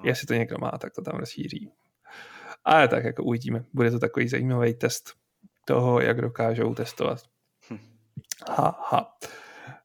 Jestli 0.03 0.27
to 0.27 0.33
někdo 0.33 0.57
má, 0.57 0.71
tak 0.71 0.93
to 0.93 1.01
tam 1.01 1.19
rozšíří. 1.19 1.71
Ale 2.65 2.87
tak 2.87 3.03
jako 3.03 3.23
uvidíme. 3.23 3.65
Bude 3.73 3.91
to 3.91 3.99
takový 3.99 4.27
zajímavý 4.27 4.73
test 4.73 5.13
toho, 5.65 6.01
jak 6.01 6.21
dokážou 6.21 6.75
testovat. 6.75 7.23
Hm. 7.69 7.79
Ha, 8.49 8.79
ha. 8.89 9.17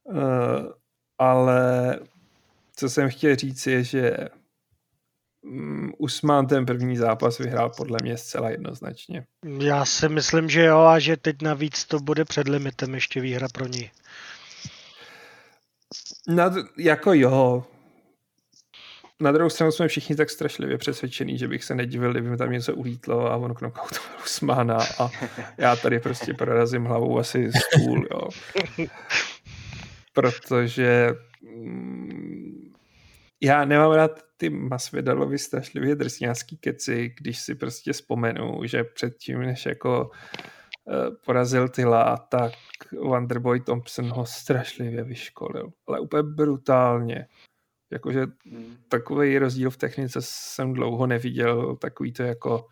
Uh, 0.03 0.71
ale 1.17 1.99
co 2.75 2.89
jsem 2.89 3.09
chtěl 3.09 3.35
říct 3.35 3.67
je, 3.67 3.83
že 3.83 4.17
um, 5.41 5.93
Usman 5.97 6.47
ten 6.47 6.65
první 6.65 6.97
zápas 6.97 7.37
vyhrál 7.37 7.69
podle 7.77 7.97
mě 8.01 8.17
zcela 8.17 8.49
jednoznačně. 8.49 9.25
Já 9.59 9.85
si 9.85 10.09
myslím, 10.09 10.49
že 10.49 10.63
jo 10.63 10.79
a 10.79 10.99
že 10.99 11.17
teď 11.17 11.41
navíc 11.41 11.85
to 11.85 11.99
bude 11.99 12.25
před 12.25 12.47
limitem 12.47 12.95
ještě 12.95 13.21
výhra 13.21 13.47
pro 13.53 13.67
ní. 13.67 13.91
No, 16.27 16.43
jako 16.77 17.13
jo. 17.13 17.65
Na 19.21 19.31
druhou 19.31 19.49
stranu 19.49 19.71
jsme 19.71 19.87
všichni 19.87 20.15
tak 20.15 20.29
strašlivě 20.29 20.77
přesvědčení, 20.77 21.37
že 21.37 21.47
bych 21.47 21.63
se 21.63 21.75
nedivil, 21.75 22.11
kdyby 22.11 22.29
mi 22.29 22.37
tam 22.37 22.51
něco 22.51 22.75
ulítlo 22.75 23.31
a 23.31 23.35
on 23.35 23.53
knockoutoval 23.53 24.09
Usmána 24.23 24.77
a 24.99 25.09
já 25.57 25.75
tady 25.75 25.99
prostě 25.99 26.33
prorazím 26.33 26.85
hlavou 26.85 27.19
asi 27.19 27.51
stůl, 27.51 28.07
jo. 28.11 28.29
Protože 30.13 31.09
mm, 31.41 32.73
já 33.41 33.65
nemám 33.65 33.91
rád 33.91 34.11
ty 34.37 34.49
Masvidalovi 34.49 35.37
strašlivě 35.37 35.95
drsňácký 35.95 36.57
keci, 36.57 37.13
když 37.17 37.39
si 37.39 37.55
prostě 37.55 37.93
vzpomenu, 37.93 38.61
že 38.65 38.83
předtím, 38.83 39.39
než 39.39 39.65
jako 39.65 40.11
uh, 40.85 40.93
porazil 41.25 41.69
Tyla, 41.69 42.17
tak 42.17 42.53
Wonderboy 43.01 43.59
Thompson 43.59 44.09
ho 44.09 44.25
strašlivě 44.25 45.03
vyškolil. 45.03 45.69
Ale 45.87 45.99
úplně 45.99 46.23
brutálně. 46.23 47.27
Jakože 47.91 48.25
hmm. 48.51 48.77
takový 48.89 49.37
rozdíl 49.37 49.69
v 49.69 49.77
technice 49.77 50.19
jsem 50.21 50.73
dlouho 50.73 51.07
neviděl, 51.07 51.75
takový 51.75 52.13
to 52.13 52.23
jako 52.23 52.65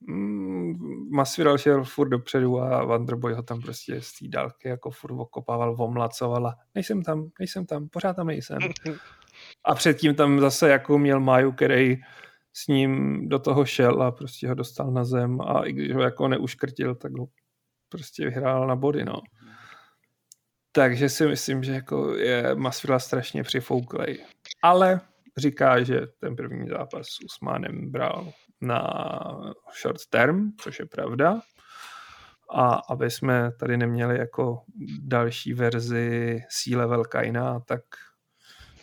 mm, 0.00 0.74
Masvidal 1.10 1.58
šel 1.58 1.84
furt 1.84 2.08
dopředu 2.08 2.60
a 2.60 2.84
Wonderboy 2.84 3.34
ho 3.34 3.42
tam 3.42 3.60
prostě 3.60 4.00
z 4.00 4.12
té 4.12 4.28
dálky 4.28 4.68
jako 4.68 4.90
furt 4.90 5.20
okopával, 5.20 5.76
omlacoval 5.78 6.46
a 6.46 6.56
nejsem 6.74 7.02
tam, 7.02 7.30
nejsem 7.38 7.66
tam, 7.66 7.88
pořád 7.88 8.16
tam 8.16 8.26
nejsem. 8.26 8.58
A 9.64 9.74
předtím 9.74 10.14
tam 10.14 10.40
zase 10.40 10.68
jako 10.68 10.98
měl 10.98 11.20
Maju, 11.20 11.52
který 11.52 11.96
s 12.52 12.66
ním 12.66 13.20
do 13.28 13.38
toho 13.38 13.64
šel 13.64 14.02
a 14.02 14.12
prostě 14.12 14.48
ho 14.48 14.54
dostal 14.54 14.90
na 14.90 15.04
zem 15.04 15.40
a 15.40 15.66
i 15.66 15.72
když 15.72 15.94
ho 15.94 16.02
jako 16.02 16.28
neuškrtil, 16.28 16.94
tak 16.94 17.12
ho 17.12 17.26
prostě 17.88 18.24
vyhrál 18.24 18.66
na 18.66 18.76
body, 18.76 19.04
no. 19.04 19.20
Takže 20.76 21.08
si 21.08 21.26
myslím, 21.26 21.64
že 21.64 21.72
jako 21.72 22.14
je 22.16 22.54
Masvidal 22.54 23.00
strašně 23.00 23.42
přifouklej. 23.42 24.24
Ale 24.62 25.00
říká, 25.36 25.82
že 25.82 26.00
ten 26.20 26.36
první 26.36 26.68
zápas 26.68 27.06
s 27.06 27.24
Usmánem 27.24 27.90
bral 27.90 28.32
na 28.60 28.82
short 29.82 30.06
term, 30.10 30.52
což 30.60 30.78
je 30.78 30.86
pravda. 30.86 31.40
A 32.54 32.74
aby 32.74 33.10
jsme 33.10 33.52
tady 33.52 33.76
neměli 33.76 34.18
jako 34.18 34.62
další 34.98 35.52
verzi 35.52 36.40
C-level 36.48 37.04
Kaina, 37.04 37.60
tak 37.60 37.82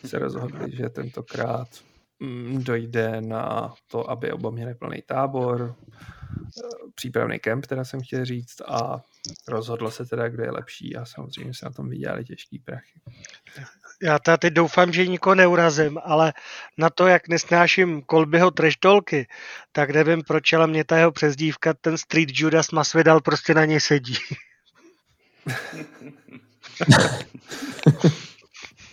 se 0.04 0.18
rozhodli, 0.18 0.76
že 0.76 0.88
tentokrát 0.88 1.68
mm, 2.20 2.64
dojde 2.64 3.20
na 3.20 3.74
to, 3.86 4.10
aby 4.10 4.32
oba 4.32 4.50
měli 4.50 4.74
plný 4.74 5.02
tábor, 5.06 5.74
přípravný 6.94 7.38
kemp, 7.38 7.66
teda 7.66 7.84
jsem 7.84 8.00
chtěl 8.00 8.24
říct, 8.24 8.60
a 8.60 9.02
rozhodlo 9.48 9.90
se 9.90 10.04
teda, 10.04 10.28
kdo 10.28 10.42
je 10.42 10.50
lepší 10.50 10.96
a 10.96 11.04
samozřejmě 11.04 11.54
se 11.54 11.64
na 11.64 11.72
tom 11.72 11.88
vydělali 11.88 12.24
těžký 12.24 12.58
prachy. 12.58 13.00
Já 14.02 14.18
teda 14.18 14.36
teď 14.36 14.52
doufám, 14.52 14.92
že 14.92 15.06
nikoho 15.06 15.34
neurazím, 15.34 15.98
ale 16.04 16.32
na 16.78 16.90
to, 16.90 17.06
jak 17.06 17.28
nesnáším 17.28 18.02
Kolbyho 18.02 18.50
treštolky, 18.50 19.28
tak 19.72 19.90
nevím, 19.90 20.22
proč, 20.22 20.52
ale 20.52 20.66
mě 20.66 20.84
ta 20.84 20.98
jeho 20.98 21.12
přezdívka, 21.12 21.74
ten 21.74 21.98
Street 21.98 22.28
Judas 22.32 22.70
Masvidal 22.70 23.20
prostě 23.20 23.54
na 23.54 23.64
něj 23.64 23.80
sedí. 23.80 24.16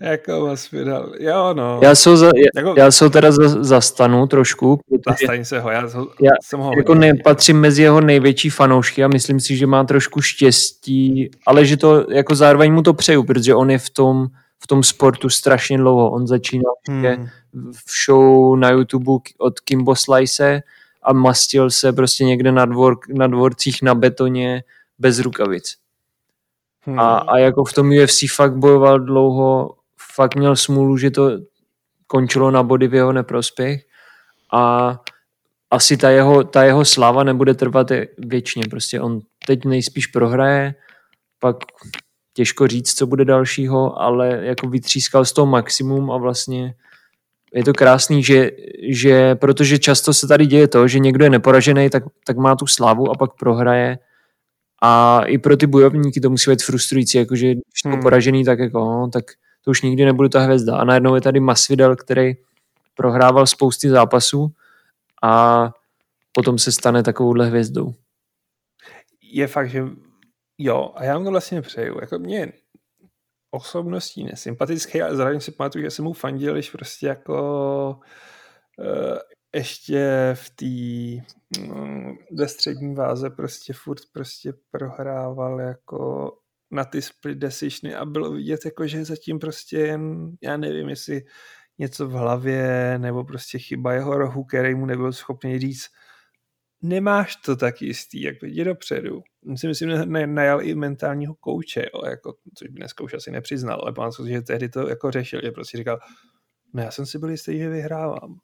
jako 0.00 0.46
Masvidal. 0.46 1.12
Jo, 1.20 1.54
no. 1.54 1.80
Já 1.82 1.94
se, 1.94 2.16
za, 2.16 2.26
já, 2.26 2.62
jako, 2.62 2.74
já 2.76 2.90
se 2.90 3.10
teda 3.10 3.32
za, 3.32 3.64
zastanu 3.64 4.26
trošku. 4.26 4.80
Zastaň 5.08 5.44
se 5.44 5.60
ho, 5.60 5.70
já, 5.70 5.80
ho, 5.80 6.08
já 6.22 6.30
jsem 6.42 6.60
ho 6.60 6.72
jako 6.76 6.94
nepatřím 6.94 7.60
mezi 7.60 7.82
jeho 7.82 8.00
největší 8.00 8.50
fanoušky 8.50 9.04
a 9.04 9.08
myslím 9.08 9.40
si, 9.40 9.56
že 9.56 9.66
má 9.66 9.84
trošku 9.84 10.20
štěstí, 10.20 11.30
ale 11.46 11.64
že 11.64 11.76
to 11.76 12.10
jako 12.10 12.34
zároveň 12.34 12.72
mu 12.72 12.82
to 12.82 12.94
přeju, 12.94 13.24
protože 13.24 13.54
on 13.54 13.70
je 13.70 13.78
v 13.78 13.90
tom, 13.90 14.26
v 14.62 14.66
tom 14.66 14.82
sportu 14.82 15.28
strašně 15.28 15.78
dlouho. 15.78 16.10
On 16.10 16.26
začínal 16.26 16.74
hmm. 16.88 17.26
v 17.54 18.04
show 18.04 18.56
na 18.56 18.70
YouTube 18.70 19.12
od 19.38 19.60
Kimbo 19.60 19.96
Slice 19.96 20.62
a 21.02 21.12
mastil 21.12 21.70
se 21.70 21.92
prostě 21.92 22.24
někde 22.24 22.52
na, 22.52 22.64
dvor, 22.64 22.96
na 23.08 23.26
dvorcích 23.26 23.82
na 23.82 23.94
betoně 23.94 24.62
bez 24.98 25.18
rukavic. 25.18 25.79
Hmm. 26.82 26.98
A, 26.98 27.18
a 27.18 27.38
jako 27.38 27.64
v 27.64 27.72
tom 27.72 27.90
UFC 28.02 28.34
fakt 28.34 28.56
bojoval 28.56 29.00
dlouho, 29.00 29.74
fakt 30.14 30.36
měl 30.36 30.56
smůlu, 30.56 30.96
že 30.96 31.10
to 31.10 31.30
končilo 32.06 32.50
na 32.50 32.62
body 32.62 32.88
v 32.88 32.94
jeho 32.94 33.12
neprospěch 33.12 33.80
a 34.52 34.96
asi 35.70 35.96
ta 35.96 36.10
jeho, 36.10 36.44
ta 36.44 36.64
jeho 36.64 36.84
sláva 36.84 37.24
nebude 37.24 37.54
trvat 37.54 37.86
věčně. 38.18 38.62
Prostě 38.70 39.00
on 39.00 39.20
teď 39.46 39.64
nejspíš 39.64 40.06
prohraje, 40.06 40.74
pak 41.38 41.56
těžko 42.34 42.66
říct, 42.66 42.94
co 42.94 43.06
bude 43.06 43.24
dalšího, 43.24 44.02
ale 44.02 44.40
jako 44.42 44.68
vytřískal 44.68 45.24
z 45.24 45.32
toho 45.32 45.46
maximum 45.46 46.10
a 46.10 46.16
vlastně 46.16 46.74
je 47.54 47.64
to 47.64 47.72
krásný, 47.72 48.22
že, 48.22 48.50
že 48.88 49.34
protože 49.34 49.78
často 49.78 50.14
se 50.14 50.28
tady 50.28 50.46
děje 50.46 50.68
to, 50.68 50.88
že 50.88 50.98
někdo 50.98 51.24
je 51.24 51.30
neporažený, 51.30 51.90
tak, 51.90 52.02
tak 52.26 52.36
má 52.36 52.56
tu 52.56 52.66
slávu 52.66 53.10
a 53.10 53.14
pak 53.14 53.30
prohraje 53.38 53.98
a 54.80 55.20
i 55.26 55.38
pro 55.38 55.56
ty 55.56 55.66
bojovníky 55.66 56.20
to 56.20 56.30
musí 56.30 56.50
být 56.50 56.62
frustrující, 56.62 57.18
jakože 57.18 57.46
když 57.46 57.84
hmm. 57.84 58.02
poražený, 58.02 58.44
tak 58.44 58.58
jako, 58.58 58.78
no, 58.78 59.08
tak 59.12 59.24
to 59.64 59.70
už 59.70 59.82
nikdy 59.82 60.04
nebudu 60.04 60.28
ta 60.28 60.40
hvězda. 60.40 60.76
A 60.76 60.84
najednou 60.84 61.14
je 61.14 61.20
tady 61.20 61.40
Masvidal, 61.40 61.96
který 61.96 62.32
prohrával 62.94 63.46
spousty 63.46 63.88
zápasů 63.88 64.52
a 65.22 65.64
potom 66.32 66.58
se 66.58 66.72
stane 66.72 67.02
takovouhle 67.02 67.46
hvězdou. 67.46 67.94
Je 69.22 69.46
fakt, 69.46 69.70
že 69.70 69.84
jo, 70.58 70.92
a 70.94 71.04
já 71.04 71.18
mu 71.18 71.24
to 71.24 71.30
vlastně 71.30 71.62
přeju. 71.62 71.98
Jako 72.00 72.18
mě 72.18 72.52
osobností 73.50 74.24
nesympatický, 74.24 75.02
ale 75.02 75.16
zároveň 75.16 75.40
si 75.40 75.52
pamatuju, 75.52 75.84
že 75.84 75.90
jsem 75.90 76.04
mu 76.04 76.12
fandil, 76.12 76.54
když 76.54 76.70
prostě 76.70 77.06
jako 77.06 78.00
uh, 78.78 79.18
ještě 79.54 80.30
v 80.34 80.50
té 80.50 81.64
no, 81.66 82.16
ve 82.32 82.48
střední 82.48 82.94
váze 82.94 83.30
prostě 83.30 83.72
furt 83.72 84.00
prostě 84.12 84.52
prohrával 84.70 85.60
jako 85.60 86.32
na 86.70 86.84
ty 86.84 87.02
split 87.02 87.38
decisiony 87.38 87.94
a 87.94 88.04
bylo 88.04 88.32
vidět, 88.32 88.64
jako, 88.64 88.86
že 88.86 89.04
zatím 89.04 89.38
prostě 89.38 89.78
jen, 89.78 90.36
já 90.42 90.56
nevím, 90.56 90.88
jestli 90.88 91.22
něco 91.78 92.08
v 92.08 92.12
hlavě, 92.12 92.98
nebo 92.98 93.24
prostě 93.24 93.58
chyba 93.58 93.92
jeho 93.92 94.18
rohu, 94.18 94.44
který 94.44 94.74
mu 94.74 94.86
nebyl 94.86 95.12
schopný 95.12 95.58
říct, 95.58 95.86
nemáš 96.82 97.36
to 97.36 97.56
tak 97.56 97.82
jistý, 97.82 98.22
jak 98.22 98.42
jdi 98.42 98.64
dopředu. 98.64 99.22
Myslím, 99.44 99.68
myslím, 99.68 99.90
že 99.90 100.06
najal 100.26 100.62
i 100.62 100.74
mentálního 100.74 101.34
kouče, 101.34 101.86
jo, 101.94 102.04
jako, 102.10 102.34
což 102.54 102.68
by 102.68 102.78
dneska 102.78 103.04
už 103.04 103.14
asi 103.14 103.30
nepřiznal, 103.30 103.80
ale 103.82 103.92
pamatuju 103.92 104.28
že 104.28 104.42
tehdy 104.42 104.68
to 104.68 104.88
jako 104.88 105.10
řešil, 105.10 105.40
že 105.44 105.50
prostě 105.50 105.78
říkal, 105.78 105.98
no 106.74 106.82
já 106.82 106.90
jsem 106.90 107.06
si 107.06 107.18
byl 107.18 107.30
jistý, 107.30 107.58
že 107.58 107.68
vyhrávám. 107.68 108.38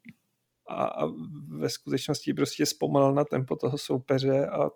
A, 0.68 0.84
a 0.84 1.06
ve 1.48 1.68
skutečnosti 1.68 2.34
prostě 2.34 2.66
zpomalil 2.66 3.14
na 3.14 3.24
tempo 3.24 3.56
toho 3.56 3.78
soupeře 3.78 4.46
a 4.46 4.70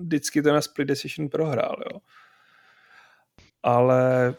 vždycky 0.00 0.42
to 0.42 0.52
na 0.52 0.60
split 0.60 0.88
decision 0.88 1.28
prohrál, 1.28 1.76
jo. 1.92 2.00
Ale 3.62 4.34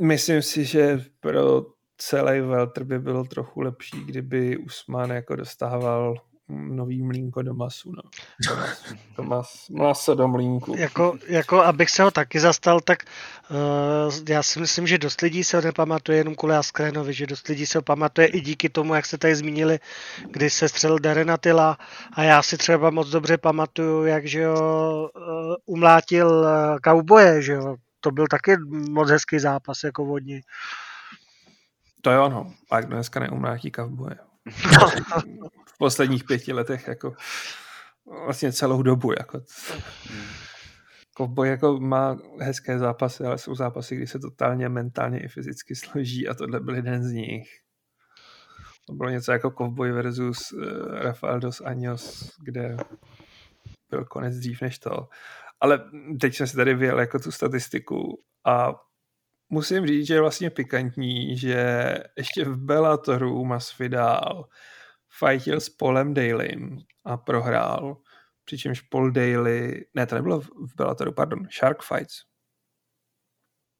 myslím 0.00 0.42
si, 0.42 0.64
že 0.64 1.04
pro 1.20 1.66
celý 1.98 2.40
Welter 2.40 2.84
by 2.84 2.98
bylo 2.98 3.24
trochu 3.24 3.60
lepší, 3.60 4.04
kdyby 4.04 4.56
Usman 4.56 5.10
jako 5.10 5.36
dostával 5.36 6.14
nový 6.48 7.02
mlínko 7.02 7.42
do 7.42 7.54
masu, 7.54 7.92
no. 7.92 8.02
Do, 9.16 9.22
mas, 9.22 9.68
maso 9.68 10.14
do 10.14 10.28
mlínku. 10.28 10.76
Jako, 10.76 11.18
jako, 11.28 11.62
abych 11.62 11.90
se 11.90 12.02
ho 12.02 12.10
taky 12.10 12.40
zastal, 12.40 12.80
tak 12.80 13.02
uh, 13.50 14.12
já 14.28 14.42
si 14.42 14.60
myslím, 14.60 14.86
že 14.86 14.98
dost 14.98 15.20
lidí 15.20 15.44
se 15.44 15.56
ho 15.56 15.62
nepamatuje 15.62 16.18
jenom 16.18 16.34
kvůli 16.34 16.54
Askrénovi, 16.54 17.12
že 17.14 17.26
dost 17.26 17.48
lidí 17.48 17.66
se 17.66 17.78
ho 17.78 17.82
pamatuje 17.82 18.26
i 18.26 18.40
díky 18.40 18.68
tomu, 18.68 18.94
jak 18.94 19.06
se 19.06 19.18
tady 19.18 19.34
zmínili, 19.34 19.78
kdy 20.30 20.50
se 20.50 20.68
střelil 20.68 20.98
Darren 20.98 21.30
Attila 21.30 21.78
a 22.12 22.22
já 22.22 22.42
si 22.42 22.56
třeba 22.56 22.90
moc 22.90 23.08
dobře 23.08 23.38
pamatuju, 23.38 24.04
jak 24.04 24.26
že 24.26 24.46
ho 24.46 25.10
uh, 25.16 25.54
umlátil 25.66 26.28
uh, 26.28 26.78
kauboje, 26.82 27.42
že 27.42 27.52
jo, 27.52 27.76
to 28.00 28.10
byl 28.10 28.26
taky 28.26 28.56
moc 28.90 29.10
hezký 29.10 29.38
zápas 29.38 29.84
jako 29.84 30.04
vodní. 30.04 30.40
To 32.02 32.10
je 32.10 32.18
ono. 32.18 32.52
A 32.70 32.80
dneska 32.80 33.20
neumrátí 33.20 33.70
kavboje. 33.70 34.16
v 35.74 35.78
posledních 35.78 36.24
pěti 36.24 36.52
letech 36.52 36.88
jako 36.88 37.12
vlastně 38.24 38.52
celou 38.52 38.82
dobu. 38.82 39.12
Jako. 39.18 39.40
Kovboj 41.14 41.48
jako 41.48 41.80
má 41.80 42.18
hezké 42.40 42.78
zápasy, 42.78 43.24
ale 43.24 43.38
jsou 43.38 43.54
zápasy, 43.54 43.96
kdy 43.96 44.06
se 44.06 44.18
totálně 44.18 44.68
mentálně 44.68 45.24
i 45.24 45.28
fyzicky 45.28 45.74
složí 45.74 46.28
a 46.28 46.34
tohle 46.34 46.60
byl 46.60 46.74
jeden 46.74 47.04
z 47.04 47.12
nich. 47.12 47.48
To 48.86 48.92
bylo 48.92 49.10
něco 49.10 49.32
jako 49.32 49.50
Kovboj 49.50 49.92
versus 49.92 50.52
uh, 50.52 50.62
Rafael 50.92 51.40
dos 51.40 51.60
Anjos, 51.60 52.30
kde 52.44 52.76
byl 53.90 54.04
konec 54.04 54.36
dřív 54.36 54.62
než 54.62 54.78
to. 54.78 55.08
Ale 55.60 55.84
teď 56.20 56.34
jsem 56.34 56.46
si 56.46 56.56
tady 56.56 56.74
vyjel 56.74 57.00
jako 57.00 57.18
tu 57.18 57.30
statistiku 57.30 58.22
a 58.44 58.74
musím 59.48 59.86
říct, 59.86 60.06
že 60.06 60.14
je 60.14 60.20
vlastně 60.20 60.50
pikantní, 60.50 61.36
že 61.36 61.94
ještě 62.16 62.44
v 62.44 62.56
Bellatoru 62.56 63.44
Masvidal 63.44 64.44
fightil 65.18 65.60
s 65.60 65.68
Polem 65.68 66.14
Dailym 66.14 66.78
a 67.04 67.16
prohrál, 67.16 67.96
přičemž 68.44 68.80
Paul 68.80 69.10
Daly, 69.10 69.84
ne, 69.94 70.06
to 70.06 70.14
nebylo 70.14 70.40
v 70.40 70.74
Bellatoru, 70.76 71.12
pardon, 71.12 71.48
Shark 71.50 71.82
Fights. 71.82 72.14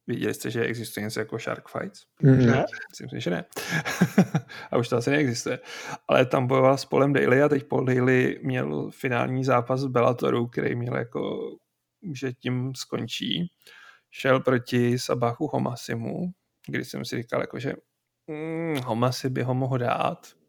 Viděli 0.07 0.35
jste, 0.35 0.51
že 0.51 0.65
existuje 0.65 1.05
něco 1.05 1.21
jako 1.21 1.39
Shark 1.39 1.69
Fights? 1.69 2.01
Ne. 2.23 2.65
Myslím, 2.91 3.21
že 3.21 3.31
ne. 3.31 3.45
a 4.71 4.77
už 4.77 4.89
to 4.89 4.97
asi 4.97 5.11
neexistuje. 5.11 5.59
Ale 6.09 6.27
tam 6.27 6.47
bojoval 6.47 6.79
s 6.79 6.85
Polem 6.85 7.13
Daly 7.13 7.43
a 7.43 7.49
teď 7.49 7.65
Paul 7.65 7.85
Daly 7.85 8.41
měl 8.43 8.91
finální 8.91 9.45
zápas 9.45 9.85
v 9.85 9.89
Bellatoru, 9.89 10.47
který 10.47 10.75
měl 10.75 10.97
jako, 10.97 11.51
že 12.13 12.33
tím 12.33 12.75
skončí. 12.75 13.51
Šel 14.11 14.41
proti 14.41 14.99
Sabachu 14.99 15.47
Homasimu, 15.47 16.33
kdy 16.69 16.85
jsem 16.85 17.05
si 17.05 17.17
říkal, 17.17 17.41
jako, 17.41 17.59
že 17.59 17.73
mm, 18.27 18.77
Homasi 18.85 19.31
by 19.31 19.43
ho 19.43 19.55
mohl 19.55 19.79
dát. 19.79 20.41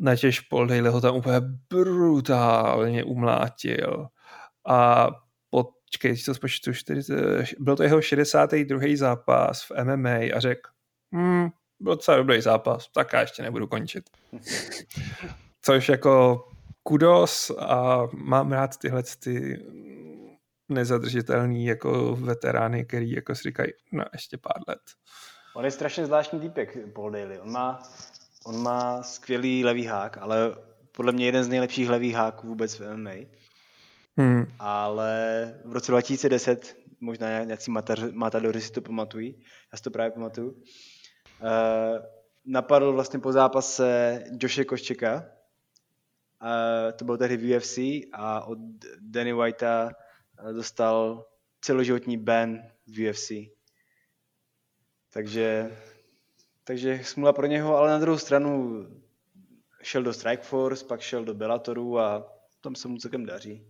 Načež 0.00 0.40
Paul 0.40 0.66
Daly 0.66 0.88
ho 0.88 1.00
tam 1.00 1.16
úplně 1.16 1.40
brutálně 1.70 3.04
umlátil. 3.04 4.06
A 4.68 5.08
počkej, 5.50 6.22
to 6.22 6.34
spočtu, 6.34 6.72
40, 6.72 7.44
byl 7.58 7.76
to 7.76 7.82
jeho 7.82 8.02
62. 8.02 8.80
zápas 8.94 9.62
v 9.62 9.84
MMA 9.84 10.18
a 10.36 10.40
řekl, 10.40 10.70
hmm, 11.12 11.48
byl 11.80 11.94
docela 11.94 12.16
dobrý 12.16 12.40
zápas, 12.40 12.88
tak 12.94 13.12
já 13.12 13.20
ještě 13.20 13.42
nebudu 13.42 13.66
končit. 13.66 14.10
Což 15.62 15.88
jako 15.88 16.44
kudos 16.82 17.50
a 17.58 18.02
mám 18.12 18.52
rád 18.52 18.76
tyhle 18.76 19.02
ty 19.02 19.62
nezadržitelný 20.68 21.66
jako 21.66 22.16
veterány, 22.16 22.84
který 22.84 23.10
jako 23.10 23.34
si 23.34 23.42
říkají, 23.42 23.72
no 23.92 24.04
ještě 24.12 24.38
pár 24.38 24.62
let. 24.68 24.80
On 25.54 25.64
je 25.64 25.70
strašně 25.70 26.06
zvláštní 26.06 26.40
týpek, 26.40 26.78
Paul 26.94 27.10
Daly. 27.10 27.40
On 27.40 27.52
má, 27.52 27.82
on 28.46 28.62
má 28.62 29.02
skvělý 29.02 29.64
levý 29.64 29.86
hák, 29.86 30.18
ale 30.18 30.56
podle 30.92 31.12
mě 31.12 31.26
jeden 31.26 31.44
z 31.44 31.48
nejlepších 31.48 31.88
levých 31.88 32.14
háků 32.14 32.46
vůbec 32.46 32.78
v 32.78 32.96
MMA. 32.96 33.10
Hmm. 34.16 34.46
Ale 34.58 35.54
v 35.64 35.72
roce 35.72 35.92
2010, 35.92 36.76
možná 37.00 37.44
nějací 37.44 37.70
matadory 38.12 38.60
si 38.60 38.72
to 38.72 38.80
pamatují, 38.80 39.34
já 39.72 39.76
si 39.76 39.82
to 39.82 39.90
právě 39.90 40.10
pamatuju, 40.10 40.50
uh, 40.50 40.58
napadl 42.44 42.92
vlastně 42.92 43.18
po 43.18 43.32
zápase 43.32 44.22
Joshe 44.40 44.64
Koščeka, 44.64 45.14
uh, 45.14 46.92
to 46.96 47.04
bylo 47.04 47.16
tehdy 47.16 47.36
v 47.36 47.56
UFC 47.56 47.78
a 48.12 48.44
od 48.46 48.58
Danny 49.00 49.32
Whitea 49.32 49.90
eh, 49.90 50.52
dostal 50.52 51.26
celoživotní 51.60 52.18
ban 52.18 52.58
v 52.86 53.10
UFC. 53.10 53.30
Takže, 55.12 55.76
takže 56.66 57.00
smula 57.02 57.32
pro 57.32 57.46
něho, 57.46 57.76
ale 57.76 57.90
na 57.90 57.98
druhou 57.98 58.18
stranu 58.18 58.86
šel 59.82 60.02
do 60.02 60.12
Strikeforce, 60.12 60.84
pak 60.84 61.00
šel 61.00 61.24
do 61.24 61.34
Bellatoru 61.34 61.98
a 61.98 62.26
tam 62.60 62.74
se 62.74 62.88
mu 62.88 62.96
celkem 62.96 63.26
daří. 63.26 63.66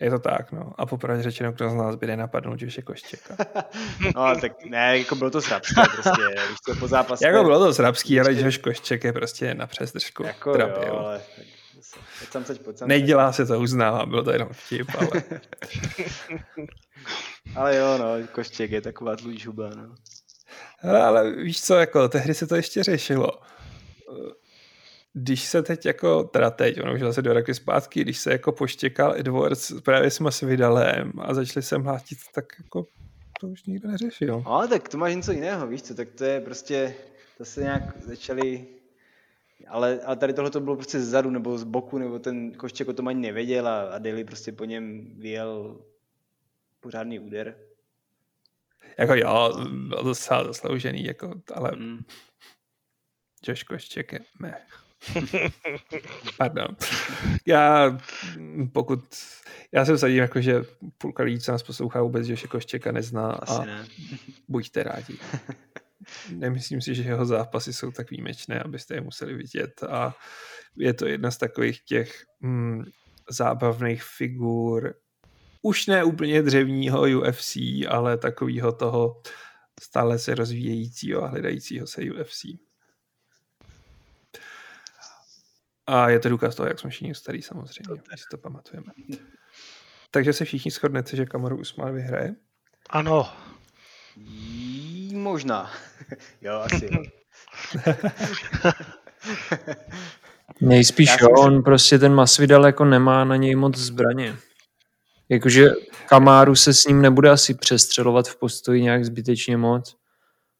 Je 0.00 0.10
to 0.10 0.18
tak, 0.18 0.52
no. 0.52 0.72
A 0.78 0.86
popravdě 0.86 1.22
řečeno, 1.22 1.52
kdo 1.52 1.70
z 1.70 1.74
nás 1.74 1.96
by 1.96 2.06
nenapadnul 2.06 2.56
Joše 2.60 2.82
Koščeka. 2.82 3.36
no, 4.16 4.40
tak 4.40 4.64
ne, 4.64 4.98
jako 4.98 5.14
bylo 5.14 5.30
to 5.30 5.42
srabské, 5.42 5.82
prostě, 5.94 6.22
když 6.46 6.58
to 6.66 6.74
po 6.74 6.88
zápase... 6.88 7.26
Jako 7.26 7.44
bylo 7.44 7.58
to 7.58 7.74
srabský, 7.74 8.20
ale 8.20 8.34
Josh 8.34 8.58
Košček 8.58 9.04
je 9.04 9.12
prostě 9.12 9.54
na 9.54 9.66
přestržku. 9.66 10.22
Jako 10.22 10.52
Trabil. 10.52 10.88
jo, 10.88 10.96
ale... 10.96 11.20
Pojď 12.18 12.46
sem, 12.46 12.56
pojď 12.64 12.78
sem, 12.78 12.88
Nedělá 12.88 13.32
se 13.32 13.46
to, 13.46 13.60
uznává, 13.60 14.06
bylo 14.06 14.22
to 14.22 14.32
jenom 14.32 14.48
vtip, 14.52 14.86
ale... 14.98 15.22
ale 17.56 17.76
jo, 17.76 17.98
no, 17.98 18.26
Košček 18.32 18.70
je 18.70 18.80
taková 18.80 19.16
tlůj 19.16 19.38
žuba, 19.38 19.70
no. 19.76 19.94
Ale, 20.82 21.02
ale 21.02 21.32
víš 21.32 21.62
co, 21.62 21.74
jako 21.74 22.08
tehdy 22.08 22.34
se 22.34 22.46
to 22.46 22.56
ještě 22.56 22.82
řešilo 22.82 23.30
když 25.12 25.44
se 25.44 25.62
teď 25.62 25.86
jako, 25.86 26.24
teda 26.24 26.50
teď, 26.50 26.80
ono 26.82 26.94
už 26.94 27.00
zase 27.00 27.22
do 27.22 27.32
roky 27.32 27.54
zpátky, 27.54 28.00
když 28.00 28.18
se 28.18 28.32
jako 28.32 28.52
poštěkal 28.52 29.14
Edwards 29.16 29.72
právě 29.80 30.10
s 30.10 30.18
Masvidalem 30.18 31.12
a 31.18 31.34
začali 31.34 31.62
se 31.62 31.78
mlátit, 31.78 32.18
tak 32.34 32.44
jako 32.58 32.86
to 33.40 33.48
už 33.48 33.64
nikdo 33.64 33.88
neřešil. 33.88 34.42
No, 34.46 34.68
tak 34.68 34.88
to 34.88 34.98
máš 34.98 35.14
něco 35.14 35.32
jiného, 35.32 35.66
víš 35.66 35.82
co, 35.82 35.94
tak 35.94 36.08
to 36.10 36.24
je 36.24 36.40
prostě, 36.40 36.94
to 37.38 37.44
se 37.44 37.60
nějak 37.60 38.02
začali, 38.02 38.66
ale, 39.68 40.00
ale 40.00 40.16
tady 40.16 40.32
tohle 40.32 40.50
to 40.50 40.60
bylo 40.60 40.76
prostě 40.76 41.00
zadu 41.00 41.30
nebo 41.30 41.58
z 41.58 41.64
boku, 41.64 41.98
nebo 41.98 42.18
ten 42.18 42.52
Koštěk 42.52 42.88
o 42.88 42.92
tom 42.92 43.08
ani 43.08 43.20
nevěděl 43.20 43.68
a, 43.68 43.80
a 43.80 43.98
Daly 43.98 44.24
prostě 44.24 44.52
po 44.52 44.64
něm 44.64 45.06
vyjel 45.18 45.80
pořádný 46.80 47.20
úder. 47.20 47.56
Jako 48.98 49.14
jo, 49.14 49.66
bylo 49.88 50.02
to 50.02 50.08
docela 50.08 50.44
zasloužený, 50.44 51.04
jako, 51.04 51.34
ale 51.54 51.72
mm. 51.76 52.04
Josh 53.46 53.62
Koštěk 53.62 54.12
je 54.12 54.20
mech. 54.40 54.82
Pardon. 56.38 56.76
Já, 57.46 57.98
pokud, 58.72 59.00
já 59.72 59.84
se 59.84 59.96
vsadím, 59.96 60.18
jako, 60.18 60.40
že 60.40 60.62
půlka 60.98 61.22
lidí, 61.22 61.40
co 61.40 61.52
nás 61.52 61.62
poslouchá, 61.62 62.02
vůbec 62.02 62.26
že 62.26 62.48
Koščeka 62.48 62.92
nezná 62.92 63.30
Asi 63.30 63.52
a 63.52 63.64
ne. 63.64 63.86
buďte 64.48 64.82
rádi. 64.82 65.18
Nemyslím 66.30 66.80
si, 66.80 66.94
že 66.94 67.02
jeho 67.02 67.26
zápasy 67.26 67.72
jsou 67.72 67.90
tak 67.90 68.10
výjimečné, 68.10 68.60
abyste 68.60 68.94
je 68.94 69.00
museli 69.00 69.34
vidět 69.34 69.82
a 69.82 70.14
je 70.76 70.94
to 70.94 71.06
jedna 71.06 71.30
z 71.30 71.38
takových 71.38 71.84
těch 71.84 72.24
mm, 72.40 72.84
zábavných 73.30 74.02
figur, 74.02 74.94
už 75.62 75.86
ne 75.86 76.04
úplně 76.04 76.42
dřevního 76.42 77.02
UFC, 77.02 77.56
ale 77.88 78.18
takového 78.18 78.72
toho 78.72 79.22
stále 79.82 80.18
se 80.18 80.34
rozvíjejícího 80.34 81.24
a 81.24 81.28
hledajícího 81.28 81.86
se 81.86 82.02
UFC. 82.02 82.44
A 85.86 86.08
je 86.08 86.18
to 86.18 86.28
důkaz 86.28 86.54
toho, 86.54 86.68
jak 86.68 86.78
jsme 86.78 86.90
všichni 86.90 87.14
starý 87.14 87.42
samozřejmě, 87.42 87.84
to 87.88 87.94
si 88.16 88.24
to 88.30 88.38
pamatujeme. 88.38 88.92
Takže 90.10 90.32
se 90.32 90.44
všichni 90.44 90.70
shodnete, 90.70 91.16
že 91.16 91.26
Kamaru 91.26 91.60
Usman 91.60 91.94
vyhraje? 91.94 92.34
Ano. 92.90 93.32
Možná. 95.12 95.70
jo, 96.40 96.54
asi 96.54 96.88
jo. 96.92 97.02
Nejspíš 100.60 101.10
jo, 101.20 101.28
on 101.30 101.62
prostě 101.62 101.98
ten 101.98 102.14
Masvidal 102.14 102.66
jako 102.66 102.84
nemá 102.84 103.24
na 103.24 103.36
něj 103.36 103.54
moc 103.54 103.76
zbraně. 103.76 104.36
Jakože 105.32 105.70
Kamáru 106.08 106.54
se 106.54 106.74
s 106.74 106.84
ním 106.84 107.02
nebude 107.02 107.30
asi 107.30 107.54
přestřelovat 107.54 108.28
v 108.28 108.36
postoji 108.36 108.82
nějak 108.82 109.04
zbytečně 109.04 109.56
moc. 109.56 109.96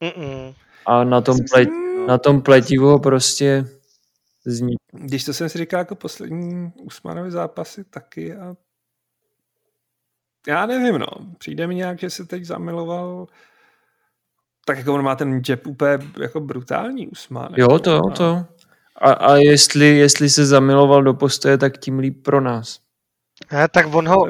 Mm-mm. 0.01 0.55
A 0.85 1.03
na 1.03 1.21
tom, 1.21 1.37
ple, 1.53 1.65
na 2.07 2.17
tom 2.17 2.41
pletivu 2.41 2.99
prostě 2.99 3.65
zní. 4.45 4.75
Když 4.91 5.23
to 5.23 5.33
jsem 5.33 5.49
si 5.49 5.57
říkal 5.57 5.79
jako 5.79 5.95
poslední 5.95 6.71
Usmanovi 6.81 7.31
zápasy 7.31 7.83
taky 7.83 8.35
a 8.35 8.55
já 10.47 10.65
nevím, 10.65 10.97
no. 10.97 11.07
Přijde 11.37 11.67
mi 11.67 11.75
nějak, 11.75 11.99
že 11.99 12.09
se 12.09 12.25
teď 12.25 12.45
zamiloval 12.45 13.27
tak 14.65 14.77
jako 14.77 14.93
on 14.93 15.03
má 15.03 15.15
ten 15.15 15.41
jab 15.49 15.67
úplně 15.67 15.99
jako 16.21 16.39
brutální 16.39 17.07
Usman. 17.07 17.53
Jo, 17.57 17.79
to, 17.79 17.91
jo, 17.91 18.01
to. 18.17 18.45
A, 18.95 19.11
a 19.11 19.35
jestli, 19.35 19.85
jestli 19.85 20.29
se 20.29 20.45
zamiloval 20.45 21.03
do 21.03 21.13
postoje, 21.13 21.57
tak 21.57 21.77
tím 21.77 21.99
líp 21.99 22.23
pro 22.23 22.41
nás. 22.41 22.82
Ne, 23.51 23.67
tak 23.67 23.93
on 23.93 24.07
ho, 24.07 24.25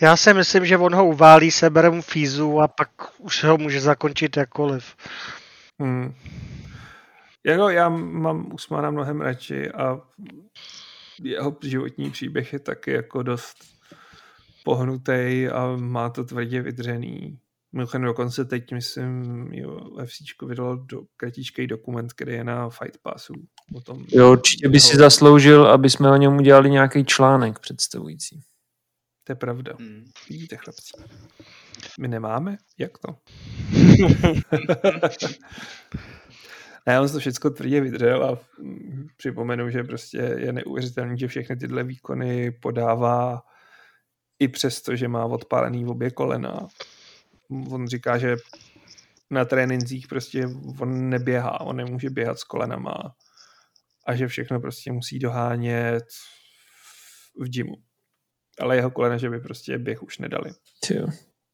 já 0.00 0.16
si 0.16 0.34
myslím, 0.34 0.66
že 0.66 0.78
on 0.78 0.94
ho 0.94 1.06
uválí, 1.06 1.50
sebere 1.50 1.90
mu 1.90 2.02
fízu 2.02 2.60
a 2.60 2.68
pak 2.68 2.90
už 3.18 3.44
ho 3.44 3.58
může 3.58 3.80
zakončit 3.80 4.36
jakkoliv. 4.36 4.96
Hmm. 5.78 6.14
Jako 7.46 7.68
já 7.68 7.88
mám 7.88 8.52
Usmana 8.52 8.90
mnohem 8.90 9.20
radši 9.20 9.70
a 9.70 10.00
jeho 11.22 11.56
životní 11.62 12.10
příběh 12.10 12.52
je 12.52 12.58
taky 12.58 12.90
jako 12.92 13.22
dost 13.22 13.56
pohnutý 14.64 15.48
a 15.52 15.76
má 15.76 16.10
to 16.10 16.24
tvrdě 16.24 16.62
vydřený. 16.62 17.38
Mimochodem 17.72 18.04
dokonce 18.04 18.44
teď, 18.44 18.72
myslím, 18.72 19.22
jo, 19.52 19.80
FCčko 20.04 20.46
vydalo 20.46 20.76
do, 20.76 21.02
kratičký 21.16 21.66
dokument, 21.66 22.12
který 22.12 22.32
je 22.32 22.44
na 22.44 22.68
Fight 22.70 22.98
Passu. 23.02 23.34
O 23.74 23.80
tom, 23.80 24.04
jo, 24.08 24.32
určitě 24.32 24.68
by 24.68 24.80
si 24.80 24.96
zasloužil, 24.96 25.66
aby 25.66 25.90
jsme 25.90 26.10
o 26.10 26.16
něm 26.16 26.36
udělali 26.36 26.70
nějaký 26.70 27.04
článek 27.04 27.58
představující. 27.58 28.40
To 29.24 29.32
je 29.32 29.36
pravda. 29.36 29.72
Hmm. 29.78 30.04
Vidíte, 30.30 30.56
chlapci. 30.56 30.92
My 32.00 32.08
nemáme? 32.08 32.56
Jak 32.78 32.98
to? 32.98 33.16
Ne, 36.86 37.00
on 37.00 37.08
to 37.08 37.18
všechno 37.18 37.50
tvrdě 37.50 37.80
vydřel 37.80 38.24
a 38.24 38.38
připomenu, 39.16 39.70
že 39.70 39.84
prostě 39.84 40.16
je 40.16 40.52
neuvěřitelný, 40.52 41.18
že 41.18 41.28
všechny 41.28 41.56
tyhle 41.56 41.84
výkony 41.84 42.50
podává 42.50 43.42
i 44.38 44.48
přesto, 44.48 44.96
že 44.96 45.08
má 45.08 45.24
odpálený 45.24 45.84
v 45.84 45.90
obě 45.90 46.10
kolena. 46.10 46.68
On 47.50 47.88
říká, 47.88 48.18
že 48.18 48.36
na 49.30 49.44
trénincích 49.44 50.08
prostě 50.08 50.48
on 50.80 51.08
neběhá, 51.08 51.60
on 51.60 51.76
nemůže 51.76 52.10
běhat 52.10 52.38
s 52.38 52.44
kolenama 52.44 53.14
a 54.06 54.14
že 54.14 54.28
všechno 54.28 54.60
prostě 54.60 54.92
musí 54.92 55.18
dohánět 55.18 56.04
v 57.40 57.48
gymu. 57.48 57.74
Ale 58.60 58.76
jeho 58.76 58.90
kolena, 58.90 59.16
že 59.16 59.30
by 59.30 59.40
prostě 59.40 59.78
běh 59.78 60.02
už 60.02 60.18
nedali. 60.18 60.50
Tio 60.86 61.06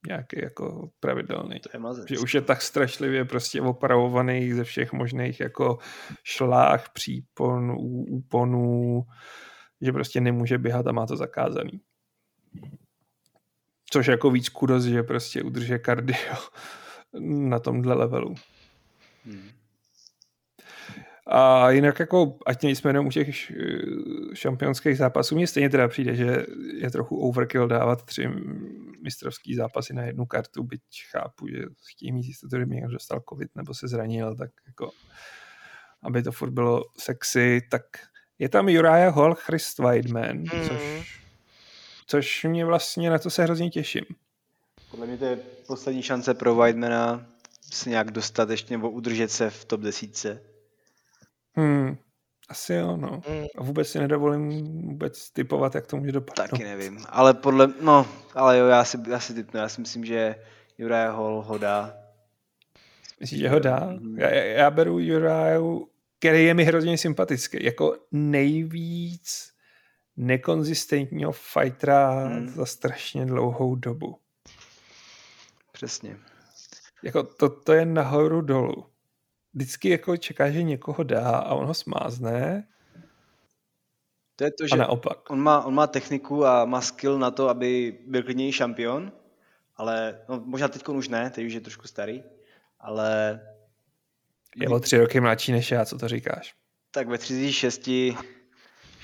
nějaký 0.06 0.40
jako 0.42 0.90
pravidelný. 1.00 1.60
To 1.60 1.68
je 1.72 1.80
mazec. 1.80 2.08
Že 2.08 2.18
už 2.18 2.34
je 2.34 2.40
tak 2.40 2.62
strašlivě 2.62 3.24
prostě 3.24 3.62
opravovaný 3.62 4.52
ze 4.52 4.64
všech 4.64 4.92
možných 4.92 5.40
jako 5.40 5.78
šlách, 6.22 6.92
příponů, 6.92 7.78
úponů, 8.08 9.02
že 9.80 9.92
prostě 9.92 10.20
nemůže 10.20 10.58
běhat 10.58 10.86
a 10.86 10.92
má 10.92 11.06
to 11.06 11.16
zakázaný. 11.16 11.80
Což 13.90 14.06
jako 14.06 14.30
víc 14.30 14.48
kudos, 14.48 14.84
že 14.84 15.02
prostě 15.02 15.42
udrže 15.42 15.78
kardio 15.78 16.36
na 17.22 17.58
tomhle 17.58 17.94
levelu. 17.94 18.34
Hmm. 19.24 19.50
A 21.26 21.70
jinak 21.70 22.00
jako, 22.00 22.38
ať 22.46 22.62
nejsme 22.62 22.88
jenom 22.88 23.06
u 23.06 23.10
těch 23.10 23.52
šampionských 24.34 24.98
zápasů, 24.98 25.34
mně 25.34 25.46
stejně 25.46 25.70
teda 25.70 25.88
přijde, 25.88 26.14
že 26.14 26.46
je 26.74 26.90
trochu 26.90 27.16
overkill 27.16 27.68
dávat 27.68 28.04
tři 28.04 28.28
mistrovský 29.02 29.54
zápasy 29.54 29.94
na 29.94 30.02
jednu 30.02 30.26
kartu, 30.26 30.62
byť 30.62 30.82
chápu, 31.10 31.48
že 31.48 31.62
chtějí 31.92 32.12
mít 32.12 32.26
jistotu, 32.26 32.58
že 32.58 32.64
někdo 32.66 32.90
dostal 32.90 33.22
covid 33.28 33.48
nebo 33.54 33.74
se 33.74 33.88
zranil, 33.88 34.36
tak 34.36 34.50
jako 34.66 34.90
aby 36.04 36.22
to 36.22 36.32
furt 36.32 36.50
bylo 36.50 36.82
sexy, 36.98 37.60
tak 37.70 37.82
je 38.38 38.48
tam 38.48 38.66
Uriah 38.66 39.14
Hall, 39.14 39.34
Chris 39.34 39.78
Weidman, 39.78 40.38
mm. 40.38 40.46
což, 40.68 41.23
což 42.06 42.44
mě 42.44 42.64
vlastně 42.64 43.10
na 43.10 43.18
to 43.18 43.30
se 43.30 43.42
hrozně 43.42 43.70
těším. 43.70 44.04
Podle 44.90 45.06
mě 45.06 45.18
to 45.18 45.24
je 45.24 45.36
poslední 45.66 46.02
šance 46.02 46.34
pro 46.34 46.54
Weidmana 46.54 47.26
se 47.72 47.90
nějak 47.90 48.10
dostat 48.10 48.50
ještě 48.50 48.74
nebo 48.74 48.90
udržet 48.90 49.30
se 49.30 49.50
v 49.50 49.64
top 49.64 49.80
desítce. 49.80 50.42
Hmm, 51.52 51.96
asi 52.48 52.74
jo, 52.74 52.96
no. 52.96 53.22
Hmm. 53.26 53.46
A 53.58 53.62
vůbec 53.62 53.88
si 53.88 53.98
nedovolím 53.98 54.48
vůbec 54.82 55.30
typovat, 55.30 55.74
jak 55.74 55.86
to 55.86 55.96
může 55.96 56.12
dopadnout. 56.12 56.50
Taky 56.50 56.64
nevím, 56.64 57.04
ale 57.08 57.34
podle, 57.34 57.72
no, 57.80 58.06
ale 58.34 58.58
jo, 58.58 58.66
já 58.66 58.84
si, 58.84 58.98
já 59.08 59.20
si 59.20 59.34
typnu, 59.34 59.60
já 59.60 59.68
si 59.68 59.80
myslím, 59.80 60.04
že 60.04 60.34
Uriah 60.78 61.14
Hall 61.14 61.42
ho 61.42 61.58
dá. 61.58 61.96
Myslíš, 63.20 63.40
že 63.40 63.48
ho 63.48 63.58
dá? 63.58 63.76
Hmm. 63.76 64.18
Já, 64.18 64.28
já 64.34 64.70
beru 64.70 64.94
Uriah, 64.94 65.62
který 66.18 66.44
je 66.44 66.54
mi 66.54 66.64
hrozně 66.64 66.98
sympatický, 66.98 67.64
jako 67.64 67.96
nejvíc 68.12 69.53
nekonzistentního 70.16 71.32
fightera 71.32 72.10
hmm. 72.10 72.48
za 72.48 72.66
strašně 72.66 73.26
dlouhou 73.26 73.74
dobu. 73.74 74.18
Přesně. 75.72 76.16
Jako 77.02 77.22
to, 77.22 77.48
to 77.48 77.72
je 77.72 77.86
nahoru 77.86 78.40
dolů 78.40 78.94
vždycky 79.54 79.88
jako 79.88 80.16
čeká, 80.16 80.50
že 80.50 80.62
někoho 80.62 81.02
dá 81.02 81.38
a 81.38 81.54
on 81.54 81.66
ho 81.66 81.74
smázne. 81.74 82.68
To 84.36 84.44
je 84.44 84.50
to, 84.50 84.66
že 84.66 84.74
a 84.74 84.76
naopak. 84.76 85.30
On 85.30 85.40
má, 85.40 85.64
on 85.64 85.74
má 85.74 85.86
techniku 85.86 86.46
a 86.46 86.64
má 86.64 86.80
skill 86.80 87.18
na 87.18 87.30
to, 87.30 87.48
aby 87.48 87.98
byl 88.06 88.22
klidněji 88.22 88.52
šampion, 88.52 89.12
ale 89.76 90.20
no, 90.28 90.42
možná 90.44 90.68
teď 90.68 90.88
už 90.88 91.08
ne, 91.08 91.30
teď 91.30 91.46
už 91.46 91.52
je 91.52 91.60
trošku 91.60 91.86
starý, 91.88 92.22
ale... 92.80 93.40
Je 94.56 94.68
o 94.68 94.80
tři 94.80 94.98
roky 94.98 95.20
mladší 95.20 95.52
než 95.52 95.70
já, 95.70 95.84
co 95.84 95.98
to 95.98 96.08
říkáš? 96.08 96.54
Tak 96.90 97.08
ve 97.08 97.18
36 97.18 97.90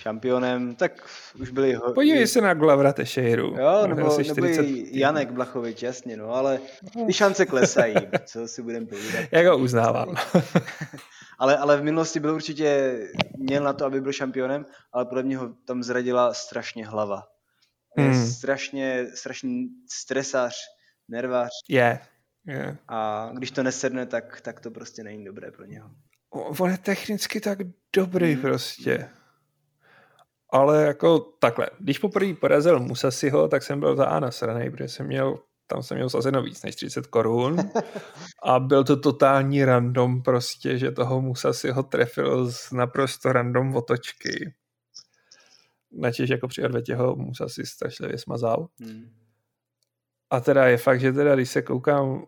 šampionem, 0.00 0.74
tak 0.74 1.08
už 1.40 1.50
byli... 1.50 1.74
Ho... 1.74 1.92
Podívej 1.92 2.26
se 2.26 2.40
na 2.40 2.54
Glavra 2.54 2.92
Tešejru. 2.92 3.56
Jo, 3.58 3.86
nebo, 3.86 4.10
40... 4.10 4.40
nebo 4.40 4.48
i 4.48 4.98
Janek 4.98 5.30
Blachovič, 5.30 5.82
jasně, 5.82 6.16
no, 6.16 6.34
ale 6.34 6.60
ty 7.06 7.12
šance 7.12 7.46
klesají, 7.46 7.94
co 8.24 8.48
si 8.48 8.62
budeme 8.62 8.86
povídat. 8.86 9.24
Já 9.32 9.52
ho 9.52 9.58
uznávám. 9.58 10.16
ale, 11.38 11.56
ale 11.56 11.76
v 11.76 11.84
minulosti 11.84 12.20
byl 12.20 12.34
určitě, 12.34 12.98
měl 13.38 13.64
na 13.64 13.72
to, 13.72 13.84
aby 13.84 14.00
byl 14.00 14.12
šampionem, 14.12 14.66
ale 14.92 15.04
podle 15.04 15.22
mě 15.22 15.36
ho 15.36 15.48
tam 15.64 15.82
zradila 15.82 16.34
strašně 16.34 16.86
hlava. 16.86 17.22
Je 17.96 18.04
hmm. 18.04 18.26
strašně, 18.26 19.06
strašný 19.14 19.68
stresář, 19.90 20.54
nervář. 21.08 21.50
Je. 21.68 21.76
Yeah. 21.76 22.00
Yeah. 22.46 22.76
A 22.88 23.30
když 23.34 23.50
to 23.50 23.62
nesedne, 23.62 24.06
tak, 24.06 24.40
tak 24.40 24.60
to 24.60 24.70
prostě 24.70 25.02
není 25.02 25.24
dobré 25.24 25.50
pro 25.50 25.64
něho. 25.64 25.90
On 26.32 26.70
je 26.70 26.78
technicky 26.78 27.40
tak 27.40 27.58
dobrý 27.96 28.32
hmm. 28.32 28.42
prostě 28.42 29.08
ale 30.52 30.82
jako 30.82 31.18
takhle, 31.18 31.66
když 31.78 31.98
poprvé 31.98 32.34
porazil 32.34 32.80
Musasiho, 32.80 33.48
tak 33.48 33.62
jsem 33.62 33.80
byl 33.80 33.96
za 33.96 34.04
A 34.04 34.20
nasranej, 34.20 34.70
protože 34.70 34.88
jsem 34.88 35.06
měl, 35.06 35.38
tam 35.66 35.82
jsem 35.82 35.96
měl 35.96 36.10
sazeno 36.10 36.42
víc 36.42 36.62
než 36.62 36.76
30 36.76 37.06
korun 37.06 37.56
a 38.42 38.60
byl 38.60 38.84
to 38.84 38.96
totální 38.96 39.64
random 39.64 40.22
prostě, 40.22 40.78
že 40.78 40.90
toho 40.90 41.20
Musasiho 41.20 41.82
trefil 41.82 42.52
z 42.52 42.72
naprosto 42.72 43.32
random 43.32 43.76
otočky. 43.76 44.54
Načež 45.92 46.30
jako 46.30 46.48
při 46.48 46.64
odvetě 46.64 46.94
ho 46.94 47.16
Musasi 47.16 47.66
strašlivě 47.66 48.18
smazal. 48.18 48.68
Hmm. 48.80 49.10
A 50.30 50.40
teda 50.40 50.66
je 50.66 50.76
fakt, 50.76 51.00
že 51.00 51.12
teda 51.12 51.34
když 51.34 51.50
se 51.50 51.62
koukám 51.62 52.24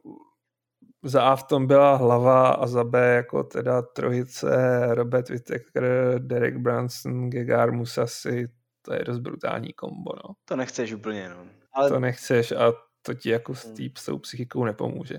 za 1.02 1.22
A 1.22 1.36
v 1.36 1.42
tom 1.42 1.66
byla 1.66 1.96
hlava 1.96 2.48
a 2.48 2.66
za 2.66 2.84
B 2.84 3.14
jako 3.14 3.44
teda 3.44 3.82
trojice 3.82 4.80
Robert 4.94 5.28
Whittaker, 5.28 5.84
Derek 6.18 6.56
Branson, 6.56 7.30
Gegar 7.30 7.72
Musasi, 7.72 8.48
to 8.82 8.94
je 8.94 9.04
dost 9.04 9.18
brutální 9.18 9.72
kombo, 9.72 10.12
no. 10.14 10.34
To 10.44 10.56
nechceš 10.56 10.92
úplně, 10.92 11.28
no. 11.28 11.46
Ale... 11.72 11.88
To 11.88 12.00
nechceš 12.00 12.52
a 12.52 12.72
to 13.02 13.14
ti 13.14 13.30
jako 13.30 13.54
s, 13.54 13.64
tý, 13.72 13.90
s 13.98 14.04
tou 14.04 14.18
psychikou 14.18 14.64
nepomůže. 14.64 15.18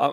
A 0.00 0.10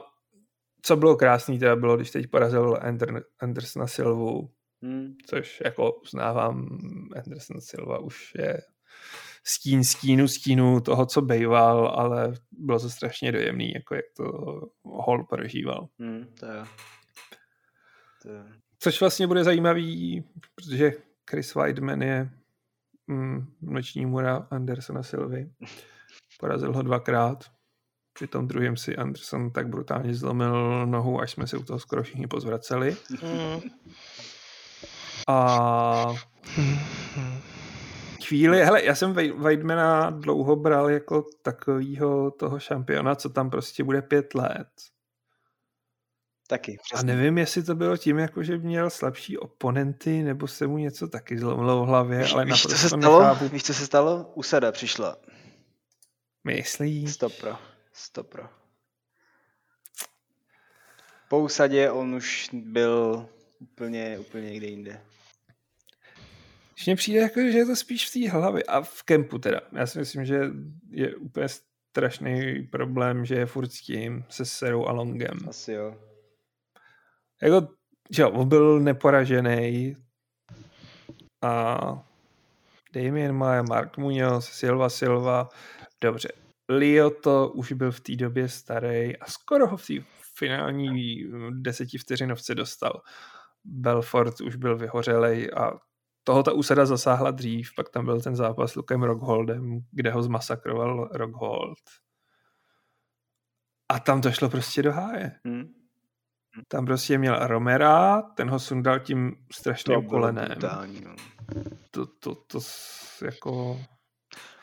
co 0.82 0.98
bylo 0.98 1.16
krásný 1.16 1.60
teda 1.60 1.76
bylo, 1.76 1.96
když 1.96 2.12
teď 2.12 2.28
porazil 2.28 2.80
Ander, 2.82 3.24
Andersona 3.40 3.88
Silvu, 3.88 4.50
hmm. 4.82 5.16
což 5.30 5.62
jako 5.66 5.92
uznávám, 5.92 6.80
Anderson 7.24 7.62
Silva 7.62 8.00
už 8.00 8.34
je 8.36 8.62
stín 9.48 9.84
stínu 9.84 10.28
stínu 10.28 10.82
toho, 10.82 11.06
co 11.06 11.22
bejval, 11.22 11.88
ale 11.88 12.34
bylo 12.52 12.80
to 12.80 12.90
strašně 12.90 13.32
dojemný, 13.32 13.72
jako 13.72 13.96
jak 13.96 14.06
to 14.18 14.24
Hall 15.08 15.24
prožíval. 15.30 15.88
Hmm, 16.00 16.26
to 16.40 16.46
je. 16.46 16.64
To 18.22 18.30
je. 18.30 18.44
Což 18.80 19.00
vlastně 19.00 19.28
bude 19.28 19.44
zajímavý, 19.44 20.24
protože 20.56 20.92
Chris 21.30 21.56
Weidman 21.56 22.02
je 22.02 22.30
mm, 23.08 23.54
noční 23.62 24.06
mura 24.06 24.48
Andersona 24.52 25.04
Silvy. 25.04 25.50
Porazil 26.40 26.74
ho 26.74 26.82
dvakrát. 26.82 27.44
Při 28.14 28.28
tom 28.28 28.48
druhém 28.48 28.78
si 28.78 28.96
Anderson 28.96 29.52
tak 29.52 29.68
brutálně 29.68 30.14
zlomil 30.14 30.86
nohu, 30.88 31.20
až 31.20 31.32
jsme 31.32 31.48
se 31.48 31.58
u 31.58 31.64
toho 31.64 31.80
skoro 31.80 32.04
všichni 32.04 32.28
pozvraceli. 32.28 32.98
Hmm. 33.22 33.62
A 35.28 36.14
chvíli, 38.28 38.66
hele, 38.66 38.84
já 38.84 38.96
jsem 38.96 39.14
Weidmana 39.14 40.10
dlouho 40.10 40.56
bral 40.56 40.90
jako 40.90 41.26
takovýho 41.42 42.32
toho 42.32 42.60
šampiona, 42.60 43.16
co 43.16 43.30
tam 43.30 43.50
prostě 43.50 43.84
bude 43.84 44.02
pět 44.02 44.36
let. 44.36 44.68
Taky, 46.48 46.78
přesně. 46.84 47.14
A 47.14 47.16
nevím, 47.16 47.38
jestli 47.38 47.64
to 47.64 47.76
bylo 47.76 47.98
tím, 47.98 48.20
jako 48.20 48.44
že 48.44 48.58
měl 48.58 48.90
slabší 48.90 49.38
oponenty, 49.38 50.24
nebo 50.24 50.48
se 50.48 50.68
mu 50.68 50.78
něco 50.78 51.08
taky 51.08 51.40
zlomilo 51.40 51.84
v 51.84 51.88
hlavě, 51.88 52.20
víš, 52.20 52.34
ale 52.34 52.46
víš, 52.46 52.62
co 52.62 52.78
se 52.78 52.88
stalo? 52.88 53.20
Nechápu. 53.20 53.48
Víš, 53.48 53.64
co 53.64 53.74
se 53.74 53.86
stalo? 53.86 54.32
Usada 54.36 54.72
přišla. 54.72 55.18
Myslíš? 56.44 57.14
Stopro. 57.14 57.58
Stopro. 57.94 58.50
Po 61.30 61.40
usadě 61.40 61.92
on 61.92 62.16
už 62.16 62.50
byl 62.54 63.28
úplně, 63.60 64.20
úplně 64.20 64.50
někde 64.50 64.68
jinde. 64.68 65.02
Když 66.76 66.86
mně 66.86 66.96
přijde, 66.96 67.20
jako, 67.20 67.40
že 67.40 67.58
je 67.58 67.66
to 67.66 67.76
spíš 67.76 68.10
v 68.10 68.14
té 68.14 68.30
hlavě 68.30 68.64
a 68.64 68.82
v 68.82 69.04
kempu 69.04 69.40
teda. 69.40 69.62
Já 69.72 69.88
si 69.88 70.00
myslím, 70.00 70.26
že 70.26 70.42
je 70.90 71.16
úplně 71.16 71.48
strašný 71.90 72.64
problém, 72.72 73.26
že 73.26 73.36
je 73.36 73.46
furt 73.46 73.72
s 73.72 73.82
tím, 73.82 74.26
se 74.30 74.46
Serou 74.46 74.86
a 74.86 74.92
Longem. 74.92 75.40
Asi 75.50 75.72
jo. 75.72 75.98
Jako, 77.42 77.68
že 78.10 78.22
jo, 78.22 78.32
on 78.32 78.50
byl 78.50 78.80
neporažený 78.80 79.96
a 81.44 81.78
Damien 82.94 83.36
Maia, 83.36 83.62
Mark 83.62 83.98
Munoz, 83.98 84.46
Silva 84.46 84.90
Silva, 84.90 85.50
dobře. 86.02 86.30
Leo 86.70 87.10
to 87.10 87.50
už 87.50 87.72
byl 87.72 87.92
v 87.92 88.00
té 88.00 88.16
době 88.16 88.50
starý 88.50 89.18
a 89.18 89.26
skoro 89.28 89.68
ho 89.68 89.78
v 89.78 89.88
té 89.88 89.94
finální 90.38 91.24
deseti 91.52 91.98
vteřinovce 91.98 92.56
dostal. 92.56 93.02
Belfort 93.64 94.42
už 94.42 94.56
byl 94.56 94.78
vyhořelej 94.78 95.50
a 95.58 95.72
toho 96.28 96.44
ta 96.44 96.52
úsada 96.52 96.86
zasáhla 96.86 97.32
dřív, 97.32 97.70
pak 97.76 97.90
tam 97.90 98.06
byl 98.06 98.22
ten 98.22 98.36
zápas 98.36 98.72
s 98.72 98.76
Lukem 98.76 99.04
Rockholdem, 99.04 99.80
kde 99.92 100.12
ho 100.12 100.24
zmasakroval 100.24 101.10
Rockhold. 101.14 101.78
A 103.90 104.00
tam 104.00 104.22
to 104.22 104.32
šlo 104.32 104.50
prostě 104.50 104.84
do 104.84 104.92
háje. 104.92 105.32
Hmm. 105.46 105.66
Tam 106.68 106.86
prostě 106.86 107.18
měl 107.18 107.48
Romera, 107.48 108.22
ten 108.22 108.50
ho 108.50 108.60
sundal 108.60 109.00
tím 109.00 109.36
strašným 109.52 110.08
kolenem. 110.08 110.48
Brutální, 110.50 111.02
no. 111.02 111.16
To, 111.92 112.06
to, 112.06 112.36
to, 112.36 112.60
jako... 113.26 113.82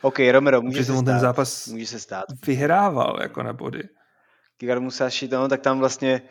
OK, 0.02 0.18
Romero, 0.32 0.62
může 0.62 0.84
se, 0.84 0.92
stát. 0.92 1.04
ten 1.04 1.20
zápas 1.20 1.68
může 1.68 1.86
se 1.86 1.98
stát. 2.00 2.24
vyhrával 2.46 3.18
jako 3.22 3.42
na 3.42 3.52
body. 3.52 3.88
Kigar 4.56 4.80
Musashi, 4.80 5.28
no, 5.28 5.48
tak 5.48 5.60
tam 5.60 5.78
vlastně 5.78 6.22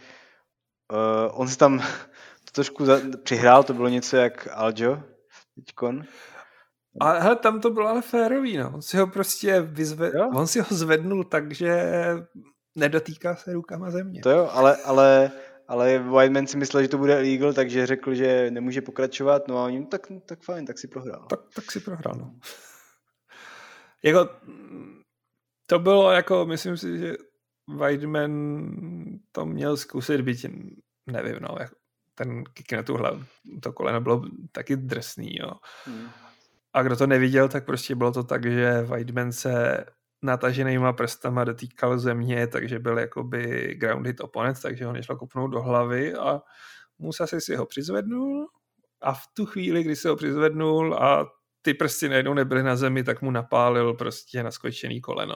uh, 0.91 1.41
on 1.41 1.47
se 1.47 1.57
tam 1.57 1.79
to 2.45 2.51
trošku 2.51 2.85
za, 2.85 2.99
přihrál, 3.23 3.63
to 3.63 3.73
bylo 3.73 3.87
něco 3.87 4.17
jak 4.17 4.47
Aljo, 4.51 5.03
teďkon. 5.55 6.03
A 6.99 7.19
hele, 7.19 7.35
tam 7.35 7.61
to 7.61 7.69
bylo 7.69 7.87
ale 7.87 8.01
férový, 8.01 8.57
no. 8.57 8.71
On 8.73 8.81
si 8.81 8.97
ho 8.97 9.07
prostě 9.07 9.61
vyzve... 9.61 10.11
on 10.35 10.47
si 10.47 10.59
ho 10.59 10.65
zvednul 10.69 11.23
tak, 11.23 11.51
že 11.51 11.93
nedotýká 12.75 13.35
se 13.35 13.53
rukama 13.53 13.91
země. 13.91 14.21
To 14.21 14.29
jo, 14.29 14.49
ale, 14.51 14.77
ale, 14.77 15.31
ale 15.67 15.99
Whiteman 15.99 16.47
si 16.47 16.57
myslel, 16.57 16.83
že 16.83 16.89
to 16.89 16.97
bude 16.97 17.15
legal, 17.15 17.53
takže 17.53 17.85
řekl, 17.85 18.13
že 18.13 18.51
nemůže 18.51 18.81
pokračovat, 18.81 19.47
no 19.47 19.57
a 19.57 19.65
oni, 19.65 19.85
tak, 19.85 20.01
tak 20.25 20.43
fajn, 20.43 20.65
tak 20.65 20.77
si 20.77 20.87
prohrál. 20.87 21.25
Tak, 21.29 21.39
tak 21.55 21.71
si 21.71 21.79
prohrál, 21.79 22.15
no. 22.19 22.35
jako 24.03 24.29
to 25.67 25.79
bylo 25.79 26.11
jako, 26.11 26.45
myslím 26.45 26.77
si, 26.77 26.99
že 26.99 27.13
Weidman 27.77 28.31
to 29.31 29.45
měl 29.45 29.77
zkusit, 29.77 30.21
být, 30.21 30.45
nevím, 31.07 31.37
no, 31.41 31.55
jako 31.59 31.75
ten 32.23 32.43
kick 32.43 32.71
na 32.71 32.83
tu 32.83 32.97
hlavu, 32.97 33.23
to 33.61 33.73
koleno 33.73 34.01
bylo 34.01 34.21
taky 34.51 34.77
drsný, 34.77 35.35
jo. 35.35 35.51
Hmm. 35.85 36.09
A 36.73 36.83
kdo 36.83 36.95
to 36.95 37.07
neviděl, 37.07 37.49
tak 37.49 37.65
prostě 37.65 37.95
bylo 37.95 38.11
to 38.11 38.23
tak, 38.23 38.45
že 38.45 38.81
Weidman 38.81 39.31
se 39.31 39.85
nataženýma 40.21 40.93
prstama 40.93 41.43
dotýkal 41.43 41.99
země, 41.99 42.47
takže 42.47 42.79
byl 42.79 42.99
jakoby 42.99 43.73
grounded 43.75 44.21
opponent, 44.21 44.61
takže 44.61 44.85
ho 44.85 44.93
nešlo 44.93 45.15
kopnout 45.15 45.51
do 45.51 45.61
hlavy 45.61 46.13
a 46.13 46.41
Musa 46.99 47.27
si 47.27 47.55
ho 47.55 47.65
přizvednul 47.65 48.47
a 49.01 49.13
v 49.13 49.21
tu 49.33 49.45
chvíli, 49.45 49.83
kdy 49.83 49.95
se 49.95 50.09
ho 50.09 50.15
přizvednul 50.15 50.93
a 50.93 51.31
ty 51.61 51.73
prsty 51.73 52.09
najednou 52.09 52.33
nebyly 52.33 52.63
na 52.63 52.75
zemi, 52.75 53.03
tak 53.03 53.21
mu 53.21 53.31
napálil 53.31 53.93
prostě 53.93 54.43
naskočený 54.43 55.01
koleno. 55.01 55.35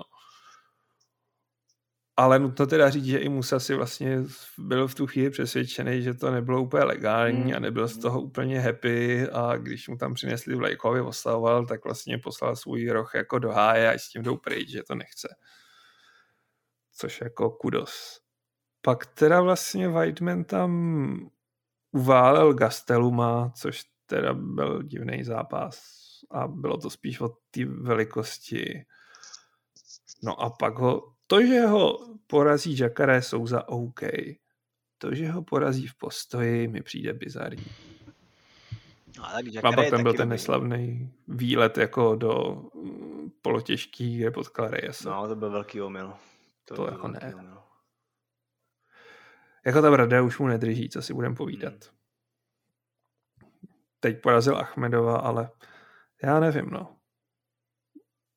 Ale 2.17 2.39
nutno 2.39 2.65
teda 2.65 2.89
říct, 2.89 3.05
že 3.05 3.17
i 3.17 3.29
Musa 3.29 3.59
si 3.59 3.75
vlastně 3.75 4.23
byl 4.57 4.87
v 4.87 4.95
tu 4.95 5.07
chvíli 5.07 5.29
přesvědčený, 5.29 6.01
že 6.01 6.13
to 6.13 6.31
nebylo 6.31 6.61
úplně 6.61 6.83
legální 6.83 7.53
a 7.53 7.59
nebyl 7.59 7.87
z 7.87 7.97
toho 7.97 8.21
úplně 8.21 8.59
happy 8.59 9.27
a 9.29 9.57
když 9.57 9.87
mu 9.87 9.97
tam 9.97 10.13
přinesli 10.13 10.55
Vlajkovi 10.55 11.01
oslavoval, 11.01 11.65
tak 11.65 11.83
vlastně 11.83 12.17
poslal 12.17 12.55
svůj 12.55 12.89
roh 12.89 13.15
jako 13.15 13.39
do 13.39 13.51
háje 13.51 13.93
a 13.93 13.97
s 13.97 14.09
tím 14.09 14.23
jdou 14.23 14.37
pryč, 14.37 14.69
že 14.69 14.83
to 14.83 14.95
nechce. 14.95 15.35
Což 16.93 17.21
jako 17.21 17.49
kudos. 17.49 18.19
Pak 18.81 19.05
teda 19.05 19.41
vlastně 19.41 19.89
Weidman 19.89 20.43
tam 20.43 21.29
uválel 21.91 22.53
Gasteluma, 22.53 23.51
což 23.57 23.81
teda 24.05 24.33
byl 24.33 24.83
divný 24.83 25.23
zápas 25.23 25.79
a 26.31 26.47
bylo 26.47 26.77
to 26.77 26.89
spíš 26.89 27.19
od 27.19 27.31
té 27.51 27.65
velikosti. 27.65 28.85
No 30.23 30.41
a 30.41 30.49
pak 30.49 30.77
ho 30.77 31.14
to, 31.27 31.45
že 31.45 31.65
ho 31.65 31.99
porazí 32.27 32.77
Jacare 32.77 33.21
Souza 33.21 33.67
OK. 33.67 34.01
To, 34.97 35.15
že 35.15 35.31
ho 35.31 35.43
porazí 35.43 35.87
v 35.87 35.95
postoji, 35.95 36.67
mi 36.67 36.81
přijde 36.81 37.13
bizarní. 37.13 37.65
No, 39.17 39.23
tak 39.23 39.65
a 39.65 39.71
pak 39.71 39.89
tam 39.89 40.03
byl 40.03 40.13
ten 40.13 40.29
neslavný 40.29 41.13
výlet 41.27 41.77
jako 41.77 42.15
do 42.15 42.61
mm, 42.73 43.31
polotěžký, 43.41 44.17
kde 44.17 44.31
potkal 44.31 44.67
Reyes. 44.67 45.03
No, 45.03 45.27
to 45.27 45.35
byl 45.35 45.51
velký 45.51 45.81
omyl. 45.81 46.13
To, 46.65 46.75
to 46.75 46.87
jako 46.87 47.07
ne. 47.07 47.33
Omyl. 47.35 47.57
Jako 49.65 49.81
ta 49.81 49.91
brada 49.91 50.21
už 50.21 50.39
mu 50.39 50.47
nedrží, 50.47 50.89
co 50.89 51.01
si 51.01 51.13
budem 51.13 51.35
povídat. 51.35 51.73
Hmm. 51.73 53.51
Teď 53.99 54.21
porazil 54.21 54.57
Achmedova, 54.57 55.17
ale 55.17 55.49
já 56.23 56.39
nevím, 56.39 56.69
no 56.69 56.95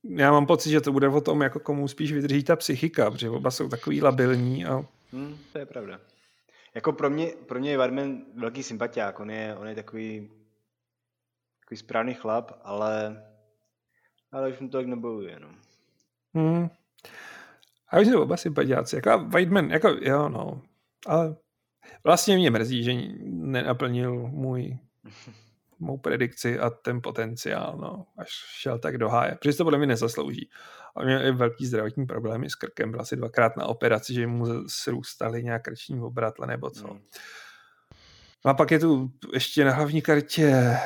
já 0.09 0.33
mám 0.33 0.47
pocit, 0.47 0.71
že 0.71 0.81
to 0.81 0.93
bude 0.93 1.09
o 1.09 1.21
tom, 1.21 1.43
jako 1.43 1.61
komu 1.61 1.89
spíš 1.89 2.13
vydrží 2.13 2.45
ta 2.45 2.57
psychika, 2.57 3.11
protože 3.11 3.31
oba 3.31 3.51
jsou 3.51 3.69
takový 3.69 4.03
labilní. 4.03 4.67
A... 4.67 4.85
Hmm, 5.13 5.37
to 5.53 5.59
je 5.59 5.67
pravda. 5.67 6.01
Jako 6.75 6.93
pro 6.93 7.11
mě, 7.11 7.27
pro 7.27 7.61
mě 7.61 7.71
je 7.71 7.79
Varmen 7.79 8.25
velký 8.35 8.63
sympatiák, 8.63 9.21
on 9.21 9.31
je, 9.31 9.57
on 9.57 9.69
je 9.69 9.75
takový, 9.75 10.31
takový 11.61 11.79
správný 11.79 12.15
chlap, 12.15 12.53
ale, 12.63 13.23
ale 14.33 14.49
už 14.49 14.59
mu 14.59 14.69
to 14.69 14.79
tak 14.79 14.87
nebojuje, 14.87 15.39
no. 15.41 15.49
Hmm. 16.35 16.69
A 17.89 18.01
už 18.01 18.07
jsou 18.07 18.23
oba 18.23 18.37
sympatiáci, 18.37 18.97
jako 18.97 19.19
Weidman, 19.19 19.71
jako 19.71 19.89
jo, 19.89 20.29
no, 20.29 20.63
ale 21.07 21.37
vlastně 22.05 22.37
mě 22.37 22.51
mrzí, 22.51 22.85
že 22.85 22.93
nenaplnil 23.23 24.15
můj 24.15 24.79
mou 25.79 25.99
predikci 25.99 26.59
a 26.59 26.71
ten 26.71 27.01
potenciál, 27.03 27.79
no, 27.81 28.07
až 28.19 28.29
šel 28.61 28.79
tak 28.79 28.99
do 28.99 29.09
háje. 29.09 29.37
Protože 29.41 29.57
to 29.57 29.65
podle 29.65 29.79
mě 29.79 29.87
nezaslouží. 29.87 30.51
A 30.97 31.05
měl 31.05 31.27
i 31.27 31.33
velký 31.33 31.67
zdravotní 31.67 32.07
problémy 32.07 32.51
s 32.51 32.55
krkem, 32.55 32.91
byl 32.91 33.01
asi 33.01 33.17
dvakrát 33.17 33.57
na 33.57 33.67
operaci, 33.67 34.15
že 34.15 34.27
mu 34.27 34.69
srůstaly 34.69 35.43
nějak 35.43 35.63
krční 35.63 36.01
obratle 36.01 36.47
nebo 36.47 36.71
co. 36.71 36.87
Hmm. 36.87 37.01
A 38.45 38.55
pak 38.55 38.71
je 38.71 38.79
tu 38.79 39.11
ještě 39.33 39.65
na 39.65 39.73
hlavní 39.73 40.03
kartě, 40.03 40.77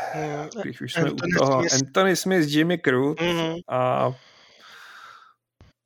když 0.62 0.80
už 0.80 0.92
jsme 0.92 1.02
Anthony 1.02 1.32
u 1.34 1.38
toho, 1.38 1.60
Smith. 1.60 1.74
Anthony 1.74 2.16
Smith, 2.16 2.48
Jimmy 2.48 2.78
Cruz 2.78 3.16
mm-hmm. 3.16 3.60
a 3.68 4.12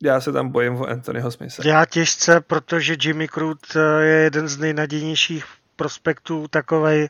já 0.03 0.21
se 0.21 0.33
tam 0.33 0.49
bojím 0.49 0.77
o 0.77 0.87
Anthonyho 0.87 1.31
Smitha. 1.31 1.63
Já 1.67 1.85
těžce, 1.85 2.41
protože 2.41 2.97
Jimmy 3.01 3.29
Cruz 3.29 3.59
je 4.01 4.17
jeden 4.17 4.49
z 4.49 4.59
nejnadějnějších 4.59 5.45
prospektů 5.77 6.49
takovej 6.49 7.09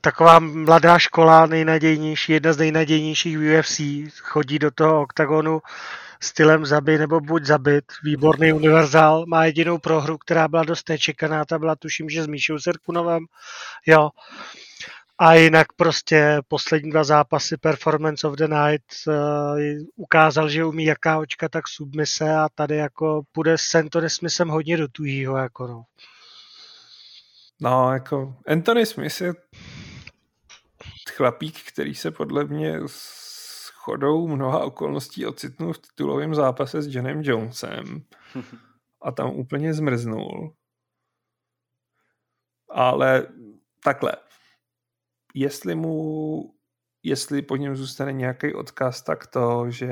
taková 0.00 0.38
mladá 0.38 0.98
škola, 0.98 1.46
nejnadějnější, 1.46 2.32
jedna 2.32 2.52
z 2.52 2.58
nejnadějnějších 2.58 3.38
v 3.38 3.58
UFC, 3.58 3.80
chodí 4.20 4.58
do 4.58 4.70
toho 4.70 5.02
oktagonu 5.02 5.60
stylem 6.20 6.66
zabit 6.66 7.00
nebo 7.00 7.20
buď 7.20 7.44
zabit. 7.44 7.84
Výborný 8.02 8.52
univerzál, 8.52 9.24
má 9.26 9.44
jedinou 9.44 9.78
prohru, 9.78 10.18
která 10.18 10.48
byla 10.48 10.64
dost 10.64 10.88
nečekaná, 10.88 11.44
ta 11.44 11.58
byla 11.58 11.76
tuším, 11.76 12.08
že 12.08 12.22
s 12.22 12.26
Míšou 12.26 12.58
Serkunovem, 12.58 13.24
jo. 13.86 14.10
A 15.18 15.34
jinak 15.34 15.66
prostě 15.76 16.40
poslední 16.48 16.90
dva 16.90 17.04
zápasy 17.04 17.56
Performance 17.56 18.28
of 18.28 18.34
the 18.34 18.46
Night 18.46 18.84
uh, 19.06 19.14
ukázal, 19.96 20.48
že 20.48 20.64
umí 20.64 20.84
jaká 20.84 21.18
očka, 21.18 21.48
tak 21.48 21.68
submise 21.68 22.36
a 22.36 22.48
tady 22.54 22.76
jako 22.76 23.22
půjde 23.32 23.58
s 23.58 23.74
Anthony 23.74 24.10
Smithem 24.10 24.48
hodně 24.48 24.76
do 24.76 24.88
tuhýho, 24.88 25.36
jako 25.36 25.66
no. 25.66 25.84
No, 27.60 27.92
jako 27.92 28.36
Anthony 28.46 28.86
Smith 28.86 29.20
je 29.20 29.34
chlapík, 31.16 31.72
který 31.72 31.94
se 31.94 32.10
podle 32.10 32.44
mě 32.44 32.80
s 32.86 33.24
chodou 33.84 34.28
mnoha 34.28 34.64
okolností 34.64 35.26
ocitnul 35.26 35.72
v 35.72 35.78
titulovém 35.78 36.34
zápase 36.34 36.82
s 36.82 36.94
Janem 36.94 37.22
Jonesem 37.22 38.04
a 39.02 39.12
tam 39.12 39.30
úplně 39.30 39.74
zmrznul. 39.74 40.54
Ale 42.70 43.26
takhle, 43.84 44.12
jestli 45.34 45.74
mu, 45.74 46.54
jestli 47.02 47.42
po 47.42 47.56
něm 47.56 47.76
zůstane 47.76 48.12
nějaký 48.12 48.54
odkaz, 48.54 49.02
tak 49.02 49.26
to, 49.26 49.70
že 49.70 49.88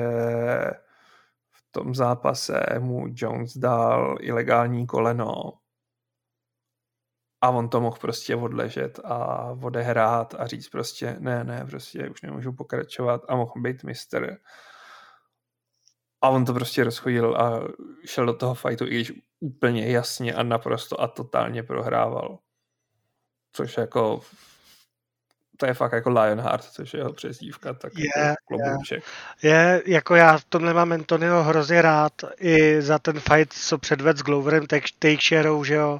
v 1.51 1.71
tom 1.71 1.95
zápase 1.95 2.65
mu 2.79 3.05
Jones 3.15 3.57
dal 3.57 4.17
ilegální 4.21 4.87
koleno 4.87 5.53
a 7.43 7.49
on 7.49 7.69
to 7.69 7.81
mohl 7.81 7.97
prostě 8.01 8.35
odležet 8.35 8.99
a 9.03 9.49
odehrát 9.61 10.35
a 10.39 10.47
říct 10.47 10.69
prostě 10.69 11.15
ne, 11.19 11.43
ne, 11.43 11.65
prostě 11.69 12.09
už 12.09 12.21
nemůžu 12.21 12.53
pokračovat 12.53 13.21
a 13.27 13.35
mohl 13.35 13.51
být 13.57 13.83
mistr. 13.83 14.37
A 16.21 16.29
on 16.29 16.45
to 16.45 16.53
prostě 16.53 16.83
rozchodil 16.83 17.35
a 17.37 17.61
šel 18.05 18.25
do 18.25 18.33
toho 18.33 18.53
fightu, 18.53 18.85
i 18.85 18.89
když 18.89 19.13
úplně 19.39 19.91
jasně 19.91 20.33
a 20.33 20.43
naprosto 20.43 21.01
a 21.01 21.07
totálně 21.07 21.63
prohrával. 21.63 22.39
Což 23.51 23.77
jako 23.77 24.21
to 25.57 25.65
je 25.65 25.73
fakt 25.73 25.91
jako 25.91 26.09
Lionheart, 26.09 26.63
což 26.63 26.93
je 26.93 26.99
jeho 26.99 27.13
přezdívka, 27.13 27.73
tak 27.73 27.91
je, 27.97 28.09
jako 28.17 28.35
klobouček. 28.47 29.03
Je, 29.43 29.51
je, 29.51 29.81
jako 29.85 30.15
já 30.15 30.37
v 30.37 30.43
tomhle 30.43 30.73
mám 30.73 30.91
Antonio 30.91 31.43
hrozně 31.43 31.81
rád 31.81 32.13
i 32.39 32.81
za 32.81 32.99
ten 32.99 33.19
fight, 33.19 33.53
co 33.53 33.77
předved 33.77 34.17
s 34.17 34.21
Gloverem 34.21 34.65
Teixeirou, 34.99 35.63
že 35.63 35.73
jo, 35.73 35.99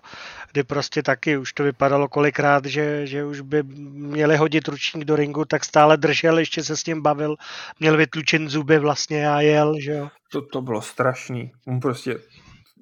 kdy 0.51 0.63
prostě 0.63 1.03
taky 1.03 1.37
už 1.37 1.53
to 1.53 1.63
vypadalo 1.63 2.07
kolikrát, 2.07 2.65
že, 2.65 3.07
že 3.07 3.25
už 3.25 3.41
by 3.41 3.63
měli 3.63 4.37
hodit 4.37 4.67
ručník 4.67 5.05
do 5.05 5.15
ringu, 5.15 5.45
tak 5.45 5.63
stále 5.63 5.97
držel, 5.97 6.39
ještě 6.39 6.63
se 6.63 6.77
s 6.77 6.85
ním 6.85 7.01
bavil, 7.01 7.35
měl 7.79 7.97
vytlučen 7.97 8.49
zuby 8.49 8.79
vlastně 8.79 9.29
a 9.29 9.41
jel, 9.41 9.79
že 9.79 9.91
jo. 9.91 10.09
To, 10.31 10.41
to 10.41 10.61
bylo 10.61 10.81
strašný. 10.81 11.51
On 11.67 11.79
prostě 11.79 12.17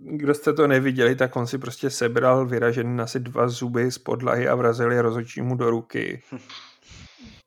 kdo 0.03 0.33
jste 0.33 0.53
to 0.53 0.67
neviděli, 0.67 1.15
tak 1.15 1.35
on 1.35 1.47
si 1.47 1.57
prostě 1.57 1.89
sebral 1.89 2.45
vyražený 2.45 2.99
asi 2.99 3.19
dva 3.19 3.47
zuby 3.49 3.91
z 3.91 3.97
podlahy 3.97 4.47
a 4.47 4.55
vrazil 4.55 4.91
je 4.91 5.01
rozhodčímu 5.01 5.55
do 5.55 5.69
ruky 5.69 6.23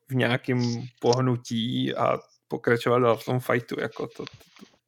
v 0.09 0.14
nějakém 0.14 0.62
pohnutí 1.01 1.94
a 1.94 2.18
pokračoval 2.48 3.01
dál 3.01 3.16
v 3.16 3.24
tom 3.24 3.40
fightu, 3.40 3.81
jako 3.81 4.06
to, 4.06 4.24
to, 4.24 4.32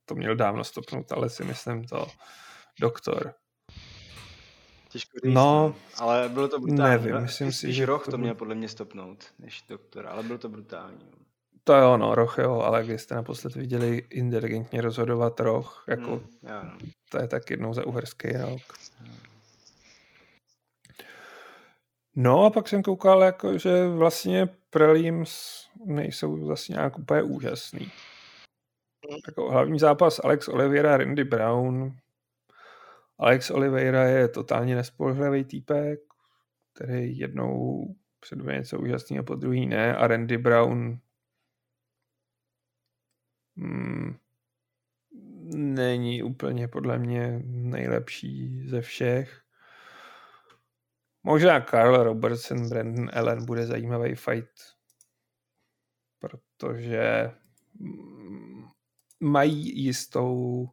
to 0.05 0.14
měl 0.14 0.36
dávno 0.36 0.64
stopnout, 0.64 1.12
ale 1.12 1.30
si 1.30 1.44
myslím 1.44 1.84
to 1.84 2.06
doktor. 2.80 3.34
Těžko 4.88 5.18
říct, 5.24 5.34
no, 5.34 5.43
no, 5.43 5.74
ale 5.98 6.28
bylo 6.28 6.48
to 6.48 6.60
brutální. 6.60 6.90
Nevím, 6.90 7.20
myslím 7.20 7.52
si, 7.52 7.72
že 7.72 7.86
Roch 7.86 8.05
to, 8.05 8.10
to 8.10 8.18
měl 8.18 8.34
podle 8.34 8.55
mě 8.55 8.68
stopnout, 8.68 9.24
než 9.38 9.64
doktor, 9.68 10.06
ale 10.06 10.22
bylo 10.22 10.38
to 10.38 10.48
brutální. 10.48 11.26
To 11.66 11.74
jo, 11.74 11.97
no, 11.97 12.14
Roch 12.14 12.38
jo, 12.38 12.60
ale 12.60 12.84
když 12.84 13.02
jste 13.02 13.14
naposled 13.14 13.55
viděli 13.55 14.02
inteligentně 14.10 14.80
rozhodovat 14.80 15.40
Roch, 15.40 15.84
jako 15.88 16.10
hmm, 16.10 16.26
jo, 16.43 16.60
no. 16.64 16.78
to 17.10 17.18
je 17.18 17.28
tak 17.28 17.51
jednou 17.51 17.74
za 17.74 17.86
uherský 17.86 18.28
rok. 18.32 18.60
No 22.16 22.44
a 22.44 22.51
pak 22.51 22.68
jsem 22.68 22.82
koukal, 22.82 23.22
jako, 23.22 23.59
že 23.59 23.88
vlastně 23.88 24.48
prelims 24.70 25.64
nejsou 25.84 26.47
zase 26.47 26.72
nějak 26.72 26.98
úplně 26.98 27.22
úžasný. 27.22 27.90
Jako 29.26 29.51
hlavní 29.51 29.78
zápas 29.78 30.20
Alex 30.24 30.48
Oliveira, 30.48 30.97
Randy 30.97 31.24
Brown. 31.24 31.97
Alex 33.18 33.51
Oliveira 33.51 34.05
je 34.05 34.28
totálně 34.28 34.76
nespolehlivý 34.76 35.44
týpek, 35.44 36.01
který 36.74 37.18
jednou 37.18 37.84
předvede 38.20 38.59
něco 38.59 38.78
úžasného, 38.80 39.24
po 39.24 39.34
druhý 39.34 39.66
ne. 39.66 39.97
A 39.97 40.06
Randy 40.06 40.38
Brown 40.38 40.98
hmm, 43.57 44.16
není 45.55 46.23
úplně 46.23 46.69
podle 46.69 46.99
mě 46.99 47.41
nejlepší 47.45 48.69
ze 48.69 48.81
všech. 48.81 49.43
Možná 51.23 51.61
Carl 51.61 52.03
Robertson, 52.03 52.69
Brandon 52.69 53.11
Allen 53.12 53.45
bude 53.45 53.66
zajímavý 53.66 54.15
fight, 54.15 54.53
protože 56.19 57.31
mají 59.20 59.85
jistou 59.85 60.66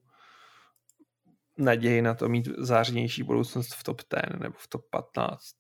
naději 1.57 2.01
na 2.01 2.13
to 2.13 2.29
mít 2.29 2.47
zářnější 2.57 3.23
budoucnost 3.23 3.73
v 3.73 3.83
top 3.83 4.01
10 4.11 4.39
nebo 4.39 4.55
v 4.57 4.67
top 4.67 4.89
15. 4.89 5.55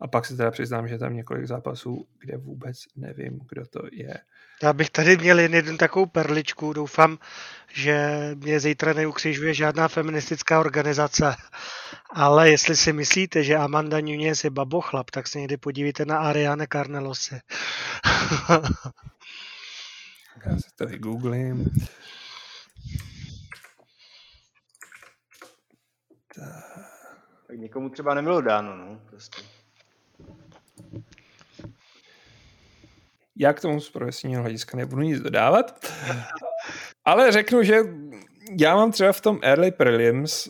A 0.00 0.08
pak 0.08 0.26
se 0.26 0.36
teda 0.36 0.50
přiznám, 0.50 0.88
že 0.88 0.98
tam 0.98 1.14
několik 1.14 1.46
zápasů, 1.46 2.06
kde 2.18 2.36
vůbec 2.36 2.84
nevím, 2.96 3.40
kdo 3.48 3.66
to 3.66 3.82
je. 3.92 4.14
Já 4.62 4.72
bych 4.72 4.90
tady 4.90 5.16
měl 5.16 5.38
jen 5.38 5.54
jednu 5.54 5.76
takovou 5.76 6.06
perličku. 6.06 6.72
Doufám, 6.72 7.18
že 7.72 8.10
mě 8.34 8.60
zítra 8.60 8.92
neukřižuje 8.92 9.54
žádná 9.54 9.88
feministická 9.88 10.60
organizace. 10.60 11.34
Ale 12.10 12.50
jestli 12.50 12.76
si 12.76 12.92
myslíte, 12.92 13.42
že 13.44 13.56
Amanda 13.56 14.00
Nunes 14.00 14.44
je 14.44 14.50
babochlap, 14.50 15.10
tak 15.10 15.28
se 15.28 15.38
někdy 15.38 15.56
podívejte 15.56 16.04
na 16.04 16.18
Ariane 16.18 16.66
Carnelose. 16.72 17.40
Já 20.46 20.56
se 20.56 20.70
to 20.76 20.86
vygooglím. 20.86 21.70
Tak 27.46 27.56
někomu 27.56 27.88
třeba 27.88 28.14
nebylo 28.14 28.40
dáno, 28.40 28.76
no, 28.76 29.00
prostě. 29.10 29.57
Já 33.36 33.52
k 33.52 33.60
tomu 33.60 33.80
z 33.80 33.90
profesního 33.90 34.42
hlediska 34.42 34.76
nebudu 34.76 35.02
nic 35.02 35.20
dodávat, 35.20 35.86
ale 37.04 37.32
řeknu, 37.32 37.62
že 37.62 37.76
já 38.60 38.76
mám 38.76 38.92
třeba 38.92 39.12
v 39.12 39.20
tom 39.20 39.38
Early 39.42 39.70
Prelims 39.70 40.48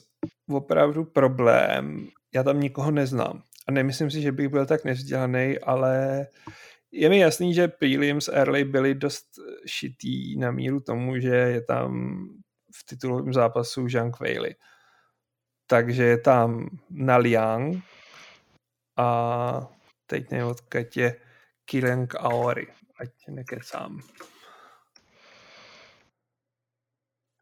opravdu 0.51 1.05
problém. 1.05 2.09
Já 2.35 2.43
tam 2.43 2.61
nikoho 2.61 2.91
neznám. 2.91 3.43
A 3.69 3.73
nemyslím 3.73 4.11
si, 4.11 4.23
že 4.23 4.33
bych 4.33 4.49
byl 4.49 4.67
tak 4.67 4.85
nevzdělaný, 4.85 5.59
ale 5.59 6.27
je 6.93 7.09
mi 7.09 7.19
jasný, 7.19 7.55
že 7.55 7.69
prelims 7.69 8.29
early 8.29 8.65
byly 8.65 8.95
dost 8.95 9.27
šitý 9.67 10.39
na 10.39 10.51
míru 10.51 10.81
tomu, 10.81 11.21
že 11.21 11.35
je 11.35 11.61
tam 11.61 12.19
v 12.77 12.85
titulovém 12.89 13.33
zápasu 13.33 13.87
Jean 13.89 14.13
Quayle. 14.13 14.51
Takže 15.67 16.05
je 16.05 16.19
tam 16.19 16.69
Naliang 16.91 17.85
a 18.97 19.78
teď 20.09 20.97
je 20.97 21.17
Kileng 21.65 22.15
Aori, 22.15 22.67
ať 23.01 23.09
nekecám. 23.29 24.01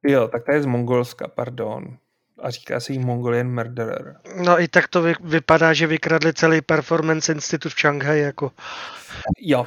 Jo, 0.07 0.29
tak 0.29 0.45
to 0.45 0.53
je 0.53 0.63
z 0.63 0.67
Mongolska, 0.67 1.29
pardon. 1.29 1.99
A 2.43 2.51
říká 2.51 2.81
se 2.81 2.93
jí 2.93 2.99
Mongolian 2.99 3.55
Murderer. 3.55 4.17
No 4.45 4.61
i 4.61 4.69
tak 4.69 4.89
to 4.89 5.03
vy, 5.03 5.15
vypadá, 5.21 5.73
že 5.73 5.87
vykradli 5.87 6.33
celý 6.35 6.61
Performance 6.61 7.33
Institute 7.33 7.75
v 7.75 7.79
Šanghaji. 7.79 8.23
Jako. 8.23 8.53
Jo, 9.41 9.65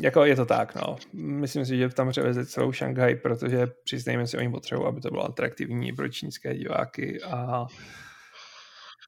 jako 0.00 0.24
je 0.24 0.36
to 0.36 0.46
tak, 0.46 0.74
no. 0.74 0.96
Myslím 1.12 1.66
si, 1.66 1.78
že 1.78 1.88
tam 1.88 2.10
převezli 2.10 2.46
celou 2.46 2.72
Šanghaj, 2.72 3.14
protože 3.14 3.66
přiznejme 3.84 4.26
si, 4.26 4.38
oni 4.38 4.50
potřebují, 4.50 4.88
aby 4.88 5.00
to 5.00 5.10
bylo 5.10 5.24
atraktivní 5.24 5.92
pro 5.92 6.08
čínské 6.08 6.54
diváky 6.54 7.22
a 7.22 7.66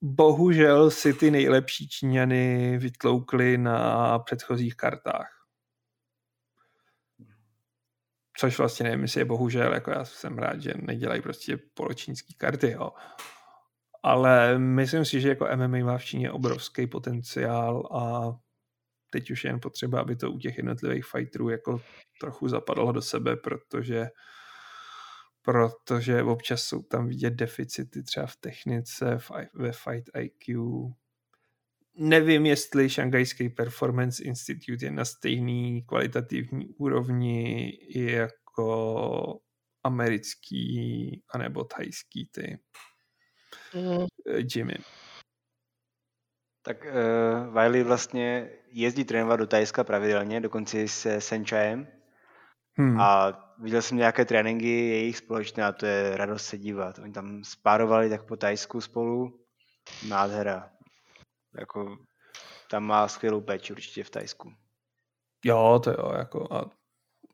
bohužel 0.03 0.91
si 0.91 1.15
ty 1.15 1.31
nejlepší 1.31 1.89
Číňany 1.89 2.79
vytloukli 2.79 3.59
na 3.59 4.19
předchozích 4.19 4.77
kartách. 4.77 5.39
Což 8.39 8.59
vlastně 8.59 8.85
nevím, 8.85 9.03
jestli 9.03 9.21
je 9.21 9.25
bohužel, 9.25 9.75
jako 9.75 9.91
já 9.91 10.05
jsem 10.05 10.39
rád, 10.39 10.63
že 10.63 10.75
nedělají 10.77 11.23
prostě 11.23 11.59
poločínský 11.75 12.35
karty, 12.35 12.71
jo. 12.71 12.93
Ale 14.03 14.59
myslím 14.59 15.05
si, 15.05 15.21
že 15.21 15.29
jako 15.29 15.49
MMA 15.57 15.79
má 15.79 15.99
v 15.99 16.05
Číně 16.05 16.31
obrovský 16.31 16.87
potenciál 16.87 17.89
a 17.93 18.33
teď 19.11 19.31
už 19.31 19.45
je 19.45 19.51
jen 19.51 19.61
potřeba, 19.61 20.01
aby 20.01 20.17
to 20.17 20.33
u 20.33 20.39
těch 20.39 20.57
jednotlivých 20.57 21.05
fighterů 21.05 21.49
jako 21.49 21.81
trochu 22.21 22.49
zapadlo 22.49 22.93
do 22.93 23.03
sebe, 23.03 23.37
protože 23.37 24.07
protože 25.49 26.23
občas 26.23 26.63
jsou 26.63 26.83
tam 26.83 27.09
vidět 27.09 27.31
deficity 27.31 28.03
třeba 28.03 28.27
v 28.27 28.37
technice, 28.37 29.19
ve 29.55 29.73
Fight 29.73 30.11
IQ. 30.21 30.61
Nevím, 31.95 32.47
jestli 32.47 32.91
Šanghajský 32.91 33.49
Performance 33.49 34.25
Institute 34.25 34.85
je 34.85 34.91
na 34.91 35.05
stejný 35.05 35.83
kvalitativní 35.83 36.69
úrovni 36.69 37.73
jako 37.95 39.41
americký 39.85 41.23
anebo 41.35 41.65
thajský 41.65 42.31
ty 42.33 42.59
mm. 43.75 44.07
Jimmy. 44.55 44.77
Tak 46.63 46.85
uh, 46.85 47.55
Wiley 47.55 47.83
vlastně 47.83 48.51
jezdí 48.71 49.05
trénovat 49.05 49.41
do 49.41 49.47
Tajska 49.47 49.85
pravidelně, 49.85 50.41
dokonce 50.41 50.89
se 50.89 51.21
Senchaem. 51.21 51.87
Hmm. 52.79 53.01
A 53.01 53.48
viděl 53.59 53.83
jsem 53.83 53.99
nějaké 53.99 54.25
tréninky 54.25 54.89
jejich 54.89 55.17
společné 55.17 55.65
a 55.65 55.73
to 55.73 55.87
je 55.87 56.17
radost 56.17 56.45
se 56.45 56.59
dívat. 56.59 56.99
Oni 56.99 57.13
tam 57.13 57.45
spárovali 57.45 58.11
tak 58.11 58.27
po 58.27 58.37
Tajsku 58.37 58.81
spolu. 58.81 59.41
Nádhera. 60.09 60.71
Jako, 61.59 61.97
tam 62.71 62.85
má 62.85 63.09
skvělou 63.09 63.41
péči 63.41 63.73
určitě 63.73 64.05
v 64.05 64.11
Tajsku. 64.11 64.53
Jo, 65.45 65.81
to 65.85 65.91
jo, 65.91 66.13
jako 66.19 66.55
a 66.55 66.71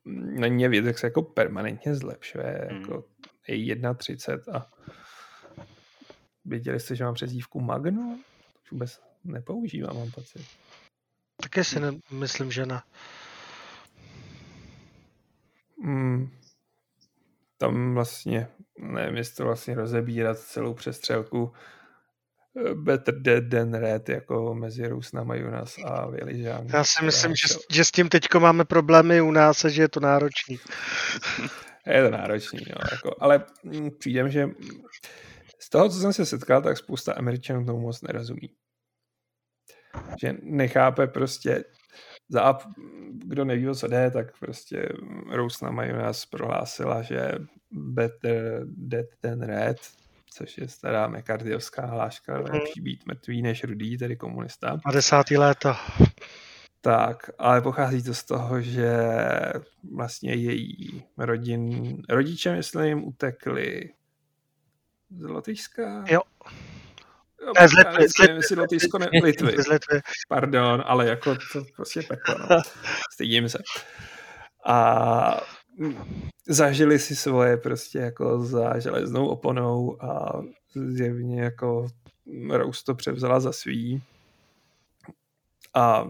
není 0.05 0.63
je 0.63 0.69
věc, 0.69 0.85
jak 0.85 0.99
se 0.99 1.07
jako 1.07 1.21
permanentně 1.21 1.95
zlepšuje, 1.95 2.67
hmm. 2.71 2.81
jako 2.81 3.03
je 3.47 3.75
1.30 3.75 4.55
a 4.57 4.71
viděli 6.45 6.79
jste, 6.79 6.95
že 6.95 7.03
mám 7.03 7.13
přezdívku 7.13 7.61
Magno? 7.61 8.19
Vůbec 8.71 9.01
nepoužívám, 9.23 9.95
mám 9.97 10.11
pocit. 10.11 10.45
Také 11.41 11.63
si 11.63 11.79
nemyslím, 11.79 12.51
že 12.51 12.65
na 12.65 12.83
Mm, 15.85 16.29
tam 17.57 17.93
vlastně, 17.93 18.47
nevím, 18.79 19.15
jestli 19.15 19.35
to 19.35 19.43
vlastně 19.43 19.75
rozebírat 19.75 20.39
celou 20.39 20.73
přestřelku 20.73 21.53
eh, 22.57 22.73
Better 22.73 23.21
Dead 23.21 23.43
than 23.51 23.73
Red 23.73 24.09
jako 24.09 24.55
mezi 24.55 24.87
Rusnama 24.87 25.35
Junas 25.35 25.75
a 25.85 26.09
Viližán. 26.09 26.67
Já 26.73 26.83
si 26.83 27.05
myslím, 27.05 27.35
že, 27.35 27.55
že 27.71 27.85
s 27.85 27.91
tím 27.91 28.09
teďko 28.09 28.39
máme 28.39 28.65
problémy 28.65 29.21
u 29.21 29.31
nás 29.31 29.65
a 29.65 29.69
že 29.69 29.81
je 29.81 29.89
to 29.89 29.99
náročný. 29.99 30.59
je 31.87 32.03
to 32.03 32.09
náročný, 32.09 32.59
no, 32.69 32.75
jako, 32.91 33.15
ale 33.19 33.45
mm, 33.63 33.91
přijdem, 33.91 34.29
že 34.29 34.49
z 35.59 35.69
toho, 35.69 35.89
co 35.89 35.99
jsem 35.99 36.13
se 36.13 36.25
setkal, 36.25 36.61
tak 36.61 36.77
spousta 36.77 37.13
Američanů 37.13 37.65
tomu 37.65 37.79
moc 37.79 38.01
nerozumí. 38.01 38.49
Že 40.21 40.33
nechápe 40.41 41.07
prostě 41.07 41.63
za 42.29 42.57
kdo 43.11 43.45
neví, 43.45 43.75
co 43.75 43.87
jde, 43.87 44.11
tak 44.11 44.39
prostě 44.39 44.89
Rose 45.31 45.65
na 45.65 45.71
Majonas 45.71 46.25
prohlásila, 46.25 47.01
že 47.01 47.31
better 47.71 48.61
dead 48.65 49.05
than 49.21 49.41
red, 49.41 49.77
což 50.29 50.57
je 50.57 50.67
stará 50.67 51.07
mekardiovská 51.07 51.85
hláška, 51.85 52.39
mm. 52.39 52.43
lepší 52.43 52.81
být 52.81 53.07
mrtvý 53.07 53.41
než 53.41 53.63
rudý, 53.63 53.97
tedy 53.97 54.15
komunista. 54.15 54.77
50. 54.83 55.31
léta. 55.31 55.77
Tak, 56.81 57.29
ale 57.37 57.61
pochází 57.61 58.03
to 58.03 58.13
z 58.13 58.23
toho, 58.23 58.61
že 58.61 58.97
vlastně 59.93 60.33
její 60.33 61.03
rodin, 61.17 61.97
rodiče, 62.09 62.55
myslím, 62.55 63.07
utekli 63.07 63.89
z 65.09 65.23
Lotyšska. 65.23 66.05
Jo. 66.07 66.21
Ne, 67.59 67.67
z 67.67 67.73
Litvy. 67.73 68.09
Z 68.09 68.19
Litvy. 68.19 68.55
Lotyšsko, 68.55 68.97
ne, 68.97 69.07
Litvy. 69.23 69.55
Litvy. 69.71 70.01
Pardon, 70.29 70.83
ale 70.85 71.07
jako 71.07 71.35
to 71.53 71.63
prostě 71.75 72.01
peklo, 72.01 72.35
no. 72.49 72.61
Stydím 73.13 73.49
se. 73.49 73.57
A 74.65 75.41
zažili 76.47 76.99
si 76.99 77.15
svoje 77.15 77.57
prostě 77.57 77.99
jako 77.99 78.39
za 78.39 78.79
železnou 78.79 79.27
oponou 79.27 80.03
a 80.03 80.41
zjevně 80.75 81.41
jako 81.41 81.87
Rose 82.49 82.83
to 82.85 82.95
převzala 82.95 83.39
za 83.39 83.51
svý. 83.51 84.03
A 85.73 86.07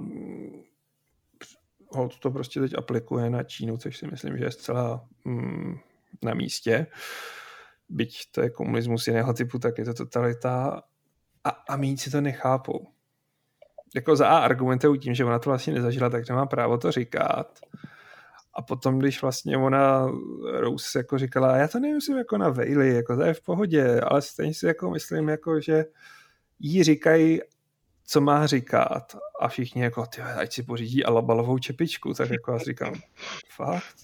Holt 1.89 2.19
to 2.19 2.31
prostě 2.31 2.59
teď 2.59 2.73
aplikuje 2.77 3.29
na 3.29 3.43
Čínu, 3.43 3.77
což 3.77 3.97
si 3.97 4.07
myslím, 4.07 4.37
že 4.37 4.43
je 4.43 4.51
zcela 4.51 5.07
mm, 5.25 5.75
na 6.23 6.33
místě. 6.33 6.87
Byť 7.89 8.31
to 8.31 8.41
je 8.41 8.49
komunismus 8.49 9.07
jiného 9.07 9.33
typu, 9.33 9.59
tak 9.59 9.77
je 9.77 9.85
to 9.85 9.93
totalita 9.93 10.81
a, 11.45 11.49
a 11.49 11.77
méně 11.77 11.97
si 11.97 12.11
to 12.11 12.21
nechápou. 12.21 12.87
Jako 13.95 14.15
za 14.15 14.27
A 14.27 14.37
argumentují 14.37 14.99
tím, 14.99 15.13
že 15.13 15.25
ona 15.25 15.39
to 15.39 15.49
vlastně 15.49 15.73
nezažila, 15.73 16.09
tak 16.09 16.29
nemá 16.29 16.45
právo 16.45 16.77
to 16.77 16.91
říkat. 16.91 17.59
A 18.53 18.61
potom, 18.61 18.99
když 18.99 19.21
vlastně 19.21 19.57
ona 19.57 20.11
Rose 20.51 20.99
jako 20.99 21.17
říkala, 21.17 21.57
já 21.57 21.67
to 21.67 21.79
nemyslím 21.79 22.17
jako 22.17 22.37
na 22.37 22.49
Vejly, 22.49 22.95
jako 22.95 23.15
to 23.15 23.21
je 23.21 23.33
v 23.33 23.41
pohodě, 23.41 24.01
ale 24.01 24.21
stejně 24.21 24.53
si 24.53 24.65
jako 24.65 24.91
myslím, 24.91 25.29
jako 25.29 25.59
že 25.61 25.85
jí 26.59 26.83
říkají 26.83 27.41
co 28.05 28.21
má 28.21 28.47
říkat 28.47 29.15
a 29.39 29.47
všichni 29.47 29.81
jako, 29.81 30.05
ty, 30.05 30.21
ať 30.21 30.53
si 30.53 30.63
pořídí 30.63 31.05
alabalovou 31.05 31.57
čepičku, 31.57 32.13
tak 32.13 32.29
jako 32.29 32.51
já 32.51 32.57
říkám, 32.57 32.93
fakt, 33.49 33.95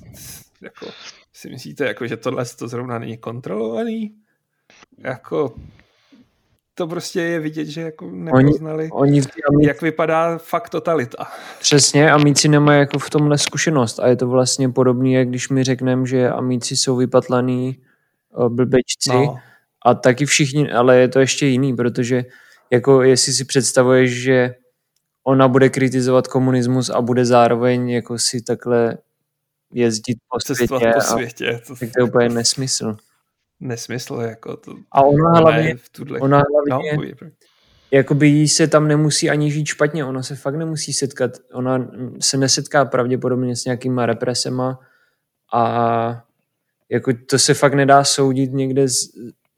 jako, 0.61 0.87
si 1.33 1.49
myslíte, 1.49 1.85
jako, 1.85 2.07
že 2.07 2.17
tohle 2.17 2.45
to 2.45 2.67
zrovna 2.67 2.99
není 2.99 3.17
kontrolovaný? 3.17 4.15
Jako, 4.97 5.55
to 6.81 6.87
prostě 6.87 7.21
je 7.21 7.39
vidět, 7.39 7.65
že 7.65 7.81
jako 7.81 8.09
nepoznali, 8.11 8.89
oni, 8.91 9.21
oni 9.49 9.67
jak 9.67 9.81
vypadá 9.81 10.37
fakt 10.37 10.69
totalita. 10.69 11.27
Přesně, 11.59 12.11
amici 12.11 12.47
nemají 12.47 12.79
jako 12.79 12.99
v 12.99 13.09
tomhle 13.09 13.37
zkušenost 13.37 13.99
a 13.99 14.07
je 14.07 14.15
to 14.15 14.27
vlastně 14.27 14.69
podobné, 14.69 15.11
jak 15.11 15.27
když 15.27 15.49
mi 15.49 15.63
řekneme, 15.63 16.05
že 16.05 16.29
amici 16.29 16.77
jsou 16.77 16.95
vypatlaný 16.95 17.77
eh, 17.77 18.49
blbečci 18.49 19.09
no. 19.09 19.37
a 19.85 19.93
taky 19.93 20.25
všichni, 20.25 20.71
ale 20.71 20.97
je 20.97 21.07
to 21.07 21.19
ještě 21.19 21.45
jiný, 21.45 21.75
protože 21.75 22.25
jako 22.71 23.01
jestli 23.01 23.33
si 23.33 23.45
představuješ, 23.45 24.11
že 24.11 24.55
ona 25.23 25.47
bude 25.47 25.69
kritizovat 25.69 26.27
komunismus 26.27 26.89
a 26.89 27.01
bude 27.01 27.25
zároveň 27.25 27.89
jako 27.89 28.17
si 28.17 28.41
takhle 28.41 28.97
jezdit 29.73 30.17
po 30.29 30.53
světě, 30.53 30.91
po 30.95 31.01
světě. 31.01 31.49
A, 31.49 31.67
to... 31.67 31.75
tak 31.75 31.89
to 31.93 32.01
je 32.01 32.03
úplně 32.03 32.29
nesmysl 32.29 32.97
nesmysl. 33.61 34.15
Jako 34.15 34.57
to, 34.57 34.75
a 34.91 35.01
ona 35.01 35.39
hlavně, 35.39 35.75
v 35.75 35.89
tuhle... 35.89 36.19
ona 36.19 36.43
hlavně 36.69 36.97
no, 36.97 37.29
jakoby 37.91 38.27
jí 38.27 38.47
se 38.47 38.67
tam 38.67 38.87
nemusí 38.87 39.29
ani 39.29 39.51
žít 39.51 39.65
špatně, 39.65 40.05
ona 40.05 40.23
se 40.23 40.35
fakt 40.35 40.55
nemusí 40.55 40.93
setkat, 40.93 41.31
ona 41.53 41.91
se 42.19 42.37
nesetká 42.37 42.85
pravděpodobně 42.85 43.55
s 43.55 43.65
nějakýma 43.65 44.05
represema 44.05 44.79
a 45.53 46.23
jako 46.89 47.11
to 47.29 47.39
se 47.39 47.53
fakt 47.53 47.73
nedá 47.73 48.03
soudit 48.03 48.53
někde 48.53 48.87
z, 48.87 49.07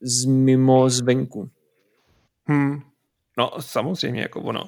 z 0.02 0.26
mimo 0.26 0.90
zvenku. 0.90 1.50
Hmm. 2.46 2.82
No 3.38 3.52
samozřejmě, 3.60 4.22
jako 4.22 4.42
ono. 4.42 4.64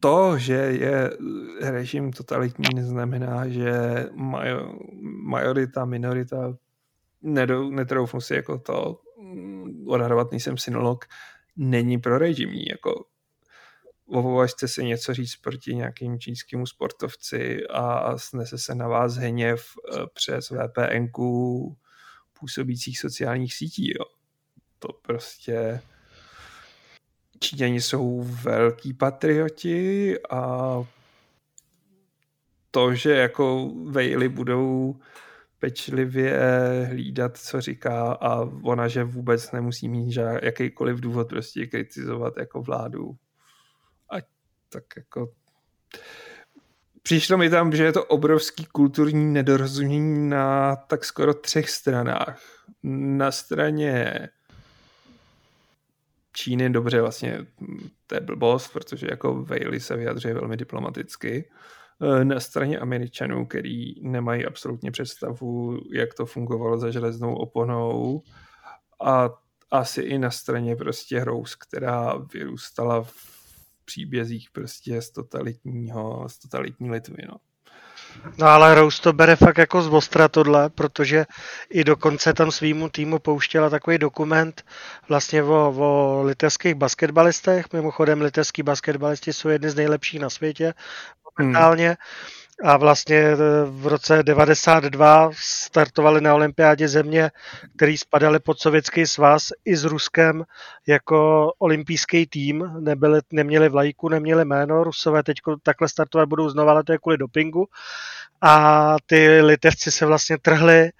To, 0.00 0.38
že 0.38 0.54
je 0.54 1.10
režim 1.60 2.12
totalitní, 2.12 2.64
neznamená, 2.74 3.48
že 3.48 3.72
majorita, 5.22 5.84
minorita 5.84 6.56
netroufnu 7.70 8.20
si 8.20 8.34
jako 8.34 8.58
to 8.58 9.00
mm, 9.20 9.88
odhadovat, 9.88 10.30
nejsem 10.30 10.58
synolog, 10.58 11.04
není 11.56 11.98
pro 11.98 12.18
režimní, 12.18 12.66
jako 12.66 13.04
ovovažte 14.06 14.68
si 14.68 14.84
něco 14.84 15.14
říct 15.14 15.36
proti 15.36 15.74
nějakým 15.74 16.18
čínskému 16.18 16.66
sportovci 16.66 17.66
a 17.70 18.18
snese 18.18 18.58
se 18.58 18.74
na 18.74 18.88
vás 18.88 19.14
hněv 19.14 19.66
eh, 19.94 20.00
přes 20.14 20.50
VPN 20.50 21.06
působících 22.40 22.98
sociálních 22.98 23.54
sítí. 23.54 23.92
Jo. 23.98 24.04
To 24.78 24.88
prostě 25.02 25.80
Číňani 27.40 27.80
jsou 27.80 28.22
velký 28.22 28.92
patrioti 28.92 30.16
a 30.30 30.82
to, 32.70 32.94
že 32.94 33.16
jako 33.16 33.70
Vejly 33.90 34.28
budou 34.28 34.96
pečlivě 35.58 36.40
hlídat, 36.88 37.36
co 37.36 37.60
říká 37.60 38.12
a 38.12 38.40
ona, 38.62 38.88
že 38.88 39.04
vůbec 39.04 39.52
nemusí 39.52 39.88
mít 39.88 40.12
žád, 40.12 40.42
jakýkoliv 40.42 41.00
důvod 41.00 41.28
prostě 41.28 41.66
kritizovat 41.66 42.34
jako 42.38 42.62
vládu. 42.62 43.16
A 44.10 44.16
tak 44.68 44.84
jako 44.96 45.32
přišlo 47.02 47.38
mi 47.38 47.50
tam, 47.50 47.72
že 47.72 47.84
je 47.84 47.92
to 47.92 48.04
obrovský 48.04 48.64
kulturní 48.64 49.32
nedorozumění 49.32 50.28
na 50.28 50.76
tak 50.76 51.04
skoro 51.04 51.34
třech 51.34 51.70
stranách. 51.70 52.42
Na 52.82 53.32
straně 53.32 54.28
Číny 56.32 56.70
dobře 56.70 57.00
vlastně 57.00 57.46
to 58.06 58.14
je 58.14 58.20
blbost, 58.20 58.68
protože 58.68 59.06
jako 59.10 59.42
Vejli 59.42 59.80
se 59.80 59.96
vyjadřuje 59.96 60.34
velmi 60.34 60.56
diplomaticky. 60.56 61.50
Eh, 61.50 61.85
na 62.22 62.40
straně 62.40 62.78
Američanů, 62.78 63.46
který 63.46 63.94
nemají 64.02 64.46
absolutně 64.46 64.90
představu, 64.90 65.78
jak 65.92 66.14
to 66.14 66.26
fungovalo 66.26 66.78
za 66.78 66.90
železnou 66.90 67.34
oponou 67.34 68.22
a 69.04 69.30
asi 69.70 70.00
i 70.02 70.18
na 70.18 70.30
straně 70.30 70.76
prostě 70.76 71.20
Hrous, 71.20 71.54
která 71.54 72.14
vyrůstala 72.32 73.02
v 73.02 73.14
příbězích 73.84 74.48
prostě 74.52 75.02
z 75.02 75.10
totalitního, 75.10 76.28
z 76.28 76.38
totalitní 76.38 76.90
Litvy, 76.90 77.22
no. 77.28 77.36
No 78.38 78.46
ale 78.46 78.74
Rose 78.74 79.02
to 79.02 79.12
bere 79.12 79.36
fakt 79.36 79.58
jako 79.58 79.82
z 79.82 79.88
ostra 79.88 80.28
tohle, 80.28 80.70
protože 80.70 81.26
i 81.70 81.84
dokonce 81.84 82.34
tam 82.34 82.50
svýmu 82.50 82.88
týmu 82.88 83.18
pouštěla 83.18 83.70
takový 83.70 83.98
dokument 83.98 84.64
vlastně 85.08 85.42
o, 85.42 85.74
o 85.76 86.22
litevských 86.22 86.74
basketbalistech. 86.74 87.66
Mimochodem 87.72 88.20
litevský 88.20 88.62
basketbalisti 88.62 89.32
jsou 89.32 89.48
jedni 89.48 89.70
z 89.70 89.74
nejlepších 89.74 90.20
na 90.20 90.30
světě 90.30 90.74
momentálně. 91.38 91.86
Hmm. 91.86 91.96
A 92.64 92.76
vlastně 92.76 93.16
e, 93.16 93.36
v 93.64 93.86
roce 93.86 94.22
92 94.22 95.30
startovali 95.34 96.20
na 96.20 96.34
olympiádě 96.34 96.88
země, 96.88 97.30
který 97.76 97.98
spadaly 97.98 98.38
pod 98.38 98.58
sovětský 98.58 99.06
svaz 99.06 99.48
i 99.64 99.76
s 99.76 99.84
Ruskem 99.84 100.44
jako 100.86 101.52
olympijský 101.58 102.26
tým. 102.26 102.70
Nebyli, 102.80 103.20
neměli 103.32 103.68
vlajku, 103.68 104.08
neměli 104.08 104.44
jméno. 104.44 104.84
Rusové 104.84 105.22
teď 105.22 105.36
takhle 105.62 105.88
startovat 105.88 106.28
budou 106.28 106.48
znova, 106.48 106.72
ale 106.72 106.84
to 106.84 106.92
je 106.92 106.98
kvůli 106.98 107.16
dopingu. 107.16 107.68
A 108.42 108.96
ty 109.06 109.42
litevci 109.42 109.90
se 109.90 110.06
vlastně 110.06 110.38
trhli 110.38 110.90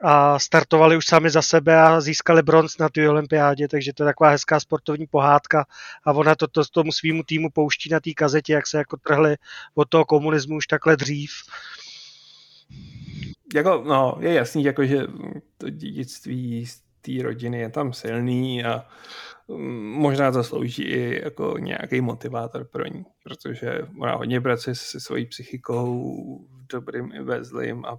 a 0.00 0.38
startovali 0.38 0.96
už 0.96 1.06
sami 1.06 1.30
za 1.30 1.42
sebe 1.42 1.80
a 1.80 2.00
získali 2.00 2.42
bronz 2.42 2.78
na 2.78 2.88
té 2.88 3.08
olympiádě, 3.08 3.68
takže 3.68 3.92
to 3.92 4.02
je 4.02 4.04
taková 4.04 4.30
hezká 4.30 4.60
sportovní 4.60 5.06
pohádka 5.06 5.66
a 6.04 6.12
ona 6.12 6.34
to, 6.34 6.46
to 6.46 6.64
tomu 6.64 6.92
svýmu 6.92 7.22
týmu 7.22 7.50
pouští 7.50 7.90
na 7.90 8.00
té 8.00 8.10
kazetě, 8.12 8.52
jak 8.52 8.66
se 8.66 8.78
jako 8.78 8.96
trhli 8.96 9.36
od 9.74 9.88
toho 9.88 10.04
komunismu 10.04 10.56
už 10.56 10.66
takhle 10.66 10.96
dřív. 10.96 11.30
Jako, 13.54 13.84
no, 13.86 14.16
je 14.20 14.34
jasný, 14.34 14.64
jako, 14.64 14.84
že 14.84 15.06
to 15.58 15.70
dědictví 15.70 16.66
z 16.66 16.82
té 17.00 17.22
rodiny 17.22 17.58
je 17.58 17.70
tam 17.70 17.92
silný 17.92 18.64
a 18.64 18.86
mm, 19.48 19.92
možná 19.92 20.32
to 20.32 20.44
slouží 20.44 20.82
i 20.82 21.20
jako 21.24 21.58
nějaký 21.58 22.00
motivátor 22.00 22.64
pro 22.64 22.86
ní, 22.86 23.04
protože 23.24 23.82
ona 24.00 24.14
hodně 24.14 24.40
pracuje 24.40 24.74
se 24.74 25.00
svojí 25.00 25.26
psychikou 25.26 26.14
v 26.50 26.66
dobrým 26.66 27.12
i 27.12 27.22
ve 27.22 27.44
zlým 27.44 27.84
a 27.84 27.98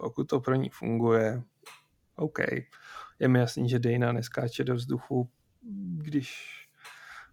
pokud 0.00 0.24
to 0.24 0.40
pro 0.40 0.54
ní 0.54 0.68
funguje, 0.68 1.42
OK. 2.16 2.38
Je 3.18 3.28
mi 3.28 3.38
jasný, 3.38 3.68
že 3.68 3.78
Dana 3.78 4.12
neskáče 4.12 4.64
do 4.64 4.74
vzduchu, 4.74 5.30
když 5.96 6.60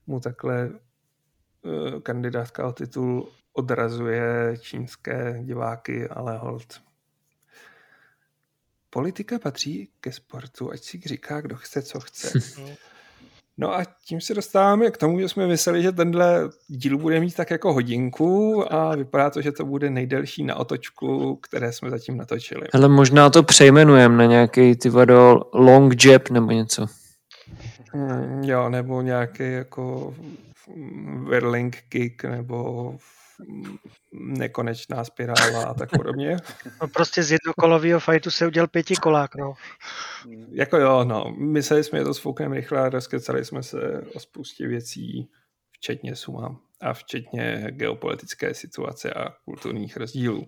mu 0.07 0.19
takhle 0.19 0.69
uh, 0.69 1.99
kandidátka 1.99 2.68
o 2.68 2.72
titul 2.72 3.31
odrazuje 3.53 4.57
čínské 4.60 5.39
diváky, 5.44 6.07
ale 6.07 6.38
hold. 6.38 6.81
Politika 8.89 9.39
patří 9.39 9.91
ke 9.99 10.11
sportu, 10.11 10.72
ať 10.72 10.84
si 10.84 10.99
říká, 11.06 11.41
kdo 11.41 11.56
chce, 11.56 11.81
co 11.81 11.99
chce. 11.99 12.39
No 13.60 13.76
a 13.76 13.84
tím 14.06 14.22
se 14.22 14.34
dostáváme 14.34 14.92
k 14.92 14.98
tomu, 14.98 15.20
že 15.20 15.30
jsme 15.30 15.48
mysleli, 15.48 15.84
že 15.84 15.92
tenhle 15.92 16.50
díl 16.68 16.98
bude 16.98 17.20
mít 17.20 17.36
tak 17.36 17.52
jako 17.52 17.74
hodinku 17.74 18.64
a 18.74 18.96
vypadá 18.96 19.30
to, 19.30 19.42
že 19.42 19.52
to 19.52 19.66
bude 19.66 19.90
nejdelší 19.90 20.44
na 20.44 20.56
otočku, 20.56 21.36
které 21.36 21.74
jsme 21.74 21.90
zatím 21.90 22.18
natočili. 22.18 22.68
Ale 22.74 22.88
možná 22.88 23.30
to 23.30 23.44
přejmenujeme 23.44 24.18
na 24.18 24.26
nějaký 24.26 24.76
ty 24.76 24.90
vado 24.90 25.42
long 25.54 26.06
jab 26.06 26.30
nebo 26.30 26.52
něco. 26.52 26.86
Hmm, 27.94 28.44
jo, 28.44 28.70
nebo 28.70 29.02
nějaký 29.02 29.52
jako 29.52 30.14
whirling 31.24 31.78
kick 31.90 32.24
nebo 32.24 32.96
nekonečná 34.14 35.03
spirála 35.03 35.65
a 35.65 35.73
tak 35.73 35.89
podobně. 35.89 36.38
No 36.81 36.88
prostě 36.88 37.23
z 37.23 37.31
jednokolového 37.31 37.99
fajtu 37.99 38.31
se 38.31 38.47
udělal 38.47 38.68
pětikolák, 38.68 39.35
no. 39.35 39.53
Jako 40.51 40.77
jo, 40.77 41.03
no. 41.03 41.35
Mysleli 41.38 41.84
jsme, 41.84 41.99
že 41.99 42.05
to 42.05 42.14
sfoukneme 42.14 42.55
rychle 42.55 42.80
a 42.80 42.89
rozkecali 42.89 43.45
jsme 43.45 43.64
se 43.64 44.01
o 44.14 44.19
spoustě 44.19 44.68
věcí, 44.68 45.30
včetně 45.72 46.15
suma 46.15 46.59
a 46.81 46.93
včetně 46.93 47.68
geopolitické 47.72 48.53
situace 48.53 49.14
a 49.14 49.30
kulturních 49.45 49.97
rozdílů. 49.97 50.47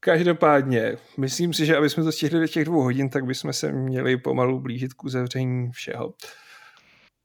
Každopádně, 0.00 0.96
myslím 1.18 1.54
si, 1.54 1.66
že 1.66 1.76
aby 1.76 1.90
jsme 1.90 2.04
to 2.04 2.12
stihli 2.12 2.40
do 2.40 2.46
těch 2.46 2.64
dvou 2.64 2.82
hodin, 2.82 3.10
tak 3.10 3.24
bychom 3.24 3.52
se 3.52 3.72
měli 3.72 4.16
pomalu 4.16 4.60
blížit 4.60 4.94
k 4.94 5.04
uzavření 5.04 5.70
všeho. 5.72 6.14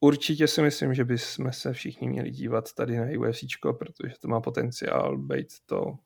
Určitě 0.05 0.47
si 0.47 0.61
myslím, 0.61 0.93
že 0.93 1.05
bychom 1.05 1.51
se 1.51 1.73
všichni 1.73 2.09
měli 2.09 2.31
dívat 2.31 2.73
tady 2.73 2.97
na 2.97 3.05
UFC, 3.19 3.39
protože 3.79 4.13
to 4.21 4.27
má 4.27 4.41
potenciál 4.41 5.17
být 5.17 5.47
to 5.65 5.97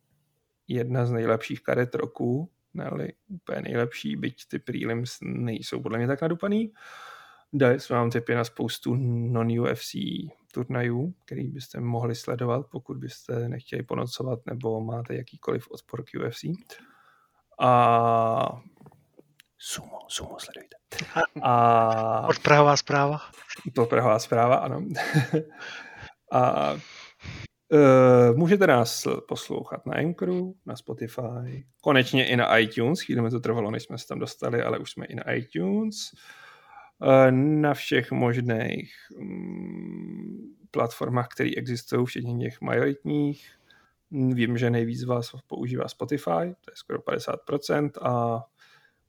jedna 0.68 1.06
z 1.06 1.12
nejlepších 1.12 1.64
karet 1.64 1.96
roku, 1.96 2.50
ne 2.74 2.92
úplně 3.28 3.62
nejlepší, 3.62 4.16
byť 4.16 4.48
ty 4.48 4.60
prelims 4.60 5.18
nejsou 5.22 5.82
podle 5.82 5.98
mě 5.98 6.08
tak 6.08 6.22
nadupaný. 6.22 6.74
Dali 7.54 7.80
jsme 7.80 7.96
vám 7.96 8.12
typy 8.12 8.36
na 8.36 8.44
spoustu 8.44 8.96
non-UFC 9.32 9.96
turnajů, 10.54 11.14
který 11.26 11.48
byste 11.48 11.80
mohli 11.80 12.16
sledovat, 12.16 12.68
pokud 12.72 12.98
byste 12.98 13.50
nechtěli 13.50 13.84
ponocovat 13.84 14.40
nebo 14.46 14.82
máte 14.82 15.16
jakýkoliv 15.16 15.72
odpor 15.72 16.04
k 16.04 16.20
UFC. 16.20 16.44
A 17.60 18.62
Sumo, 19.62 20.00
sumo 20.08 20.38
sledujte. 20.40 20.78
A... 21.44 22.24
Podprahová 22.28 22.78
zpráva. 22.78 23.20
Podprahová 23.76 24.20
zpráva, 24.20 24.56
ano. 24.56 24.86
a 26.32 26.76
Uh, 27.72 28.38
můžete 28.38 28.68
nás 28.68 29.08
poslouchat 29.28 29.86
na 29.86 29.94
Anchoru, 29.94 30.56
na 30.66 30.76
Spotify, 30.76 31.66
konečně 31.82 32.28
i 32.28 32.36
na 32.36 32.58
iTunes, 32.58 33.02
chvíli 33.02 33.22
mi 33.22 33.30
to 33.30 33.40
trvalo, 33.40 33.72
než 33.72 33.84
jsme 33.84 33.98
se 33.98 34.08
tam 34.08 34.20
dostali, 34.20 34.62
ale 34.62 34.80
už 34.80 34.92
jsme 34.92 35.06
i 35.06 35.16
na 35.16 35.32
iTunes, 35.32 35.96
uh, 37.00 37.32
na 37.32 37.74
všech 37.74 38.12
možných 38.12 38.94
um, 39.18 40.56
platformách, 40.72 41.28
které 41.28 41.50
existují, 41.58 42.06
včetně 42.06 42.46
těch 42.46 42.62
majoritních. 42.62 43.52
Vím, 44.12 44.58
že 44.58 44.70
nejvíc 44.70 45.00
z 45.00 45.04
vás 45.04 45.32
používá 45.48 45.88
Spotify, 45.88 46.56
to 46.62 46.72
je 46.72 46.76
skoro 46.76 47.00
50%, 47.00 47.92
a 48.02 48.44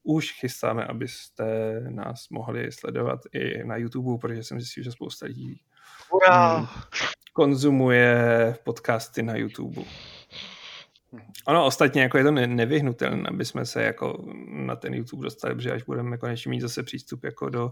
už 0.02 0.32
chystáme, 0.32 0.84
abyste 0.84 1.44
nás 1.90 2.28
mohli 2.28 2.72
sledovat 2.72 3.20
i 3.32 3.64
na 3.64 3.76
YouTube, 3.76 4.20
protože 4.20 4.44
jsem 4.44 4.60
zjistil, 4.60 4.84
že 4.84 4.92
spousta 4.92 5.26
lidí 5.26 5.60
Ura 6.12 6.68
konzumuje 7.32 8.54
podcasty 8.64 9.22
na 9.22 9.36
YouTube. 9.36 9.82
Ono 11.46 11.66
ostatně 11.66 12.02
jako 12.02 12.18
je 12.18 12.24
to 12.24 12.30
nevyhnutelné, 12.30 13.28
aby 13.28 13.44
jsme 13.44 13.66
se 13.66 13.82
jako 13.82 14.24
na 14.48 14.76
ten 14.76 14.94
YouTube 14.94 15.22
dostali, 15.22 15.54
protože 15.54 15.72
až 15.72 15.82
budeme 15.82 16.18
konečně 16.18 16.50
mít 16.50 16.60
zase 16.60 16.82
přístup 16.82 17.24
jako 17.24 17.48
do 17.48 17.70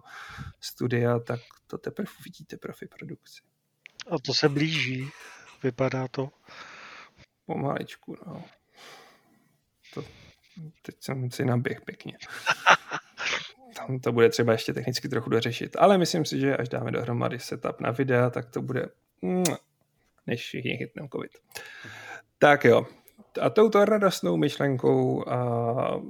studia, 0.60 1.18
tak 1.18 1.40
to 1.66 1.78
teprve 1.78 2.10
uvidíte 2.20 2.56
profi 2.56 2.86
produkci. 2.86 3.42
A 4.10 4.18
to 4.18 4.34
se 4.34 4.48
blíží, 4.48 5.08
vypadá 5.62 6.08
to. 6.08 6.30
Pomaličku, 7.46 8.16
no. 8.26 8.44
To, 9.94 10.04
teď 10.82 10.94
jsem 11.00 11.30
si 11.30 11.44
naběh 11.44 11.80
pěkně. 11.80 12.18
Tam 13.76 14.00
to 14.00 14.12
bude 14.12 14.28
třeba 14.28 14.52
ještě 14.52 14.72
technicky 14.72 15.08
trochu 15.08 15.30
dořešit, 15.30 15.76
ale 15.78 15.98
myslím 15.98 16.24
si, 16.24 16.40
že 16.40 16.56
až 16.56 16.68
dáme 16.68 16.90
dohromady 16.90 17.38
setup 17.38 17.80
na 17.80 17.90
videa, 17.90 18.30
tak 18.30 18.50
to 18.50 18.62
bude 18.62 18.86
než 20.26 20.40
všichni 20.40 20.76
chytnou 20.76 21.08
covid. 21.12 21.30
Tak 22.38 22.64
jo. 22.64 22.86
A 23.40 23.50
touto 23.50 23.84
radostnou 23.84 24.36
myšlenkou 24.36 25.28
a 25.28 26.00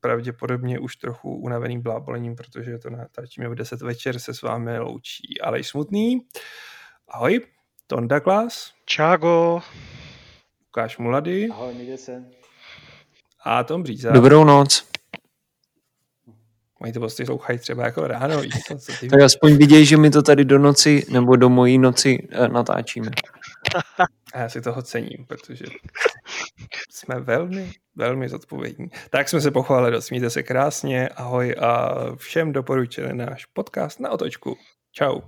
pravděpodobně 0.00 0.78
už 0.78 0.96
trochu 0.96 1.36
unaveným 1.36 1.82
blábolením, 1.82 2.36
protože 2.36 2.78
to 2.78 2.90
natáčíme 2.90 3.48
v 3.48 3.54
10 3.54 3.80
večer, 3.80 4.18
se 4.18 4.34
s 4.34 4.42
vámi 4.42 4.78
loučí 4.78 5.40
Alej 5.40 5.64
Smutný. 5.64 6.20
Ahoj, 7.08 7.40
Tonda 7.86 8.20
Klas. 8.20 8.72
Čágo. 8.84 9.60
Lukáš 10.66 10.98
Mulady. 10.98 11.48
Ahoj, 11.48 11.74
mějte 11.74 11.96
se. 11.96 12.39
A 13.44 13.64
Tom 13.64 13.82
Bříza. 13.82 14.10
Dobrou 14.10 14.44
noc. 14.44 14.90
Oni 16.82 16.92
to 16.92 17.00
prostě 17.00 17.26
slouchají 17.26 17.58
třeba 17.58 17.84
jako 17.84 18.06
ráno. 18.06 18.40
Víš, 18.40 18.54
co 18.78 18.92
ty 19.00 19.08
tak 19.08 19.20
aspoň 19.20 19.56
vidějí, 19.56 19.86
že 19.86 19.96
my 19.96 20.10
to 20.10 20.22
tady 20.22 20.44
do 20.44 20.58
noci 20.58 21.06
nebo 21.10 21.36
do 21.36 21.48
mojí 21.48 21.78
noci 21.78 22.28
eh, 22.30 22.48
natáčíme. 22.48 23.10
A 24.34 24.38
já 24.38 24.48
si 24.48 24.60
toho 24.60 24.82
cením, 24.82 25.26
protože 25.26 25.64
jsme 26.90 27.20
velmi, 27.20 27.70
velmi 27.96 28.28
zodpovědní. 28.28 28.86
Tak 29.10 29.28
jsme 29.28 29.40
se 29.40 29.50
pochválili, 29.50 30.02
smíte 30.02 30.30
se 30.30 30.42
krásně, 30.42 31.08
ahoj 31.08 31.54
a 31.60 31.94
všem 32.16 32.52
doporučili 32.52 33.14
náš 33.14 33.46
podcast 33.46 34.00
na 34.00 34.10
otočku. 34.10 34.56
Čau. 34.92 35.20